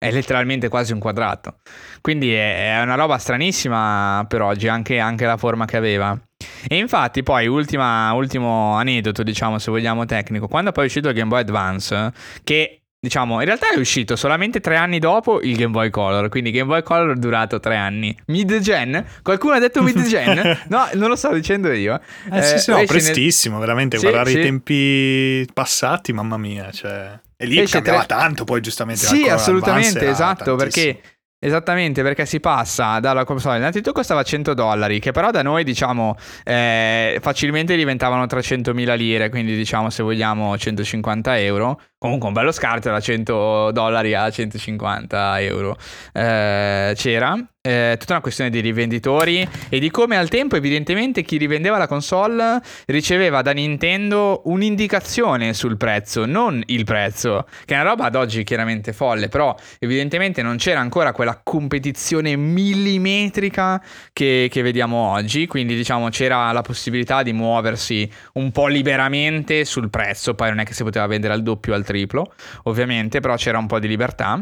È 0.03 0.09
letteralmente 0.09 0.67
quasi 0.67 0.93
un 0.93 0.97
quadrato. 0.97 1.57
Quindi 2.01 2.33
è, 2.33 2.81
una 2.81 2.95
roba 2.95 3.19
stranissima 3.19 4.25
per 4.27 4.41
oggi, 4.41 4.67
anche, 4.67 4.97
anche 4.97 5.27
la 5.27 5.37
forma 5.37 5.65
che 5.65 5.77
aveva. 5.77 6.19
E 6.67 6.77
infatti 6.77 7.21
poi, 7.21 7.45
ultima- 7.45 8.11
ultimo 8.13 8.73
aneddoto, 8.73 9.21
diciamo, 9.21 9.59
se 9.59 9.69
vogliamo 9.69 10.05
tecnico, 10.05 10.47
quando 10.47 10.71
poi 10.71 10.85
è 10.85 10.87
uscito 10.87 11.09
il 11.09 11.13
Game 11.13 11.29
Boy 11.29 11.41
Advance, 11.41 12.11
che 12.43 12.81
diciamo, 12.99 13.41
in 13.41 13.45
realtà 13.45 13.69
è 13.69 13.77
uscito 13.77 14.15
solamente 14.15 14.59
tre 14.59 14.75
anni 14.75 14.97
dopo 14.97 15.39
il 15.39 15.55
Game 15.55 15.69
Boy 15.69 15.91
Color, 15.91 16.29
quindi 16.29 16.49
Game 16.49 16.67
Boy 16.67 16.81
Color 16.81 17.15
è 17.15 17.19
durato 17.19 17.59
tre 17.59 17.75
anni. 17.75 18.17
Mid-gen? 18.25 19.05
Qualcuno 19.21 19.53
ha 19.53 19.59
detto 19.59 19.83
mid-gen? 19.83 20.61
no, 20.69 20.89
non 20.93 21.09
lo 21.09 21.15
sto 21.15 21.31
dicendo 21.31 21.71
io. 21.71 22.01
Eh, 22.31 22.41
sì, 22.41 22.57
sì, 22.57 22.71
no, 22.71 22.77
esce 22.77 22.77
nel- 22.77 22.85
prestissimo, 22.87 23.59
veramente. 23.59 23.97
Sì, 23.97 24.03
guardare 24.03 24.31
sì. 24.31 24.39
i 24.39 24.41
tempi 24.41 25.47
passati, 25.53 26.11
mamma 26.11 26.37
mia. 26.37 26.71
Cioè... 26.71 27.19
E 27.41 27.47
lì 27.47 27.57
Esce 27.57 27.81
cambiava 27.81 28.05
tre- 28.05 28.15
tanto, 28.15 28.43
poi 28.43 28.61
giustamente. 28.61 29.03
Sì, 29.03 29.27
assolutamente, 29.27 30.07
esatto, 30.07 30.55
perché 30.55 31.01
Esattamente, 31.43 32.03
perché 32.03 32.27
si 32.27 32.39
passa 32.39 32.99
dalla 32.99 33.23
console. 33.23 33.57
Innanzitutto 33.57 33.93
costava 33.93 34.21
100 34.21 34.53
dollari, 34.53 34.99
che 34.99 35.09
però 35.09 35.31
da 35.31 35.41
noi, 35.41 35.63
diciamo, 35.63 36.15
eh, 36.43 37.17
facilmente 37.19 37.75
diventavano 37.75 38.27
300.000 38.27 38.93
lire, 38.93 39.29
quindi 39.29 39.55
diciamo, 39.55 39.89
se 39.89 40.03
vogliamo, 40.03 40.55
150 40.55 41.39
euro. 41.39 41.81
Comunque 42.03 42.29
un 42.29 42.33
bello 42.33 42.51
scarto 42.51 42.89
da 42.89 42.99
100 42.99 43.69
dollari 43.73 44.15
a 44.15 44.27
150 44.27 45.39
euro. 45.41 45.77
Eh, 46.11 46.93
c'era. 46.95 47.37
Eh, 47.63 47.95
tutta 47.99 48.13
una 48.13 48.23
questione 48.23 48.49
di 48.49 48.59
rivenditori 48.59 49.47
e 49.69 49.77
di 49.77 49.91
come 49.91 50.17
al 50.17 50.29
tempo, 50.29 50.55
evidentemente, 50.55 51.21
chi 51.21 51.37
rivendeva 51.37 51.77
la 51.77 51.85
console 51.85 52.59
riceveva 52.87 53.43
da 53.43 53.51
Nintendo 53.51 54.41
un'indicazione 54.45 55.53
sul 55.53 55.77
prezzo, 55.77 56.25
non 56.25 56.63
il 56.65 56.85
prezzo, 56.85 57.45
che 57.65 57.75
è 57.75 57.79
una 57.79 57.89
roba 57.89 58.05
ad 58.05 58.15
oggi 58.15 58.43
chiaramente 58.43 58.93
folle, 58.93 59.27
però 59.27 59.55
evidentemente 59.77 60.41
non 60.41 60.57
c'era 60.57 60.79
ancora 60.79 61.11
quella 61.11 61.39
competizione 61.43 62.35
millimetrica 62.35 63.79
che, 64.11 64.47
che 64.49 64.61
vediamo 64.63 65.11
oggi, 65.11 65.45
quindi 65.45 65.75
diciamo 65.75 66.09
c'era 66.09 66.51
la 66.51 66.63
possibilità 66.63 67.21
di 67.21 67.31
muoversi 67.31 68.11
un 68.33 68.51
po' 68.51 68.65
liberamente 68.65 69.65
sul 69.65 69.91
prezzo, 69.91 70.33
poi 70.33 70.49
non 70.49 70.61
è 70.61 70.65
che 70.65 70.73
si 70.73 70.81
poteva 70.81 71.05
vendere 71.05 71.33
al 71.33 71.43
doppio 71.43 71.73
o 71.73 71.75
al 71.75 71.85
triplo, 71.91 72.33
ovviamente, 72.63 73.19
però 73.19 73.35
c'era 73.35 73.57
un 73.57 73.67
po' 73.67 73.79
di 73.79 73.87
libertà. 73.87 74.41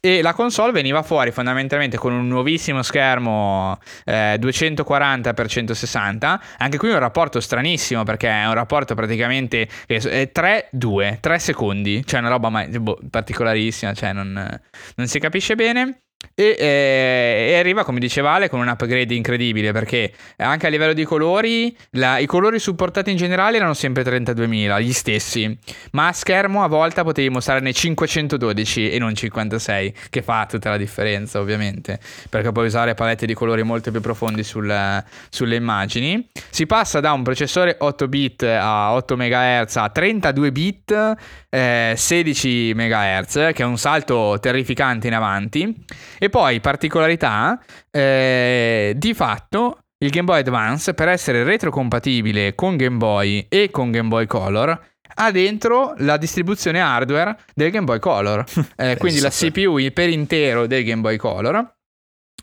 E 0.00 0.20
la 0.20 0.34
console 0.34 0.72
veniva 0.72 1.02
fuori 1.02 1.30
fondamentalmente 1.30 1.96
con 1.96 2.12
un 2.12 2.28
nuovissimo 2.28 2.82
schermo 2.82 3.78
eh, 4.04 4.36
240x160. 4.38 6.40
Anche 6.58 6.78
qui 6.78 6.90
un 6.90 6.98
rapporto 6.98 7.40
stranissimo 7.40 8.02
perché 8.02 8.28
è 8.28 8.46
un 8.46 8.54
rapporto 8.54 8.94
praticamente 8.94 9.68
che 9.86 9.96
è 9.96 10.30
3-2, 10.34 11.20
3 11.20 11.38
secondi. 11.38 12.04
Cioè 12.04 12.20
una 12.20 12.28
roba 12.28 12.50
mai- 12.50 12.68
boh, 12.78 12.98
particolarissima, 13.08 13.94
cioè 13.94 14.12
non, 14.12 14.60
non 14.96 15.06
si 15.06 15.18
capisce 15.18 15.54
bene. 15.54 16.02
E, 16.34 16.56
eh, 16.58 17.46
e 17.50 17.58
arriva, 17.58 17.84
come 17.84 18.00
diceva 18.00 18.32
Ale, 18.32 18.48
con 18.48 18.60
un 18.60 18.68
upgrade 18.68 19.14
incredibile 19.14 19.72
perché 19.72 20.12
anche 20.36 20.66
a 20.66 20.70
livello 20.70 20.92
di 20.92 21.04
colori, 21.04 21.76
la- 21.90 22.18
i 22.18 22.26
colori 22.26 22.58
supportati 22.58 23.10
in 23.10 23.16
generale 23.16 23.56
erano 23.56 23.74
sempre 23.74 24.02
32.000, 24.02 24.80
gli 24.80 24.92
stessi, 24.92 25.56
ma 25.92 26.08
a 26.08 26.12
schermo 26.12 26.62
a 26.62 26.68
volta 26.68 27.02
potevi 27.02 27.28
mostrarne 27.28 27.72
512 27.72 28.90
e 28.90 28.98
non 28.98 29.14
56, 29.14 29.94
che 30.10 30.22
fa 30.22 30.46
tutta 30.48 30.70
la 30.70 30.76
differenza 30.76 31.38
ovviamente, 31.38 31.98
perché 32.30 32.50
puoi 32.52 32.66
usare 32.66 32.94
palette 32.94 33.26
di 33.26 33.34
colori 33.34 33.62
molto 33.62 33.90
più 33.90 34.00
profondi 34.00 34.42
sul- 34.42 35.04
sulle 35.28 35.56
immagini. 35.56 36.28
Si 36.50 36.66
passa 36.66 37.00
da 37.00 37.12
un 37.12 37.22
processore 37.22 37.76
8 37.78 38.08
bit 38.08 38.42
a 38.42 38.94
8 38.94 39.16
MHz 39.16 39.76
a 39.76 39.88
32 39.90 40.52
bit, 40.52 41.14
eh, 41.54 41.92
16 41.94 42.72
MHz, 42.74 43.50
che 43.52 43.62
è 43.62 43.64
un 43.64 43.76
salto 43.76 44.38
terrificante 44.40 45.06
in 45.06 45.14
avanti. 45.14 45.84
E 46.18 46.30
poi, 46.30 46.60
particolarità, 46.60 47.60
eh, 47.90 48.94
di 48.96 49.12
fatto 49.12 49.78
il 49.98 50.10
Game 50.10 50.24
Boy 50.24 50.40
Advance, 50.40 50.94
per 50.94 51.08
essere 51.08 51.44
retrocompatibile 51.44 52.54
con 52.54 52.76
Game 52.76 52.96
Boy 52.96 53.46
e 53.48 53.70
con 53.70 53.90
Game 53.90 54.08
Boy 54.08 54.26
Color, 54.26 54.90
ha 55.14 55.30
dentro 55.30 55.94
la 55.98 56.16
distribuzione 56.16 56.80
hardware 56.80 57.36
del 57.54 57.70
Game 57.70 57.84
Boy 57.84 57.98
Color. 57.98 58.44
Eh, 58.76 58.96
quindi 58.96 59.20
la. 59.20 59.28
CPU 59.28 59.92
per 59.92 60.08
intero 60.08 60.66
del 60.66 60.84
Game 60.84 61.02
Boy 61.02 61.16
Color. 61.16 61.74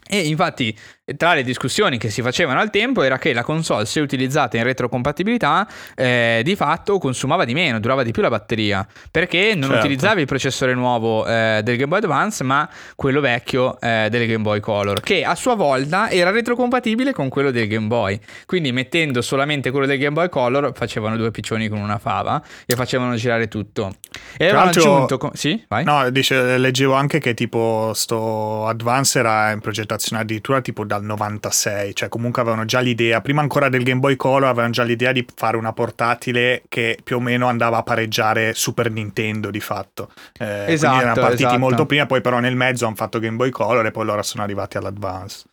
E 0.07 0.27
infatti, 0.27 0.75
tra 1.17 1.33
le 1.33 1.43
discussioni 1.43 1.97
che 1.97 2.09
si 2.09 2.21
facevano 2.21 2.59
al 2.59 2.69
tempo 2.69 3.01
era 3.03 3.17
che 3.17 3.33
la 3.33 3.43
console, 3.43 3.85
se 3.85 3.99
utilizzata 3.99 4.57
in 4.57 4.63
retrocompatibilità, 4.63 5.67
eh, 5.95 6.41
di 6.43 6.55
fatto 6.55 6.97
consumava 6.97 7.45
di 7.45 7.53
meno, 7.53 7.79
durava 7.79 8.03
di 8.03 8.11
più 8.11 8.21
la 8.21 8.29
batteria. 8.29 8.85
Perché 9.11 9.53
non 9.55 9.69
Certo. 9.69 9.85
utilizzavi 9.85 10.21
il 10.21 10.27
processore 10.27 10.73
nuovo 10.73 11.25
eh, 11.25 11.61
del 11.63 11.75
Game 11.77 11.87
Boy 11.87 11.99
Advance, 11.99 12.43
ma 12.43 12.67
quello 12.95 13.21
vecchio 13.21 13.79
eh, 13.79 14.07
del 14.09 14.27
Game 14.27 14.41
Boy 14.43 14.59
Color, 14.59 14.99
che 15.01 15.23
a 15.23 15.35
sua 15.35 15.55
volta 15.55 16.09
era 16.09 16.31
retrocompatibile 16.31 17.13
con 17.13 17.29
quello 17.29 17.51
del 17.51 17.67
Game 17.67 17.87
Boy. 17.87 18.19
Quindi, 18.45 18.71
mettendo 18.71 19.21
solamente 19.21 19.71
quello 19.71 19.85
del 19.85 19.97
Game 19.97 20.13
Boy 20.13 20.29
Color, 20.29 20.71
facevano 20.75 21.17
due 21.17 21.31
piccioni 21.31 21.67
con 21.67 21.79
una 21.79 21.97
fava 21.97 22.41
e 22.65 22.75
facevano 22.75 23.15
girare 23.15 23.47
tutto. 23.47 23.93
E 24.37 24.45
avevano 24.45 24.69
aggiunto. 24.69 25.17
co- 25.17 25.31
sì, 25.33 25.63
vai. 25.67 25.83
No, 25.83 26.09
dice, 26.09 26.57
leggevo 26.57 26.93
anche 26.93 27.19
che 27.19 27.33
tipo 27.33 27.91
sto 27.93 28.67
Advance 28.67 29.19
era 29.19 29.51
in 29.51 29.59
progettazione 29.59 30.21
addirittura 30.21 30.61
tipo 30.61 30.83
dal 30.99 31.03
96, 31.03 31.95
cioè 31.95 32.09
comunque 32.09 32.41
avevano 32.41 32.65
già 32.65 32.79
l'idea, 32.79 33.21
prima 33.21 33.41
ancora 33.41 33.69
del 33.69 33.83
Game 33.83 33.99
Boy 33.99 34.15
Color 34.15 34.49
avevano 34.49 34.71
già 34.71 34.83
l'idea 34.83 35.11
di 35.11 35.25
fare 35.35 35.57
una 35.57 35.73
portatile 35.73 36.63
che 36.67 36.97
più 37.03 37.17
o 37.17 37.19
meno 37.19 37.47
andava 37.47 37.77
a 37.77 37.83
pareggiare 37.83 38.53
Super 38.53 38.91
Nintendo 38.91 39.49
di 39.49 39.59
fatto. 39.59 40.11
Eh, 40.37 40.73
Esatto, 40.73 40.99
erano 41.01 41.21
partiti 41.21 41.43
esatto. 41.43 41.59
molto 41.59 41.85
prima, 41.85 42.05
poi 42.05 42.21
però 42.21 42.39
nel 42.39 42.55
mezzo 42.55 42.85
hanno 42.85 42.95
fatto 42.95 43.19
Game 43.19 43.35
Boy 43.37 43.49
Color 43.49 43.85
e 43.85 43.91
poi 43.91 44.05
loro 44.05 44.21
sono 44.21 44.43
arrivati 44.43 44.77
all'Advance. 44.77 45.45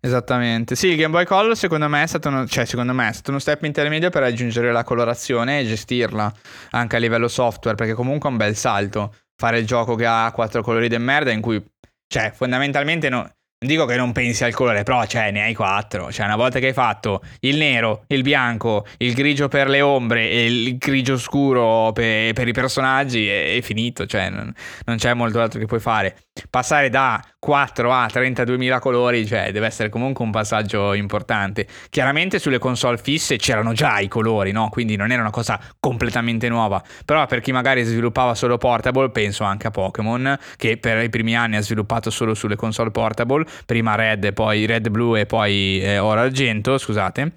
Esattamente. 0.00 0.76
Sì, 0.76 0.88
il 0.88 0.96
Game 0.96 1.12
Boy 1.12 1.24
Color 1.24 1.56
secondo 1.56 1.88
me 1.88 2.02
è 2.02 2.06
stato 2.06 2.28
uno, 2.28 2.46
cioè, 2.46 2.66
secondo 2.66 2.92
me 2.92 3.08
è 3.08 3.12
stato 3.12 3.30
uno 3.30 3.38
step 3.38 3.62
intermedio 3.64 4.10
per 4.10 4.22
raggiungere 4.22 4.70
la 4.70 4.84
colorazione 4.84 5.60
e 5.60 5.64
gestirla 5.64 6.32
anche 6.70 6.96
a 6.96 6.98
livello 6.98 7.28
software, 7.28 7.76
perché 7.76 7.94
comunque 7.94 8.28
è 8.28 8.32
un 8.32 8.38
bel 8.38 8.54
salto 8.54 9.14
fare 9.36 9.58
il 9.58 9.66
gioco 9.66 9.94
che 9.94 10.06
ha 10.06 10.30
quattro 10.32 10.62
colori 10.62 10.88
di 10.88 10.98
merda 10.98 11.30
in 11.30 11.40
cui 11.40 11.62
cioè, 12.06 12.30
fondamentalmente 12.32 13.08
no- 13.08 13.28
dico 13.66 13.84
che 13.84 13.96
non 13.96 14.12
pensi 14.12 14.44
al 14.44 14.54
colore, 14.54 14.82
però 14.82 15.04
cioè, 15.06 15.30
ne 15.30 15.42
hai 15.42 15.54
quattro. 15.54 16.10
Cioè, 16.10 16.26
una 16.26 16.36
volta 16.36 16.58
che 16.58 16.68
hai 16.68 16.72
fatto 16.72 17.22
il 17.40 17.56
nero, 17.56 18.04
il 18.08 18.22
bianco, 18.22 18.86
il 18.98 19.14
grigio 19.14 19.48
per 19.48 19.68
le 19.68 19.80
ombre 19.80 20.28
e 20.28 20.46
il 20.46 20.76
grigio 20.78 21.18
scuro 21.18 21.92
per, 21.92 22.32
per 22.32 22.48
i 22.48 22.52
personaggi, 22.52 23.28
è, 23.28 23.56
è 23.56 23.60
finito. 23.60 24.06
Cioè, 24.06 24.30
non, 24.30 24.52
non 24.84 24.96
c'è 24.96 25.14
molto 25.14 25.40
altro 25.40 25.58
che 25.58 25.66
puoi 25.66 25.80
fare. 25.80 26.16
Passare 26.50 26.90
da 26.90 27.22
4 27.38 27.92
a 27.92 28.06
32.000 28.06 28.78
colori, 28.80 29.26
cioè, 29.26 29.52
deve 29.52 29.66
essere 29.66 29.88
comunque 29.88 30.24
un 30.24 30.30
passaggio 30.30 30.94
importante. 30.94 31.66
Chiaramente 31.90 32.38
sulle 32.38 32.58
console 32.58 32.96
fisse 32.96 33.36
c'erano 33.36 33.72
già 33.72 33.98
i 33.98 34.08
colori, 34.08 34.50
no? 34.50 34.68
Quindi 34.70 34.96
non 34.96 35.12
era 35.12 35.20
una 35.20 35.30
cosa 35.30 35.60
completamente 35.78 36.48
nuova. 36.48 36.82
Però 37.04 37.26
per 37.26 37.40
chi 37.40 37.52
magari 37.52 37.82
sviluppava 37.82 38.34
solo 38.34 38.56
portable, 38.56 39.10
penso 39.10 39.44
anche 39.44 39.66
a 39.66 39.70
Pokémon, 39.70 40.38
che 40.56 40.78
per 40.78 41.02
i 41.02 41.10
primi 41.10 41.36
anni 41.36 41.56
ha 41.56 41.60
sviluppato 41.60 42.10
solo 42.10 42.32
sulle 42.34 42.56
console 42.56 42.90
portable, 42.90 43.44
prima 43.66 43.94
Red, 43.94 44.32
poi 44.32 44.66
Red 44.66 44.88
Blue 44.88 45.20
e 45.20 45.26
poi 45.26 45.80
eh, 45.82 45.98
Oro 45.98 46.20
Argento, 46.20 46.78
scusate. 46.78 47.36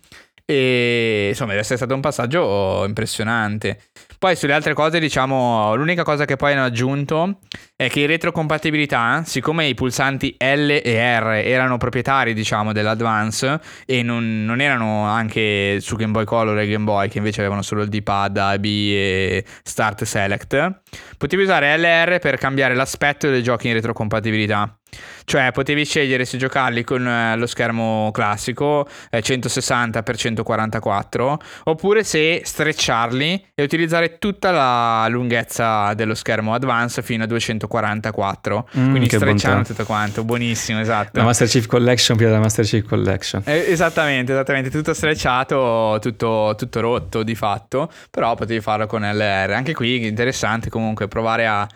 E 0.49 1.27
insomma, 1.29 1.49
deve 1.49 1.61
essere 1.61 1.75
stato 1.75 1.93
un 1.93 1.99
passaggio 1.99 2.85
impressionante. 2.85 3.79
Poi 4.17 4.35
sulle 4.37 4.53
altre 4.53 4.73
cose, 4.73 4.97
diciamo, 4.97 5.75
l'unica 5.75 6.03
cosa 6.03 6.23
che 6.23 6.37
poi 6.37 6.53
hanno 6.53 6.63
aggiunto 6.63 7.39
è 7.75 7.89
che 7.89 7.99
in 7.99 8.07
retrocompatibilità, 8.07 9.23
siccome 9.25 9.67
i 9.67 9.73
pulsanti 9.73 10.37
L 10.39 10.79
e 10.83 11.19
R 11.19 11.41
erano 11.43 11.77
proprietari, 11.77 12.33
diciamo, 12.33 12.71
dell'Advance 12.71 13.59
e 13.85 14.01
non, 14.03 14.45
non 14.45 14.61
erano 14.61 15.03
anche 15.03 15.79
su 15.81 15.97
Game 15.97 16.13
Boy 16.13 16.23
Color 16.23 16.57
e 16.59 16.67
Game 16.67 16.85
Boy, 16.85 17.09
che 17.09 17.17
invece 17.17 17.41
avevano 17.41 17.61
solo 17.61 17.81
il 17.81 17.89
D-pad, 17.89 18.37
A, 18.37 18.57
B 18.57 18.65
e 18.65 19.45
Start 19.63 20.05
Select, 20.05 20.81
potevi 21.17 21.43
usare 21.43 21.77
LR 21.77 22.19
per 22.19 22.37
cambiare 22.37 22.73
l'aspetto 22.73 23.29
dei 23.29 23.43
giochi 23.43 23.67
in 23.67 23.73
retrocompatibilità. 23.73 24.77
Cioè 25.25 25.51
potevi 25.51 25.85
scegliere 25.85 26.25
se 26.25 26.37
giocarli 26.37 26.83
con 26.83 27.07
eh, 27.07 27.35
lo 27.37 27.47
schermo 27.47 28.11
classico 28.11 28.87
eh, 29.09 29.19
160x144 29.19 31.35
oppure 31.65 32.03
se 32.03 32.41
strecciarli 32.43 33.47
e 33.53 33.63
utilizzare 33.63 34.17
tutta 34.17 34.51
la 34.51 35.07
lunghezza 35.09 35.93
dello 35.93 36.15
schermo 36.15 36.53
Advance 36.53 37.01
fino 37.01 37.23
a 37.23 37.27
244. 37.27 38.69
Mm, 38.77 38.89
Quindi 38.89 39.09
strecciando 39.09 39.67
tutto 39.67 39.85
quanto, 39.85 40.23
buonissimo, 40.23 40.79
esatto. 40.79 41.19
La 41.19 41.25
Master 41.25 41.47
Chief 41.47 41.65
Collection 41.65 42.15
prima 42.15 42.31
della 42.31 42.43
Master 42.43 42.65
Chief 42.65 42.87
Collection. 42.87 43.43
Eh, 43.45 43.65
esattamente, 43.67 44.31
esattamente, 44.31 44.69
tutto 44.69 44.93
strecciato, 44.93 45.97
tutto, 46.01 46.55
tutto 46.57 46.79
rotto 46.79 47.23
di 47.23 47.35
fatto, 47.35 47.91
però 48.09 48.35
potevi 48.35 48.61
farlo 48.61 48.87
con 48.87 49.01
LR. 49.01 49.51
Anche 49.51 49.73
qui 49.73 50.05
interessante 50.05 50.69
comunque 50.69 51.07
provare 51.07 51.47
a 51.47 51.67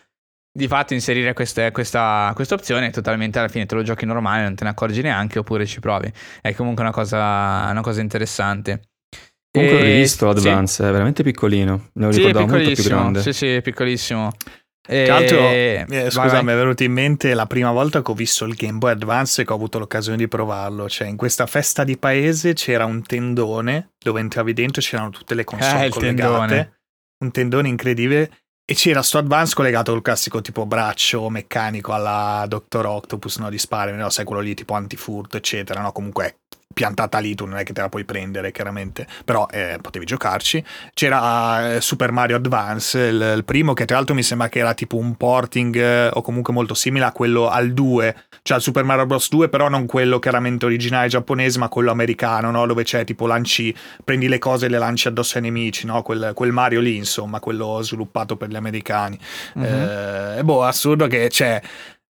di 0.54 0.68
fatto 0.68 0.94
inserire 0.94 1.34
queste, 1.34 1.72
questa, 1.72 2.32
questa, 2.36 2.56
opzione 2.56 2.90
totalmente 2.92 3.40
alla 3.40 3.48
fine 3.48 3.66
te 3.66 3.76
lo 3.76 3.84
giochi 3.84 4.06
normale, 4.06 4.44
non 4.44 4.56
te 4.56 4.66
ne 4.66 4.72
accorgi 4.72 5.02
neanche 5.02 5.40
oppure 5.40 5.66
ci 5.66 5.80
provi. 5.80 6.12
È 6.42 6.54
comunque 6.54 6.84
una 6.84 6.92
cosa, 6.92 7.70
una 7.70 7.82
cosa 7.82 8.02
interessante. 8.02 8.82
Comunque 9.52 9.80
ho 9.80 9.84
rivisto 9.84 10.30
Advance, 10.30 10.84
sì. 10.84 10.90
è 10.90 10.92
veramente 10.92 11.24
piccolino, 11.24 11.90
ne 11.94 12.06
ho 12.06 12.12
sì, 12.12 12.20
ricordato 12.20 12.48
molto 12.48 12.72
più 12.72 12.84
grande. 12.84 13.22
Sì, 13.22 13.34
sì, 13.34 13.48
è 13.48 13.62
piccolissimo. 13.62 14.32
E... 14.88 15.04
Tra 15.06 15.20
l'altro, 15.20 15.38
eh, 15.50 15.86
scusa, 16.10 16.42
mi 16.42 16.52
è 16.52 16.56
venuto 16.56 16.84
in 16.84 16.92
mente 16.92 17.34
la 17.34 17.46
prima 17.46 17.72
volta 17.72 18.02
che 18.02 18.12
ho 18.12 18.14
visto 18.14 18.46
il 18.46 18.56
Game 18.56 18.78
Boy 18.78 18.92
Advance 18.92 19.42
e 19.42 19.46
che 19.46 19.52
ho 19.52 19.56
avuto 19.56 19.78
l'occasione 19.78 20.18
di 20.18 20.28
provarlo. 20.28 20.90
Cioè, 20.90 21.08
in 21.08 21.18
questa 21.18 21.46
festa 21.46 21.84
di 21.84 21.98
paese 21.98 22.54
c'era 22.54 22.86
un 22.86 23.04
tendone 23.04 23.92
dove 23.98 24.20
entravi 24.20 24.54
dentro 24.54 24.82
e 24.82 24.84
c'erano 24.84 25.10
tutte 25.10 25.36
le 25.36 25.44
console 25.44 25.86
eh, 25.86 25.90
collegate. 25.90 26.48
Tendone. 26.48 26.80
Un 27.22 27.32
tendone 27.32 27.68
incredibile 27.68 28.32
e 28.72 28.74
c'era 28.74 29.02
sto 29.02 29.18
Advance 29.18 29.54
collegato 29.54 29.92
col 29.92 30.02
classico 30.02 30.40
tipo 30.40 30.66
braccio 30.66 31.30
meccanico 31.30 31.92
alla 31.92 32.46
Dr. 32.48 32.86
Octopus, 32.86 33.40
no? 33.40 33.50
Di 33.50 33.58
spare, 33.58 33.92
no? 33.92 34.10
Sai 34.10 34.24
quello 34.24 34.42
lì 34.42 34.54
tipo 34.54 34.76
antifurto, 34.76 35.36
eccetera, 35.36 35.82
no? 35.82 35.92
Comunque 35.92 36.38
piantata 36.74 37.20
lì, 37.20 37.36
tu 37.36 37.46
non 37.46 37.58
è 37.58 37.64
che 37.64 37.74
te 37.74 37.82
la 37.82 37.90
puoi 37.90 38.06
prendere 38.06 38.52
chiaramente, 38.52 39.08
però 39.26 39.48
eh, 39.52 39.78
potevi 39.82 40.06
giocarci. 40.06 40.64
C'era 40.94 41.76
eh, 41.76 41.82
Super 41.82 42.12
Mario 42.12 42.38
Advance, 42.38 43.00
il, 43.00 43.34
il, 43.38 43.44
primo 43.46 43.74
che 43.74 43.86
tra 43.86 43.98
l'altro 43.98 44.16
mi 44.16 44.24
sembra 44.24 44.50
che 44.50 44.60
era 44.60 44.74
tipo 44.74 44.98
un 44.98 45.16
porting 45.16 45.76
eh, 45.76 46.10
o 46.14 46.22
comunque 46.22 46.54
molto 46.54 46.74
simile 46.74 47.06
a 47.06 47.12
quello 47.12 47.50
al 47.50 47.74
2, 47.74 48.16
cioè 48.42 48.58
al 48.58 48.64
Super 48.64 48.84
Mario 48.84 49.06
Bros 49.06 49.30
2, 49.30 49.50
però 49.50 49.70
non 49.70 49.86
quello 49.86 50.20
chiaramente 50.20 50.66
originale 50.66 51.08
giapponese, 51.08 51.60
ma 51.60 51.70
quello 51.70 51.92
americano, 51.92 52.52
no? 52.52 52.66
dove 52.66 52.84
c'è 52.84 53.04
tipo 53.04 53.28
lanci, 53.28 53.76
prendi 54.04 54.28
le 54.28 54.40
cose 54.40 54.66
e 54.66 54.70
le 54.70 54.78
lanci 54.78 55.08
addosso 55.08 55.38
ai 55.38 55.44
nemici, 55.44 55.86
no? 55.86 56.02
quel, 56.02 56.32
quel 56.34 56.52
Mario 56.52 56.80
lì, 56.80 56.96
insomma, 56.96 57.40
quello 57.40 57.82
sviluppato 57.82 58.38
per 58.38 58.50
gli 58.50 58.56
americani. 58.56 59.18
Mm-hmm. 59.58 60.38
Eh, 60.38 60.44
boh, 60.44 60.64
assurdo 60.64 61.08
che 61.08 61.28
c'è 61.30 61.62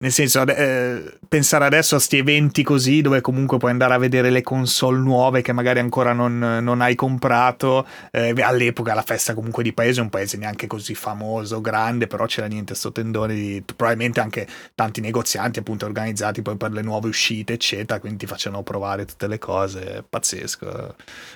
nel 0.01 0.11
senso, 0.11 0.43
eh, 0.47 1.19
pensare 1.27 1.65
adesso 1.65 1.93
a 1.93 1.97
questi 1.97 2.17
eventi 2.17 2.63
così, 2.63 3.01
dove 3.01 3.21
comunque 3.21 3.57
puoi 3.59 3.69
andare 3.69 3.93
a 3.93 3.99
vedere 3.99 4.31
le 4.31 4.41
console 4.41 4.97
nuove 4.97 5.43
che 5.43 5.53
magari 5.53 5.77
ancora 5.77 6.11
non, 6.11 6.39
non 6.39 6.81
hai 6.81 6.95
comprato. 6.95 7.85
Eh, 8.09 8.33
all'epoca 8.41 8.95
la 8.95 9.03
festa 9.03 9.35
comunque 9.35 9.61
di 9.61 9.73
paese, 9.73 10.01
un 10.01 10.09
paese 10.09 10.37
neanche 10.37 10.65
così 10.65 10.95
famoso, 10.95 11.61
grande, 11.61 12.07
però 12.07 12.25
c'era 12.25 12.47
niente 12.47 12.73
sto 12.73 12.91
tendone 12.91 13.35
di 13.35 13.63
probabilmente 13.63 14.19
anche 14.19 14.47
tanti 14.73 15.01
negozianti 15.01 15.59
appunto 15.59 15.85
organizzati 15.85 16.41
poi 16.41 16.57
per 16.57 16.71
le 16.71 16.81
nuove 16.81 17.07
uscite, 17.07 17.53
eccetera, 17.53 17.99
quindi 17.99 18.17
ti 18.19 18.25
facevano 18.25 18.63
provare 18.63 19.05
tutte 19.05 19.27
le 19.27 19.37
cose. 19.37 20.03
Pazzesco, 20.09 20.95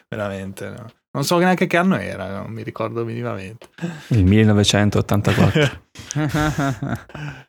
veramente. 0.10 0.70
No? 0.70 0.92
Non 1.16 1.24
so 1.24 1.38
neanche 1.38 1.66
che 1.66 1.78
anno 1.78 1.98
era, 1.98 2.42
non 2.42 2.52
mi 2.52 2.62
ricordo 2.62 3.06
minimamente. 3.06 3.70
Il 4.08 4.26
1984. 4.26 5.84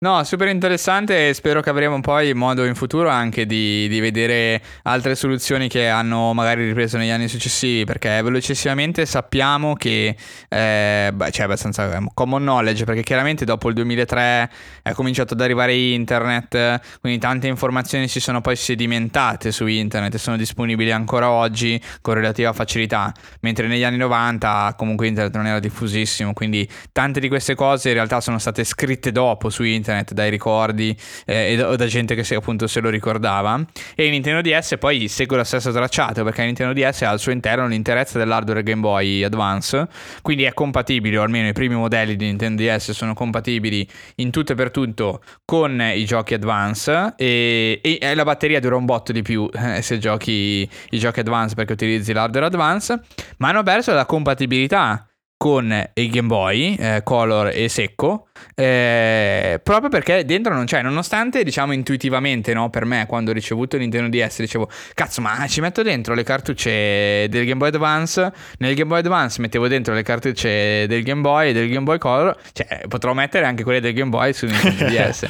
No, 0.00 0.22
super 0.22 0.46
interessante 0.46 1.28
e 1.28 1.34
spero 1.34 1.60
che 1.60 1.70
avremo 1.70 1.98
poi 2.00 2.32
modo 2.32 2.64
in 2.64 2.76
futuro 2.76 3.08
anche 3.08 3.46
di, 3.46 3.88
di, 3.88 3.98
vedere 3.98 4.62
altre 4.84 5.16
soluzioni 5.16 5.66
che 5.66 5.88
hanno 5.88 6.32
magari 6.34 6.64
ripreso 6.66 6.98
negli 6.98 7.08
anni 7.08 7.26
successivi 7.26 7.84
perché 7.84 8.22
velocissimamente 8.22 9.04
sappiamo 9.06 9.74
che 9.74 10.14
eh, 10.48 11.10
beh, 11.12 11.30
c'è 11.30 11.42
abbastanza 11.42 12.00
common 12.14 12.42
knowledge 12.42 12.84
perché 12.84 13.02
chiaramente 13.02 13.44
dopo 13.44 13.66
il 13.66 13.74
2003 13.74 14.50
è 14.82 14.92
cominciato 14.92 15.34
ad 15.34 15.40
arrivare 15.40 15.74
internet 15.74 17.00
quindi 17.00 17.18
tante 17.18 17.48
informazioni 17.48 18.06
si 18.06 18.20
sono 18.20 18.40
poi 18.40 18.54
sedimentate 18.54 19.50
su 19.50 19.66
internet 19.66 20.14
e 20.14 20.18
sono 20.18 20.36
disponibili 20.36 20.92
ancora 20.92 21.28
oggi 21.28 21.82
con 22.02 22.14
relativa 22.14 22.52
facilità 22.52 23.12
mentre 23.40 23.66
negli 23.66 23.82
anni 23.82 23.96
90 23.96 24.74
comunque 24.76 25.08
internet 25.08 25.34
non 25.34 25.46
era 25.48 25.58
diffusissimo 25.58 26.34
quindi 26.34 26.70
tante 26.92 27.18
di 27.18 27.26
queste 27.26 27.56
cose 27.56 27.88
in 27.88 27.94
realtà 27.94 28.20
sono 28.20 28.38
state 28.38 28.62
scritte 28.62 29.10
dopo 29.10 29.50
su 29.50 29.64
internet 29.64 29.86
internet, 29.88 30.12
dai 30.12 30.30
ricordi 30.30 30.96
eh, 31.24 31.60
o 31.62 31.76
da 31.76 31.86
gente 31.86 32.14
che 32.14 32.24
se, 32.24 32.34
appunto 32.34 32.66
se 32.66 32.80
lo 32.80 32.90
ricordava. 32.90 33.64
E 33.94 34.10
Nintendo 34.10 34.40
DS 34.40 34.76
poi 34.78 35.08
segue 35.08 35.36
lo 35.36 35.44
stesso 35.44 35.72
tracciato 35.72 36.24
perché 36.24 36.44
Nintendo 36.44 36.72
DS 36.72 37.02
ha 37.02 37.10
al 37.10 37.18
suo 37.18 37.32
interno 37.32 37.66
l'interezza 37.66 38.18
dell'hardware 38.18 38.62
Game 38.62 38.80
Boy 38.80 39.24
Advance, 39.24 39.88
quindi 40.22 40.44
è 40.44 40.52
compatibile, 40.52 41.18
o 41.18 41.22
almeno 41.22 41.48
i 41.48 41.52
primi 41.52 41.74
modelli 41.74 42.16
di 42.16 42.26
Nintendo 42.26 42.62
DS 42.62 42.90
sono 42.92 43.14
compatibili 43.14 43.88
in 44.16 44.30
tutto 44.30 44.52
e 44.52 44.54
per 44.54 44.70
tutto 44.70 45.22
con 45.44 45.80
i 45.80 46.04
giochi 46.04 46.34
Advance 46.34 47.14
e, 47.16 47.80
e 47.82 48.14
la 48.14 48.24
batteria 48.24 48.60
dura 48.60 48.76
un 48.76 48.84
botto 48.84 49.12
di 49.12 49.22
più 49.22 49.48
eh, 49.52 49.80
se 49.82 49.98
giochi 49.98 50.68
i 50.90 50.98
giochi 50.98 51.20
Advance 51.20 51.54
perché 51.54 51.72
utilizzi 51.72 52.12
l'hardware 52.12 52.46
Advance, 52.46 53.00
ma 53.38 53.48
hanno 53.48 53.62
perso 53.62 53.92
la 53.92 54.06
compatibilità 54.06 55.07
con 55.38 55.90
il 55.94 56.10
Game 56.10 56.26
Boy 56.26 56.74
eh, 56.74 57.00
Color 57.04 57.52
e 57.54 57.68
secco 57.68 58.26
eh, 58.56 59.60
proprio 59.62 59.88
perché 59.88 60.24
dentro 60.24 60.52
non 60.52 60.64
c'è. 60.64 60.82
Nonostante 60.82 61.44
diciamo 61.44 61.72
intuitivamente 61.72 62.52
no, 62.52 62.70
per 62.70 62.84
me 62.84 63.06
quando 63.06 63.30
ho 63.30 63.34
ricevuto 63.34 63.76
il 63.76 63.82
Nintendo 63.82 64.08
DS 64.08 64.40
dicevo 64.40 64.68
cazzo 64.94 65.20
ma 65.20 65.46
ci 65.46 65.60
metto 65.60 65.82
dentro 65.82 66.14
le 66.14 66.24
cartucce 66.24 67.28
del 67.28 67.44
Game 67.46 67.56
Boy 67.58 67.68
Advance? 67.68 68.32
Nel 68.58 68.74
Game 68.74 68.88
Boy 68.88 68.98
Advance 68.98 69.40
mettevo 69.40 69.68
dentro 69.68 69.94
le 69.94 70.02
cartucce 70.02 70.86
del 70.88 71.02
Game 71.04 71.20
Boy 71.20 71.50
e 71.50 71.52
del 71.52 71.68
Game 71.68 71.84
Boy 71.84 71.98
Color 71.98 72.36
cioè 72.52 72.82
potrò 72.88 73.14
mettere 73.14 73.46
anche 73.46 73.62
quelle 73.62 73.80
del 73.80 73.92
Game 73.92 74.10
Boy 74.10 74.32
su 74.32 74.46
Nintendo 74.46 74.86
DS 74.90 75.26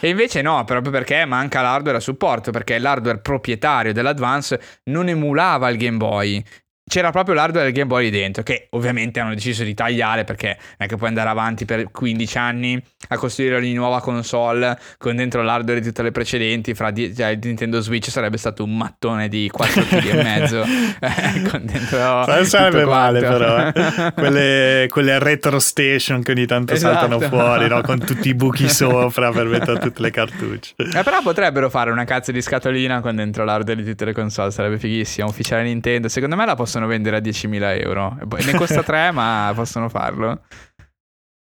E 0.00 0.08
invece 0.08 0.40
no, 0.40 0.64
proprio 0.64 0.90
perché 0.90 1.26
manca 1.26 1.60
l'hardware 1.60 1.98
a 1.98 2.00
supporto, 2.00 2.50
perché 2.50 2.78
l'hardware 2.78 3.18
proprietario 3.18 3.92
dell'Advance 3.92 4.58
non 4.84 5.08
emulava 5.08 5.68
il 5.68 5.76
Game 5.76 5.98
Boy 5.98 6.42
c'era 6.90 7.12
proprio 7.12 7.36
l'hardware 7.36 7.66
del 7.66 7.72
Game 7.72 7.86
Boy 7.86 8.10
dentro, 8.10 8.42
che 8.42 8.66
ovviamente 8.70 9.20
hanno 9.20 9.32
deciso 9.32 9.62
di 9.62 9.74
tagliare 9.74 10.24
perché 10.24 10.56
non 10.58 10.76
è 10.78 10.86
che 10.88 10.96
puoi 10.96 11.08
andare 11.08 11.28
avanti 11.28 11.64
per 11.64 11.88
15 11.92 12.38
anni 12.38 12.82
a 13.08 13.16
costruire 13.16 13.54
ogni 13.54 13.74
nuova 13.74 14.00
console 14.00 14.76
con 14.98 15.14
dentro 15.14 15.42
l'hardware 15.42 15.78
di 15.78 15.86
tutte 15.86 16.02
le 16.02 16.10
precedenti. 16.10 16.74
Fra 16.74 16.90
di- 16.90 17.14
cioè, 17.14 17.28
il 17.28 17.38
Nintendo 17.40 17.80
Switch 17.80 18.10
sarebbe 18.10 18.38
stato 18.38 18.64
un 18.64 18.76
mattone 18.76 19.28
di 19.28 19.48
4 19.52 19.82
kg 19.82 20.04
e 20.04 20.22
mezzo. 20.22 20.64
Eh, 21.00 21.42
con 21.48 21.64
dentro 21.64 22.24
non 22.26 22.44
sarebbe 22.44 22.84
male, 22.84 23.20
però. 23.20 23.68
Eh. 23.68 24.12
Quelle, 24.14 24.86
quelle, 24.90 25.18
retro 25.18 25.58
station 25.58 26.22
che 26.22 26.32
ogni 26.32 26.46
tanto 26.46 26.72
esatto. 26.72 27.08
saltano 27.08 27.20
fuori, 27.20 27.68
no? 27.68 27.80
con 27.80 27.98
tutti 27.98 28.28
i 28.28 28.34
buchi 28.34 28.68
sopra 28.68 29.30
per 29.30 29.46
mettere 29.46 29.78
tutte 29.78 30.02
le 30.02 30.10
cartucce. 30.10 30.74
Eh, 31.00 31.02
però 31.04 31.22
potrebbero 31.22 31.70
fare 31.70 31.90
una 31.90 32.04
cazzo 32.04 32.32
di 32.32 32.42
scatolina 32.42 33.00
con 33.00 33.14
dentro 33.14 33.44
l'hardware 33.44 33.82
di 33.82 33.88
tutte 33.88 34.04
le 34.04 34.12
console, 34.12 34.50
sarebbe 34.50 34.78
fighissimo. 34.78 35.28
Ufficiale 35.28 35.62
Nintendo, 35.62 36.08
secondo 36.08 36.36
me 36.36 36.44
la 36.44 36.56
possono 36.56 36.79
possono 36.80 36.86
vendere 36.86 37.16
a 37.16 37.20
10.000 37.20 37.82
euro. 37.82 38.16
Ne 38.44 38.54
costa 38.54 38.82
3, 38.82 39.10
ma 39.12 39.52
possono 39.54 39.88
farlo. 39.88 40.42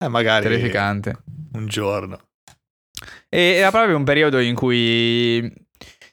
Eh, 0.03 0.09
magari. 0.09 0.45
Terrificante. 0.45 1.23
Un 1.53 1.67
giorno. 1.67 2.19
E 3.29 3.55
era 3.57 3.71
proprio 3.71 3.97
un 3.97 4.05
periodo 4.05 4.39
in 4.41 4.55
cui. 4.55 5.53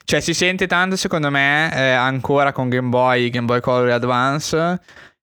Cioè, 0.04 0.20
si 0.20 0.34
sente 0.34 0.66
tanto, 0.66 0.96
secondo 0.96 1.30
me, 1.30 1.72
eh, 1.74 1.90
ancora 1.90 2.52
con 2.52 2.68
Game 2.68 2.88
Boy, 2.88 3.30
Game 3.30 3.46
Boy 3.46 3.60
Color 3.60 3.90
Advance. 3.90 4.80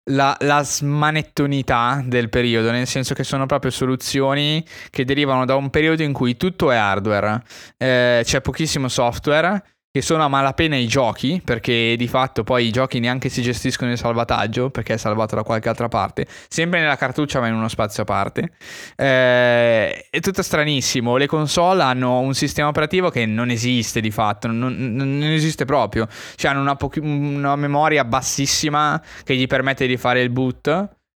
La, 0.09 0.37
la, 0.39 0.63
smanettonità 0.63 2.01
del 2.05 2.29
periodo, 2.29 2.71
nel 2.71 2.87
senso 2.87 3.13
che 3.13 3.25
sono 3.25 3.45
proprio 3.45 3.71
soluzioni 3.71 4.65
che 4.89 5.03
derivano 5.03 5.43
da 5.43 5.55
un 5.55 5.69
periodo 5.69 6.01
in 6.01 6.13
cui 6.13 6.37
tutto 6.37 6.71
è 6.71 6.77
hardware, 6.77 7.43
eh, 7.75 8.21
c'è 8.23 8.39
pochissimo 8.39 8.87
software 8.87 9.61
che 9.97 10.03
sono 10.03 10.23
a 10.23 10.27
malapena 10.27 10.75
i 10.75 10.85
giochi, 10.85 11.41
perché 11.43 11.95
di 11.97 12.07
fatto 12.07 12.43
poi 12.43 12.67
i 12.67 12.71
giochi 12.71 12.99
neanche 12.99 13.29
si 13.29 13.41
gestiscono 13.41 13.89
in 13.89 13.97
salvataggio, 13.97 14.69
perché 14.69 14.93
è 14.93 14.97
salvato 14.97 15.35
da 15.35 15.41
qualche 15.41 15.69
altra 15.69 15.87
parte, 15.87 16.27
sempre 16.47 16.79
nella 16.79 16.95
cartuccia 16.95 17.39
ma 17.39 17.47
in 17.47 17.55
uno 17.55 17.67
spazio 17.67 18.03
a 18.03 18.05
parte. 18.05 18.51
Eh, 18.95 20.07
è 20.09 20.19
tutto 20.19 20.43
stranissimo, 20.43 21.17
le 21.17 21.25
console 21.25 21.81
hanno 21.81 22.19
un 22.19 22.35
sistema 22.35 22.67
operativo 22.67 23.09
che 23.09 23.25
non 23.25 23.49
esiste 23.49 23.99
di 23.99 24.11
fatto, 24.11 24.47
non, 24.47 24.75
non 24.75 25.23
esiste 25.23 25.65
proprio, 25.65 26.07
cioè 26.35 26.51
hanno 26.51 26.61
una, 26.61 26.75
po- 26.75 26.91
una, 27.01 27.55
memoria 27.55 28.05
bassissima 28.05 29.01
che 29.23 29.35
gli 29.35 29.47
permette 29.47 29.87
di 29.87 29.97
fare 29.97 30.21
il 30.21 30.29
boot 30.29 30.67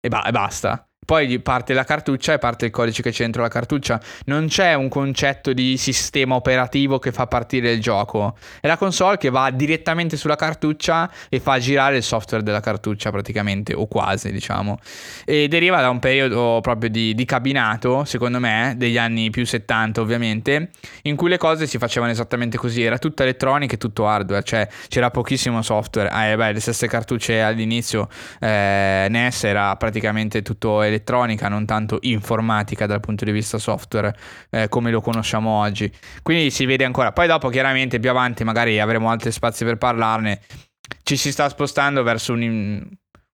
e, 0.00 0.08
ba- 0.08 0.24
e 0.24 0.30
basta 0.30 0.89
poi 1.10 1.40
parte 1.40 1.74
la 1.74 1.82
cartuccia 1.82 2.34
e 2.34 2.38
parte 2.38 2.66
il 2.66 2.70
codice 2.70 3.02
che 3.02 3.10
c'è 3.10 3.24
dentro 3.24 3.42
la 3.42 3.48
cartuccia. 3.48 4.00
Non 4.26 4.46
c'è 4.46 4.74
un 4.74 4.88
concetto 4.88 5.52
di 5.52 5.76
sistema 5.76 6.36
operativo 6.36 7.00
che 7.00 7.10
fa 7.10 7.26
partire 7.26 7.72
il 7.72 7.80
gioco. 7.80 8.36
È 8.60 8.68
la 8.68 8.76
console 8.76 9.16
che 9.16 9.28
va 9.28 9.50
direttamente 9.50 10.16
sulla 10.16 10.36
cartuccia 10.36 11.10
e 11.28 11.40
fa 11.40 11.58
girare 11.58 11.96
il 11.96 12.04
software 12.04 12.44
della 12.44 12.60
cartuccia 12.60 13.10
praticamente, 13.10 13.74
o 13.74 13.88
quasi 13.88 14.30
diciamo. 14.30 14.78
E 15.24 15.48
deriva 15.48 15.80
da 15.80 15.90
un 15.90 15.98
periodo 15.98 16.60
proprio 16.62 16.88
di, 16.88 17.12
di 17.12 17.24
cabinato, 17.24 18.04
secondo 18.04 18.38
me, 18.38 18.74
degli 18.76 18.96
anni 18.96 19.30
più 19.30 19.44
70 19.44 20.00
ovviamente, 20.00 20.70
in 21.02 21.16
cui 21.16 21.28
le 21.28 21.38
cose 21.38 21.66
si 21.66 21.78
facevano 21.78 22.12
esattamente 22.12 22.56
così. 22.56 22.84
Era 22.84 22.98
tutta 22.98 23.24
elettronica 23.24 23.74
e 23.74 23.78
tutto 23.78 24.06
hardware, 24.06 24.44
cioè 24.44 24.68
c'era 24.86 25.10
pochissimo 25.10 25.60
software. 25.62 26.08
Ah, 26.08 26.36
beh, 26.36 26.52
le 26.52 26.60
stesse 26.60 26.86
cartucce 26.86 27.42
all'inizio 27.42 28.08
eh, 28.38 29.08
NES 29.10 29.42
era 29.42 29.74
praticamente 29.74 30.42
tutto 30.42 30.82
elettronico 30.82 30.98
elettronica, 31.00 31.48
non 31.48 31.64
tanto 31.64 31.98
informatica 32.02 32.86
dal 32.86 33.00
punto 33.00 33.24
di 33.24 33.32
vista 33.32 33.58
software 33.58 34.14
eh, 34.50 34.68
come 34.68 34.90
lo 34.90 35.00
conosciamo 35.00 35.50
oggi. 35.50 35.90
Quindi 36.22 36.50
si 36.50 36.66
vede 36.66 36.84
ancora. 36.84 37.12
Poi 37.12 37.26
dopo 37.26 37.48
chiaramente 37.48 37.98
più 37.98 38.10
avanti 38.10 38.44
magari 38.44 38.78
avremo 38.78 39.10
altri 39.10 39.32
spazi 39.32 39.64
per 39.64 39.76
parlarne. 39.76 40.40
Ci 41.02 41.16
si 41.16 41.32
sta 41.32 41.48
spostando 41.48 42.02
verso 42.02 42.32
un, 42.32 42.86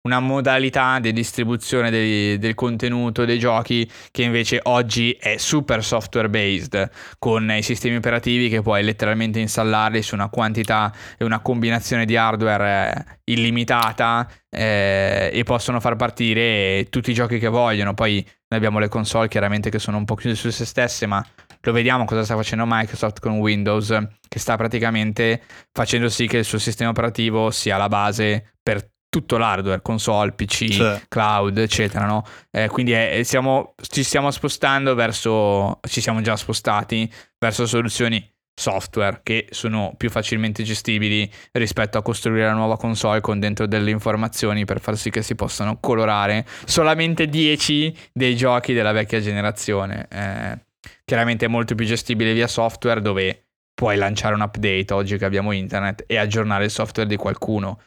una 0.07 0.21
modalità 0.21 1.01
di 1.01 1.13
distribuzione 1.13 1.91
dei, 1.91 2.39
del 2.39 2.55
contenuto 2.55 3.25
dei 3.25 3.39
giochi 3.39 3.91
che 4.13 4.23
invece 4.23 4.61
oggi 4.63 5.13
è 5.19 5.37
super 5.37 5.85
software 5.85 6.31
based 6.31 6.91
con 7.19 7.51
i 7.51 7.63
sistemi 7.63 7.97
operativi 7.97 8.49
che 8.49 8.63
puoi 8.63 8.85
letteralmente 8.85 9.41
installarli 9.41 10.01
su 10.03 10.15
una 10.15 10.29
quantità 10.29 10.95
e 11.19 11.25
una 11.25 11.41
combinazione 11.41 12.05
di 12.05 12.17
hardware 12.17 13.19
eh, 13.25 13.33
illimitata 13.33 14.31
eh, 14.49 15.31
e 15.33 15.43
possono 15.43 15.81
far 15.81 15.97
partire 15.97 16.87
tutti 16.89 17.11
i 17.11 17.15
giochi 17.15 17.39
che 17.39 17.49
vogliono. 17.49 17.93
Poi 17.93 18.15
noi 18.49 18.59
abbiamo 18.59 18.79
le 18.79 18.89
console 18.89 19.27
chiaramente 19.27 19.71
che 19.71 19.81
sono 19.81 19.97
un 19.97 20.05
po' 20.05 20.15
chiuse 20.15 20.37
su 20.37 20.51
se 20.51 20.65
stesse 20.65 21.07
ma 21.07 21.25
lo 21.63 21.73
vediamo 21.73 22.05
cosa 22.05 22.23
sta 22.23 22.37
facendo 22.37 22.65
Microsoft 22.65 23.19
con 23.19 23.39
Windows 23.39 23.89
che 24.29 24.39
sta 24.39 24.57
praticamente 24.57 25.43
facendo 25.73 26.09
sì 26.09 26.29
che 26.29 26.39
il 26.39 26.45
suo 26.45 26.59
sistema 26.59 26.91
operativo 26.91 27.51
sia 27.51 27.77
la 27.77 27.89
base 27.89 28.55
per 28.63 28.89
tutto 29.17 29.39
l'hardware, 29.39 29.81
console, 29.81 30.33
PC, 30.33 30.73
sì. 30.73 31.01
cloud, 31.09 31.57
eccetera, 31.57 32.05
no? 32.05 32.23
Eh, 32.51 32.69
quindi 32.69 32.93
è, 32.93 33.23
siamo, 33.23 33.75
ci 33.89 34.03
stiamo 34.03 34.31
spostando 34.31 34.95
verso, 34.95 35.81
ci 35.89 36.03
siamo 36.03 36.21
già 36.21 36.37
spostati 36.37 37.11
verso 37.39 37.65
soluzioni 37.65 38.23
software 38.59 39.21
che 39.23 39.49
sono 39.51 39.95
più 39.97 40.11
facilmente 40.11 40.63
gestibili 40.63 41.31
rispetto 41.53 41.97
a 41.97 42.03
costruire 42.03 42.47
la 42.47 42.53
nuova 42.53 42.77
console 42.77 43.21
con 43.21 43.39
dentro 43.39 43.67
delle 43.67 43.91
informazioni 43.91 44.65
per 44.67 44.81
far 44.81 44.97
sì 44.97 45.11
che 45.11 45.23
si 45.23 45.35
possano 45.35 45.79
colorare 45.81 46.47
solamente 46.65 47.27
10 47.27 47.97
dei 48.13 48.37
giochi 48.37 48.75
della 48.75 48.93
vecchia 48.93 49.21
generazione. 49.21 50.09
Eh, 50.11 50.59
chiaramente 51.07 51.47
è 51.47 51.49
molto 51.49 51.75
più 51.75 51.87
gestibile 51.87 52.35
via 52.35 52.49
software 52.49 53.01
dove 53.01 53.47
puoi 53.77 53.97
lanciare 53.97 54.35
un 54.35 54.41
update 54.41 54.93
oggi 54.95 55.19
che 55.19 55.27
abbiamo 55.27 55.53
internet 55.53 56.05
e 56.07 56.17
aggiornare 56.17 56.65
il 56.65 56.71
software 56.71 57.09
di 57.09 57.17
qualcuno. 57.17 57.81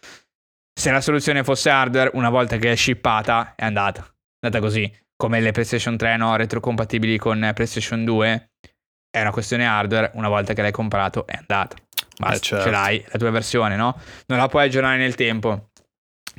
Se 0.80 0.92
la 0.92 1.02
soluzione 1.02 1.44
fosse 1.44 1.70
hardware, 1.70 2.12
una 2.14 2.30
volta 2.30 2.56
che 2.56 2.72
è 2.72 2.76
shippata, 2.78 3.52
è 3.58 3.66
andata. 3.66 4.02
È 4.02 4.46
andata 4.46 4.64
così. 4.64 4.90
Come 5.14 5.42
le 5.42 5.52
PlayStation 5.52 5.98
3, 5.98 6.16
no? 6.16 6.38
Retrocompatibili 6.38 7.18
con 7.18 7.52
PlayStation 7.54 8.06
2. 8.06 8.52
È 9.12 9.20
una 9.20 9.32
questione 9.32 9.68
hardware, 9.68 10.12
una 10.14 10.30
volta 10.30 10.54
che 10.54 10.62
l'hai 10.62 10.72
comprato, 10.72 11.28
è 11.28 11.36
andata. 11.36 11.76
Basta, 12.18 12.36
eh 12.36 12.40
certo. 12.40 12.64
ce 12.64 12.72
l'hai, 12.72 13.06
la 13.12 13.20
tua 13.20 13.30
versione, 13.30 13.76
no? 13.76 14.00
Non 14.28 14.40
la 14.40 14.48
puoi 14.48 14.68
aggiornare 14.68 14.96
nel 14.96 15.16
tempo. 15.16 15.72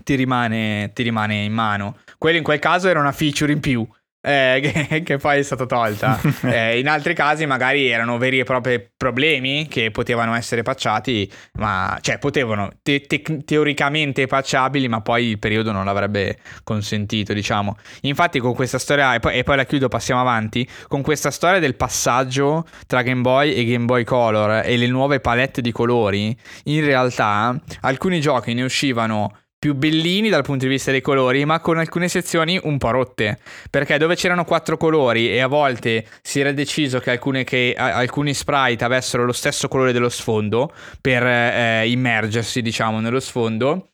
Ti 0.02 0.14
rimane, 0.14 0.90
ti 0.94 1.02
rimane 1.02 1.34
in 1.44 1.52
mano. 1.52 1.98
Quello 2.16 2.38
in 2.38 2.42
quel 2.42 2.60
caso 2.60 2.88
era 2.88 2.98
una 2.98 3.12
feature 3.12 3.52
in 3.52 3.60
più 3.60 3.86
eh, 4.22 4.86
che, 4.88 5.02
che, 5.02 5.16
poi 5.16 5.38
è 5.38 5.42
stata 5.42 5.66
tolta. 5.66 6.20
eh, 6.44 6.78
in 6.78 6.88
altri 6.88 7.14
casi 7.14 7.46
magari 7.46 7.88
erano 7.88 8.18
veri 8.18 8.38
e 8.38 8.44
propri 8.44 8.86
problemi 8.96 9.66
che 9.66 9.90
potevano 9.90 10.34
essere 10.34 10.62
patchati, 10.62 11.30
ma 11.54 11.96
cioè 12.00 12.18
potevano 12.18 12.70
te- 12.82 13.00
te- 13.02 13.22
teoricamente 13.44 14.26
patchabili, 14.26 14.88
ma 14.88 15.00
poi 15.00 15.28
il 15.28 15.38
periodo 15.38 15.72
non 15.72 15.84
l'avrebbe 15.84 16.38
consentito, 16.64 17.32
diciamo. 17.32 17.76
Infatti 18.02 18.38
con 18.38 18.54
questa 18.54 18.78
storia, 18.78 19.14
e 19.14 19.20
poi, 19.20 19.38
e 19.38 19.42
poi 19.42 19.56
la 19.56 19.64
chiudo, 19.64 19.88
passiamo 19.88 20.20
avanti, 20.20 20.68
con 20.86 21.02
questa 21.02 21.30
storia 21.30 21.58
del 21.58 21.76
passaggio 21.76 22.66
tra 22.86 23.02
Game 23.02 23.22
Boy 23.22 23.54
e 23.54 23.64
Game 23.64 23.86
Boy 23.86 24.04
Color 24.04 24.66
e 24.66 24.76
le 24.76 24.86
nuove 24.86 25.20
palette 25.20 25.62
di 25.62 25.72
colori, 25.72 26.36
in 26.64 26.84
realtà 26.84 27.58
alcuni 27.80 28.20
giochi 28.20 28.52
ne 28.52 28.62
uscivano 28.62 29.39
più 29.60 29.74
bellini 29.74 30.30
dal 30.30 30.42
punto 30.42 30.64
di 30.64 30.70
vista 30.70 30.90
dei 30.90 31.02
colori, 31.02 31.44
ma 31.44 31.60
con 31.60 31.76
alcune 31.76 32.08
sezioni 32.08 32.58
un 32.62 32.78
po' 32.78 32.90
rotte. 32.90 33.38
Perché 33.68 33.98
dove 33.98 34.16
c'erano 34.16 34.46
quattro 34.46 34.78
colori 34.78 35.30
e 35.30 35.40
a 35.40 35.48
volte 35.48 36.06
si 36.22 36.40
era 36.40 36.50
deciso 36.52 36.98
che, 36.98 37.10
alcune, 37.10 37.44
che 37.44 37.74
alcuni 37.76 38.32
sprite 38.32 38.84
avessero 38.84 39.26
lo 39.26 39.32
stesso 39.32 39.68
colore 39.68 39.92
dello 39.92 40.08
sfondo 40.08 40.72
per 41.02 41.24
eh, 41.26 41.90
immergersi, 41.90 42.62
diciamo, 42.62 43.00
nello 43.00 43.20
sfondo 43.20 43.90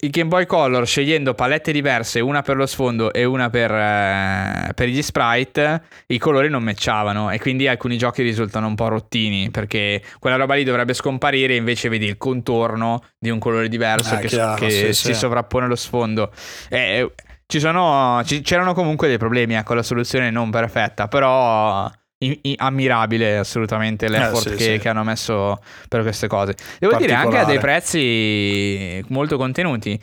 il 0.00 0.10
Game 0.10 0.28
Boy 0.28 0.44
Color 0.44 0.86
scegliendo 0.86 1.32
palette 1.32 1.72
diverse, 1.72 2.20
una 2.20 2.42
per 2.42 2.56
lo 2.56 2.66
sfondo 2.66 3.12
e 3.14 3.24
una 3.24 3.48
per, 3.48 3.70
eh, 3.72 4.72
per, 4.74 4.88
gli 4.88 5.00
sprite, 5.00 5.82
i 6.08 6.18
colori 6.18 6.50
non 6.50 6.62
matchavano 6.62 7.30
e 7.30 7.38
quindi 7.38 7.66
alcuni 7.66 7.96
giochi 7.96 8.22
risultano 8.22 8.66
un 8.66 8.74
po' 8.74 8.88
rottini 8.88 9.50
perché 9.50 10.02
quella 10.18 10.36
roba 10.36 10.54
lì 10.54 10.64
dovrebbe 10.64 10.92
scomparire 10.92 11.54
e 11.54 11.56
invece 11.56 11.88
vedi 11.88 12.04
il 12.04 12.18
contorno 12.18 13.04
di 13.18 13.30
un 13.30 13.38
colore 13.38 13.68
diverso 13.68 14.16
ah, 14.16 14.18
che, 14.18 14.26
chiaro, 14.26 14.56
che 14.56 14.70
sì, 14.70 14.86
si 14.92 14.92
sì. 14.92 15.14
sovrappone 15.14 15.64
allo 15.64 15.76
sfondo. 15.76 16.30
E, 16.68 17.12
ci 17.46 17.58
sono, 17.58 18.22
ci, 18.24 18.42
c'erano 18.42 18.74
comunque 18.74 19.08
dei 19.08 19.18
problemi, 19.18 19.54
ecco, 19.54 19.72
la 19.72 19.82
soluzione 19.82 20.30
non 20.30 20.50
perfetta, 20.50 21.08
però 21.08 21.90
i, 22.18 22.38
i, 22.42 22.54
ammirabile 22.56 23.38
assolutamente 23.38 24.08
l'effort 24.08 24.46
eh, 24.46 24.50
sì, 24.50 24.56
che, 24.56 24.64
sì. 24.74 24.78
che, 24.78 24.88
hanno 24.88 25.04
messo 25.04 25.58
per 25.88 26.02
queste 26.02 26.26
cose. 26.28 26.54
Devo 26.78 26.96
dire 26.96 27.14
anche 27.14 27.38
a 27.38 27.44
dei 27.44 27.58
prezzi 27.58 29.04
molto 29.08 29.36
contenuti. 29.36 29.98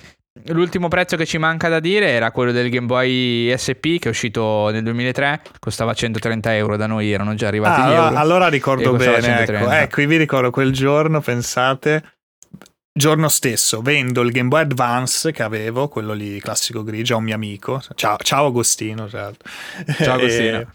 L'ultimo 0.47 0.87
prezzo 0.87 1.15
che 1.15 1.27
ci 1.27 1.37
manca 1.37 1.69
da 1.69 1.79
dire 1.79 2.09
era 2.09 2.31
quello 2.31 2.51
del 2.51 2.69
Game 2.69 2.87
Boy 2.87 3.53
SP 3.53 4.01
che 4.01 4.05
è 4.05 4.09
uscito 4.09 4.69
nel 4.71 4.81
2003, 4.81 5.41
costava 5.59 5.93
130 5.93 6.55
euro, 6.55 6.75
da 6.75 6.87
noi 6.87 7.11
erano 7.11 7.35
già 7.35 7.47
arrivati 7.47 7.81
ah, 7.81 7.87
gli 7.87 7.93
euro. 7.93 8.15
Allora 8.17 8.47
ricordo 8.47 8.93
bene, 8.93 9.43
ecco, 9.43 9.69
ecco, 9.69 10.05
vi 10.07 10.17
ricordo 10.17 10.49
quel 10.49 10.71
giorno, 10.71 11.21
pensate, 11.21 12.12
Giorno 12.95 13.27
stesso 13.27 13.81
vendo 13.81 14.21
il 14.21 14.31
Game 14.31 14.49
Boy 14.49 14.61
Advance 14.61 15.31
che 15.31 15.41
avevo, 15.41 15.87
quello 15.87 16.13
lì 16.13 16.39
classico 16.39 16.83
grigio, 16.83 17.15
a 17.15 17.17
un 17.17 17.23
mio 17.23 17.33
amico. 17.33 17.81
Ciao, 17.95 18.17
ciao 18.17 18.45
Agostino. 18.45 19.09
Ciao 19.09 19.33
Agostino. 20.13 20.71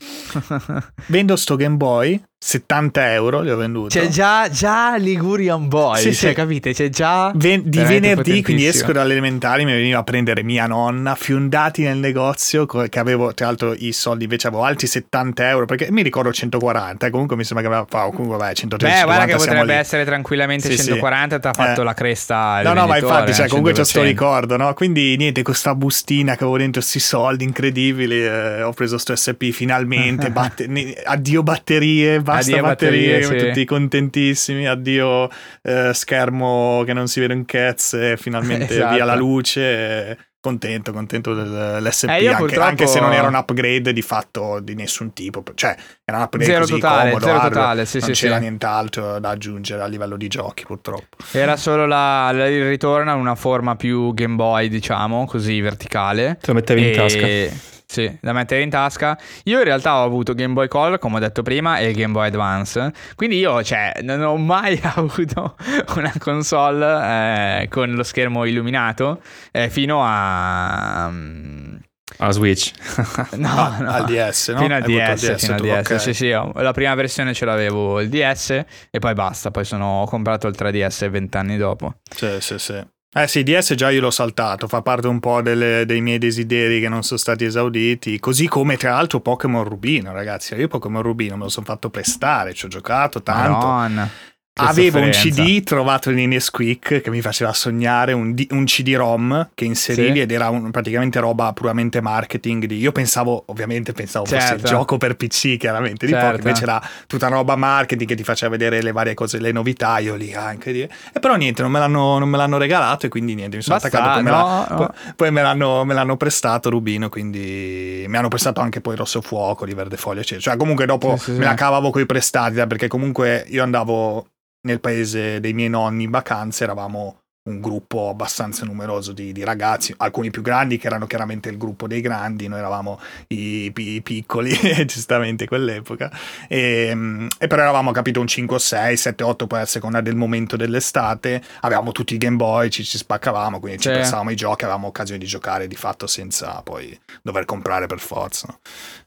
vendo 1.07 1.37
sto 1.37 1.55
Game 1.55 1.77
Boy 1.77 2.21
70 2.41 3.13
euro 3.15 3.41
li 3.41 3.51
ho 3.51 3.57
venduti. 3.57 3.99
C'è 3.99 4.07
già, 4.07 4.49
già 4.49 4.97
Ligurian 4.97 5.67
Boy, 5.67 5.97
sì, 5.99 6.15
cioè, 6.15 6.29
sì. 6.29 6.35
capite? 6.35 6.73
C'è 6.73 6.89
già. 6.89 7.33
Ven- 7.35 7.63
di 7.65 7.83
venerdì, 7.83 8.43
quindi 8.45 8.65
esco 8.65 8.93
dalle 8.93 9.13
elementari, 9.13 9.65
mi 9.65 9.73
veniva 9.73 9.99
a 9.99 10.05
prendere 10.05 10.45
mia 10.45 10.67
nonna, 10.67 11.17
fiondati 11.17 11.83
nel 11.83 11.99
negozio, 11.99 12.65
che 12.65 12.99
avevo, 12.99 13.35
tra 13.35 13.47
l'altro, 13.47 13.75
i 13.75 13.93
soldi 13.93 14.25
invece 14.25 14.47
avevo 14.47 14.63
alti 14.63 14.87
70 14.87 15.49
euro, 15.49 15.67
perché 15.67 15.91
mi 15.91 16.03
ricordo 16.03 16.33
140, 16.33 17.07
eh, 17.07 17.11
comunque 17.11 17.35
mi 17.35 17.43
sembra 17.43 17.69
che 17.69 17.75
aveva. 17.75 18.07
Oh, 18.07 18.11
comunque, 18.13 18.39
vabbè, 18.39 18.55
130 18.55 18.99
Beh, 18.99 19.05
guarda 19.05 19.25
che 19.25 19.37
potrebbe 19.37 19.65
lì. 19.65 19.73
essere 19.73 20.05
tranquillamente 20.05 20.71
sì, 20.71 20.77
140, 20.77 21.39
ti 21.41 21.47
ha 21.49 21.53
fatto 21.53 21.81
eh. 21.81 21.85
la 21.85 21.95
cresta. 21.95 22.63
No, 22.63 22.73
no, 22.73 22.87
ma 22.87 22.99
infatti, 22.99 23.35
cioè, 23.35 23.49
comunque 23.49 23.73
c'ho 23.73 23.85
sto 23.85 24.03
ricordo, 24.03 24.57
no? 24.57 24.73
Quindi 24.75 25.17
niente, 25.17 25.43
con 25.43 25.55
sta 25.55 25.75
bustina 25.75 26.37
che 26.37 26.45
avevo 26.45 26.59
dentro 26.59 26.81
questi 26.81 27.01
soldi 27.01 27.43
incredibili, 27.43 28.23
eh, 28.23 28.63
ho 28.63 28.73
preso 28.73 28.97
sto 28.97 29.17
SP 29.19 29.51
finalmente, 29.51 30.31
batte- 30.31 31.03
addio 31.05 31.43
batterie 31.43 32.21
basta 32.33 32.53
addio 32.53 32.63
batterie, 32.63 33.19
batterie 33.21 33.39
sì. 33.39 33.47
tutti 33.47 33.65
contentissimi, 33.65 34.67
addio 34.67 35.29
eh, 35.63 35.93
schermo 35.93 36.83
che 36.85 36.93
non 36.93 37.09
si 37.09 37.21
vede 37.21 37.35
un 37.35 37.45
cazzo 37.45 38.01
e 38.01 38.17
finalmente 38.17 38.75
esatto. 38.75 38.95
via 38.95 39.05
la 39.05 39.15
luce. 39.15 40.19
Contento, 40.41 40.93
contento 40.93 41.35
dell'SP, 41.35 42.05
eh, 42.11 42.29
anche, 42.29 42.37
purtroppo... 42.37 42.69
anche, 42.69 42.87
se 42.87 43.01
non 43.01 43.13
era 43.13 43.27
un 43.27 43.35
upgrade 43.35 43.93
di 43.93 44.03
fatto 44.03 44.61
di 44.61 44.77
nessun 44.77 45.13
tipo, 45.13 45.43
cioè 45.57 45.75
era 46.05 46.19
un 46.19 46.23
upgrade 46.23 46.45
zero 46.47 46.61
così 46.61 46.73
totale, 46.75 47.11
comodo, 47.11 47.27
zero 47.27 47.41
totale, 47.41 47.85
sì, 47.87 47.99
non 47.99 48.15
sì, 48.15 48.23
c'era 48.23 48.35
sì. 48.37 48.41
nient'altro 48.43 49.19
da 49.19 49.31
aggiungere 49.31 49.83
a 49.83 49.87
livello 49.87 50.17
di 50.17 50.29
giochi 50.29 50.65
purtroppo. 50.65 51.17
Era 51.33 51.57
solo 51.57 51.87
la, 51.87 52.31
la, 52.31 52.47
il 52.47 52.69
ritorno 52.69 53.11
a 53.11 53.15
una 53.15 53.35
forma 53.35 53.75
più 53.75 54.15
Game 54.15 54.37
Boy, 54.37 54.69
diciamo, 54.69 55.27
così 55.27 55.61
verticale. 55.61 56.39
Te 56.41 56.47
lo 56.47 56.55
mettevi 56.55 56.85
e... 56.85 56.89
in 56.89 56.95
tasca 56.97 57.77
Sì, 57.91 58.19
da 58.21 58.35
mettere 58.35 58.61
in 58.61 58.69
tasca. 58.69 59.19
Io 59.45 59.57
in 59.57 59.65
realtà 59.65 59.97
ho 59.97 60.05
avuto 60.05 60.35
Game 60.35 60.53
Boy 60.53 60.69
Color, 60.69 60.99
come 60.99 61.17
ho 61.17 61.19
detto 61.21 61.41
prima, 61.41 61.79
e 61.79 61.89
il 61.89 61.97
Game 61.97 62.13
Boy 62.13 62.27
Advance. 62.27 62.93
Quindi 63.15 63.39
io, 63.39 63.63
cioè, 63.63 64.01
non 64.03 64.21
ho 64.21 64.37
mai 64.37 64.79
avuto 64.95 65.57
una 65.97 66.13
console 66.19 67.63
eh, 67.63 67.69
con 67.69 67.91
lo 67.93 68.03
schermo 68.03 68.45
illuminato 68.45 69.23
eh, 69.51 69.71
fino 69.71 70.03
a... 70.05 71.07
Um, 71.09 71.81
alla 72.19 72.33
Switch. 72.33 72.73
no, 73.37 73.49
ah, 73.49 73.79
no, 73.79 73.91
al 73.91 74.05
DS, 74.05 74.49
no? 74.49 74.59
Fino 74.59 74.75
al 74.75 74.83
DS, 74.83 75.31
DS, 75.31 75.41
fino 75.41 75.55
al 75.55 75.61
DS. 75.61 75.87
Okay. 75.87 75.99
Sì, 75.99 76.13
sì, 76.13 76.29
la 76.29 76.73
prima 76.73 76.95
versione 76.95 77.33
ce 77.33 77.47
l'avevo 77.47 78.01
il 78.01 78.11
DS 78.11 78.65
e 78.91 78.99
poi 78.99 79.15
basta, 79.15 79.51
poi 79.51 79.65
sono, 79.65 80.03
ho 80.03 80.07
comprato 80.07 80.47
il 80.47 80.55
3DS 80.59 81.09
vent'anni 81.09 81.57
dopo. 81.57 81.95
Sì, 82.15 82.37
sì, 82.41 82.59
sì. 82.59 82.87
Eh 83.11 83.27
sì, 83.27 83.43
DS 83.43 83.73
già 83.75 83.91
io 83.91 84.03
l'ho 84.03 84.11
saltato, 84.11 84.69
fa 84.69 84.83
parte 84.83 85.07
un 85.07 85.19
po' 85.19 85.41
delle, 85.41 85.87
dei 85.87 86.03
miei 86.03 86.19
desideri 86.19 86.79
che 86.79 86.91
non 86.91 87.03
sono 87.03 87.19
stati 87.19 87.45
esauditi, 87.45 88.19
così 88.19 88.47
come 88.47 88.77
tra 88.77 88.93
l'altro 88.93 89.21
Pokémon 89.21 89.65
Rubino, 89.65 90.13
ragazzi, 90.13 90.55
io 90.55 90.69
Pokémon 90.69 91.01
Rubino 91.01 91.37
me 91.37 91.45
lo 91.45 91.49
sono 91.49 91.65
fatto 91.65 91.89
prestare, 91.89 92.53
ci 92.53 92.67
ho 92.67 92.69
giocato 92.69 93.23
tanto. 93.23 93.67
Madonna. 93.67 94.11
Avevo 94.59 94.99
un 94.99 95.11
CD 95.11 95.63
trovato 95.63 96.11
in 96.11 96.29
Nesquik 96.29 97.01
che 97.01 97.11
mi 97.11 97.21
faceva 97.21 97.53
sognare 97.53 98.13
un, 98.13 98.35
D- 98.35 98.49
un 98.51 98.65
CD-ROM 98.65 99.51
che 99.55 99.65
inserivi 99.65 100.15
sì. 100.15 100.21
ed 100.21 100.33
era 100.33 100.49
un, 100.49 100.71
praticamente 100.71 101.21
roba 101.21 101.53
puramente 101.53 102.01
marketing. 102.01 102.65
Di, 102.65 102.77
io 102.77 102.93
pensavo, 102.93 103.45
ovviamente, 103.47 103.93
pensavo 103.93 104.27
certo. 104.27 104.43
fosse 104.43 104.55
il 104.55 104.61
certo. 104.61 104.77
gioco 104.77 104.97
per 104.97 105.17
PC, 105.17 105.57
chiaramente, 105.57 106.07
di 106.07 106.13
certo. 106.13 106.27
Pokémon. 106.27 106.47
Invece 106.47 106.63
era 106.65 106.83
tutta 107.07 107.29
roba 107.29 107.57
marketing 107.57 108.09
che 108.09 108.17
ti 108.17 108.25
faceva 108.25 108.51
vedere 108.51 108.83
le 108.83 108.93
varie 108.93 109.15
cose, 109.15 109.39
le 109.39 109.53
novità. 109.53 109.99
Io 109.99 110.17
lì 110.17 110.35
anche. 110.35 110.73
Di... 110.73 110.81
E 110.81 111.21
però 111.21 111.37
niente, 111.37 111.63
non 111.63 111.71
me, 111.71 111.79
l'hanno, 111.79 112.19
non 112.19 112.29
me 112.29 112.37
l'hanno 112.37 112.59
regalato 112.59 113.07
e 113.07 113.09
quindi 113.09 113.35
niente, 113.35 113.57
mi 113.57 113.63
sono 113.63 113.79
Basta, 113.79 113.97
attaccato. 113.97 114.23
Poi, 114.23 114.31
no, 114.31 114.37
me, 114.39 114.67
no. 114.69 114.77
poi, 114.77 115.13
poi 115.15 115.31
me, 115.31 115.43
l'hanno, 115.43 115.85
me, 115.85 115.95
l'hanno, 115.95 116.17
prestato 116.17 116.69
Rubino, 116.71 117.09
quindi 117.09 118.05
mi 118.09 118.17
hanno 118.17 118.29
prestato 118.29 118.61
anche 118.61 118.81
poi 118.81 118.97
Rosso 118.97 119.21
Fuoco 119.21 119.65
di 119.65 119.75
Verde 119.75 119.97
Foglia, 119.97 120.21
eccetera. 120.21 120.41
Cioè, 120.41 120.57
comunque 120.57 120.87
dopo 120.87 121.17
sì, 121.17 121.33
sì, 121.33 121.39
me 121.39 121.45
la 121.45 121.55
cavavo 121.55 121.91
con 121.91 122.03
i 122.03 122.07
prestati, 122.07 122.55
perché 122.67 122.89
comunque 122.89 123.45
io 123.49 123.63
andavo 123.63 124.27
nel 124.63 124.81
paese 124.81 125.41
dei 125.41 125.53
miei 125.53 125.69
nonni 125.69 126.05
in 126.05 126.11
vacanza 126.11 126.65
eravamo 126.65 127.21
un 127.49 127.61
gruppo 127.61 128.11
abbastanza 128.11 128.65
numeroso 128.65 129.13
di, 129.13 129.33
di, 129.33 129.43
ragazzi, 129.43 129.95
alcuni 129.97 130.31
più 130.31 130.43
grandi 130.43 130.79
che 130.79 130.87
erano 130.87 131.07
chiaramente 131.07 131.49
il 131.49 131.57
gruppo 131.57 131.87
dei 131.87 132.01
grandi, 132.01 132.47
noi 132.47 132.59
eravamo 132.59 133.01
i, 133.29 133.73
i 133.75 134.03
piccoli, 134.03 134.51
giustamente 134.87 135.47
quell'epoca, 135.47 136.11
e, 136.47 137.27
e, 137.39 137.47
però 137.47 137.63
eravamo 137.63 137.91
capito 137.91 138.21
un 138.21 138.27
5 138.27 138.59
6, 138.59 138.97
7, 138.97 139.25
8 139.25 139.47
poi 139.47 139.61
a 139.61 139.67
seconda 139.67 140.01
del 140.01 140.15
momento 140.15 140.57
dell'estate, 140.57 141.43
avevamo 141.61 141.93
tutti 141.93 142.15
i 142.15 142.19
Game 142.19 142.37
Boy, 142.37 142.69
ci, 142.69 142.85
ci 142.85 142.99
spaccavamo, 142.99 143.59
quindi 143.59 143.81
ci 143.81 143.89
passavamo 143.89 144.31
i 144.31 144.37
giochi, 144.37 144.65
avevamo 144.65 144.89
occasione 144.89 145.19
di 145.19 145.27
giocare 145.27 145.67
di 145.67 145.77
fatto 145.77 146.07
senza 146.07 146.61
poi 146.63 146.99
dover 147.23 147.47
comprare 147.47 147.87
per 147.87 147.99
forza. 147.99 148.57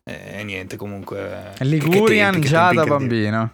E, 0.03 0.39
e 0.39 0.43
niente, 0.43 0.75
comunque... 0.77 1.53
Ligurian 1.59 2.41
già 2.41 2.71
da 2.73 2.85
bambino. 2.85 3.51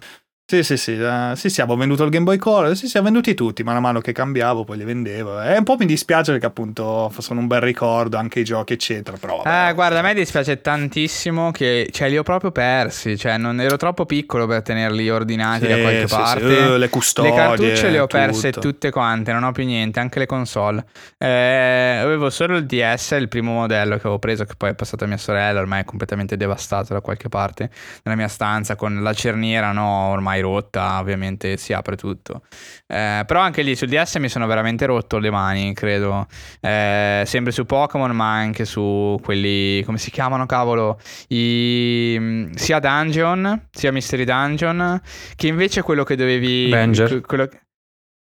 Sì, 0.49 0.64
sì, 0.64 0.78
sì, 0.78 0.94
uh, 0.94 1.36
sì, 1.36 1.49
sì, 1.49 1.60
avevo 1.60 1.76
venduto 1.76 2.06
il 2.06 2.10
Game 2.10 2.24
Boy 2.24 2.38
Color, 2.38 2.74
sì, 2.74 2.88
sì, 2.88 2.98
ho 2.98 3.02
venduti 3.02 3.34
tutti, 3.34 3.64
man 3.64 3.82
mano 3.82 3.99
che 3.99 4.14
cambiavo 4.14 4.64
poi 4.64 4.78
li 4.78 4.86
vendevo. 4.86 5.41
E 5.41 5.57
un 5.57 5.65
po' 5.65 5.76
mi 5.78 5.86
dispiace 5.86 6.32
perché 6.32 6.45
appunto 6.45 7.11
sono 7.18 7.41
un 7.41 7.48
bel 7.48 7.60
ricordo, 7.60 8.15
anche 8.15 8.40
i 8.40 8.44
giochi, 8.45 8.72
eccetera, 8.72 9.18
però 9.18 9.41
vabbè. 9.41 9.72
Eh, 9.72 9.74
guarda, 9.74 9.99
a 9.99 10.02
me 10.02 10.14
dispiace 10.14 10.61
tantissimo 10.61 11.52
che, 11.52 11.90
cioè, 11.91 12.07
li 12.07 12.18
ho 12.18 12.24
proprio 12.24 12.52
persi, 12.52 13.18
cioè, 13.18 13.36
non 13.36 13.60
ero 13.60 13.76
troppo 13.76 14.06
piccolo 14.06 14.48
per 14.48 14.61
tenerli 14.61 15.10
ordinati 15.10 15.65
sì, 15.65 15.68
da 15.68 15.82
qualche 15.82 16.07
sì, 16.07 16.15
parte. 16.15 16.56
Sì. 16.56 16.64
Uh, 16.64 16.78
le 16.78 16.90
custodie. 16.90 17.30
Le 17.30 17.36
cartucce 17.36 17.90
le 17.90 17.99
ho 17.99 18.07
perse 18.07 18.52
tutto. 18.52 18.69
tutte 18.69 18.90
quante, 18.90 19.34
non 19.34 19.44
ho 19.44 19.52
più 19.52 19.65
niente, 19.65 19.99
anche 19.99 20.19
le 20.19 20.28
console. 20.28 20.86
Eh, 21.18 21.99
avevo 22.02 22.30
solo 22.30 22.56
il 22.56 22.65
DS, 22.65 23.18
il 23.19 23.28
primo 23.28 23.52
modello 23.52 23.95
che 23.95 24.03
avevo 24.03 24.19
preso, 24.19 24.45
che 24.45 24.53
poi 24.56 24.69
è 24.69 24.76
passato 24.76 25.03
a 25.03 25.07
mia 25.07 25.18
sorella, 25.18 25.60
ormai 25.60 25.82
è 25.82 25.84
completamente 25.84 26.38
devastato 26.38 26.94
da 26.94 27.02
qualche 27.02 27.28
parte, 27.28 27.69
nella 28.03 28.15
mia 28.15 28.30
stanza, 28.30 28.78
con 28.78 29.03
la 29.03 29.11
cerniera, 29.11 29.74
no, 29.74 30.07
ormai 30.07 30.36
ormai 30.38 30.41
rotta, 30.41 30.99
ovviamente 30.99 31.57
si 31.57 31.73
apre 31.73 31.95
tutto. 31.95 32.43
Eh, 32.88 33.23
però 33.26 33.39
anche 33.39 33.61
lì 33.61 33.76
sul 33.76 33.89
DS 33.89 34.15
mi 34.18 34.30
sono 34.30 34.45
veramente 34.47 34.85
rotto 34.85 35.18
le 35.18 35.30
mani, 35.30 35.73
credo. 35.73 36.27
Eh, 36.61 37.23
sempre 37.26 37.51
su 37.51 37.65
Pokémon, 37.65 38.11
ma 38.11 38.34
anche 38.34 38.65
su 38.65 39.19
quelli, 39.23 39.84
come 39.84 39.97
si 39.97 40.11
chiamano, 40.11 40.45
cavolo? 40.45 40.99
I, 41.30 42.15
mm, 42.18 42.51
sia 42.53 42.80
Dungeon, 42.80 43.68
sia 43.72 43.91
Mystery 43.91 44.23
Dungeon, 44.23 45.01
che 45.35 45.47
invece 45.47 45.81
quello 45.81 46.03
che 46.03 46.15
dovevi... 46.15 46.72
Ranger. 46.72 47.22
Quello, 47.22 47.49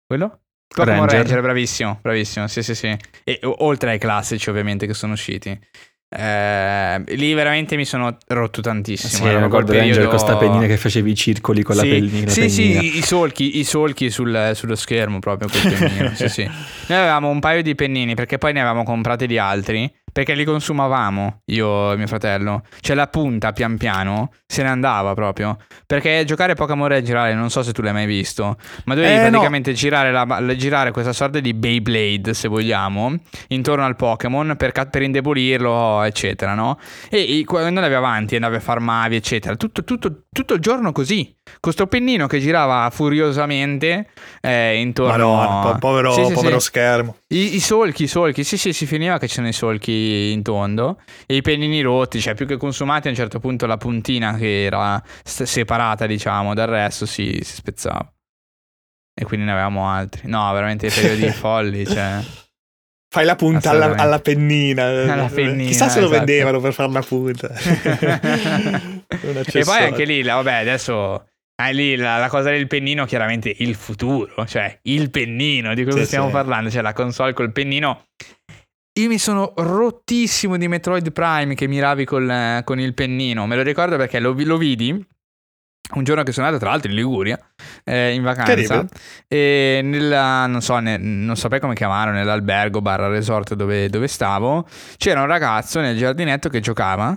quello? 0.05 0.39
Pokémon 0.67 1.01
Ranger. 1.01 1.19
Ranger, 1.19 1.41
bravissimo, 1.41 1.99
bravissimo, 2.01 2.47
sì 2.47 2.63
sì 2.63 2.75
sì. 2.75 2.97
E 3.23 3.39
oltre 3.43 3.91
ai 3.91 3.99
classici 3.99 4.49
ovviamente 4.49 4.87
che 4.87 4.93
sono 4.93 5.13
usciti. 5.13 5.57
Eh, 6.17 7.03
lì 7.15 7.33
veramente 7.33 7.75
mi 7.75 7.83
sono 7.83 8.17
rotto 8.27 8.61
tantissimo. 8.61 9.27
Sì, 9.27 9.37
ricordo 9.37 9.73
periodo... 9.73 9.99
Ranger 9.99 10.07
con 10.07 10.19
sta 10.19 10.37
pennina 10.37 10.65
che 10.65 10.77
facevi 10.77 11.11
i 11.11 11.15
circoli 11.15 11.61
con 11.61 11.75
sì, 11.75 11.87
la 11.87 11.93
pennina. 11.93 12.29
Sì, 12.29 12.39
pennina. 12.41 12.79
sì, 12.79 12.97
i 12.97 13.01
solchi, 13.01 13.59
i 13.59 13.63
solchi 13.63 14.09
sul, 14.09 14.51
sullo 14.53 14.75
schermo 14.75 15.19
proprio 15.19 15.49
col 15.49 15.73
pennino. 15.73 16.11
sì, 16.15 16.29
sì. 16.29 16.43
Noi 16.87 16.97
avevamo 16.97 17.29
un 17.29 17.39
paio 17.39 17.61
di 17.61 17.75
pennini 17.75 18.15
perché 18.15 18.37
poi 18.37 18.53
ne 18.53 18.61
avevamo 18.61 18.83
comprati 18.83 19.27
di 19.27 19.37
altri 19.37 19.91
perché 20.15 20.33
li 20.33 20.45
consumavamo 20.45 21.41
io 21.47 21.91
e 21.91 21.97
mio 21.97 22.07
fratello. 22.07 22.61
Cioè 22.79 22.95
la 22.95 23.07
punta 23.07 23.51
pian 23.51 23.75
piano 23.75 24.31
se 24.47 24.63
ne 24.63 24.69
andava 24.69 25.13
proprio. 25.13 25.57
Perché 25.85 26.23
giocare 26.23 26.53
Pokémon 26.53 26.87
Red 26.87 27.03
girare, 27.03 27.33
non 27.33 27.49
so 27.49 27.61
se 27.63 27.73
tu 27.73 27.81
l'hai 27.81 27.91
mai 27.91 28.05
visto, 28.05 28.55
ma 28.85 28.95
dovevi 28.95 29.13
eh, 29.13 29.27
praticamente 29.27 29.71
no. 29.71 29.75
girare, 29.75 30.13
la, 30.13 30.55
girare, 30.55 30.91
questa 30.91 31.11
sorta 31.11 31.41
di 31.41 31.53
Beyblade, 31.53 32.33
se 32.33 32.47
vogliamo, 32.47 33.13
intorno 33.49 33.83
al 33.83 33.97
Pokémon 33.97 34.55
per, 34.57 34.71
per 34.89 35.01
indebolirlo, 35.01 36.03
eccetera, 36.03 36.53
no? 36.53 36.79
E, 37.09 37.39
e 37.39 37.43
quando 37.43 37.67
andavi 37.67 37.93
avanti, 37.93 38.35
andavi 38.35 38.55
a 38.55 38.61
farmavi, 38.61 39.17
eccetera. 39.17 39.57
Tutto, 39.57 39.83
tutto, 39.83 40.27
tutto 40.31 40.53
il 40.53 40.61
giorno 40.61 40.93
così. 40.93 41.35
Con 41.59 41.71
sto 41.71 41.87
pennino 41.87 42.27
che 42.27 42.39
girava 42.39 42.89
furiosamente 42.91 44.07
eh, 44.41 44.79
intorno... 44.79 45.35
Madonna, 45.35 45.77
povero, 45.77 46.11
sì, 46.13 46.25
sì, 46.25 46.33
povero 46.33 46.59
sì. 46.59 46.65
schermo. 46.65 47.17
I, 47.27 47.55
I, 47.55 47.59
solchi, 47.59 48.03
i 48.03 48.07
solchi, 48.07 48.43
sì 48.43 48.57
sì, 48.57 48.73
si 48.73 48.85
finiva 48.85 49.17
che 49.17 49.27
c'erano 49.27 49.49
i 49.49 49.53
solchi 49.53 50.31
in 50.31 50.41
tondo 50.41 50.99
e 51.25 51.35
i 51.35 51.41
pennini 51.41 51.81
rotti, 51.81 52.19
cioè 52.19 52.33
più 52.33 52.45
che 52.45 52.57
consumati 52.57 53.07
a 53.07 53.11
un 53.11 53.15
certo 53.15 53.39
punto 53.39 53.65
la 53.65 53.77
puntina 53.77 54.35
che 54.35 54.65
era 54.65 55.01
separata 55.23 56.05
diciamo 56.05 56.53
dal 56.53 56.67
resto 56.67 57.05
si, 57.05 57.39
si 57.43 57.55
spezzava. 57.55 58.11
E 59.17 59.23
quindi 59.23 59.45
ne 59.45 59.53
avevamo 59.53 59.87
altri. 59.87 60.23
No, 60.25 60.51
veramente 60.51 60.89
periodi 60.89 61.29
folli, 61.33 61.85
cioè... 61.85 62.21
Fai 63.07 63.23
la 63.23 63.35
punta 63.35 63.69
alla, 63.69 63.95
alla, 63.95 64.19
pennina. 64.19 64.83
Alla 65.13 65.29
pennina. 65.33 65.69
Chissà 65.69 65.87
se 65.87 65.99
esatto. 65.99 66.01
lo 66.01 66.09
vendevano 66.09 66.59
per 66.59 66.73
fare 66.73 66.91
la 66.91 67.01
punta. 67.01 67.47
e 69.07 69.63
poi 69.63 69.83
anche 69.83 70.03
lì, 70.03 70.21
vabbè, 70.21 70.53
adesso 70.55 71.25
Ah, 71.57 71.69
lì 71.69 71.95
la, 71.95 72.17
la, 72.17 72.27
cosa 72.27 72.49
del 72.49 72.67
pennino, 72.67 73.05
chiaramente 73.05 73.53
il 73.59 73.75
futuro, 73.75 74.45
cioè 74.45 74.77
il 74.83 75.09
pennino, 75.09 75.73
di 75.73 75.85
cosa 75.85 75.99
sì, 75.99 76.05
stiamo 76.05 76.27
sì. 76.27 76.33
parlando? 76.33 76.69
Cioè 76.69 76.81
la 76.81 76.93
console 76.93 77.33
col 77.33 77.51
pennino. 77.51 78.07
Io 78.99 79.07
mi 79.07 79.17
sono 79.17 79.53
rottissimo 79.55 80.57
di 80.57 80.67
Metroid 80.67 81.11
Prime 81.11 81.55
che 81.55 81.67
miravi 81.67 82.05
col, 82.05 82.61
con 82.63 82.79
il 82.79 82.93
pennino. 82.93 83.45
Me 83.45 83.55
lo 83.55 83.61
ricordo 83.61 83.97
perché 83.97 84.19
lo, 84.19 84.33
lo 84.37 84.57
vidi 84.57 85.05
un 85.93 86.03
giorno 86.03 86.23
che 86.23 86.31
sono 86.31 86.47
andato, 86.47 86.63
tra 86.63 86.73
l'altro, 86.73 86.89
in 86.89 86.97
Liguria, 86.97 87.37
eh, 87.83 88.13
in 88.13 88.23
vacanza. 88.23 88.85
E 89.27 89.81
nella, 89.83 90.47
non 90.47 90.61
so, 90.61 90.79
ne, 90.79 90.97
non 90.97 91.35
saprei 91.37 91.59
come 91.59 91.75
chiamarlo, 91.75 92.13
nell'albergo 92.13 92.81
barra 92.81 93.07
resort 93.07 93.53
dove, 93.53 93.87
dove 93.89 94.07
stavo, 94.07 94.67
c'era 94.97 95.21
un 95.21 95.27
ragazzo 95.27 95.79
nel 95.79 95.95
giardinetto 95.97 96.49
che 96.49 96.59
giocava 96.59 97.15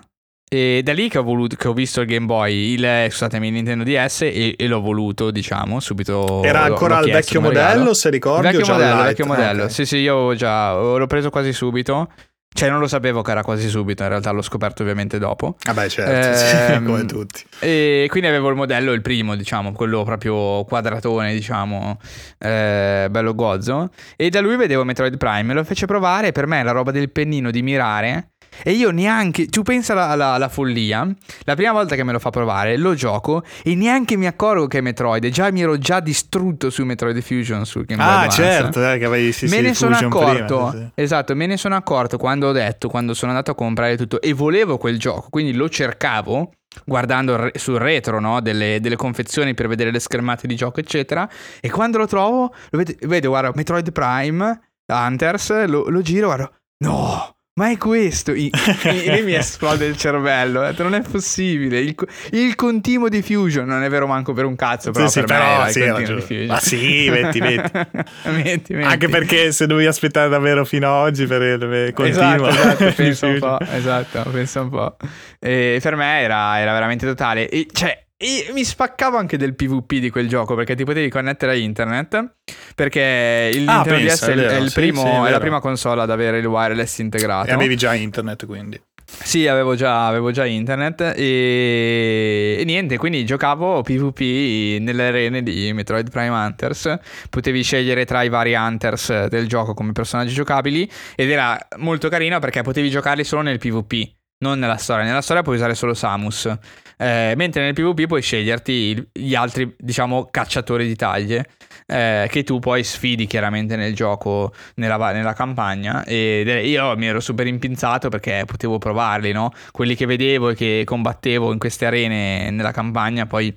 e 0.49 0.81
da 0.83 0.93
lì 0.93 1.09
che 1.09 1.19
ho, 1.19 1.23
voluto, 1.23 1.57
che 1.57 1.69
ho 1.69 1.75
visto 1.75 2.01
il 2.01 2.07
Game 2.07 2.25
Boy, 2.25 2.73
il, 2.73 3.07
scusatemi, 3.11 3.49
il 3.49 3.53
Nintendo 3.53 3.85
DS 3.85 4.23
e, 4.23 4.55
e 4.57 4.67
l'ho 4.67 4.81
voluto, 4.81 5.31
diciamo, 5.31 5.79
subito. 5.79 6.43
Era 6.43 6.63
ancora 6.63 7.01
il 7.01 7.13
vecchio 7.13 7.41
modello, 7.41 7.93
se 7.93 8.09
ricordi? 8.09 8.49
Vecchio 8.49 8.73
modello, 8.73 9.01
il 9.01 9.07
vecchio 9.07 9.27
modello. 9.27 9.63
Okay. 9.65 9.75
Sì, 9.75 9.85
sì, 9.85 9.97
io 9.99 10.35
già 10.35 10.75
l'ho 10.75 11.07
preso 11.07 11.29
quasi 11.29 11.53
subito. 11.53 12.09
Cioè, 12.51 12.71
non 12.71 12.81
lo 12.81 12.89
sapevo 12.89 13.21
che 13.21 13.31
era 13.31 13.43
quasi 13.43 13.69
subito, 13.69 14.03
in 14.03 14.09
realtà 14.09 14.31
l'ho 14.31 14.43
scoperto 14.43 14.83
ovviamente 14.83 15.19
dopo. 15.19 15.57
Ah 15.67 15.87
certo, 15.87 16.31
eh, 16.31 16.35
sì, 16.35 16.83
come 16.83 17.05
tutti. 17.05 17.45
E 17.61 18.07
quindi 18.09 18.29
avevo 18.29 18.49
il 18.49 18.57
modello, 18.57 18.93
il 18.93 19.03
primo, 19.03 19.37
diciamo, 19.37 19.73
quello 19.73 20.03
proprio 20.03 20.65
quadratone, 20.65 21.35
diciamo, 21.35 22.01
eh, 22.39 23.07
bello 23.11 23.35
gozzo. 23.35 23.91
E 24.17 24.31
da 24.31 24.41
lui 24.41 24.57
vedevo 24.57 24.83
Metroid 24.83 25.19
Prime, 25.19 25.43
me 25.43 25.55
lo 25.55 25.63
fece 25.63 25.87
provare, 25.87 26.33
per 26.33 26.47
me 26.47 26.63
la 26.63 26.73
roba 26.73 26.91
del 26.91 27.13
pennino 27.13 27.51
di 27.51 27.63
mirare 27.63 28.31
e 28.63 28.73
io 28.73 28.91
neanche, 28.91 29.47
tu 29.47 29.63
pensa 29.63 29.93
alla, 29.93 30.09
alla, 30.09 30.33
alla, 30.33 30.49
follia, 30.49 31.07
la 31.45 31.55
prima 31.55 31.73
volta 31.73 31.95
che 31.95 32.05
me 32.05 32.13
lo 32.13 32.19
fa 32.19 32.31
provare 32.31 32.77
lo 32.77 32.95
gioco 32.95 33.43
e 33.63 33.75
neanche 33.75 34.17
mi 34.17 34.27
accorgo 34.27 34.67
che 34.67 34.79
è 34.79 34.81
Metroid, 34.81 35.27
già 35.29 35.51
mi 35.51 35.63
ero 35.63 35.79
già 35.79 36.01
distrutto 36.01 36.71
su 36.71 36.85
Metroid 36.85 37.21
Fusion 37.21 37.65
sul 37.65 37.85
Game 37.85 38.03
Boy 38.03 38.13
Ah 38.13 38.21
Advance. 38.21 38.43
certo, 38.43 38.91
eh, 38.91 38.99
che 38.99 39.05
avevi 39.05 39.33
sì, 39.33 39.47
Me 39.47 39.57
sì, 39.57 39.63
ne 39.63 39.75
sono 39.75 39.97
accorto, 39.97 40.69
prima, 40.71 40.93
sì, 40.95 41.03
esatto, 41.03 41.35
me 41.35 41.47
ne 41.47 41.57
sono 41.57 41.77
accorto 41.77 42.19
quando 42.19 42.49
ho 42.49 42.53
detto, 42.53 42.89
quando 42.89 43.15
sono 43.15 43.31
andato 43.31 43.51
a 43.51 43.55
comprare 43.55 43.97
tutto 43.97 44.21
e 44.21 44.33
volevo 44.33 44.79
quel 44.79 44.99
gioco, 44.99 45.29
quindi 45.31 45.53
lo 45.53 45.69
cercavo 45.69 46.53
guardando 46.85 47.51
sul 47.55 47.79
retro 47.79 48.21
no? 48.21 48.41
delle, 48.41 48.79
delle, 48.81 48.97
confezioni 48.97 49.55
per 49.55 49.69
vedere 49.69 49.91
le 49.91 49.99
schermate 49.99 50.47
di 50.47 50.55
gioco 50.55 50.81
eccetera 50.81 51.29
e 51.61 51.71
quando 51.71 51.99
lo 51.99 52.07
trovo 52.07 52.55
lo 52.71 52.79
vedo, 52.79 52.93
vedo 53.07 53.29
guarda 53.31 53.53
Metroid 53.55 53.91
Prime 53.91 54.61
Hunters 54.87 55.65
lo, 55.67 55.89
lo 55.89 56.01
giro 56.03 56.27
guardo 56.27 56.53
no 56.85 57.38
ma 57.59 57.71
è 57.71 57.77
questo? 57.77 58.31
Lì 58.31 58.53
mi 59.25 59.35
esplode 59.35 59.85
il 59.85 59.97
cervello. 59.97 60.61
Detto, 60.61 60.85
non 60.85 60.95
è 60.95 61.03
possibile. 61.03 61.81
Il, 61.81 61.97
il, 62.31 62.55
continuo 62.55 63.09
diffusion 63.09 63.67
non 63.67 63.83
è 63.83 63.89
vero 63.89 64.07
manco 64.07 64.33
per 64.33 64.45
un 64.45 64.55
cazzo. 64.55 64.93
Però 64.93 65.09
sì, 65.09 65.23
per 65.23 65.29
sì, 65.29 65.35
me 65.35 65.39
però, 65.41 65.55
era 65.55 65.69
sì, 65.69 66.15
diffusion. 66.15 66.47
Ma 66.47 66.61
sì, 66.61 67.11
metti, 67.11 67.41
metti. 67.41 67.71
metti, 68.31 68.75
metti. 68.75 68.87
Anche 68.87 69.09
perché 69.09 69.51
se 69.51 69.67
dovevi 69.67 69.89
aspettare 69.89 70.29
davvero 70.29 70.65
fino 70.65 70.87
ad 70.87 71.09
oggi 71.09 71.27
per 71.27 71.43
il 71.43 71.63
Esatto, 71.65 71.93
continuo. 71.95 72.49
esatto, 72.49 72.93
pensa 72.95 73.27
un 73.27 73.39
po'. 73.41 73.59
Esatto, 73.61 74.31
pensa 74.31 74.61
un 74.61 74.69
po'. 74.69 74.97
E 75.41 75.81
per 75.83 75.97
me 75.97 76.21
era, 76.21 76.61
era 76.61 76.73
veramente 76.73 77.07
totale. 77.07 77.49
E, 77.49 77.67
cioè, 77.73 78.05
e 78.21 78.51
mi 78.53 78.65
spaccavo 78.65 79.17
anche 79.17 79.37
del 79.39 79.55
PvP 79.55 79.95
di 79.95 80.11
quel 80.11 80.29
gioco 80.29 80.55
perché 80.57 80.75
ti 80.75 80.85
potevi 80.85 81.09
connettere 81.09 81.53
a 81.53 81.55
internet. 81.55 82.35
Perché 82.75 83.51
il 83.55 83.69
Ah, 83.69 83.77
Nintendo 83.77 83.99
pensa, 84.07 84.27
DS 84.27 84.29
è, 84.29 84.31
è 84.31 84.35
il- 84.35 84.41
vero, 84.41 84.51
è 84.53 84.57
il 84.61 84.69
sì, 84.69 84.75
primo- 84.75 85.03
sì, 85.03 85.09
è 85.09 85.29
è 85.29 85.31
la 85.31 85.39
prima 85.41 85.61
console 85.61 86.03
ad 86.03 86.11
avere 86.11 86.39
il 86.39 86.47
wireless 86.47 86.99
integrato. 86.99 87.49
E 87.49 87.53
avevi 87.53 87.77
già 87.77 87.95
internet 87.95 88.45
quindi. 88.47 88.81
Sì, 89.11 89.47
avevo 89.47 89.75
già, 89.75 90.07
avevo 90.07 90.31
già 90.33 90.45
internet 90.45 91.15
e... 91.17 92.57
e 92.59 92.65
niente, 92.65 92.99
quindi 92.99 93.25
giocavo 93.25 93.81
PvP 93.83 94.81
nelle 94.83 95.07
arene 95.07 95.43
di 95.43 95.73
Metroid 95.73 96.11
Prime 96.11 96.29
Hunters, 96.29 96.95
potevi 97.31 97.63
scegliere 97.63 98.05
tra 98.05 98.23
i 98.23 98.29
vari 98.29 98.53
Hunters 98.55 99.27
del 99.29 99.49
gioco 99.49 99.73
come 99.73 99.93
personaggi 99.93 100.35
giocabili 100.35 100.91
ed 101.17 101.31
era 101.31 101.59
molto 101.79 102.09
carino 102.11 102.39
perché 102.39 102.61
potevi 102.63 102.91
giocarli 102.91 103.25
solo 103.25 103.41
nel 103.43 103.59
PvP, 103.59 104.11
non 104.45 104.59
nella 104.59 104.77
storia, 104.77 105.05
nella 105.05 105.23
storia 105.23 105.43
puoi 105.43 105.57
usare 105.57 105.75
solo 105.75 105.95
Samus, 105.95 106.55
Eh, 106.99 107.33
mentre 107.37 107.63
nel 107.63 107.75
PvP 107.75 108.07
puoi 108.07 108.21
sceglierti 108.23 108.73
il- 108.73 109.09
gli 109.13 109.35
altri, 109.35 109.75
diciamo, 109.79 110.29
cacciatori 110.31 110.87
di 110.87 110.97
taglie. 110.97 111.47
eh, 111.91 112.27
che 112.31 112.43
tu 112.43 112.59
poi 112.59 112.85
sfidi 112.85 113.27
chiaramente 113.27 113.75
nel 113.75 113.95
gioco, 113.95 114.53
nella, 114.75 115.13
nella 115.13 115.33
campagna. 115.33 116.05
E 116.05 116.43
io 116.67 116.95
mi 116.99 117.07
ero 117.07 117.19
super 117.21 117.47
impinzato 117.47 118.11
perché 118.11 118.43
potevo 118.47 118.77
provarli, 118.77 119.33
no? 119.33 119.53
Quelli 119.71 119.95
che 119.95 120.05
vedevo 120.05 120.51
e 120.51 120.55
che 120.55 120.83
combattevo 120.85 121.51
in 121.51 121.59
queste 121.59 121.87
arene 121.87 122.51
nella 122.51 122.73
campagna, 122.73 123.25
poi 123.25 123.55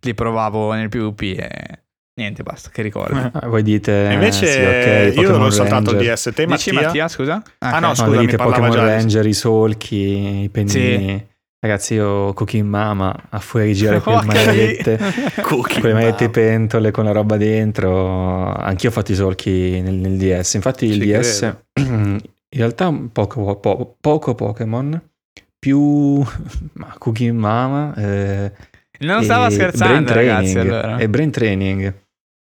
li 0.00 0.14
provavo 0.14 0.72
nel 0.72 0.88
PvP 0.88 1.22
e 1.38 1.50
niente, 2.18 2.42
basta, 2.42 2.70
che 2.70 2.80
ricordo. 2.80 3.30
Ah, 3.34 3.48
voi 3.48 3.62
dite... 3.62 4.08
E 4.08 4.12
invece 4.14 4.46
sì, 4.46 4.60
ok, 5.12 5.16
io 5.20 5.30
non 5.32 5.42
ho 5.42 5.50
soltanto 5.50 5.90
il 5.90 5.96
Ranger. 5.96 6.14
DS. 6.14 6.30
Te 6.34 6.46
Dici 6.46 6.70
Mattia? 6.70 6.86
Mattia, 6.86 7.08
scusa? 7.08 7.42
Ah, 7.58 7.68
ok. 7.74 7.80
no, 7.80 7.86
No, 7.88 7.94
scusa, 7.94 8.08
mi 8.10 8.18
dite 8.24 8.36
parlava 8.36 8.66
Pokémon 8.68 8.86
Ranger, 8.86 9.26
i 9.26 9.32
solchi, 9.34 10.42
i 10.44 10.48
pennini. 10.48 11.26
Ragazzi, 11.64 11.94
io 11.94 12.34
Cooking 12.34 12.68
Mama 12.68 13.16
a 13.30 13.38
fuori 13.38 13.72
girare 13.72 14.00
quelle 14.04 14.18
Porca 14.18 14.34
maledette, 14.44 14.98
Cookie, 15.40 15.80
quelle 15.80 15.94
maledette 15.94 16.24
mamma. 16.24 16.32
pentole 16.58 16.90
con 16.90 17.04
la 17.04 17.12
roba 17.12 17.38
dentro. 17.38 18.52
Anch'io 18.52 18.90
ho 18.90 18.92
fatto 18.92 19.12
i 19.12 19.14
solchi 19.14 19.80
nel, 19.80 19.94
nel 19.94 20.18
DS. 20.18 20.54
Infatti 20.54 20.84
il 20.84 21.00
Ci 21.00 21.06
DS 21.06 21.56
in 21.80 22.20
realtà 22.50 22.92
poco, 23.10 23.56
po- 23.56 23.96
poco 23.98 24.34
Pokémon, 24.34 25.02
più 25.58 26.20
ma 26.74 26.94
Cooking 26.98 27.34
Mama. 27.38 27.94
eh, 27.96 28.52
Non 28.98 29.24
stava 29.24 29.46
brain 29.46 29.58
scherzando, 29.58 30.12
ragazzi, 30.12 30.58
allora. 30.58 30.98
E 30.98 31.08
brain 31.08 31.30
training. 31.30 31.94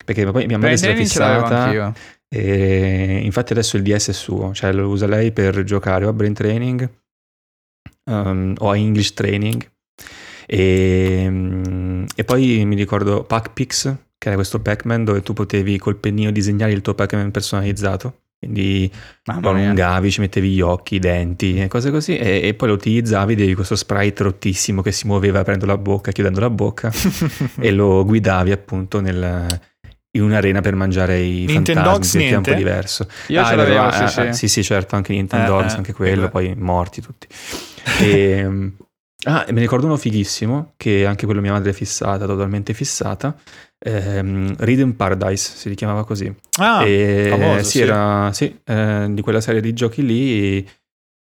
Perché 0.02 0.24
poi 0.30 0.46
mia 0.46 0.56
madre 0.56 0.78
si 0.78 0.86
l'avevo 0.86 1.02
fissata 1.04 1.92
e 2.26 3.20
infatti 3.22 3.52
adesso 3.52 3.76
il 3.76 3.82
DS 3.82 4.08
è 4.08 4.12
suo, 4.14 4.54
cioè 4.54 4.72
lo 4.72 4.88
usa 4.88 5.06
lei 5.06 5.30
per 5.30 5.62
giocare 5.64 6.06
o 6.06 6.08
a 6.08 6.12
brain 6.14 6.32
training 6.32 6.88
um, 8.10 8.54
o 8.58 8.70
a 8.70 8.76
English 8.76 9.14
training. 9.14 9.66
E, 10.46 11.26
mm, 11.28 12.04
e 12.14 12.24
poi 12.24 12.64
mi 12.64 12.74
ricordo 12.74 13.22
Pac-Pix, 13.22 13.94
che 14.18 14.26
era 14.28 14.36
questo 14.36 14.60
Pac-Man 14.60 15.04
dove 15.04 15.22
tu 15.22 15.32
potevi 15.32 15.78
col 15.78 15.96
pennino 15.96 16.30
disegnare 16.30 16.72
il 16.72 16.82
tuo 16.82 16.94
Pac-Man 16.94 17.30
personalizzato. 17.30 18.14
Quindi 18.40 18.90
lo 19.42 19.50
allungavi, 19.50 20.10
ci 20.10 20.20
mettevi 20.20 20.48
gli 20.50 20.60
occhi, 20.62 20.94
i 20.94 20.98
denti 20.98 21.60
e 21.60 21.68
cose 21.68 21.90
così. 21.90 22.16
E, 22.16 22.40
e 22.42 22.54
poi 22.54 22.68
lo 22.68 22.74
utilizzavi, 22.74 23.34
avevi 23.34 23.54
questo 23.54 23.76
sprite 23.76 24.22
rottissimo 24.22 24.80
che 24.80 24.92
si 24.92 25.06
muoveva 25.06 25.40
aprendo 25.40 25.66
la 25.66 25.76
bocca, 25.76 26.10
chiudendo 26.10 26.40
la 26.40 26.48
bocca 26.50 26.90
e 27.60 27.70
lo 27.70 28.02
guidavi 28.04 28.50
appunto 28.50 29.00
nel- 29.00 29.46
in 30.12 30.22
un'arena 30.22 30.60
per 30.62 30.74
mangiare 30.74 31.20
i 31.20 31.44
Nintendogs 31.46 32.12
fantasmi 32.12 32.24
è 32.24 32.34
un 32.36 32.42
po' 32.42 32.48
niente? 32.50 32.54
diverso. 32.54 33.06
Io 33.28 33.40
Ah, 33.42 33.44
ce 33.44 33.54
l'avevo, 33.56 33.82
ah, 33.82 34.08
sì, 34.08 34.20
ah, 34.20 34.32
sì. 34.32 34.48
sì, 34.48 34.64
certo, 34.64 34.96
anche 34.96 35.12
Nintendogs, 35.12 35.70
Eh, 35.70 35.74
eh, 35.74 35.76
anche 35.76 35.92
quello, 35.92 36.24
eh. 36.24 36.28
poi 36.30 36.54
morti 36.56 37.00
tutti. 37.02 37.28
E, 38.00 38.42
ah, 39.24 39.44
e 39.46 39.52
me 39.52 39.52
ne 39.52 39.60
ricordo 39.60 39.86
uno 39.86 39.96
fighissimo, 39.96 40.74
che 40.76 41.06
anche 41.06 41.26
quello 41.26 41.40
mia 41.40 41.52
madre 41.52 41.70
è 41.70 41.74
fissata, 41.74 42.26
totalmente 42.26 42.72
fissata. 42.74 43.36
Ehm, 43.78 44.54
Rhythm 44.58 44.92
Paradise 44.92 45.52
si 45.56 45.74
chiamava 45.74 46.04
così. 46.04 46.32
Ah, 46.58 46.84
e, 46.86 47.28
famoso, 47.30 47.64
sì, 47.64 47.70
sì. 47.70 47.80
era 47.80 48.32
sì, 48.32 48.60
eh, 48.64 49.06
di 49.10 49.22
quella 49.22 49.40
serie 49.40 49.60
di 49.60 49.72
giochi 49.72 50.04
lì. 50.04 50.68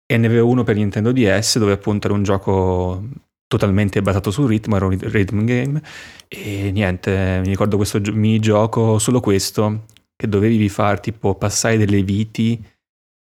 E 0.07 0.17
ne 0.17 0.27
avevo 0.27 0.49
uno 0.49 0.65
per 0.65 0.75
Nintendo 0.75 1.13
DS, 1.13 1.59
dove 1.59 1.73
appunto 1.73 2.09
era 2.09 2.17
un 2.17 2.25
gioco 2.25 3.05
totalmente 3.47 4.03
basato 4.03 4.31
sul 4.31 4.49
ritmo, 4.49 4.77
era 4.77 4.87
un 4.87 4.99
rhythm 4.99 5.45
game. 5.45 5.81
E 6.27 6.71
niente, 6.73 7.41
mi 7.43 7.49
ricordo 7.49 7.77
questo 7.77 8.01
gio- 8.01 8.13
minigioco, 8.13 8.99
solo 8.99 9.21
questo, 9.21 9.85
che 10.17 10.29
dovevi 10.29 10.69
far 10.69 11.01
tipo 11.01 11.35
passare 11.37 11.77
delle 11.77 12.03
viti 12.03 12.61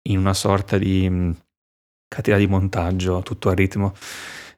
in 0.09 0.19
una 0.19 0.35
sorta 0.35 0.79
di 0.79 1.33
catena 2.15 2.39
di 2.39 2.47
montaggio, 2.47 3.21
tutto 3.23 3.49
a 3.49 3.55
ritmo. 3.55 3.93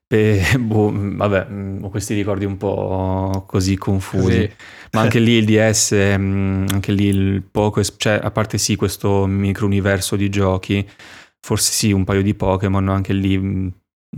E, 0.09 0.43
boh, 0.59 0.91
mh, 0.91 1.17
vabbè, 1.17 1.45
mh, 1.47 1.85
ho 1.85 1.89
questi 1.89 2.15
ricordi 2.15 2.45
un 2.45 2.57
po' 2.57 3.45
così 3.47 3.77
confusi. 3.77 4.23
Così. 4.23 4.51
Ma 4.93 5.01
anche 5.01 5.19
lì 5.19 5.33
il 5.33 5.45
DS, 5.47 5.93
mh, 5.93 6.67
anche 6.71 6.93
lì 6.93 7.07
il 7.07 7.43
poco, 7.43 7.83
cioè 7.83 8.21
a 8.23 8.31
parte 8.31 8.59
sì 8.59 8.77
questo 8.77 9.27
micro 9.27 9.67
universo 9.67 10.17
di 10.17 10.29
giochi, 10.29 10.87
forse 11.41 11.73
sì 11.73 11.93
un 11.93 12.05
paio 12.05 12.23
di 12.23 12.35
Pokémon, 12.35 12.89
anche 12.89 13.13
lì 13.13 13.73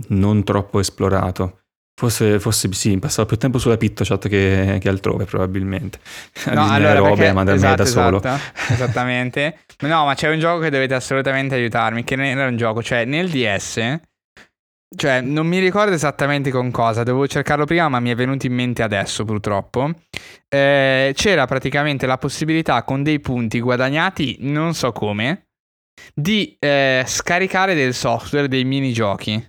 non 0.09 0.43
troppo 0.43 0.79
esplorato. 0.79 1.58
Forse, 1.99 2.39
forse 2.39 2.71
sì, 2.71 2.97
passavo 2.97 3.27
più 3.27 3.35
tempo 3.35 3.57
sulla 3.57 3.75
PictoChat 3.75 4.29
che, 4.29 4.77
che 4.79 4.87
altrove 4.87 5.25
probabilmente. 5.25 5.99
No, 6.45 6.71
allora, 6.71 6.93
robe 6.93 7.09
perché, 7.09 7.27
a 7.27 7.33
mandarmele 7.33 7.73
esatto, 7.73 7.83
da 7.83 7.89
solo. 7.89 8.17
esatto, 8.19 8.73
esattamente. 8.73 9.57
No, 9.79 10.05
ma 10.05 10.13
c'è 10.13 10.29
un 10.29 10.39
gioco 10.39 10.59
che 10.59 10.69
dovete 10.69 10.93
assolutamente 10.93 11.55
aiutarmi, 11.55 12.05
che 12.05 12.15
non 12.15 12.25
era 12.25 12.47
un 12.47 12.55
gioco, 12.55 12.81
cioè 12.81 13.03
nel 13.03 13.29
DS, 13.29 13.99
cioè 14.95 15.19
non 15.19 15.45
mi 15.45 15.59
ricordo 15.59 15.93
esattamente 15.93 16.51
con 16.51 16.71
cosa, 16.71 17.03
dovevo 17.03 17.27
cercarlo 17.27 17.65
prima, 17.65 17.89
ma 17.89 17.99
mi 17.99 18.11
è 18.11 18.15
venuto 18.15 18.45
in 18.45 18.53
mente 18.53 18.81
adesso 18.81 19.25
purtroppo. 19.25 19.91
Eh, 20.47 21.11
c'era 21.13 21.45
praticamente 21.47 22.05
la 22.05 22.17
possibilità 22.17 22.83
con 22.83 23.03
dei 23.03 23.19
punti 23.19 23.59
guadagnati, 23.59 24.37
non 24.39 24.73
so 24.73 24.93
come, 24.93 25.47
di 26.13 26.55
eh, 26.59 27.03
scaricare 27.05 27.75
del 27.75 27.93
software 27.93 28.47
dei 28.47 28.63
minigiochi. 28.63 29.45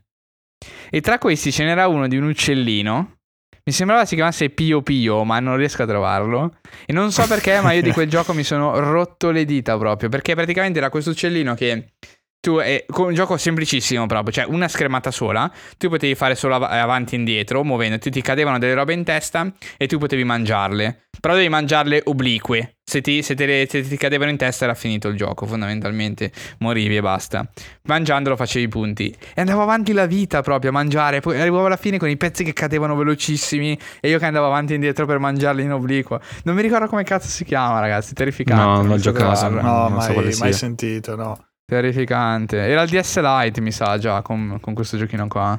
E 0.90 1.00
tra 1.00 1.18
questi 1.18 1.52
ce 1.52 1.64
n'era 1.64 1.86
uno 1.86 2.08
di 2.08 2.16
un 2.16 2.24
uccellino. 2.24 3.18
Mi 3.62 3.72
sembrava 3.72 4.04
si 4.04 4.16
chiamasse 4.16 4.50
Pio 4.50 4.82
Pio, 4.82 5.22
ma 5.24 5.38
non 5.38 5.56
riesco 5.56 5.82
a 5.82 5.86
trovarlo. 5.86 6.56
E 6.86 6.92
non 6.92 7.12
so 7.12 7.26
perché, 7.26 7.60
ma 7.60 7.72
io 7.72 7.82
di 7.82 7.92
quel 7.92 8.08
gioco 8.10 8.32
mi 8.32 8.42
sono 8.42 8.78
rotto 8.78 9.30
le 9.30 9.44
dita 9.44 9.78
proprio. 9.78 10.08
Perché 10.08 10.34
praticamente 10.34 10.78
era 10.78 10.90
questo 10.90 11.10
uccellino 11.10 11.54
che 11.54 11.92
tu 12.40 12.56
è 12.56 12.86
con 12.88 13.06
un 13.08 13.14
gioco 13.14 13.36
semplicissimo 13.36 14.06
proprio, 14.06 14.32
cioè 14.32 14.44
una 14.44 14.66
schermata 14.66 15.10
sola. 15.10 15.50
Tu 15.76 15.88
potevi 15.88 16.14
fare 16.14 16.34
solo 16.34 16.54
av- 16.54 16.62
avanti 16.70 17.14
e 17.14 17.18
indietro, 17.18 17.62
muovendoti, 17.62 18.10
ti 18.10 18.22
cadevano 18.22 18.58
delle 18.58 18.74
robe 18.74 18.94
in 18.94 19.04
testa 19.04 19.52
e 19.76 19.86
tu 19.86 19.98
potevi 19.98 20.24
mangiarle. 20.24 21.04
Però 21.20 21.34
devi 21.34 21.50
mangiarle 21.50 22.00
oblique. 22.06 22.76
Se 22.82 23.02
ti, 23.02 23.22
se 23.22 23.34
te 23.34 23.44
le- 23.44 23.66
se 23.68 23.82
ti 23.82 23.96
cadevano 23.98 24.30
in 24.30 24.38
testa 24.38 24.64
era 24.64 24.74
finito 24.74 25.08
il 25.08 25.16
gioco, 25.16 25.44
fondamentalmente. 25.44 26.32
Morivi 26.60 26.96
e 26.96 27.00
basta. 27.02 27.46
Mangiandolo 27.84 28.36
facevi 28.36 28.64
i 28.64 28.68
punti. 28.68 29.14
E 29.34 29.40
andavo 29.40 29.60
avanti 29.62 29.92
la 29.92 30.06
vita 30.06 30.40
proprio 30.40 30.70
a 30.70 30.72
mangiare. 30.72 31.20
Poi 31.20 31.38
arrivavo 31.38 31.66
alla 31.66 31.76
fine 31.76 31.98
con 31.98 32.08
i 32.08 32.16
pezzi 32.16 32.42
che 32.42 32.54
cadevano 32.54 32.96
velocissimi. 32.96 33.78
E 34.00 34.08
io 34.08 34.18
che 34.18 34.24
andavo 34.24 34.46
avanti 34.46 34.72
e 34.72 34.76
indietro 34.76 35.04
per 35.04 35.18
mangiarli 35.18 35.62
in 35.62 35.72
obliquo. 35.72 36.20
Non 36.44 36.54
mi 36.54 36.62
ricordo 36.62 36.86
come 36.86 37.04
cazzo 37.04 37.28
si 37.28 37.44
chiama, 37.44 37.80
ragazzi. 37.80 38.14
Terrificante. 38.14 38.62
No, 38.64 38.76
non 38.76 38.86
l'ho 38.86 38.96
so 38.96 39.12
giocato. 39.12 39.48
No, 39.50 39.60
non 39.60 40.00
so 40.00 40.06
mai, 40.06 40.12
quale 40.14 40.36
mai 40.38 40.52
sentito, 40.54 41.16
no. 41.16 41.44
Terrificante. 41.70 42.56
Era 42.66 42.82
il 42.82 42.88
DS 42.90 43.20
Lite, 43.20 43.60
mi 43.60 43.70
sa 43.70 43.96
già, 43.96 44.22
con, 44.22 44.58
con 44.60 44.74
questo 44.74 44.96
giochino 44.96 45.28
qua. 45.28 45.56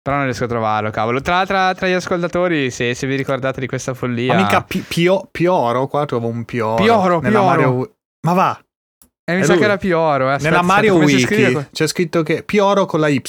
Però 0.00 0.16
non 0.18 0.26
riesco 0.26 0.44
a 0.44 0.46
trovarlo, 0.48 0.90
cavolo. 0.90 1.20
Tra, 1.20 1.44
tra- 1.44 1.74
tra 1.74 1.88
gli 1.88 1.92
ascoltatori, 1.92 2.70
se, 2.70 2.94
se 2.94 3.06
vi 3.08 3.16
ricordate 3.16 3.58
di 3.60 3.66
questa 3.66 3.92
follia. 3.92 4.34
Ma 4.34 4.40
mica 4.42 4.62
Pi- 4.62 4.84
Pio- 4.86 5.28
Pioro, 5.32 5.88
qua 5.88 6.04
trovo 6.06 6.28
un 6.28 6.44
Pioro. 6.44 6.76
Pioro, 6.76 7.18
Pioro. 7.18 7.44
Mario... 7.44 7.96
Ma 8.24 8.32
va, 8.32 8.60
Eh, 9.24 9.34
mi 9.34 9.42
sa 9.42 9.50
lui. 9.52 9.58
che 9.58 9.64
era 9.64 9.76
Pioro. 9.78 10.28
eh. 10.30 10.34
Aspetta, 10.34 10.50
nella 10.50 10.62
Mario 10.62 10.98
aspetta, 11.00 11.48
Wiki 11.48 11.66
c'è 11.72 11.86
scritto 11.88 12.22
che 12.22 12.44
Pioro 12.44 12.86
con 12.86 13.00
la 13.00 13.08
Y. 13.08 13.20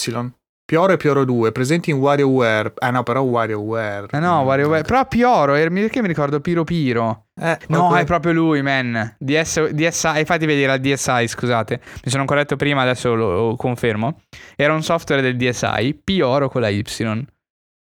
Pioro 0.67 0.91
e 0.91 0.97
Pioro 0.97 1.23
2, 1.23 1.53
presenti 1.53 1.91
in 1.91 1.95
WarioWare. 1.95 2.73
Ah 2.79 2.89
no, 2.91 3.01
però 3.03 3.21
WarioWare. 3.21 4.07
Eh 4.11 4.19
no, 4.19 4.41
WarioWare. 4.41 4.83
Però 4.83 5.05
Pioro, 5.07 5.53
er- 5.55 5.71
perché 5.71 6.01
mi 6.01 6.09
ricordo 6.09 6.41
Piro 6.41 6.65
Piro? 6.65 7.27
Eh, 7.39 7.57
No, 7.67 7.77
qualcuno- 7.77 7.99
è 7.99 8.03
proprio 8.03 8.33
lui, 8.33 8.61
man. 8.61 9.15
DS, 9.17 9.69
DSi, 9.69 10.19
infatti 10.19 10.45
vedi 10.45 10.63
era 10.63 10.73
il 10.73 10.81
DSi, 10.81 11.25
scusate. 11.29 11.79
Mi 12.03 12.11
sono 12.11 12.25
corretto 12.25 12.57
prima, 12.57 12.81
adesso 12.81 13.15
lo, 13.15 13.47
lo 13.51 13.55
confermo. 13.55 14.19
Era 14.57 14.73
un 14.73 14.83
software 14.83 15.21
del 15.21 15.37
DSi, 15.37 16.01
Pioro 16.03 16.49
con 16.49 16.59
la 16.59 16.67
Y. 16.67 16.83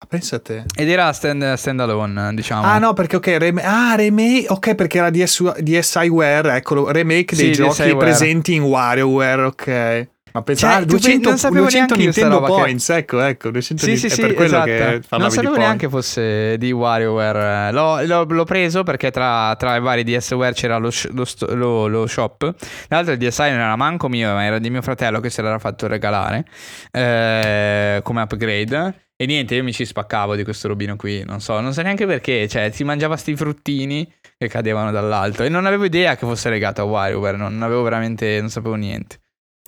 Ah, 0.02 0.06
Pensa 0.08 0.36
a 0.36 0.38
te. 0.40 0.64
Ed 0.74 0.88
era 0.88 1.12
stand, 1.12 1.52
standalone, 1.52 2.32
diciamo. 2.34 2.62
Ah 2.64 2.78
no, 2.78 2.94
perché 2.94 3.16
ok, 3.16 3.26
rem- 3.38 3.60
ah, 3.62 3.94
remake, 3.94 4.46
ok, 4.48 4.74
perché 4.74 4.96
era 4.96 5.10
DS, 5.10 5.58
DSiWare, 5.60 6.56
eccolo, 6.56 6.90
remake 6.90 7.36
dei 7.36 7.48
Sì, 7.48 7.52
giochi 7.52 7.82
DSiWare. 7.82 7.96
presenti 7.98 8.54
in 8.54 8.62
WarioWare, 8.62 9.42
ok. 9.42 10.08
Ma 10.32 10.42
pensavo 10.42 10.74
cioè, 10.74 10.84
200, 10.86 11.28
non 11.28 11.38
sapevo 11.38 11.62
200 11.62 11.94
Nintendo 11.96 12.40
Points, 12.40 12.86
che... 12.86 12.96
ecco, 12.96 13.20
ecco, 13.20 13.50
200 13.50 13.84
sì, 13.84 13.96
sì, 13.96 14.08
sì, 14.08 14.20
per 14.20 14.34
quello 14.34 14.62
esatto. 14.62 14.64
che 14.64 15.16
Non 15.16 15.30
sapevo 15.30 15.56
neanche 15.56 15.88
fosse 15.88 16.56
di 16.58 16.70
WarioWare. 16.72 17.72
L'ho, 17.72 18.04
l'ho, 18.04 18.24
l'ho 18.24 18.44
preso 18.44 18.82
perché 18.82 19.10
tra, 19.10 19.54
tra, 19.56 19.76
i 19.76 19.80
vari 19.80 20.04
DSWare 20.04 20.54
c'era 20.54 20.78
lo, 20.78 20.90
lo, 21.10 21.24
lo, 21.54 21.86
lo 21.86 22.06
shop. 22.06 22.54
Tra 22.56 22.96
l'altro 22.96 23.12
il 23.12 23.18
DSi 23.18 23.42
non 23.42 23.60
era 23.60 23.76
manco 23.76 24.08
mio, 24.08 24.32
ma 24.32 24.44
era 24.44 24.58
di 24.58 24.70
mio 24.70 24.82
fratello 24.82 25.20
che 25.20 25.30
se 25.30 25.42
l'era 25.42 25.58
fatto 25.58 25.86
regalare 25.86 26.44
eh, 26.92 28.00
come 28.02 28.22
upgrade. 28.22 29.06
E 29.20 29.26
niente, 29.26 29.54
io 29.54 29.62
mi 29.62 29.72
ci 29.74 29.84
spaccavo 29.84 30.34
di 30.34 30.44
questo 30.44 30.66
robino 30.68 30.96
qui, 30.96 31.22
non 31.26 31.40
so, 31.40 31.60
non 31.60 31.74
so 31.74 31.82
neanche 31.82 32.06
perché, 32.06 32.48
cioè 32.48 32.70
si 32.70 32.84
mangiava 32.84 33.18
sti 33.18 33.36
fruttini 33.36 34.10
che 34.38 34.48
cadevano 34.48 34.90
dall'alto 34.90 35.42
e 35.42 35.50
non 35.50 35.66
avevo 35.66 35.84
idea 35.84 36.16
che 36.16 36.24
fosse 36.24 36.48
legato 36.48 36.80
a 36.80 36.84
WarioWare, 36.84 37.36
non 37.36 37.60
avevo 37.60 37.82
veramente, 37.82 38.40
non 38.40 38.48
sapevo 38.48 38.76
niente. 38.76 39.19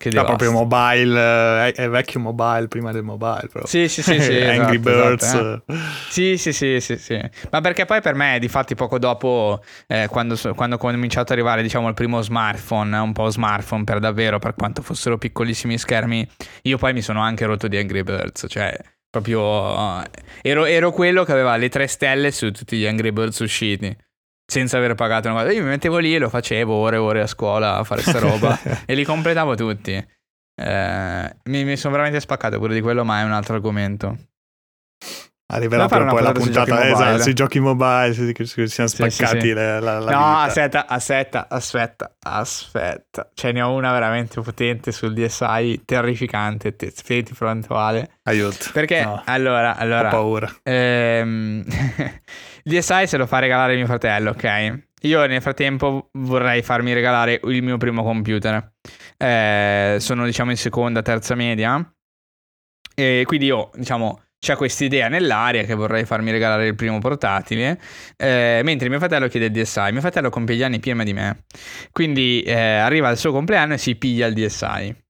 Che 0.02 0.08
Era 0.08 0.24
proprio 0.24 0.50
mobile, 0.50 1.16
è, 1.68 1.72
è, 1.74 1.88
vecchio 1.88 2.18
mobile 2.18 2.66
prima 2.66 2.90
del 2.90 3.04
mobile. 3.04 3.48
Però. 3.52 3.64
Sì, 3.66 3.86
sì, 3.86 4.02
sì. 4.02 4.20
sì 4.20 4.34
Angry 4.42 4.78
esatto, 4.78 4.78
Birds. 4.80 5.22
Esatto, 5.22 5.62
eh. 5.72 5.76
Sì, 6.08 6.36
sì, 6.38 6.52
sì, 6.52 6.80
sì, 6.80 6.96
sì. 6.96 7.20
Ma 7.52 7.60
perché 7.60 7.84
poi 7.84 8.00
per 8.00 8.16
me, 8.16 8.40
di 8.40 8.48
fatti, 8.48 8.74
poco 8.74 8.98
dopo, 8.98 9.62
eh, 9.86 10.08
quando, 10.10 10.36
quando 10.56 10.74
ho 10.74 10.78
cominciato 10.78 11.32
ad 11.32 11.38
arrivare, 11.38 11.62
diciamo, 11.62 11.86
il 11.86 11.94
primo 11.94 12.20
smartphone, 12.20 12.96
un 12.96 13.12
po' 13.12 13.30
smartphone 13.30 13.84
per 13.84 14.00
davvero, 14.00 14.40
per 14.40 14.56
quanto 14.56 14.82
fossero 14.82 15.18
piccolissimi 15.18 15.78
schermi, 15.78 16.28
io 16.62 16.78
poi 16.78 16.92
mi 16.94 17.00
sono 17.00 17.20
anche 17.20 17.44
rotto 17.46 17.68
di 17.68 17.76
Angry 17.76 18.02
Birds, 18.02 18.46
cioè... 18.48 18.76
Proprio 19.12 20.02
ero, 20.40 20.64
ero 20.64 20.90
quello 20.90 21.24
che 21.24 21.32
aveva 21.32 21.54
le 21.58 21.68
tre 21.68 21.86
stelle 21.86 22.30
su 22.30 22.50
tutti 22.50 22.78
gli 22.78 22.86
Angry 22.86 23.10
Birds 23.10 23.40
usciti 23.40 23.94
senza 24.44 24.77
aver 24.77 24.94
pagato 24.94 25.28
una 25.28 25.40
cosa. 25.40 25.52
Io 25.52 25.62
mi 25.62 25.69
mettevo 25.69 25.98
lì 25.98 26.14
e 26.14 26.19
lo 26.19 26.28
facevo 26.28 26.73
ore 26.73 26.97
e 26.97 26.98
ore 26.98 27.20
a 27.23 27.27
scuola 27.27 27.77
a 27.77 27.85
fare 27.85 28.02
questa 28.02 28.20
roba 28.20 28.59
e 28.86 28.94
li 28.94 29.05
completavo 29.05 29.55
tutti. 29.55 29.93
Eh, 30.55 31.36
mi, 31.44 31.64
mi 31.64 31.77
sono 31.77 31.93
veramente 31.93 32.20
spaccato 32.20 32.59
pure 32.59 32.74
di 32.74 32.81
quello, 32.81 33.05
ma 33.05 33.20
è 33.20 33.24
un 33.24 33.32
altro 33.32 33.55
argomento. 33.55 34.16
Arriverà 35.52 35.86
per 35.86 36.06
poi 36.06 36.23
la 36.23 36.32
puntata 36.32 36.89
esatto, 36.89 37.23
sui 37.23 37.35
giochi 37.35 37.60
mobile, 37.60 38.14
si, 38.14 38.32
si 38.47 38.66
siamo 38.69 38.89
spaccati 38.89 39.12
sì, 39.12 39.40
sì, 39.40 39.48
sì. 39.48 39.52
La, 39.52 39.81
la, 39.81 39.98
la 39.98 40.10
No, 40.10 40.39
aspetta, 40.39 40.86
aspetta, 40.86 41.47
aspetta, 41.51 42.16
aspetta. 42.20 43.31
Ce 43.35 43.52
ne 43.52 43.60
ho 43.60 43.74
una 43.74 43.93
veramente 43.93 44.40
potente 44.40 44.93
sul 44.93 45.12
DSi, 45.12 45.82
terrificante, 45.85 46.74
te, 46.74 46.90
frontuale. 47.35 48.12
Aiuto. 48.23 48.70
Perché, 48.73 49.05
no, 49.05 49.23
allora, 49.27 49.77
allora... 49.77 50.09
Ho 50.09 50.10
paura. 50.10 50.51
Ehm, 50.62 51.62
il 52.64 52.78
DSi 52.78 53.06
se 53.06 53.16
lo 53.16 53.26
fa 53.26 53.39
regalare 53.39 53.74
mio 53.76 53.86
fratello, 53.86 54.30
ok? 54.30 54.82
Io 55.02 55.26
nel 55.26 55.43
frattempo 55.43 56.10
vorrei 56.12 56.62
farmi 56.62 56.93
regalare 56.93 57.40
il 57.44 57.62
mio 57.62 57.76
primo 57.76 58.02
computer. 58.02 58.74
Eh, 59.16 59.97
sono 59.98 60.24
diciamo 60.24 60.51
in 60.51 60.56
seconda, 60.56 61.02
terza 61.02 61.34
media. 61.34 61.84
E 62.94 63.22
quindi 63.26 63.47
io, 63.47 63.70
diciamo 63.74 64.20
c'è 64.43 64.56
questa 64.56 64.82
idea 64.82 65.06
nell'aria 65.06 65.62
che 65.62 65.74
vorrei 65.74 66.05
farmi 66.05 66.32
regalare 66.32 66.66
il 66.66 66.74
primo 66.74 66.98
portatile, 66.98 67.80
eh, 68.16 68.60
mentre 68.64 68.89
mio 68.89 68.98
fratello 68.98 69.28
chiede 69.28 69.47
il 69.47 69.52
DSi. 69.52 69.93
Mio 69.93 70.01
fratello 70.01 70.30
compie 70.30 70.56
gli 70.56 70.64
anni 70.64 70.80
prima 70.80 71.05
di 71.05 71.12
me, 71.12 71.44
quindi 71.93 72.43
eh, 72.43 72.52
arriva 72.52 73.06
al 73.06 73.16
suo 73.16 73.30
compleanno 73.30 73.74
e 73.74 73.78
si 73.78 73.94
piglia 73.94 74.26
il 74.26 74.34
DSi. 74.34 75.01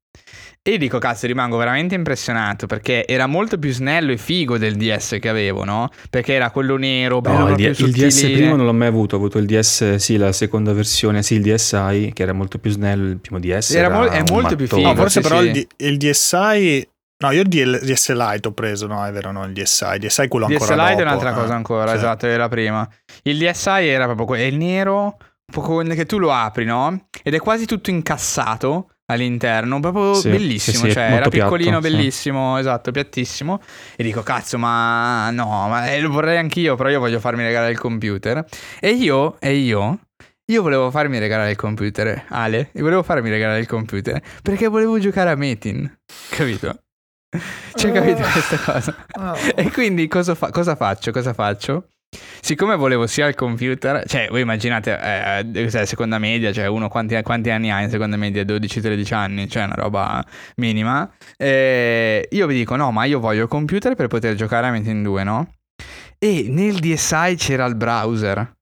E 0.65 0.71
io 0.71 0.79
dico, 0.79 0.99
cazzo, 0.99 1.27
rimango 1.27 1.57
veramente 1.57 1.97
impressionato 1.97 2.69
perché 2.69 3.05
era 3.05 3.27
molto 3.27 3.59
più 3.59 3.73
snello 3.73 4.13
e 4.13 4.17
figo 4.17 4.59
del 4.59 4.77
DS 4.77 5.17
che 5.21 5.29
avevo, 5.29 5.65
no? 5.65 5.91
Perché 6.09 6.35
era 6.35 6.53
quello 6.53 6.77
nero, 6.77 7.21
bello 7.21 7.49
no, 7.49 7.55
il, 7.57 7.61
il 7.61 7.93
DS 7.93 8.21
primo 8.31 8.55
non 8.55 8.67
l'ho 8.67 8.73
mai 8.73 8.87
avuto, 8.87 9.17
ho 9.17 9.19
avuto 9.19 9.39
il 9.39 9.47
DS, 9.47 9.97
sì, 9.97 10.17
la 10.17 10.31
seconda 10.31 10.73
versione, 10.73 11.25
sì, 11.25 11.35
il 11.35 11.43
DSi, 11.43 12.13
che 12.15 12.23
era 12.23 12.33
molto 12.33 12.61
più 12.61 12.71
snello, 12.71 13.09
il 13.09 13.19
primo 13.19 13.41
DS 13.41 13.73
era, 13.73 13.87
era 13.87 13.97
mo- 13.97 14.05
è 14.07 14.23
molto 14.31 14.55
più 14.55 14.69
figo. 14.69 14.83
No, 14.83 14.95
forse 14.95 15.21
sì, 15.21 15.29
però 15.29 15.41
sì. 15.41 15.49
Il, 15.49 15.67
il 15.79 15.97
DSi 15.97 16.89
No, 17.23 17.31
io 17.33 17.43
il 17.43 17.49
DS 17.49 18.13
Lite 18.13 18.49
ho 18.49 18.53
preso, 18.53 18.87
no, 18.87 19.05
è 19.05 19.11
vero, 19.11 19.33
no, 19.33 19.45
il 19.45 19.53
DSi. 19.53 19.85
Il 19.95 19.99
DSi 19.99 20.23
è 20.23 20.29
quello 20.29 20.47
DS 20.47 20.61
ancora 20.61 20.77
DS 20.77 20.89
Lite 20.91 21.01
è 21.01 21.05
un'altra 21.05 21.31
eh. 21.31 21.35
cosa 21.35 21.55
ancora, 21.55 21.91
sì. 21.91 21.97
esatto, 21.97 22.27
era 22.27 22.49
prima. 22.49 22.89
Il 23.25 23.39
DSi 23.39 23.69
era 23.69 24.05
proprio 24.05 24.27
quello, 24.27 24.45
è 24.45 24.47
il 24.47 24.59
nero, 24.59 25.17
che 25.95 26.07
tu 26.07 26.19
lo 26.19 26.33
apri, 26.33 26.65
no? 26.65 27.09
Ed 27.21 27.35
è 27.35 27.41
quasi 27.41 27.67
tutto 27.67 27.91
incassato 27.91 28.92
all'interno, 29.13 29.81
proprio 29.81 30.15
sì, 30.15 30.31
bellissimo, 30.31 30.79
sì, 30.79 30.87
sì, 30.87 30.93
cioè 30.93 31.13
era 31.13 31.29
piccolino, 31.29 31.81
piatto, 31.81 31.97
bellissimo, 31.97 32.59
esatto, 32.59 32.91
piattissimo. 32.91 33.61
E 33.97 34.03
dico, 34.03 34.23
cazzo, 34.23 34.59
ma 34.59 35.31
no, 35.31 35.69
ma 35.69 35.91
eh, 35.91 36.01
lo 36.01 36.11
vorrei 36.11 36.39
anch'io, 36.39 36.75
però 36.77 36.89
io 36.89 36.99
voglio 36.99 37.21
farmi 37.21 37.43
regalare 37.43 37.71
il 37.71 37.79
computer. 37.79 38.45
E 38.81 38.91
io, 38.91 39.37
e 39.41 39.55
io, 39.55 39.99
io 40.51 40.63
volevo 40.63 40.91
farmi 40.91 41.19
regalare 41.19 41.51
il 41.51 41.57
computer, 41.57 42.25
Ale, 42.29 42.71
e 42.73 42.83
volevo 42.83 43.03
farmi 43.03 43.31
regalare 43.31 43.61
il 43.61 43.67
computer 43.67 44.21
perché 44.43 44.69
volevo 44.69 44.99
giocare 44.99 45.31
a 45.31 45.35
Metin, 45.35 45.99
capito? 46.31 46.81
Cioè, 47.75 47.93
capito 47.93 48.23
questa 48.31 48.59
cosa? 48.59 49.07
Oh. 49.19 49.35
E 49.55 49.71
quindi 49.71 50.07
cosa, 50.09 50.35
fa- 50.35 50.51
cosa, 50.51 50.77
faccio? 50.77 51.11
Cosa 51.13 51.33
faccio? 51.33 51.89
Siccome 52.45 52.77
volevo 52.77 53.07
sia 53.07 53.29
il 53.29 53.35
computer, 53.35 54.05
cioè 54.07 54.27
voi 54.29 54.41
immaginate, 54.41 54.99
eh, 55.01 55.65
eh 55.65 55.87
seconda 55.87 56.19
media, 56.19 56.53
cioè 56.53 56.67
uno 56.67 56.89
quanti, 56.89 57.21
quanti, 57.23 57.51
anni 57.51 57.71
ha 57.71 57.81
in 57.81 57.89
seconda 57.89 58.17
media? 58.17 58.43
12-13 58.43 59.15
anni, 59.15 59.49
cioè 59.49 59.65
una 59.65 59.77
roba 59.77 60.25
minima. 60.57 61.09
Eh, 61.37 62.29
io 62.31 62.47
vi 62.47 62.55
dico 62.55 62.77
no, 62.77 62.91
ma 62.91 63.05
io 63.05 63.21
voglio 63.21 63.45
il 63.45 63.49
computer 63.49 63.95
per 63.95 64.09
poter 64.09 64.35
giocare 64.35 64.67
a 64.67 64.71
mente 64.71 64.91
in 64.91 65.03
due, 65.03 65.23
no? 65.23 65.55
E 66.19 66.47
nel 66.49 66.81
DSi 66.81 67.37
c'era 67.37 67.65
il 67.65 67.77
browser. 67.77 68.53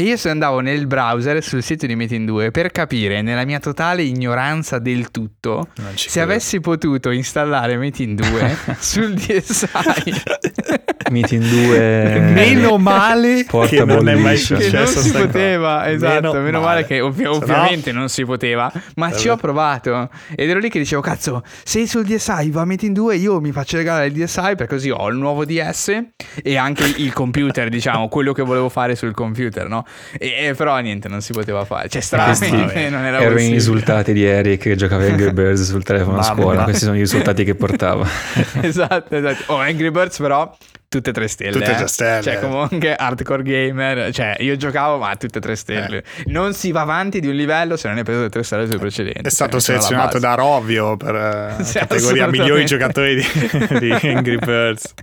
E 0.00 0.04
io 0.04 0.16
se 0.16 0.30
andavo 0.30 0.60
nel 0.60 0.86
browser 0.86 1.42
sul 1.42 1.60
sito 1.60 1.84
di 1.84 1.96
Meeting 1.96 2.24
2 2.24 2.52
per 2.52 2.70
capire, 2.70 3.20
nella 3.20 3.44
mia 3.44 3.58
totale 3.58 4.04
ignoranza 4.04 4.78
del 4.78 5.10
tutto, 5.10 5.70
se 5.96 6.08
credo. 6.10 6.30
avessi 6.30 6.60
potuto 6.60 7.10
installare 7.10 7.76
Meeting 7.76 8.16
2 8.16 8.56
sul 8.78 9.14
DSi. 9.14 9.66
Meeting 11.10 11.42
2 11.42 12.20
meno 12.32 12.76
male 12.76 13.44
che 13.44 13.84
non 13.84 14.08
è 14.08 14.14
mai 14.14 14.36
successo 14.36 14.70
che 14.70 14.76
non 14.76 14.86
si 14.86 15.12
poteva 15.12 15.88
esatto 15.90 16.32
meno, 16.32 16.40
meno 16.40 16.60
male. 16.60 16.84
che 16.84 17.00
ovvi- 17.00 17.24
ovviamente 17.24 17.92
no. 17.92 18.00
non 18.00 18.08
si 18.08 18.24
poteva 18.24 18.70
ma 18.96 19.10
ci 19.12 19.28
ho 19.28 19.36
provato 19.36 20.10
ed 20.34 20.50
ero 20.50 20.58
lì 20.58 20.68
che 20.68 20.78
dicevo 20.78 21.00
cazzo 21.00 21.42
sei 21.64 21.86
sul 21.86 22.04
DSi 22.04 22.50
va 22.50 22.64
Meeting 22.64 22.94
2 22.94 23.16
io 23.16 23.40
mi 23.40 23.52
faccio 23.52 23.76
regalare 23.78 24.06
il 24.06 24.12
DSi 24.12 24.54
per 24.56 24.66
così 24.66 24.90
ho 24.90 25.08
il 25.08 25.16
nuovo 25.16 25.44
DS 25.44 25.98
e 26.42 26.56
anche 26.56 26.84
il 26.84 27.12
computer 27.12 27.68
diciamo 27.68 28.08
quello 28.08 28.32
che 28.32 28.42
volevo 28.42 28.68
fare 28.68 28.94
sul 28.94 29.14
computer 29.14 29.66
no 29.66 29.86
e, 30.18 30.54
però 30.56 30.78
niente, 30.78 31.08
non 31.08 31.20
si 31.20 31.32
poteva 31.32 31.64
fare. 31.64 31.88
Cioè, 31.88 32.00
stranamente 32.00 32.88
non 32.88 33.04
era 33.04 33.20
Erano 33.20 33.40
i 33.40 33.50
risultati 33.50 34.12
di 34.12 34.24
Eric 34.24 34.62
che 34.62 34.76
giocava 34.76 35.04
Angry 35.04 35.32
Birds 35.32 35.62
sul 35.62 35.82
telefono 35.82 36.18
a 36.18 36.22
scuola. 36.22 36.64
Questi 36.64 36.84
sono 36.84 36.96
i 36.96 37.00
risultati 37.00 37.44
che 37.44 37.54
portava. 37.54 38.06
esatto, 38.62 39.16
esatto. 39.16 39.52
Oh, 39.52 39.56
Angry 39.56 39.90
Birds 39.90 40.18
però 40.18 40.54
tutte 40.88 41.10
e 41.10 41.12
tre 41.12 41.28
stelle. 41.28 41.52
Tutte 41.52 41.70
e 41.70 41.74
tre 41.74 41.84
eh. 41.84 41.88
stelle. 41.88 42.22
Cioè, 42.22 42.40
comunque 42.40 42.94
hardcore 42.94 43.42
gamer. 43.42 44.12
Cioè, 44.12 44.36
io 44.40 44.56
giocavo, 44.56 44.98
ma 44.98 45.14
tutte 45.16 45.38
e 45.38 45.40
tre 45.40 45.56
stelle. 45.56 45.98
Eh. 45.98 46.22
Non 46.26 46.54
si 46.54 46.72
va 46.72 46.80
avanti 46.80 47.20
di 47.20 47.28
un 47.28 47.34
livello 47.34 47.76
se 47.76 47.88
non 47.88 47.98
hai 47.98 48.04
preso 48.04 48.22
le 48.22 48.30
tre 48.30 48.42
stelle 48.42 48.66
sui 48.66 48.78
precedenti. 48.78 49.22
È 49.22 49.30
stato 49.30 49.60
cioè, 49.60 49.76
selezionato 49.76 50.18
da 50.18 50.34
Rovio 50.34 50.96
per 50.96 51.56
sì, 51.62 51.78
categoria 51.78 52.26
migliori 52.26 52.64
giocatori 52.64 53.16
di, 53.16 53.78
di 53.78 53.90
Angry 53.92 54.38
Birds. 54.38 54.94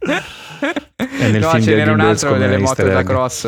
E 0.98 1.30
nel 1.30 1.41
no, 1.41 1.49
film 1.49 1.64
ce 1.64 1.76
n'era 1.76 1.91
un 1.91 1.99
altro 1.99 2.38
delle 2.38 2.57
moto 2.57 2.84
da 2.84 3.03
cross 3.03 3.48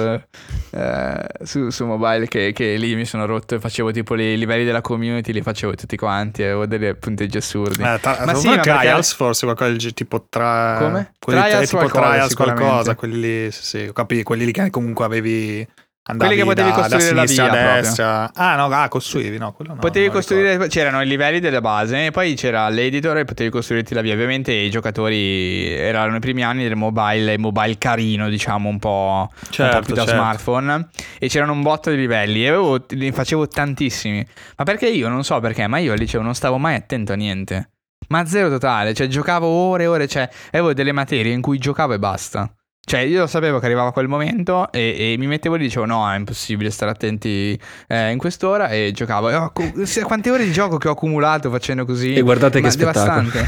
eh, 0.77 1.25
su, 1.43 1.71
su, 1.71 1.85
mobile 1.85 2.27
che, 2.27 2.51
che, 2.53 2.75
lì 2.75 2.93
mi 2.93 3.05
sono 3.05 3.25
rotto 3.25 3.55
e 3.55 3.59
facevo 3.59 3.89
tipo 3.89 4.13
i 4.13 4.37
livelli 4.37 4.63
della 4.63 4.81
community, 4.81 5.31
li 5.31 5.41
facevo 5.41 5.73
tutti 5.73 5.97
quanti 5.97 6.43
e 6.43 6.45
avevo 6.45 6.67
dei 6.67 6.95
punteggi 6.95 7.37
assurdi. 7.37 7.81
Eh, 7.81 7.97
tra, 7.99 8.23
ma 8.25 8.35
sì, 8.35 8.47
ma 8.47 8.59
Trials 8.59 9.07
perché... 9.09 9.23
forse 9.23 9.45
qualcosa 9.45 9.89
tipo 9.89 10.27
tra... 10.29 10.77
Come? 10.79 11.13
Quelli, 11.17 11.41
trials 11.41 11.69
tipo 11.69 11.77
qualcosa, 11.77 12.09
Trials 12.09 12.33
qualcosa, 12.35 12.95
quelli 12.95 13.19
lì, 13.19 13.51
sì, 13.51 13.63
sì, 13.63 13.91
capì, 13.91 14.21
quelli 14.21 14.45
lì 14.45 14.51
che 14.51 14.69
comunque 14.69 15.05
avevi 15.05 15.67
Andavi 16.09 16.35
quelli 16.35 16.49
che 16.49 16.55
potevi 16.55 16.69
da, 16.69 16.75
costruire 16.75 17.09
da 17.09 17.15
la 17.15 17.23
via 17.25 17.51
a 17.51 17.81
destra. 17.81 18.31
Ah, 18.33 18.55
no, 18.55 18.65
ah, 18.67 18.87
costruivi, 18.87 19.37
no, 19.37 19.51
quello 19.51 19.73
no. 19.73 19.79
Potevi 19.79 20.09
costruire, 20.09 20.51
ricordo. 20.51 20.71
c'erano 20.71 21.01
i 21.01 21.05
livelli 21.05 21.41
della 21.41 21.59
base 21.59 22.05
e 22.05 22.11
poi 22.11 22.35
c'era 22.35 22.69
l'editor 22.69 23.17
e 23.17 23.25
potevi 23.25 23.49
costruirti 23.49 23.93
la 23.93 23.99
via. 23.99 24.13
Ovviamente 24.13 24.53
i 24.53 24.69
giocatori 24.69 25.69
erano 25.69 26.15
i 26.15 26.19
primi 26.19 26.45
anni 26.45 26.63
del 26.63 26.77
mobile, 26.77 27.37
mobile 27.37 27.77
carino, 27.77 28.29
diciamo, 28.29 28.69
un 28.69 28.79
po', 28.79 29.29
certo, 29.49 29.75
un 29.75 29.81
po 29.81 29.85
più 29.85 29.95
da 29.95 30.05
certo. 30.05 30.17
smartphone 30.17 30.87
e 31.19 31.27
c'erano 31.27 31.51
un 31.51 31.61
botto 31.61 31.89
di 31.89 31.97
livelli 31.97 32.45
e 32.45 32.47
avevo, 32.47 32.85
ne 32.87 33.11
facevo 33.11 33.47
tantissimi. 33.49 34.25
Ma 34.55 34.63
perché 34.63 34.87
io 34.87 35.09
non 35.09 35.25
so 35.25 35.41
perché, 35.41 35.67
ma 35.67 35.77
io 35.79 35.91
al 35.91 35.99
liceo 35.99 36.21
non 36.21 36.35
stavo 36.35 36.57
mai 36.57 36.75
attento 36.75 37.11
a 37.11 37.15
niente. 37.15 37.71
Ma 38.09 38.25
zero 38.25 38.47
totale, 38.47 38.93
cioè 38.93 39.07
giocavo 39.07 39.45
ore 39.45 39.83
e 39.83 39.87
ore, 39.87 40.07
cioè 40.07 40.29
avevo 40.51 40.73
delle 40.73 40.93
materie 40.93 41.33
in 41.33 41.41
cui 41.41 41.57
giocavo 41.57 41.93
e 41.93 41.99
basta. 41.99 42.49
Cioè, 42.87 43.01
io 43.01 43.27
sapevo 43.27 43.59
che 43.59 43.65
arrivava 43.65 43.91
quel 43.91 44.07
momento 44.07 44.71
e, 44.71 44.95
e 44.97 45.15
mi 45.17 45.27
mettevo 45.27 45.55
lì 45.55 45.63
e 45.63 45.67
dicevo: 45.67 45.85
No, 45.85 46.09
è 46.09 46.15
impossibile 46.15 46.69
stare 46.69 46.89
attenti 46.89 47.59
eh, 47.85 48.11
in 48.11 48.17
quest'ora. 48.17 48.69
E 48.69 48.93
giocavo. 48.93 49.29
E 49.29 49.35
ho, 49.35 49.51
quante 50.05 50.31
ore 50.31 50.45
di 50.45 50.53
gioco 50.53 50.77
che 50.77 50.87
ho 50.87 50.93
accumulato 50.93 51.49
facendo 51.49 51.83
così? 51.83 52.13
E 52.13 52.21
guardate 52.21 52.61
che 52.61 52.71
devastante. 52.77 53.45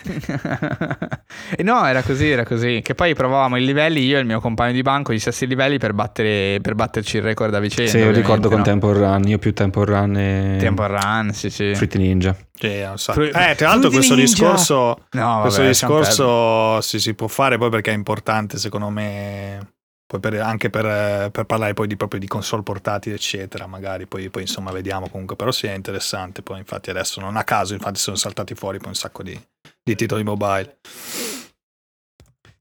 e 1.54 1.62
no, 1.62 1.86
era 1.86 2.00
così, 2.00 2.30
era 2.30 2.46
così. 2.46 2.80
Che 2.82 2.94
poi 2.94 3.12
provavamo 3.14 3.58
i 3.58 3.64
livelli, 3.66 4.06
io 4.06 4.16
e 4.16 4.20
il 4.20 4.26
mio 4.26 4.40
compagno 4.40 4.72
di 4.72 4.80
banco, 4.80 5.12
gli 5.12 5.18
stessi 5.18 5.46
livelli 5.46 5.76
per, 5.76 5.92
battere, 5.92 6.58
per 6.62 6.74
batterci 6.74 7.18
il 7.18 7.24
record 7.24 7.52
a 7.52 7.58
vicenda. 7.58 7.90
Sì, 7.90 7.98
io 7.98 8.10
ricordo 8.10 8.48
con 8.48 8.56
no? 8.56 8.64
Temple 8.64 8.94
Run. 8.94 9.28
Io 9.28 9.36
più 9.36 9.52
Temple 9.52 9.84
Run 9.84 10.16
e. 10.16 10.56
Temple 10.58 10.86
Run, 10.86 11.30
sì, 11.34 11.50
sì. 11.50 11.74
Fruit 11.74 11.94
Ninja. 11.96 12.34
So. 12.94 13.20
eh, 13.20 13.54
tra 13.56 13.68
l'altro 13.68 13.90
questo 13.90 14.14
ninja. 14.14 14.30
discorso, 14.30 15.06
no, 15.10 15.40
questo 15.40 15.62
discorso 15.62 16.80
si, 16.80 17.00
si, 17.00 17.14
può 17.14 17.26
fare 17.26 17.58
poi 17.58 17.70
perché 17.70 17.90
è 17.90 17.94
importante 17.94 18.58
secondo 18.58 18.88
me 18.88 19.74
per, 20.20 20.34
anche 20.40 20.70
per, 20.70 21.30
per, 21.30 21.44
parlare 21.44 21.74
poi 21.74 21.86
di, 21.86 21.96
proprio 21.96 22.20
di 22.20 22.26
console 22.26 22.62
portatili 22.62 23.14
eccetera 23.14 23.66
magari. 23.66 24.06
Poi, 24.06 24.28
poi, 24.28 24.42
insomma 24.42 24.70
vediamo 24.70 25.08
comunque. 25.08 25.36
Però 25.36 25.50
sì 25.50 25.66
è 25.66 25.74
interessante. 25.74 26.42
Poi 26.42 26.58
infatti 26.58 26.90
adesso 26.90 27.20
non 27.20 27.36
a 27.36 27.44
caso 27.44 27.74
infatti 27.74 27.98
sono 27.98 28.16
saltati 28.16 28.54
fuori 28.54 28.78
poi 28.78 28.88
un 28.88 28.94
sacco 28.94 29.22
di, 29.22 29.38
di 29.82 29.94
titoli 29.94 30.22
mobile. 30.22 30.78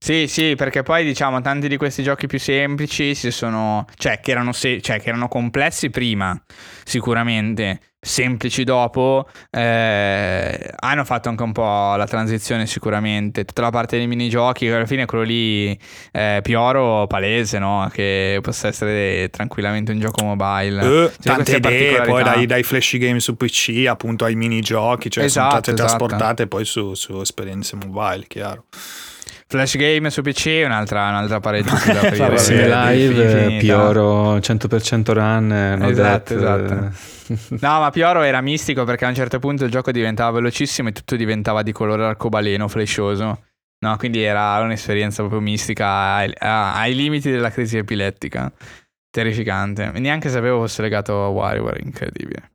Sì, 0.04 0.26
sì, 0.28 0.56
perché 0.56 0.82
poi 0.82 1.06
diciamo 1.06 1.42
tanti 1.42 1.68
di 1.68 1.78
questi 1.78 2.02
giochi 2.02 2.26
più 2.26 2.40
semplici 2.40 3.14
si 3.14 3.30
sono, 3.30 3.86
cioè 3.98 4.20
che 4.20 4.32
erano, 4.32 4.52
se... 4.52 4.82
cioè, 4.82 5.00
che 5.00 5.10
erano 5.10 5.28
complessi 5.28 5.92
prima, 5.92 6.36
sicuramente, 6.84 7.91
semplici 8.04 8.64
dopo, 8.64 9.30
eh, 9.52 10.74
hanno 10.80 11.06
fatto 11.06 11.30
anche 11.30 11.44
un 11.44 11.52
po' 11.52 11.96
la 11.96 12.08
transizione 12.08 12.66
sicuramente. 12.66 13.46
Tutta 13.46 13.62
la 13.62 13.70
parte 13.70 13.98
dei 13.98 14.08
minigiochi, 14.08 14.68
alla 14.68 14.88
fine 14.88 15.06
quello 15.06 15.24
lì 15.24 15.78
eh, 16.12 16.40
Pioro 16.42 17.06
palese, 17.06 17.60
no? 17.60 17.90
Che 17.94 18.40
possa 18.42 18.68
essere 18.68 19.30
tranquillamente 19.30 19.92
un 19.92 20.00
gioco 20.00 20.26
mobile. 20.26 20.84
Uh, 20.84 21.12
tante 21.22 21.58
idee, 21.58 22.02
poi 22.02 22.24
dai, 22.24 22.46
dai, 22.48 22.64
flash 22.64 22.98
game 22.98 23.20
su 23.20 23.38
PC 23.38 23.86
appunto 23.88 24.26
ai 24.26 24.36
minigiochi, 24.36 25.12
cioè 25.12 25.26
esatto, 25.26 25.50
sono 25.50 25.62
state 25.62 25.72
esatto. 25.74 25.98
trasportate 25.98 26.48
poi 26.48 26.66
su, 26.66 26.96
su 26.96 27.22
esperienze 27.22 27.76
mobile, 27.76 28.26
chiaro. 28.28 28.66
Flash 29.52 29.76
game 29.76 30.10
su 30.10 30.22
PC 30.22 30.48
è 30.48 30.66
un'altra, 30.66 31.10
un'altra 31.10 31.42
parentesi 31.42 31.92
da 31.92 32.00
aprire. 32.08 32.38
Sì, 32.38 32.56
live, 32.56 33.58
Pioro 33.60 34.38
100% 34.38 35.12
run. 35.12 35.52
esatto, 35.84 36.34
esatto. 36.34 36.74
no, 37.60 37.80
ma 37.82 37.90
Pioro 37.90 38.22
era 38.22 38.40
mistico 38.40 38.86
perché 38.86 39.04
a 39.04 39.10
un 39.10 39.16
certo 39.16 39.40
punto 39.40 39.66
il 39.66 39.70
gioco 39.70 39.92
diventava 39.92 40.32
velocissimo 40.32 40.88
e 40.88 40.94
tutto 40.94 41.18
diventava 41.18 41.64
di 41.64 41.74
colore 41.74 42.06
arcobaleno, 42.06 42.70
flashoso. 42.70 43.44
No, 43.80 43.98
quindi 43.98 44.22
era 44.22 44.58
un'esperienza 44.62 45.18
proprio 45.18 45.42
mistica 45.42 46.14
ai, 46.14 46.32
ai 46.40 46.96
limiti 46.96 47.30
della 47.30 47.52
crisi 47.52 47.76
epilettica. 47.76 48.50
Terrificante. 49.10 49.92
Neanche 49.96 50.30
sapevo 50.30 50.60
fosse 50.60 50.82
legato 50.82 51.26
a 51.26 51.28
WarioWare, 51.28 51.82
incredibile. 51.84 52.52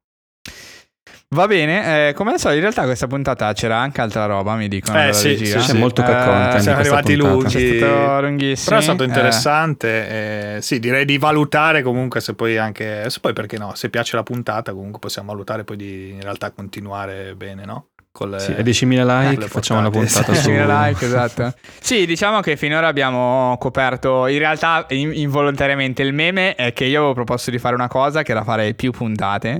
Va 1.34 1.48
bene, 1.48 2.08
eh, 2.08 2.12
come 2.12 2.30
al 2.30 2.38
solito 2.38 2.58
in 2.58 2.62
realtà 2.62 2.84
questa 2.84 3.08
puntata 3.08 3.52
c'era 3.52 3.78
anche 3.78 4.00
altra 4.00 4.26
roba, 4.26 4.54
mi 4.54 4.68
dicono. 4.68 5.08
Eh 5.08 5.12
sì, 5.12 5.36
sì, 5.36 5.46
sì, 5.46 5.58
c'è 5.58 5.72
molto 5.72 6.02
che 6.02 6.12
conta. 6.12 6.56
Eh, 6.56 6.60
siamo 6.60 6.78
arrivati 6.78 7.16
lunghi. 7.16 7.74
È 7.74 7.76
stato 7.78 8.20
lunghissimo. 8.20 8.68
Però 8.68 8.78
è 8.78 8.82
stato 8.82 9.02
eh. 9.02 9.06
interessante. 9.06 10.56
Eh. 10.56 10.62
sì, 10.62 10.78
direi 10.78 11.04
di 11.04 11.18
valutare 11.18 11.82
comunque 11.82 12.20
se 12.20 12.34
poi 12.34 12.56
anche... 12.58 13.10
Se 13.10 13.18
poi 13.18 13.32
perché 13.32 13.58
no, 13.58 13.74
se 13.74 13.90
piace 13.90 14.14
la 14.14 14.22
puntata 14.22 14.72
comunque 14.72 15.00
possiamo 15.00 15.32
valutare 15.32 15.64
poi 15.64 15.76
di 15.76 16.10
in 16.10 16.20
realtà 16.20 16.52
continuare 16.52 17.34
bene, 17.34 17.64
no? 17.64 17.88
Con 18.16 18.30
le, 18.30 18.38
sì, 18.38 18.52
a 18.52 18.62
10.000 18.62 19.04
like 19.04 19.44
eh, 19.44 19.48
facciamo 19.48 19.80
una 19.80 19.90
puntata 19.90 20.32
su 20.32 20.48
10.000 20.48 20.86
like 20.88 21.04
esatto. 21.04 21.52
Sì 21.78 22.06
diciamo 22.06 22.40
che 22.40 22.56
finora 22.56 22.86
abbiamo 22.86 23.56
coperto 23.58 24.26
in 24.26 24.38
realtà 24.38 24.86
involontariamente 24.88 26.02
il 26.02 26.14
meme 26.14 26.54
è 26.54 26.72
che 26.72 26.86
io 26.86 27.00
avevo 27.00 27.12
proposto 27.12 27.50
di 27.50 27.58
fare 27.58 27.74
una 27.74 27.88
cosa 27.88 28.22
che 28.22 28.30
era 28.30 28.42
fare 28.42 28.72
più 28.72 28.90
puntate 28.90 29.50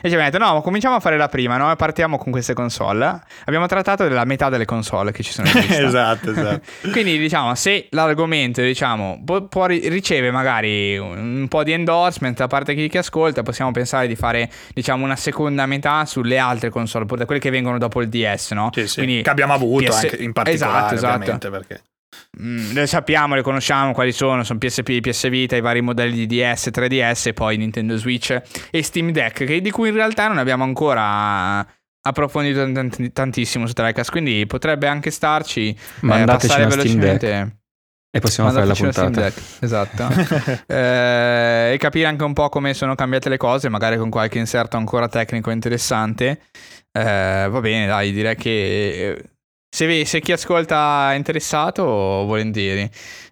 e 0.00 0.08
ci 0.08 0.14
abbiamo 0.14 0.30
detto 0.30 0.38
no 0.38 0.60
cominciamo 0.60 0.94
a 0.94 1.00
fare 1.00 1.16
la 1.16 1.28
prima 1.28 1.56
no? 1.56 1.74
partiamo 1.74 2.18
con 2.18 2.30
queste 2.30 2.52
console. 2.52 3.20
Abbiamo 3.46 3.66
trattato 3.66 4.06
della 4.06 4.24
metà 4.24 4.50
delle 4.50 4.66
console 4.66 5.10
che 5.10 5.22
ci 5.22 5.32
sono 5.32 5.48
in 5.48 5.54
lista. 5.54 5.80
Esatto 5.92 6.30
esatto. 6.30 6.60
Quindi 6.92 7.18
diciamo 7.18 7.54
se 7.54 7.86
l'argomento 7.90 8.60
diciamo 8.60 9.22
può, 9.24 9.42
può 9.46 9.66
riceve 9.66 10.30
magari 10.30 10.98
un 10.98 11.46
po' 11.48 11.62
di 11.62 11.72
endorsement 11.72 12.36
da 12.36 12.46
parte 12.46 12.74
di 12.74 12.88
chi 12.88 12.98
ascolta 12.98 13.42
possiamo 13.42 13.70
pensare 13.70 14.06
di 14.06 14.16
fare 14.16 14.50
diciamo 14.74 15.04
una 15.04 15.16
seconda 15.16 15.66
metà 15.66 16.04
sulle 16.04 16.38
altre 16.38 16.68
console 16.68 17.06
quelle 17.06 17.40
che 17.40 17.50
vengono 17.50 17.78
dopo 17.78 18.01
il 18.02 18.08
DS, 18.08 18.52
no? 18.52 18.70
Sì, 18.72 18.86
sì. 18.86 19.02
Quindi, 19.02 19.22
che 19.22 19.30
abbiamo 19.30 19.52
avuto 19.52 19.84
PS... 19.84 20.02
anche 20.02 20.16
in 20.16 20.32
particolare, 20.32 20.94
esatto, 20.94 21.22
esatto. 21.22 21.50
perché... 21.50 21.82
Mm, 22.40 22.72
le 22.72 22.86
sappiamo, 22.86 23.34
le 23.34 23.42
conosciamo 23.42 23.92
quali 23.92 24.12
sono, 24.12 24.42
sono 24.42 24.58
PSP, 24.58 25.00
PS 25.00 25.28
Vita, 25.28 25.56
i 25.56 25.60
vari 25.60 25.80
modelli 25.80 26.26
di 26.26 26.26
DS, 26.26 26.70
3DS 26.72 27.28
e 27.28 27.32
poi 27.32 27.56
Nintendo 27.56 27.96
Switch 27.96 28.40
e 28.70 28.82
Steam 28.82 29.10
Deck, 29.10 29.44
che, 29.44 29.60
di 29.60 29.70
cui 29.70 29.88
in 29.88 29.94
realtà 29.94 30.28
non 30.28 30.38
abbiamo 30.38 30.64
ancora 30.64 31.66
approfondito 32.04 32.68
tantissimo 33.12 33.66
su 33.66 33.72
Trecast, 33.72 34.10
quindi 34.10 34.46
potrebbe 34.46 34.88
anche 34.88 35.10
starci 35.10 35.70
eh, 35.70 35.76
Mandateci 36.00 36.60
eh, 36.60 36.66
velocemente. 36.66 37.56
E 38.14 38.20
possiamo 38.20 38.50
fare 38.50 38.66
la 38.66 38.74
puntata. 38.74 39.32
esatto. 39.60 40.06
eh, 40.68 41.70
e 41.72 41.76
capire 41.78 42.06
anche 42.06 42.24
un 42.24 42.34
po' 42.34 42.50
come 42.50 42.74
sono 42.74 42.94
cambiate 42.94 43.30
le 43.30 43.38
cose, 43.38 43.70
magari 43.70 43.96
con 43.96 44.10
qualche 44.10 44.38
inserto 44.38 44.76
ancora 44.76 45.08
tecnico 45.08 45.50
interessante. 45.50 46.42
Eh, 46.92 47.48
va 47.48 47.60
bene, 47.60 47.86
dai, 47.86 48.12
direi 48.12 48.36
che 48.36 49.10
eh, 49.10 49.30
se, 49.74 50.04
se, 50.04 50.20
chi 50.20 50.32
ascolta 50.32 51.12
è 51.12 51.16
interessato, 51.16 51.82
volentieri. 51.84 52.82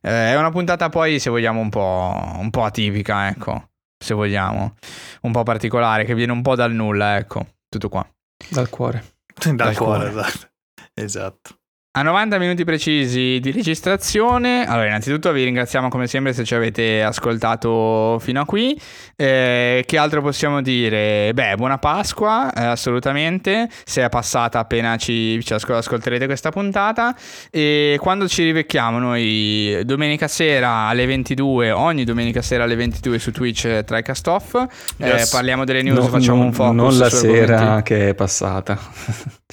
Eh, 0.01 0.33
è 0.33 0.37
una 0.37 0.51
puntata 0.51 0.89
poi, 0.89 1.19
se 1.19 1.29
vogliamo, 1.29 1.61
un 1.61 1.69
po', 1.69 2.15
un 2.39 2.49
po' 2.51 2.65
atipica, 2.65 3.29
ecco, 3.29 3.73
se 4.03 4.15
vogliamo. 4.15 4.75
Un 5.23 5.33
po' 5.33 5.43
particolare, 5.43 6.05
che 6.05 6.15
viene 6.15 6.33
un 6.33 6.41
po' 6.41 6.55
dal 6.55 6.73
nulla, 6.73 7.19
ecco. 7.19 7.47
Tutto 7.69 7.89
qua. 7.91 8.09
Dal 8.49 8.71
cuore. 8.71 9.17
Dal, 9.35 9.55
dal 9.55 9.77
cuore, 9.77 10.11
cuore, 10.11 10.21
esatto. 10.21 10.49
Esatto. 10.95 11.60
A 11.93 12.03
90 12.03 12.39
minuti 12.39 12.63
precisi 12.63 13.41
di 13.41 13.51
registrazione, 13.51 14.65
allora 14.65 14.87
innanzitutto 14.87 15.33
vi 15.33 15.43
ringraziamo 15.43 15.89
come 15.89 16.07
sempre 16.07 16.33
se 16.33 16.45
ci 16.45 16.55
avete 16.55 17.03
ascoltato 17.03 18.17
fino 18.21 18.41
a 18.41 18.45
qui. 18.45 18.81
Eh, 19.17 19.83
che 19.85 19.99
altro 19.99 20.23
possiamo 20.23 20.63
dire? 20.63 21.33
Beh, 21.35 21.57
buona 21.57 21.79
Pasqua, 21.79 22.53
eh, 22.53 22.63
assolutamente, 22.63 23.69
se 23.83 24.05
è 24.05 24.09
passata 24.09 24.61
appena 24.61 24.97
ci, 24.99 25.43
ci 25.43 25.53
ascolterete 25.53 26.27
questa 26.27 26.51
puntata. 26.51 27.13
E 27.51 27.99
quando 28.01 28.29
ci 28.29 28.45
rivecchiamo 28.45 29.01
noi 29.01 29.81
domenica 29.85 30.29
sera 30.29 30.87
alle 30.87 31.07
22, 31.07 31.73
ogni 31.73 32.05
domenica 32.05 32.41
sera 32.41 32.63
alle 32.63 32.77
22 32.77 33.19
su 33.19 33.33
Twitch 33.33 33.65
eh, 33.65 33.83
TriCast 33.83 34.29
Off, 34.29 34.55
eh, 34.55 34.69
yes. 35.09 35.31
parliamo 35.31 35.65
delle 35.65 35.83
news, 35.83 35.99
no, 35.99 36.07
facciamo 36.07 36.39
non, 36.39 36.47
un 36.47 36.53
focus. 36.53 36.75
Non 36.77 36.99
la 36.99 37.11
sera 37.11 37.59
argomenti. 37.59 37.83
che 37.83 38.11
è 38.11 38.15
passata. 38.15 38.79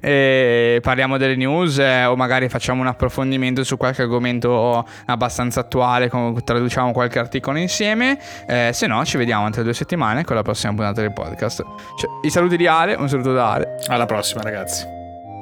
e 0.00 0.66
parliamo 0.82 1.16
delle 1.16 1.36
news 1.36 1.78
eh, 1.78 2.04
o 2.04 2.16
magari 2.16 2.48
facciamo 2.48 2.80
un 2.80 2.86
approfondimento 2.86 3.64
su 3.64 3.76
qualche 3.76 4.02
argomento 4.02 4.86
abbastanza 5.06 5.60
attuale, 5.60 6.10
traduciamo 6.44 6.92
qualche 6.92 7.18
articolo 7.18 7.58
insieme. 7.58 8.18
Eh, 8.46 8.70
se 8.72 8.86
no, 8.86 9.04
ci 9.04 9.16
vediamo 9.16 9.48
tra 9.50 9.62
due 9.62 9.74
settimane 9.74 10.24
con 10.24 10.36
la 10.36 10.42
prossima 10.42 10.72
puntata 10.74 11.00
del 11.00 11.12
podcast. 11.12 11.64
Cioè, 11.98 12.10
I 12.22 12.30
saluti 12.30 12.56
di 12.56 12.66
Ale, 12.66 12.94
un 12.94 13.08
saluto 13.08 13.32
da 13.32 13.52
Ale. 13.52 13.76
Alla 13.88 14.06
prossima, 14.06 14.42
ragazzi. 14.42 14.84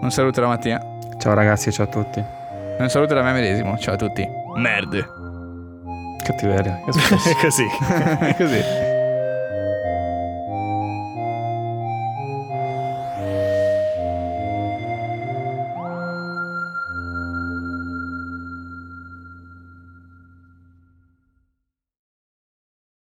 Un 0.01 0.11
saluto 0.11 0.41
da 0.41 0.49
Mattia. 0.49 0.81
Ciao 1.19 1.35
ragazzi, 1.35 1.73
ciao 1.73 1.87
a 1.87 1.89
tutti. 1.89 2.23
Un 2.79 2.89
saluto 2.89 3.15
da 3.15 3.23
me 3.23 3.33
medesimo, 3.33 3.79
ciao 3.79 3.95
a 3.95 3.97
tutti. 3.97 4.27
Merde. 4.57 5.07
Cattiveria. 6.23 6.81
Così. 7.41 7.65
Così. 8.37 8.96